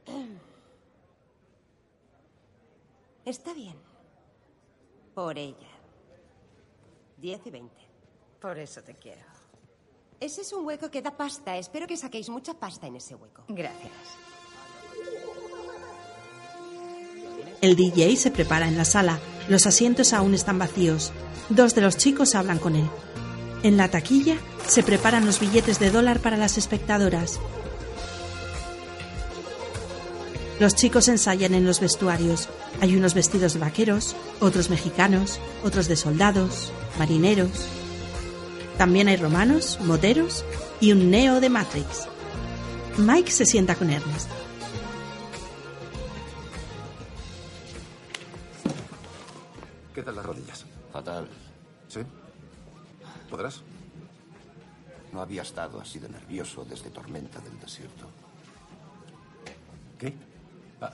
Está 3.26 3.54
bien. 3.54 3.76
Por 5.14 5.38
ella. 5.38 5.70
10 7.18 7.48
y 7.48 7.50
20. 7.50 7.76
Por 8.40 8.60
eso 8.60 8.82
te 8.84 8.94
quiero. 8.94 9.26
Ese 10.20 10.42
es 10.42 10.54
un 10.54 10.66
hueco 10.66 10.90
que 10.90 11.02
da 11.02 11.16
pasta. 11.16 11.58
Espero 11.58 11.88
que 11.88 11.98
saquéis 11.98 12.30
mucha 12.30 12.54
pasta 12.54 12.88
en 12.88 12.96
ese 12.96 13.16
hueco. 13.16 13.44
Gracias. 13.48 13.92
El 17.62 17.76
DJ 17.76 18.16
se 18.16 18.32
prepara 18.32 18.68
en 18.68 18.78
la 18.78 18.86
sala. 18.86 19.20
Los 19.50 19.66
asientos 19.66 20.14
aún 20.14 20.34
están 20.34 20.60
vacíos. 20.60 21.12
Dos 21.50 21.74
de 21.76 21.82
los 21.82 21.98
chicos 21.98 22.36
hablan 22.36 22.60
con 22.60 22.76
él. 22.76 22.88
En 23.68 23.76
la 23.76 23.90
taquilla 23.90 24.38
se 24.66 24.82
preparan 24.82 25.26
los 25.26 25.42
billetes 25.42 25.78
de 25.78 25.92
dólar 25.92 26.22
para 26.22 26.38
las 26.38 26.58
espectadoras. 26.58 27.38
Los 30.62 30.74
chicos 30.74 31.10
ensayan 31.10 31.54
en 31.54 31.66
los 31.66 31.82
vestuarios. 31.82 32.48
Hay 32.80 32.96
unos 32.96 33.14
vestidos 33.14 33.56
de 33.56 33.60
vaqueros, 33.60 34.16
otros 34.40 34.70
mexicanos, 34.70 35.42
otros 35.66 35.90
de 35.90 35.98
soldados, 35.98 36.72
marineros. 36.98 37.68
También 38.78 39.10
hay 39.10 39.18
romanos, 39.18 39.80
moteros 39.82 40.46
y 40.80 40.94
un 40.94 41.12
neo 41.12 41.42
de 41.42 41.50
Matrix. 41.50 42.08
Mike 42.98 43.32
se 43.32 43.46
sienta 43.46 43.76
con 43.76 43.90
Ernest. 43.90 44.30
¿Qué 49.94 50.04
tal 50.04 50.16
las 50.16 50.26
rodillas? 50.26 50.66
Fatal. 50.94 51.28
¿Sí? 51.90 52.00
¿Podrás? 53.38 53.62
No 55.14 55.22
había 55.22 55.44
estado 55.44 55.80
así 55.80 56.00
de 56.00 56.10
nervioso 56.10 56.66
desde 56.66 56.90
Tormenta 56.90 57.40
del 57.40 57.60
Desierto. 57.60 58.10
¿Qué? 60.00 60.16
Ah. 60.82 60.92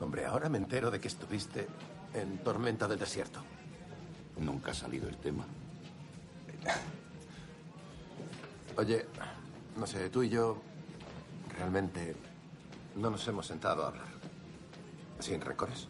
Hombre, 0.00 0.24
ahora 0.24 0.48
me 0.48 0.56
entero 0.56 0.90
de 0.90 0.98
que 0.98 1.08
estuviste 1.08 1.66
en 2.14 2.38
Tormenta 2.38 2.88
del 2.88 2.98
Desierto. 2.98 3.40
Nunca 4.38 4.70
ha 4.70 4.74
salido 4.74 5.10
el 5.10 5.18
tema. 5.18 5.44
Oye, 8.78 9.04
no 9.76 9.86
sé, 9.86 10.08
tú 10.08 10.22
y 10.22 10.30
yo 10.30 10.56
realmente 11.58 12.16
no 12.94 13.10
nos 13.10 13.28
hemos 13.28 13.46
sentado 13.46 13.84
a 13.84 13.88
hablar. 13.88 14.08
¿Sin 15.20 15.42
rencores? 15.42 15.86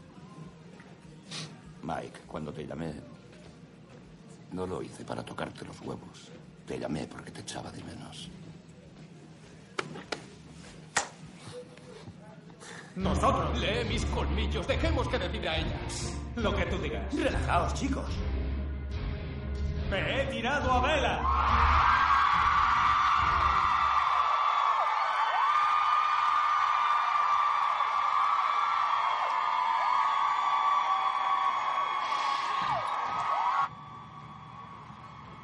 Mike, 1.84 2.22
cuando 2.26 2.52
te 2.52 2.66
llamé, 2.66 2.94
no 4.52 4.66
lo 4.66 4.82
hice 4.82 5.04
para 5.04 5.24
tocarte 5.24 5.64
los 5.64 5.80
huevos. 5.80 6.30
Te 6.66 6.78
llamé 6.78 7.06
porque 7.06 7.30
te 7.30 7.40
echaba 7.40 7.70
de 7.70 7.82
menos. 7.84 8.30
Nosotros. 12.96 13.58
Lee 13.60 13.84
mis 13.88 14.04
colmillos. 14.06 14.66
Dejemos 14.66 15.06
que 15.08 15.18
decida 15.18 15.56
ella. 15.56 15.78
Lo 16.36 16.54
que 16.56 16.64
tú 16.66 16.78
digas. 16.78 17.14
Relajaos, 17.14 17.74
chicos. 17.74 18.06
Me 19.90 20.22
he 20.22 20.26
tirado 20.26 20.72
a 20.72 20.80
vela. 20.80 21.22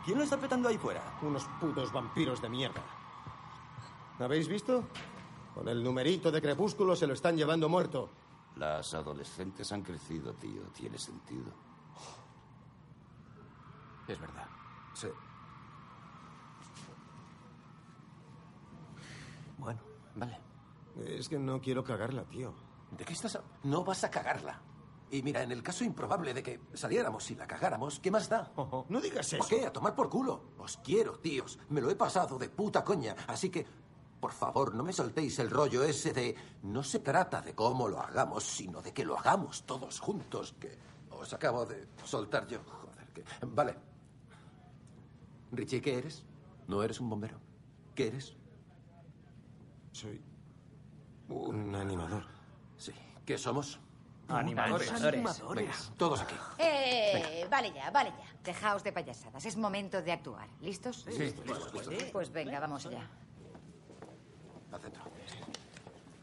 ¿Quién 0.05 0.19
lo 0.19 0.25
está 0.25 0.37
petando 0.37 0.69
ahí 0.69 0.79
fuera? 0.79 1.19
Unos 1.23 1.45
putos 1.61 1.93
vampiros 1.93 2.41
de 2.43 2.49
mierda. 2.49 2.83
¿Habéis 4.19 4.49
visto? 4.49 4.85
Con 5.55 5.69
el 5.69 5.83
numerito 5.83 6.31
de 6.31 6.41
crepúsculo 6.43 6.97
se 6.97 7.07
lo 7.07 7.13
están 7.15 7.37
llevando 7.37 7.69
muerto. 7.69 8.09
Las 8.57 8.95
adolescentes 8.95 9.71
han 9.73 9.83
crecido, 9.83 10.33
tío. 10.35 10.63
Tiene 10.75 10.99
sentido. 10.99 11.53
Es 14.09 14.21
verdad. 14.21 14.47
Sí. 14.95 15.09
Bueno, 19.59 19.81
vale. 20.17 20.39
Es 21.07 21.29
que 21.29 21.39
no 21.39 21.61
quiero 21.61 21.85
cagarla, 21.85 22.25
tío. 22.25 22.53
¿De 22.91 23.05
qué 23.05 23.13
estás? 23.13 23.37
a- 23.37 23.43
No 23.63 23.85
vas 23.85 24.05
a 24.05 24.11
cagarla. 24.11 24.61
Y 25.13 25.23
mira, 25.23 25.43
en 25.43 25.53
el 25.53 25.63
caso 25.63 25.85
improbable 25.85 26.33
de 26.33 26.43
que 26.43 26.59
saliéramos 26.73 27.31
y 27.31 27.35
la 27.35 27.47
cagáramos, 27.47 28.01
¿qué 28.01 28.11
más 28.11 28.31
da? 28.31 28.51
no 28.89 28.99
digas 28.99 29.35
¿Por 29.35 29.47
qué? 29.47 29.67
A 29.67 29.71
tomar 29.71 29.95
por 29.95 30.09
culo. 30.09 30.55
Os 30.57 30.79
quiero, 30.79 31.19
tíos. 31.19 31.59
Me 31.69 31.83
lo 31.83 31.91
he 31.91 31.97
pasado 31.97 32.39
de 32.39 32.49
puta 32.49 32.83
coña. 32.83 33.15
Así 33.27 33.51
que, 33.51 33.67
por 34.19 34.33
favor, 34.33 34.75
no 34.75 34.83
me 34.83 34.95
soltéis 34.95 35.39
el 35.39 35.51
rollo 35.51 35.85
ese 35.85 36.15
de... 36.15 36.35
No 36.63 36.83
se 36.83 37.01
trata 37.01 37.43
de 37.43 37.55
cómo 37.55 37.89
lo 37.89 38.01
hagamos, 38.01 38.43
sino 38.43 38.81
de 38.81 38.95
que 38.95 39.05
lo 39.05 39.19
hagamos 39.19 39.65
todos 39.65 40.01
juntos. 40.01 40.55
Que 40.59 40.79
os 41.11 41.31
acabo 41.35 41.67
de 41.67 41.89
soltar 42.05 42.47
yo. 42.49 42.61
Joder, 42.65 43.09
que... 43.13 43.23
Vale. 43.45 43.77
Richie, 45.51 45.83
¿qué 45.83 45.99
eres? 45.99 46.25
¿No 46.67 46.83
eres 46.83 46.99
un 47.01 47.11
bombero? 47.11 47.39
¿Qué 47.95 48.07
eres? 48.07 48.35
Soy 49.91 50.23
un 51.29 51.75
animador. 51.75 52.25
Sí. 52.79 52.93
¿Qué 53.27 53.37
somos? 53.37 53.79
Animadores. 54.33 54.93
Venga, 55.01 55.35
todos 55.97 56.21
aquí. 56.21 56.35
Eh, 56.59 57.47
vale 57.51 57.73
ya, 57.73 57.91
vale 57.91 58.11
ya. 58.11 58.25
Dejaos 58.43 58.83
de 58.83 58.93
payasadas. 58.93 59.45
Es 59.45 59.57
momento 59.57 60.03
de 60.03 60.13
actuar. 60.13 60.49
¿Listos? 60.61 61.05
Sí, 61.09 61.19
listos, 61.19 61.47
listos. 61.47 61.87
listos. 61.87 62.11
Pues 62.11 62.33
venga, 62.33 62.59
vamos 62.61 62.87
allá. 62.87 63.07
Al 64.73 64.81
centro. 64.81 65.03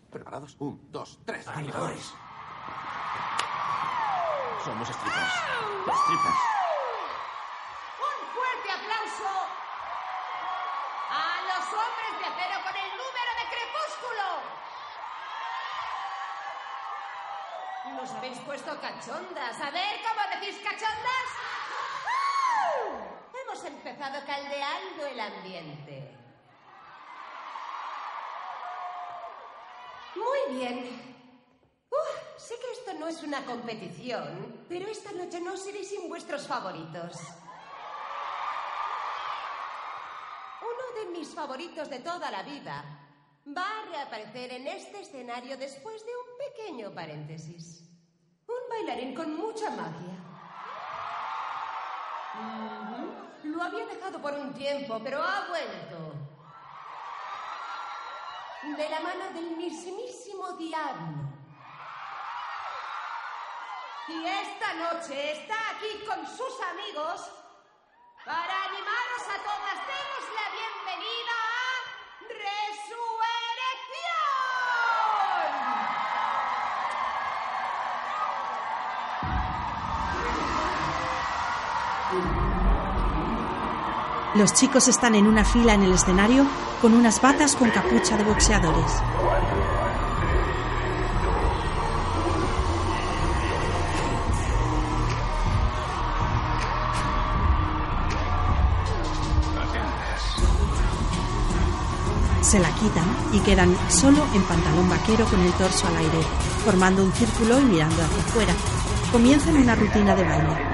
¿Preparados? 0.09 0.55
Un, 0.59 0.91
dos, 0.91 1.19
tres. 1.23 1.47
Animadores. 1.47 2.13
Somos 4.65 4.87
strippers. 4.89 5.33
Strippers. 6.03 6.41
Un 8.09 8.17
fuerte 8.33 8.69
aplauso 8.71 9.31
a 11.09 11.23
los 11.47 11.65
hombres 11.79 12.11
de 12.19 12.25
acero 12.25 12.57
con 12.65 12.75
el 12.75 12.89
número 12.97 13.31
de 13.39 13.45
crepúsculo. 13.53 14.27
Nos 17.99 18.11
habéis 18.11 18.37
puesto 18.39 18.79
cachondas. 18.79 19.59
A 19.59 19.71
ver, 19.71 19.99
¿cómo 20.07 20.39
decís 20.39 20.57
cachondas? 20.63 21.29
¡Uh! 22.07 23.37
Hemos 23.43 23.65
empezado 23.65 24.25
caldeando 24.25 25.05
el 25.05 25.19
ambiente. 25.19 26.17
Muy 30.15 30.55
bien. 30.55 31.17
Uf, 31.91 32.37
sé 32.37 32.55
que 32.61 32.71
esto 32.71 32.93
no 32.93 33.09
es 33.09 33.21
una 33.21 33.43
competición, 33.43 34.65
pero 34.69 34.87
esta 34.87 35.11
noche 35.11 35.41
no 35.41 35.57
seré 35.57 35.83
sin 35.83 36.07
vuestros 36.07 36.47
favoritos. 36.47 37.17
Uno 40.61 41.01
de 41.01 41.17
mis 41.17 41.35
favoritos 41.35 41.89
de 41.89 41.99
toda 41.99 42.31
la 42.31 42.43
vida 42.43 42.81
va 43.45 43.81
a 43.81 43.85
reaparecer 43.91 44.53
en 44.53 44.67
este 44.67 45.01
escenario 45.01 45.57
después 45.57 46.05
de 46.05 46.11
un 46.11 46.37
pequeño 46.37 46.93
paréntesis. 46.93 47.88
Bailarín 48.79 49.13
con 49.13 49.35
mucha 49.35 49.69
magia. 49.71 50.15
Lo 53.43 53.61
había 53.61 53.85
dejado 53.85 54.21
por 54.21 54.33
un 54.33 54.53
tiempo, 54.53 55.01
pero 55.03 55.21
ha 55.21 55.47
vuelto. 55.49 56.13
De 58.77 58.89
la 58.89 58.99
mano 59.01 59.31
del 59.33 59.57
mismísimo 59.57 60.53
diablo. 60.53 61.27
Y 64.07 64.25
esta 64.25 64.73
noche 64.75 65.33
está 65.33 65.55
aquí 65.71 66.05
con 66.07 66.25
sus 66.25 66.61
amigos 66.71 67.29
para 68.25 68.63
animaros 68.63 69.23
a 69.27 69.43
todas. 69.43 69.77
Demos 69.91 70.23
la 70.39 70.47
bienvenida 70.57 71.35
a 71.57 72.27
Resurrección. 72.27 73.38
Los 84.35 84.53
chicos 84.53 84.87
están 84.87 85.15
en 85.15 85.25
una 85.25 85.43
fila 85.43 85.73
en 85.73 85.81
el 85.81 85.93
escenario 85.93 86.45
con 86.81 86.93
unas 86.93 87.19
batas 87.19 87.55
con 87.55 87.71
capucha 87.71 88.15
de 88.15 88.23
boxeadores. 88.23 88.91
Se 102.41 102.59
la 102.59 102.69
quitan 102.75 103.05
y 103.33 103.39
quedan 103.39 103.75
solo 103.89 104.25
en 104.35 104.43
pantalón 104.43 104.89
vaquero 104.89 105.25
con 105.25 105.39
el 105.39 105.51
torso 105.53 105.87
al 105.87 105.97
aire, 105.97 106.21
formando 106.63 107.03
un 107.03 107.11
círculo 107.13 107.59
y 107.59 107.63
mirando 107.63 108.03
hacia 108.03 108.23
afuera. 108.23 108.53
Comienzan 109.11 109.57
una 109.57 109.75
rutina 109.75 110.15
de 110.15 110.23
baile. 110.23 110.68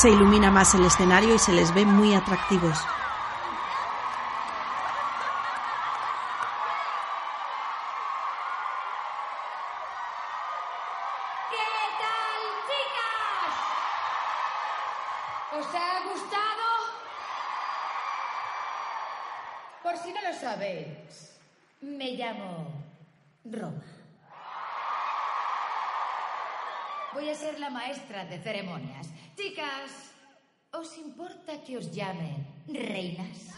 Se 0.00 0.08
ilumina 0.08 0.50
más 0.50 0.74
el 0.74 0.86
escenario 0.86 1.34
y 1.34 1.38
se 1.38 1.52
les 1.52 1.74
ve 1.74 1.84
muy 1.84 2.14
atractivos. 2.14 2.78
¿Qué 11.50 11.56
tal, 12.00 12.42
chicas? 12.70 13.52
¿Os 15.58 15.66
ha 15.74 16.00
gustado? 16.08 16.66
Por 19.82 19.98
si 19.98 20.14
no 20.14 20.22
lo 20.22 20.32
sabéis, 20.32 21.38
me 21.82 22.12
llamo 22.12 22.72
Roma. 23.44 23.99
Voy 27.12 27.28
a 27.28 27.34
ser 27.34 27.58
la 27.58 27.70
maestra 27.70 28.24
de 28.24 28.38
ceremonias. 28.38 29.08
Chicas, 29.36 30.12
¿os 30.72 30.96
importa 30.96 31.60
que 31.64 31.76
os 31.76 31.90
llamen 31.90 32.46
reinas? 32.68 33.50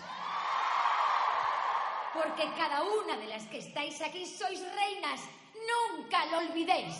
Porque 2.14 2.44
cada 2.56 2.82
una 2.82 3.18
de 3.18 3.26
las 3.26 3.44
que 3.46 3.58
estáis 3.58 4.00
aquí 4.00 4.24
sois 4.24 4.60
reinas. 4.60 5.20
Nunca 5.72 6.24
lo 6.26 6.38
olvidéis. 6.38 6.96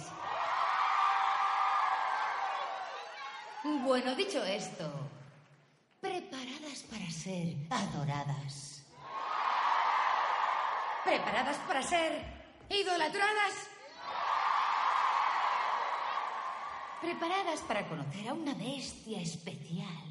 Bueno, 3.65 4.15
dicho 4.15 4.45
esto, 4.45 4.93
preparadas 6.01 6.83
para 6.91 7.11
ser 7.11 7.55
adoradas. 7.71 8.85
¿Preparadas 11.05 11.57
para 11.67 11.83
ser 11.83 12.23
idolatradas? 12.69 13.71
¿Preparadas 17.03 17.61
para 17.63 17.89
conocer 17.89 18.29
a 18.29 18.33
una 18.33 18.55
bestia 18.55 19.21
especial? 19.21 20.07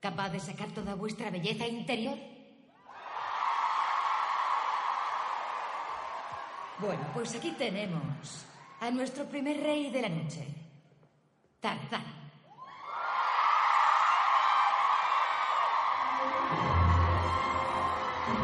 ¿Capaz 0.00 0.28
de 0.28 0.38
sacar 0.38 0.68
toda 0.70 0.94
vuestra 0.94 1.30
belleza 1.30 1.66
interior? 1.66 2.18
Bueno, 6.78 7.02
pues 7.14 7.34
aquí 7.34 7.52
tenemos 7.52 8.44
a 8.80 8.90
nuestro 8.90 9.24
primer 9.24 9.62
rey 9.62 9.90
de 9.90 10.02
la 10.02 10.10
noche, 10.10 10.46
Tarzán. 11.60 12.04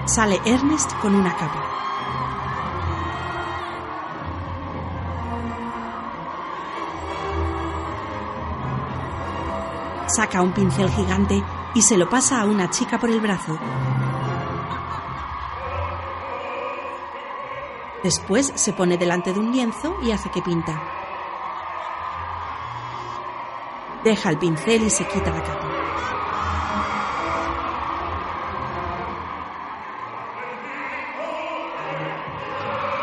Sale 0.06 0.40
Ernest 0.46 0.92
con 1.02 1.14
una 1.14 1.36
capa. 1.36 1.89
Saca 10.12 10.42
un 10.42 10.52
pincel 10.52 10.90
gigante 10.90 11.40
y 11.72 11.82
se 11.82 11.96
lo 11.96 12.08
pasa 12.08 12.40
a 12.40 12.44
una 12.44 12.68
chica 12.68 12.98
por 12.98 13.10
el 13.10 13.20
brazo. 13.20 13.56
Después 18.02 18.52
se 18.56 18.72
pone 18.72 18.98
delante 18.98 19.32
de 19.32 19.38
un 19.38 19.52
lienzo 19.52 19.96
y 20.02 20.10
hace 20.10 20.28
que 20.30 20.42
pinta. 20.42 20.82
Deja 24.02 24.30
el 24.30 24.38
pincel 24.38 24.82
y 24.82 24.90
se 24.90 25.06
quita 25.06 25.30
la 25.30 25.42
capa. 25.44 25.68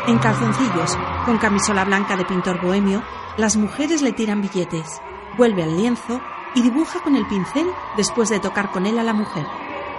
En 0.08 0.18
calzoncillos, 0.18 0.98
con 1.24 1.38
camisola 1.38 1.86
blanca 1.86 2.16
de 2.16 2.26
pintor 2.26 2.60
bohemio, 2.60 3.02
las 3.38 3.56
mujeres 3.56 4.02
le 4.02 4.12
tiran 4.12 4.42
billetes. 4.42 5.00
Vuelve 5.38 5.62
al 5.62 5.76
lienzo 5.76 6.20
y 6.58 6.62
dibuja 6.62 6.98
con 7.00 7.14
el 7.14 7.24
pincel 7.24 7.72
después 7.96 8.28
de 8.30 8.40
tocar 8.40 8.72
con 8.72 8.84
él 8.84 8.98
a 8.98 9.04
la 9.04 9.12
mujer. 9.12 9.46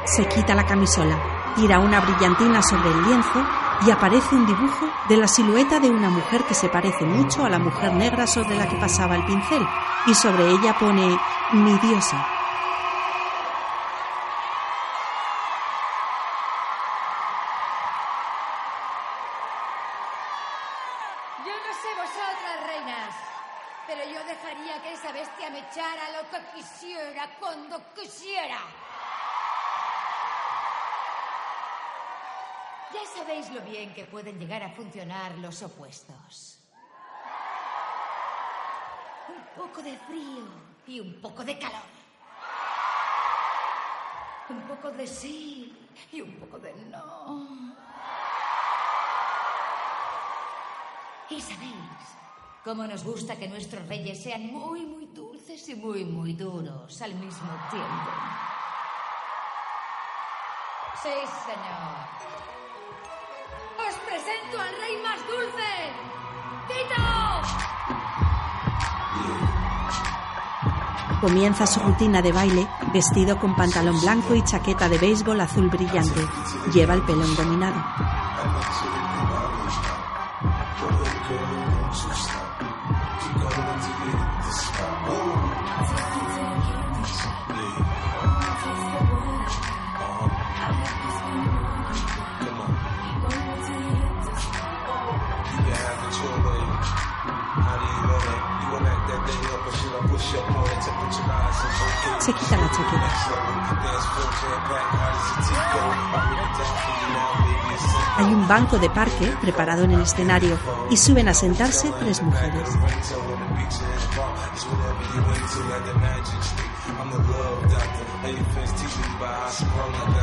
Se 0.03 0.27
quita 0.27 0.55
la 0.55 0.65
camisola, 0.65 1.17
tira 1.55 1.79
una 1.79 2.01
brillantina 2.01 2.61
sobre 2.61 2.89
el 2.89 3.01
lienzo 3.03 3.45
y 3.87 3.91
aparece 3.91 4.35
un 4.35 4.45
dibujo 4.45 4.89
de 5.07 5.15
la 5.15 5.29
silueta 5.29 5.79
de 5.79 5.89
una 5.89 6.09
mujer 6.09 6.43
que 6.43 6.53
se 6.53 6.67
parece 6.67 7.05
mucho 7.05 7.45
a 7.45 7.49
la 7.49 7.59
mujer 7.59 7.93
negra 7.93 8.27
sobre 8.27 8.57
la 8.57 8.67
que 8.67 8.75
pasaba 8.75 9.15
el 9.15 9.23
pincel 9.23 9.65
y 10.05 10.13
sobre 10.13 10.51
ella 10.51 10.75
pone 10.77 11.17
mi 11.53 11.77
diosa. 11.79 12.38
Quisiera. 27.95 28.59
Ya 32.93 33.05
sabéis 33.15 33.49
lo 33.51 33.61
bien 33.61 33.93
que 33.93 34.05
pueden 34.05 34.39
llegar 34.39 34.63
a 34.63 34.69
funcionar 34.69 35.31
los 35.37 35.61
opuestos. 35.61 36.59
poco 39.59 39.81
de 39.81 39.97
frío 39.97 40.47
y 40.87 40.99
un 41.01 41.21
poco 41.21 41.43
de 41.43 41.59
calor. 41.59 41.89
Un 44.49 44.61
poco 44.61 44.89
de 44.91 45.05
sí 45.05 45.77
y 46.11 46.21
un 46.21 46.33
poco 46.39 46.57
de 46.59 46.73
no. 46.73 47.75
Y 51.29 51.41
sabéis 51.41 51.75
cómo 52.63 52.85
nos 52.85 53.03
gusta 53.03 53.37
que 53.37 53.47
nuestros 53.47 53.87
reyes 53.87 54.21
sean 54.21 54.47
muy, 54.47 54.85
muy 54.85 55.05
dulces 55.07 55.67
y 55.69 55.75
muy, 55.75 56.03
muy 56.05 56.33
duros 56.33 57.01
al 57.01 57.15
mismo 57.15 57.49
tiempo. 57.69 58.09
Sí, 61.01 61.09
señor. 61.45 62.19
Os 63.87 63.95
presento 64.05 64.59
al 64.59 64.75
rey 64.81 64.97
más 65.01 65.19
dulce, 65.27 65.69
Tito. 66.67 67.69
Comienza 71.21 71.67
su 71.67 71.79
rutina 71.79 72.21
de 72.21 72.31
baile 72.31 72.67
vestido 72.93 73.39
con 73.39 73.55
pantalón 73.55 73.99
blanco 74.01 74.35
y 74.35 74.43
chaqueta 74.43 74.87
de 74.87 74.97
béisbol 74.97 75.39
azul 75.39 75.69
brillante. 75.69 76.21
Lleva 76.73 76.93
el 76.93 77.01
pelo 77.03 77.25
engominado. 77.25 78.18
Se 102.29 102.35
quita 102.35 102.57
la 102.57 102.69
chaqueta. 102.69 103.11
Hay 108.17 108.25
un 108.25 108.47
banco 108.47 108.77
de 108.77 108.87
parque 108.91 109.33
preparado 109.41 109.85
en 109.85 109.93
el 109.93 110.01
escenario 110.01 110.55
y 110.91 110.97
suben 110.97 111.27
a 111.27 111.33
sentarse 111.33 111.91
tres 111.97 112.21
mujeres. 112.21 112.69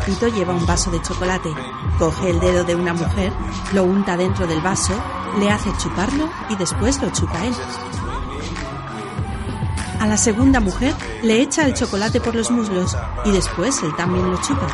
Tito 0.05 0.29
lleva 0.29 0.55
un 0.55 0.65
vaso 0.65 0.93
de 0.93 1.03
chocolate, 1.03 1.53
coge 1.99 2.31
el 2.31 2.39
dedo 2.39 2.63
de 2.63 2.77
una 2.77 2.95
mujer, 2.95 3.33
lo 3.73 3.83
unta 3.83 4.17
dentro 4.17 4.47
del 4.47 4.61
vaso, 4.61 4.95
le 5.41 5.51
hace 5.51 5.77
chuparlo 5.77 6.31
y 6.51 6.55
después 6.55 7.03
lo 7.03 7.11
chupa 7.11 7.45
él. 7.45 7.55
A 9.99 10.07
la 10.07 10.17
segunda 10.17 10.61
mujer 10.61 10.95
le 11.23 11.41
echa 11.41 11.65
el 11.65 11.75
chocolate 11.75 12.21
por 12.21 12.35
los 12.35 12.51
muslos 12.51 12.97
y 13.25 13.33
después 13.33 13.83
él 13.83 13.95
también 13.97 14.31
lo 14.31 14.41
chupa. 14.41 14.67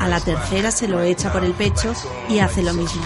A 0.00 0.08
la 0.08 0.20
tercera 0.20 0.70
se 0.70 0.88
lo 0.88 1.00
echa 1.00 1.32
por 1.32 1.44
el 1.44 1.52
pecho 1.52 1.92
y 2.28 2.38
hace 2.38 2.62
lo 2.62 2.74
mismo. 2.74 3.02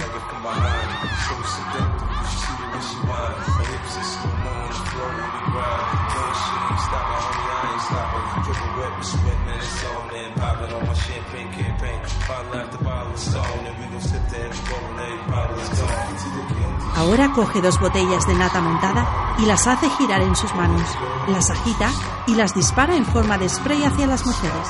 Ahora 16.99 17.31
coge 17.33 17.61
dos 17.61 17.79
botellas 17.79 18.27
de 18.27 18.35
nata 18.35 18.61
montada 18.61 19.37
y 19.39 19.47
las 19.47 19.69
hace 19.69 19.89
girar 19.89 20.21
en 20.21 20.35
sus 20.35 20.53
manos. 20.57 20.83
Las 21.29 21.49
agita 21.49 21.93
y 22.27 22.35
las 22.35 22.57
dispara 22.57 22.97
en 22.97 23.07
forma 23.07 23.39
de 23.39 23.49
spray 23.49 23.85
hacia 23.85 24.09
las 24.09 24.27
mujeres. 24.27 24.69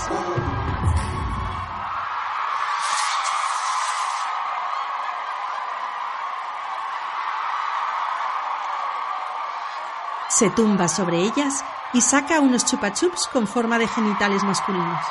Se 10.29 10.51
tumba 10.51 10.87
sobre 10.89 11.23
ellas 11.23 11.65
y 11.95 12.03
saca 12.03 12.41
unos 12.41 12.67
chupachups 12.67 13.27
con 13.33 13.47
forma 13.47 13.79
de 13.79 13.89
genitales 13.89 14.45
masculinos. 14.45 15.03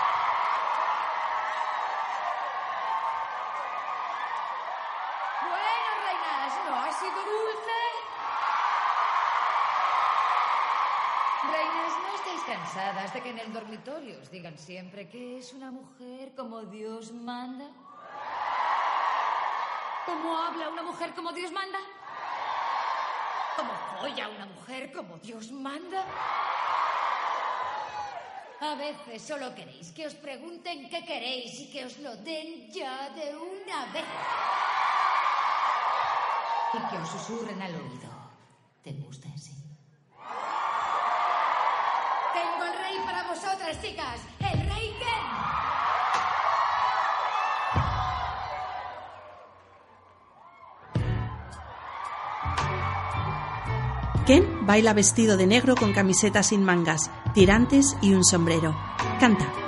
Siempre 14.97 15.09
que 15.09 15.37
es 15.37 15.53
una 15.53 15.69
mujer 15.69 16.33
como 16.35 16.63
Dios 16.63 17.11
manda? 17.11 17.69
¿Cómo 20.07 20.37
habla 20.37 20.69
una 20.69 20.81
mujer 20.81 21.13
como 21.13 21.31
Dios 21.33 21.51
manda? 21.51 21.77
¿Cómo 23.55 23.71
folla 23.99 24.27
una 24.29 24.45
mujer 24.47 24.91
como 24.91 25.17
Dios 25.17 25.51
manda? 25.51 26.03
A 28.59 28.73
veces 28.73 29.21
solo 29.21 29.53
queréis 29.53 29.91
que 29.91 30.07
os 30.07 30.15
pregunten 30.15 30.89
qué 30.89 31.05
queréis 31.05 31.59
y 31.59 31.69
que 31.71 31.85
os 31.85 31.99
lo 31.99 32.15
den 32.17 32.71
ya 32.71 33.09
de 33.09 33.35
una 33.37 33.85
vez. 33.93 34.05
Y 36.73 36.89
que 36.89 36.97
os 36.97 37.09
susurren 37.09 37.61
al 37.61 37.75
oído. 37.75 38.09
¿Te 38.83 38.93
gusta 38.93 39.27
así? 39.35 39.53
Tengo 42.33 42.63
el 42.65 42.77
rey 42.79 42.97
para 43.05 43.23
vosotras, 43.27 43.79
chicas. 43.81 44.36
Baila 54.67 54.93
vestido 54.93 55.37
de 55.37 55.47
negro 55.47 55.75
con 55.75 55.93
camiseta 55.93 56.43
sin 56.43 56.63
mangas, 56.63 57.09
tirantes 57.33 57.97
y 58.01 58.13
un 58.13 58.23
sombrero. 58.23 58.75
Canta. 59.19 59.66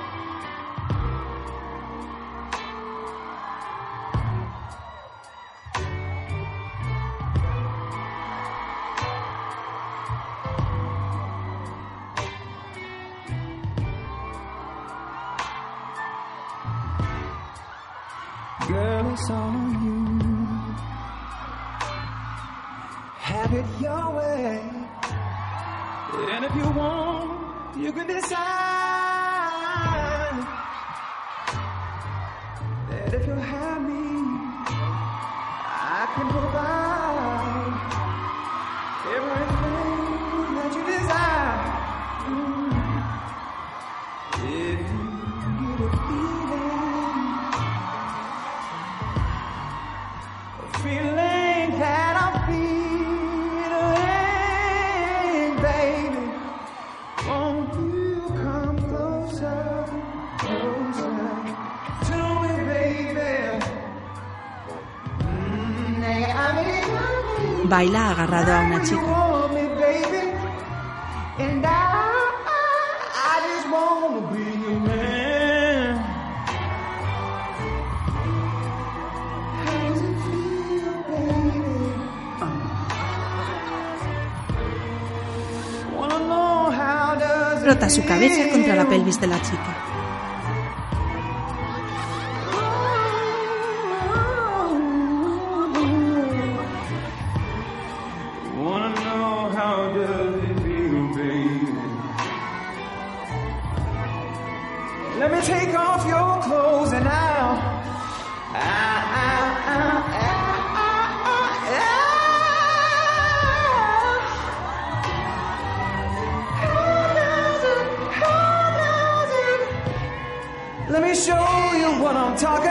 Agarrado 68.79 69.15
a 69.15 69.18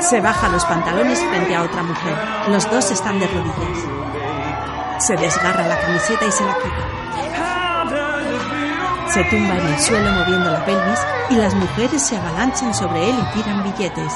Se 0.09 0.21
baja 0.23 0.49
los 0.49 0.65
pantalones 0.65 1.21
frente 1.21 1.55
a 1.55 1.65
otra 1.65 1.83
mujer. 1.83 2.17
Los 2.49 2.71
dos 2.71 2.91
están 2.91 3.21
de 3.21 3.27
rodillas. 3.27 5.05
Se 5.05 5.15
desgarra 5.17 5.69
la 5.69 5.79
camiseta 5.79 6.25
y 6.25 6.33
se 6.33 6.47
la 6.47 6.55
quita. 6.55 6.83
Se 9.11 9.23
tumba 9.25 9.55
en 9.59 9.67
el 9.67 9.79
suelo 9.79 10.11
moviendo 10.13 10.51
la 10.51 10.65
pelvis 10.65 11.07
y 11.29 11.35
las 11.35 11.55
mujeres 11.55 12.01
se 12.01 12.17
avalanchan 12.17 12.73
sobre 12.73 13.11
él 13.11 13.19
y 13.19 13.25
tiran 13.35 13.63
billetes. 13.63 14.15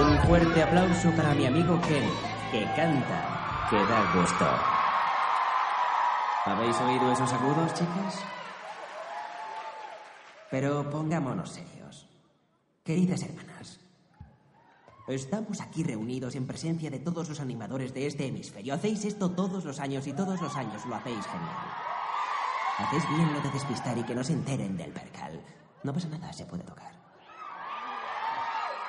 Un 0.00 0.18
fuerte 0.26 0.64
aplauso 0.64 1.12
para 1.12 1.32
mi 1.34 1.46
amigo 1.46 1.80
Ken, 1.82 2.10
que 2.50 2.64
canta, 2.74 3.68
que 3.70 3.76
da 3.76 4.02
gusto. 4.16 4.46
¿Habéis 6.46 6.76
oído 6.80 7.12
esos 7.12 7.32
agudos, 7.32 7.72
chicas? 7.72 8.24
Pero 10.50 10.88
pongámonos 10.90 11.50
serios. 11.50 12.08
Queridas 12.84 13.22
hermanas, 13.22 13.80
estamos 15.08 15.60
aquí 15.60 15.82
reunidos 15.82 16.36
en 16.36 16.46
presencia 16.46 16.90
de 16.90 17.00
todos 17.00 17.28
los 17.28 17.40
animadores 17.40 17.92
de 17.92 18.06
este 18.06 18.26
hemisferio. 18.26 18.74
Hacéis 18.74 19.04
esto 19.04 19.30
todos 19.30 19.64
los 19.64 19.80
años 19.80 20.06
y 20.06 20.12
todos 20.12 20.40
los 20.40 20.54
años 20.56 20.84
lo 20.86 20.94
hacéis 20.94 21.26
genial. 21.26 21.86
Hacéis 22.78 23.08
bien 23.08 23.32
lo 23.32 23.40
de 23.40 23.50
despistar 23.50 23.98
y 23.98 24.04
que 24.04 24.14
no 24.14 24.22
se 24.22 24.34
enteren 24.34 24.76
del 24.76 24.92
percal. 24.92 25.40
No 25.82 25.92
pasa 25.92 26.08
nada, 26.08 26.32
se 26.32 26.44
puede 26.44 26.62
tocar. 26.62 26.92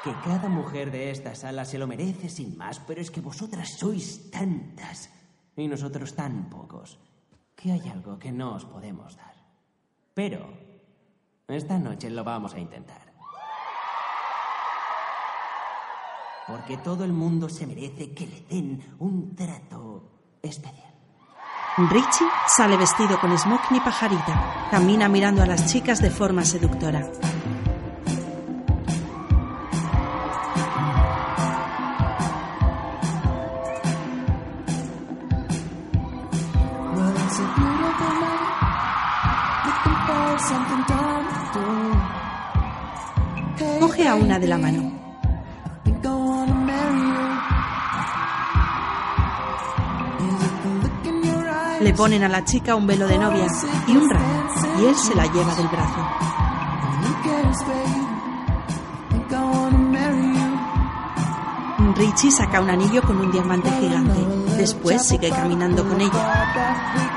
Que 0.04 0.14
cada 0.24 0.48
mujer 0.50 0.92
de 0.92 1.10
esta 1.10 1.36
sala 1.36 1.66
se 1.66 1.78
lo 1.78 1.88
merece 1.88 2.30
sin 2.30 2.58
más, 2.58 2.80
pero 2.80 3.02
es 3.02 3.10
que 3.10 3.22
vosotras 3.22 3.78
sois 3.78 4.30
tantas 4.30 5.10
y 5.56 5.68
nosotros 5.68 6.16
tan 6.16 6.50
pocos 6.50 7.00
que 7.56 7.72
hay 7.72 7.90
algo 7.90 8.20
que 8.20 8.32
no 8.32 8.56
os 8.56 8.66
podemos 8.66 9.18
dar. 9.18 9.36
Pero 10.14 10.67
esta 11.56 11.78
noche 11.78 12.10
lo 12.10 12.24
vamos 12.24 12.54
a 12.54 12.60
intentar. 12.60 13.14
Porque 16.46 16.78
todo 16.78 17.04
el 17.04 17.14
mundo 17.14 17.50
se 17.50 17.68
merece 17.68 18.14
que 18.14 18.28
le 18.28 18.42
den 18.42 18.96
un 19.00 19.36
trato 19.36 20.38
especial. 20.42 20.94
Richie 21.78 22.28
sale 22.48 22.76
vestido 22.76 23.20
con 23.20 23.38
smoking 23.38 23.78
y 23.78 23.80
pajarita. 23.80 24.68
Camina 24.72 25.08
mirando 25.08 25.44
a 25.44 25.46
las 25.46 25.72
chicas 25.72 26.02
de 26.02 26.10
forma 26.10 26.44
seductora. 26.44 27.08
Una 44.16 44.40
de 44.40 44.48
la 44.48 44.58
mano. 44.58 44.92
Le 51.80 51.94
ponen 51.94 52.24
a 52.24 52.28
la 52.28 52.44
chica 52.44 52.76
un 52.76 52.88
velo 52.88 53.08
de 53.08 53.18
novia 53.18 53.48
y 53.88 53.92
un 53.92 54.10
ramo, 54.10 54.26
y 54.80 54.86
él 54.86 54.96
se 54.96 55.16
la 55.16 55.26
lleva 55.28 55.54
del 55.56 55.68
brazo. 55.68 56.08
Richie 61.96 62.32
saca 62.32 62.62
un 62.62 62.70
anillo 62.70 63.02
con 63.02 63.20
un 63.20 63.32
diamante 63.32 63.72
gigante. 63.80 64.20
Después 64.58 65.04
sigue 65.04 65.30
caminando 65.30 65.88
con 65.88 66.00
ella. 66.00 67.17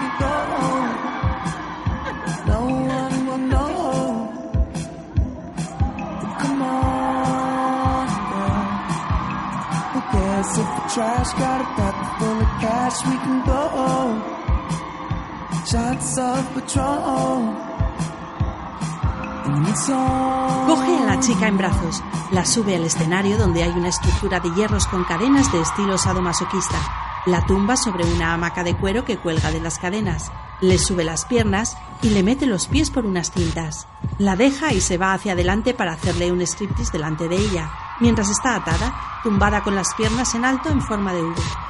Coge 20.66 20.98
a 20.98 21.04
la 21.06 21.20
chica 21.20 21.48
en 21.48 21.58
brazos, 21.58 22.02
la 22.32 22.44
sube 22.44 22.76
al 22.76 22.84
escenario 22.84 23.38
donde 23.38 23.62
hay 23.62 23.70
una 23.70 23.88
estructura 23.88 24.40
de 24.40 24.50
hierros 24.54 24.86
con 24.86 25.04
cadenas 25.04 25.50
de 25.52 25.60
estilo 25.60 25.98
sadomasoquista. 25.98 26.78
La 27.26 27.44
tumba 27.46 27.76
sobre 27.76 28.04
una 28.04 28.34
hamaca 28.34 28.64
de 28.64 28.76
cuero 28.76 29.04
que 29.04 29.18
cuelga 29.18 29.50
de 29.50 29.60
las 29.60 29.78
cadenas. 29.78 30.32
Le 30.60 30.78
sube 30.78 31.04
las 31.04 31.24
piernas 31.24 31.76
y 32.02 32.10
le 32.10 32.22
mete 32.22 32.46
los 32.46 32.66
pies 32.66 32.90
por 32.90 33.06
unas 33.06 33.30
cintas. 33.30 33.86
La 34.18 34.36
deja 34.36 34.72
y 34.72 34.80
se 34.80 34.98
va 34.98 35.12
hacia 35.12 35.32
adelante 35.32 35.74
para 35.74 35.92
hacerle 35.92 36.32
un 36.32 36.40
striptease 36.42 36.92
delante 36.92 37.28
de 37.28 37.36
ella, 37.36 37.70
mientras 38.00 38.28
está 38.30 38.56
atada, 38.56 39.20
tumbada 39.22 39.62
con 39.62 39.74
las 39.74 39.94
piernas 39.94 40.34
en 40.34 40.44
alto 40.44 40.68
en 40.70 40.82
forma 40.82 41.12
de 41.12 41.22
V. 41.22 41.69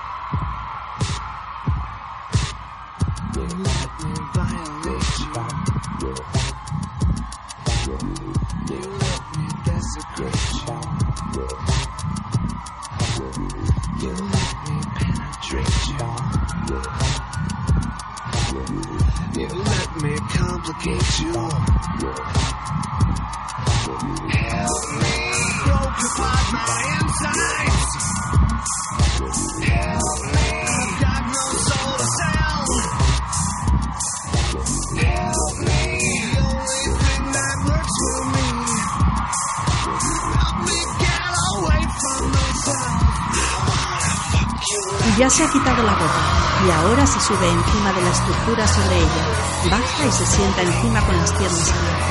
ahora 46.72 47.06
se 47.06 47.20
sube 47.20 47.48
encima 47.48 47.92
de 47.92 48.02
la 48.02 48.10
estructura 48.10 48.66
sobre 48.66 48.98
ella. 48.98 49.24
Baja 49.70 50.06
y 50.06 50.12
se 50.12 50.26
sienta 50.26 50.62
encima 50.62 51.00
con 51.06 51.16
las 51.16 51.32
piernas 51.32 51.70
abiertas. 51.70 52.10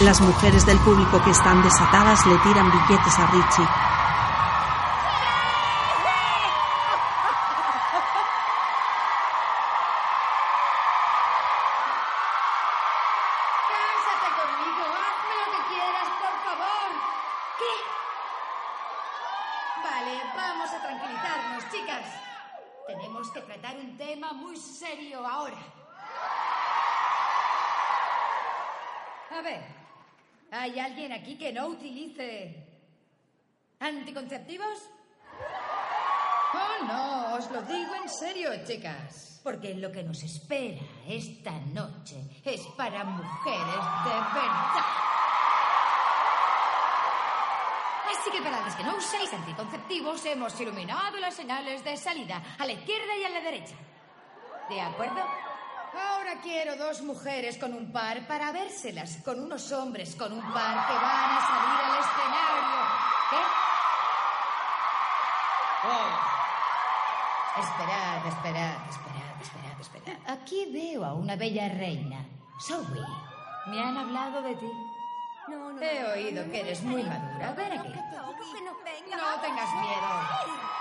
Las 0.00 0.20
mujeres 0.20 0.64
del 0.64 0.78
público 0.78 1.20
que 1.22 1.30
están 1.30 1.60
desatadas 1.60 2.24
le 2.24 2.38
tiran 2.38 2.70
billetes 2.70 3.18
a 3.18 3.26
Richie. 3.26 3.68
Cásate 13.68 14.28
conmigo, 14.38 14.84
hazme 14.86 15.34
lo 15.42 15.46
que 15.50 15.60
quieras, 15.74 16.08
por 16.22 16.34
favor. 16.46 16.88
¿Qué? 17.58 17.74
Vale, 19.82 20.14
vamos 20.36 20.70
a 20.72 20.78
tranquilizarnos, 20.80 21.62
chicas. 21.72 22.06
Tenemos 22.86 23.30
que 23.32 23.40
tratar 23.40 23.76
un 23.76 23.98
tema 23.98 24.32
muy 24.32 24.56
serio 24.56 25.26
ahora. 25.26 25.58
A 29.30 29.42
ver, 29.42 29.62
¿hay 30.50 30.80
alguien 30.80 31.07
aquí 31.18 31.36
que 31.36 31.52
no 31.52 31.68
utilice 31.68 32.54
anticonceptivos? 33.80 34.78
Oh, 36.54 36.84
no, 36.84 37.34
os 37.34 37.50
lo 37.50 37.62
digo 37.62 37.94
en 37.94 38.08
serio, 38.08 38.50
chicas. 38.64 39.40
Porque 39.42 39.74
lo 39.74 39.90
que 39.92 40.02
nos 40.02 40.22
espera 40.22 40.80
esta 41.06 41.52
noche 41.72 42.16
es 42.44 42.60
para 42.76 43.04
mujeres 43.04 43.84
de 44.04 44.14
verdad. 44.34 44.84
Así 48.10 48.30
que 48.30 48.42
para 48.42 48.60
los 48.64 48.74
que 48.74 48.82
no 48.82 48.96
uséis 48.96 49.32
anticonceptivos, 49.32 50.24
hemos 50.26 50.60
iluminado 50.60 51.18
las 51.18 51.34
señales 51.34 51.84
de 51.84 51.96
salida 51.96 52.42
a 52.58 52.66
la 52.66 52.72
izquierda 52.72 53.16
y 53.16 53.24
a 53.24 53.30
la 53.30 53.40
derecha. 53.40 53.76
¿De 54.68 54.80
acuerdo? 54.80 55.47
Ahora 55.94 56.40
quiero 56.42 56.76
dos 56.76 57.02
mujeres 57.02 57.56
con 57.58 57.72
un 57.72 57.92
par 57.92 58.26
para 58.26 58.52
vérselas 58.52 59.18
con 59.24 59.40
unos 59.40 59.72
hombres 59.72 60.14
con 60.16 60.32
un 60.32 60.42
par 60.52 60.86
que 60.86 60.94
van 60.94 61.30
a 61.30 61.40
salir 61.46 61.80
al 61.84 61.98
escenario. 62.00 62.78
¿Qué? 63.30 63.42
Oh. 65.88 66.38
Esperad, 67.60 68.26
esperad, 68.26 68.76
esperad, 68.88 69.42
esperad, 69.42 69.80
esperad. 69.80 70.16
Aquí 70.26 70.68
veo 70.72 71.04
a 71.04 71.14
una 71.14 71.36
bella 71.36 71.68
reina. 71.68 72.24
Zoe, 72.60 73.04
me 73.66 73.82
han 73.82 73.96
hablado 73.96 74.42
de 74.42 74.54
ti. 74.56 74.70
No, 75.48 75.72
no. 75.72 75.80
He 75.80 76.04
oído 76.04 76.50
que 76.50 76.60
eres 76.60 76.82
muy 76.82 77.02
madura. 77.02 77.52
Ven 77.52 77.72
aquí. 77.78 77.88
No 77.88 79.40
tengas 79.40 79.72
miedo. 79.74 80.08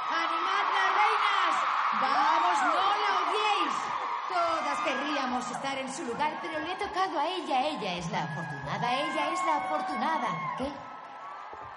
¡Animad 0.07 0.65
las 0.75 0.89
reinas! 0.99 1.53
¡Vamos, 2.01 2.57
no 2.63 2.85
la 3.01 3.11
odiéis! 3.21 3.96
Todas 4.27 4.79
querríamos 4.81 5.49
estar 5.51 5.77
en 5.77 5.93
su 5.93 6.03
lugar, 6.03 6.39
pero 6.41 6.59
le 6.59 6.73
he 6.73 6.75
tocado 6.75 7.19
a 7.19 7.27
ella. 7.27 7.67
Ella 7.67 7.97
es 7.97 8.11
la 8.11 8.23
afortunada. 8.23 8.93
Ella 8.93 9.33
es 9.33 9.45
la 9.45 9.57
afortunada. 9.57 10.27
¿Qué? 10.57 10.71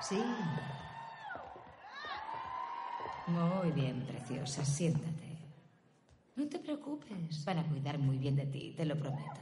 Sí. 0.01 0.25
Muy 3.27 3.71
bien, 3.73 4.05
preciosa. 4.07 4.65
Siéntate. 4.65 5.39
No 6.37 6.49
te 6.49 6.59
preocupes. 6.59 7.45
Van 7.45 7.59
a 7.59 7.65
cuidar 7.65 7.99
muy 7.99 8.19
bien 8.19 8.35
de 8.35 8.47
ti, 8.47 8.75
te 8.77 8.85
lo 8.85 8.97
prometo. 8.99 9.41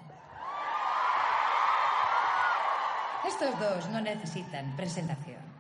Estos 3.26 3.58
dos 3.58 3.88
no 3.90 4.00
necesitan 4.00 4.76
presentación. 4.76 5.57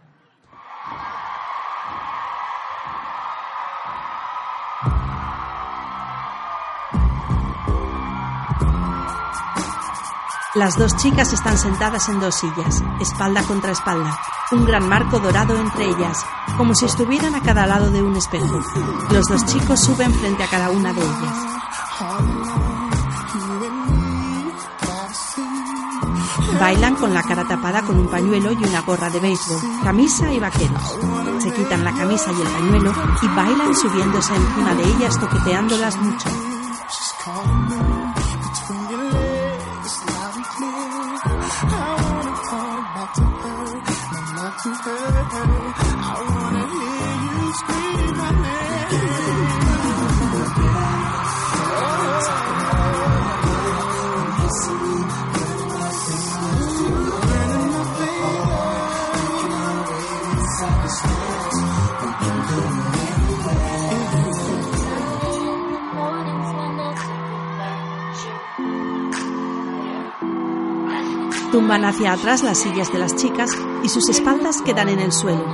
Las 10.54 10.78
dos 10.78 10.96
chicas 10.96 11.34
están 11.34 11.58
sentadas 11.58 12.08
en 12.08 12.20
dos 12.20 12.36
sillas, 12.36 12.82
espalda 13.00 13.42
contra 13.42 13.72
espalda, 13.72 14.18
un 14.50 14.64
gran 14.64 14.88
marco 14.88 15.18
dorado 15.18 15.54
entre 15.54 15.84
ellas, 15.84 16.24
como 16.56 16.74
si 16.74 16.86
estuvieran 16.86 17.34
a 17.34 17.42
cada 17.42 17.66
lado 17.66 17.90
de 17.90 18.02
un 18.02 18.16
espejo. 18.16 18.58
Los 19.10 19.26
dos 19.26 19.44
chicos 19.44 19.78
suben 19.78 20.10
frente 20.14 20.42
a 20.42 20.46
cada 20.46 20.70
una 20.70 20.94
de 20.94 21.02
ellas. 21.02 21.58
Bailan 26.58 26.96
con 26.96 27.12
la 27.12 27.22
cara 27.22 27.46
tapada 27.46 27.82
con 27.82 27.98
un 27.98 28.08
pañuelo 28.08 28.50
y 28.52 28.64
una 28.64 28.80
gorra 28.80 29.10
de 29.10 29.20
béisbol, 29.20 29.60
camisa 29.84 30.32
y 30.32 30.40
vaqueros. 30.40 30.98
Se 31.40 31.52
quitan 31.52 31.84
la 31.84 31.92
camisa 31.92 32.32
y 32.32 32.40
el 32.40 32.48
pañuelo 32.48 32.94
y 33.20 33.28
bailan 33.28 33.74
subiéndose 33.74 34.34
encima 34.34 34.74
de 34.74 34.84
ellas 34.84 35.20
toqueteándolas 35.20 35.96
mucho. 35.98 36.30
Hey, 44.68 44.74
hey. 45.30 45.57
Tumban 71.58 71.84
hacia 71.84 72.12
atrás 72.12 72.44
las 72.44 72.58
sillas 72.58 72.92
de 72.92 73.00
las 73.00 73.16
chicas 73.16 73.50
y 73.82 73.88
sus 73.88 74.08
espaldas 74.08 74.62
quedan 74.62 74.88
en 74.90 75.00
el 75.00 75.10
suelo. 75.10 75.44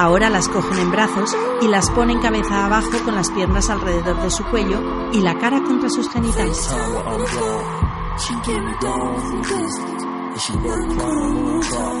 Ahora 0.00 0.30
las 0.30 0.48
cogen 0.48 0.78
en 0.78 0.90
brazos 0.90 1.36
y 1.60 1.68
las 1.68 1.90
ponen 1.90 2.20
cabeza 2.20 2.64
abajo 2.64 3.04
con 3.04 3.14
las 3.14 3.30
piernas 3.30 3.68
alrededor 3.68 4.18
de 4.22 4.30
su 4.30 4.42
cuello 4.44 4.80
y 5.12 5.20
la 5.20 5.38
cara 5.38 5.62
contra 5.62 5.90
sus 5.90 6.08
genitales. 6.08 6.74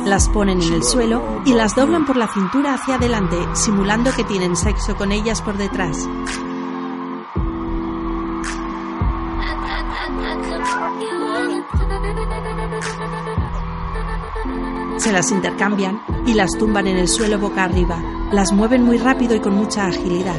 Las 0.06 0.30
ponen 0.30 0.62
en 0.62 0.72
el 0.72 0.82
suelo 0.82 1.42
y 1.44 1.52
las 1.52 1.76
doblan 1.76 2.06
por 2.06 2.16
la 2.16 2.28
cintura 2.28 2.72
hacia 2.72 2.94
adelante, 2.94 3.36
simulando 3.52 4.12
que 4.16 4.24
tienen 4.24 4.56
sexo 4.56 4.96
con 4.96 5.12
ellas 5.12 5.42
por 5.42 5.58
detrás. 5.58 6.08
Se 15.00 15.12
las 15.12 15.30
intercambian 15.30 16.02
y 16.26 16.34
las 16.34 16.50
tumban 16.58 16.86
en 16.86 16.98
el 16.98 17.08
suelo 17.08 17.38
boca 17.38 17.64
arriba. 17.64 18.02
Las 18.32 18.52
mueven 18.52 18.82
muy 18.84 18.98
rápido 18.98 19.34
y 19.34 19.40
con 19.40 19.54
mucha 19.54 19.86
agilidad. 19.86 20.36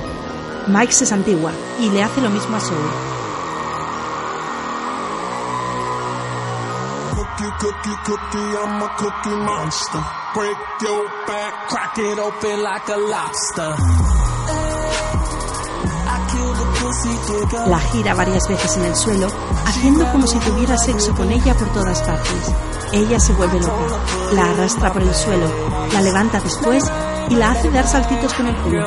Mike 0.67 0.91
se 0.93 1.07
santigua 1.07 1.51
y 1.79 1.89
le 1.89 2.03
hace 2.03 2.21
lo 2.21 2.29
mismo 2.29 2.57
a 2.57 2.59
Zoe. 2.59 2.75
Cookie, 7.15 7.51
cookie, 7.59 7.97
cookie, 8.05 8.57
I'm 8.63 8.83
a 8.83 8.95
cookie 8.99 9.35
monster. 9.35 10.03
Break 10.35 10.57
your 10.83 11.07
back, 11.25 11.67
crack 11.67 11.97
it 11.97 12.19
open 12.19 12.61
like 12.61 12.87
a 12.87 12.97
lobster. 12.97 14.20
La 17.67 17.79
gira 17.79 18.13
varias 18.13 18.47
veces 18.47 18.77
en 18.77 18.85
el 18.85 18.95
suelo, 18.95 19.27
haciendo 19.65 20.09
como 20.11 20.27
si 20.27 20.37
tuviera 20.39 20.77
sexo 20.77 21.13
con 21.15 21.31
ella 21.31 21.53
por 21.55 21.67
todas 21.73 22.01
partes. 22.03 22.53
Ella 22.91 23.19
se 23.19 23.33
vuelve 23.33 23.59
loca, 23.59 23.97
la 24.33 24.51
arrastra 24.51 24.91
por 24.91 25.01
el 25.01 25.13
suelo, 25.13 25.47
la 25.93 26.01
levanta 26.01 26.39
después 26.41 26.83
y 27.29 27.35
la 27.35 27.51
hace 27.51 27.71
dar 27.71 27.87
saltitos 27.87 28.33
con 28.33 28.47
el 28.47 28.55
culo. 28.57 28.81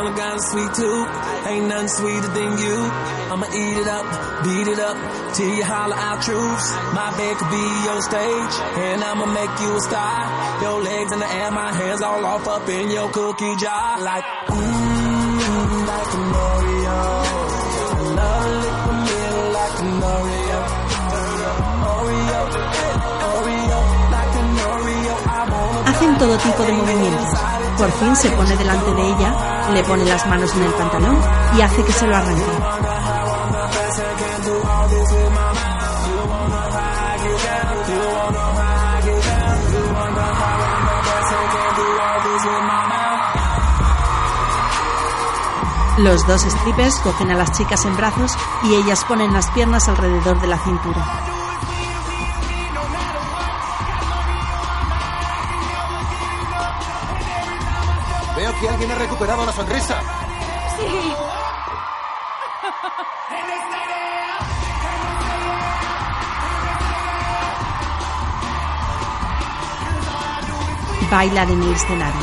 Todo 26.24 26.38
tipo 26.38 26.62
de 26.62 26.72
movimientos. 26.72 27.38
Por 27.76 27.92
fin 27.92 28.16
se 28.16 28.30
pone 28.30 28.56
delante 28.56 28.90
de 28.94 29.08
ella, 29.08 29.68
le 29.74 29.84
pone 29.84 30.06
las 30.06 30.26
manos 30.26 30.54
en 30.54 30.62
el 30.62 30.72
pantalón 30.72 31.18
y 31.54 31.60
hace 31.60 31.84
que 31.84 31.92
se 31.92 32.06
lo 32.06 32.16
arranque. 32.16 32.42
Los 45.98 46.26
dos 46.26 46.40
strippers 46.40 46.98
cogen 47.00 47.30
a 47.32 47.34
las 47.34 47.52
chicas 47.52 47.84
en 47.84 47.94
brazos 47.98 48.32
y 48.62 48.74
ellas 48.76 49.04
ponen 49.04 49.34
las 49.34 49.50
piernas 49.50 49.88
alrededor 49.88 50.40
de 50.40 50.46
la 50.46 50.58
cintura. 50.58 51.43
alguien 58.84 58.98
ha 58.98 59.02
recuperado 59.02 59.46
la 59.46 59.52
sonrisa. 59.52 60.00
Sí. 60.76 61.14
Bailan 71.10 71.50
en 71.50 71.62
el 71.62 71.72
escenario. 71.72 72.20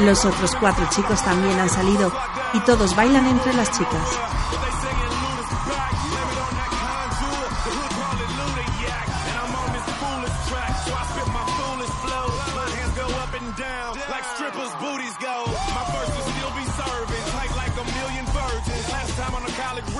Los 0.00 0.24
otros 0.24 0.56
cuatro 0.58 0.86
chicos 0.90 1.22
también 1.22 1.60
han 1.60 1.70
salido 1.70 2.10
y 2.54 2.60
todos 2.60 2.96
bailan 2.96 3.26
entre 3.26 3.52
las 3.52 3.70
chicas. 3.70 4.18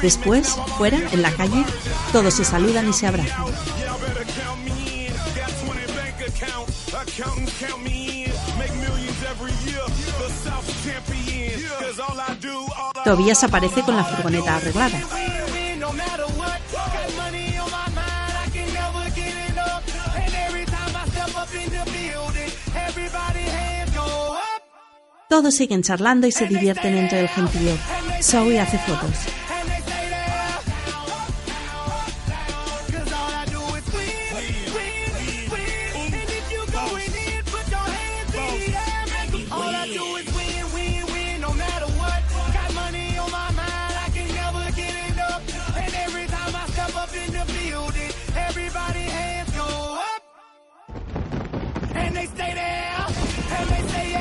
Después, 0.04 0.54
fuera, 0.76 0.98
en 1.12 1.22
la 1.22 1.30
calle, 1.30 1.64
todos 2.12 2.34
se 2.34 2.44
saludan 2.44 2.86
y 2.90 2.92
se 2.92 3.06
abrazan. 3.06 3.46
Tobías 13.02 13.44
aparece 13.44 13.80
con 13.80 13.96
la 13.96 14.04
furgoneta 14.04 14.56
arreglada. 14.56 15.00
Todos 25.30 25.54
siguen 25.54 25.82
charlando 25.82 26.26
y 26.26 26.32
se 26.32 26.44
divierten 26.44 26.94
entre 26.94 27.20
el 27.20 27.28
gentío. 27.28 27.72
Zoe 28.20 28.60
hace 28.60 28.78
fotos. 28.80 29.33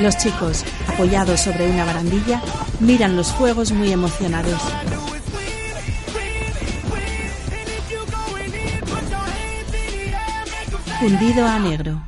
Los 0.03 0.17
chicos, 0.17 0.65
apoyados 0.85 1.39
sobre 1.39 1.65
una 1.65 1.85
barandilla, 1.85 2.41
miran 2.81 3.15
los 3.15 3.31
fuegos 3.31 3.71
muy 3.71 3.89
emocionados. 3.89 4.61
Fundido 10.99 11.47
a 11.47 11.57
negro. 11.57 12.03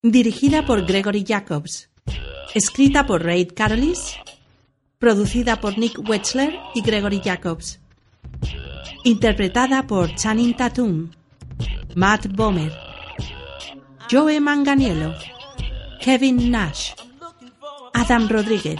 Dirigida 0.00 0.64
por 0.64 0.86
Gregory 0.86 1.26
Jacobs. 1.28 1.90
Escrita 2.54 3.04
por 3.04 3.22
Raid 3.22 3.52
Carolis. 3.54 4.14
Producida 4.98 5.60
por 5.60 5.76
Nick 5.76 5.98
Wechsler 6.08 6.58
y 6.74 6.80
Gregory 6.80 7.20
Jacobs. 7.22 7.80
Interpretada 9.04 9.86
por 9.86 10.14
Channing 10.14 10.56
Tatum, 10.56 11.10
Matt 11.94 12.28
Bomer, 12.28 12.72
Joe 14.08 14.40
Manganiello, 14.40 15.14
Kevin 16.00 16.50
Nash, 16.50 16.94
Adam 17.94 18.28
Rodríguez, 18.28 18.78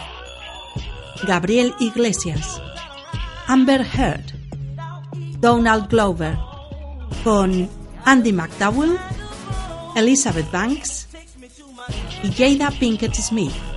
Gabriel 1.27 1.74
Iglesias, 1.81 2.61
Amber 3.47 3.85
Heard, 3.85 4.32
Donald 5.40 5.89
Glover, 5.89 6.36
con 7.24 7.69
Andy 8.05 8.32
McDowell, 8.32 8.99
Elizabeth 9.97 10.51
Banks 10.51 11.09
y 12.23 12.32
Jada 12.32 12.70
Pinkett 12.70 13.15
Smith. 13.15 13.72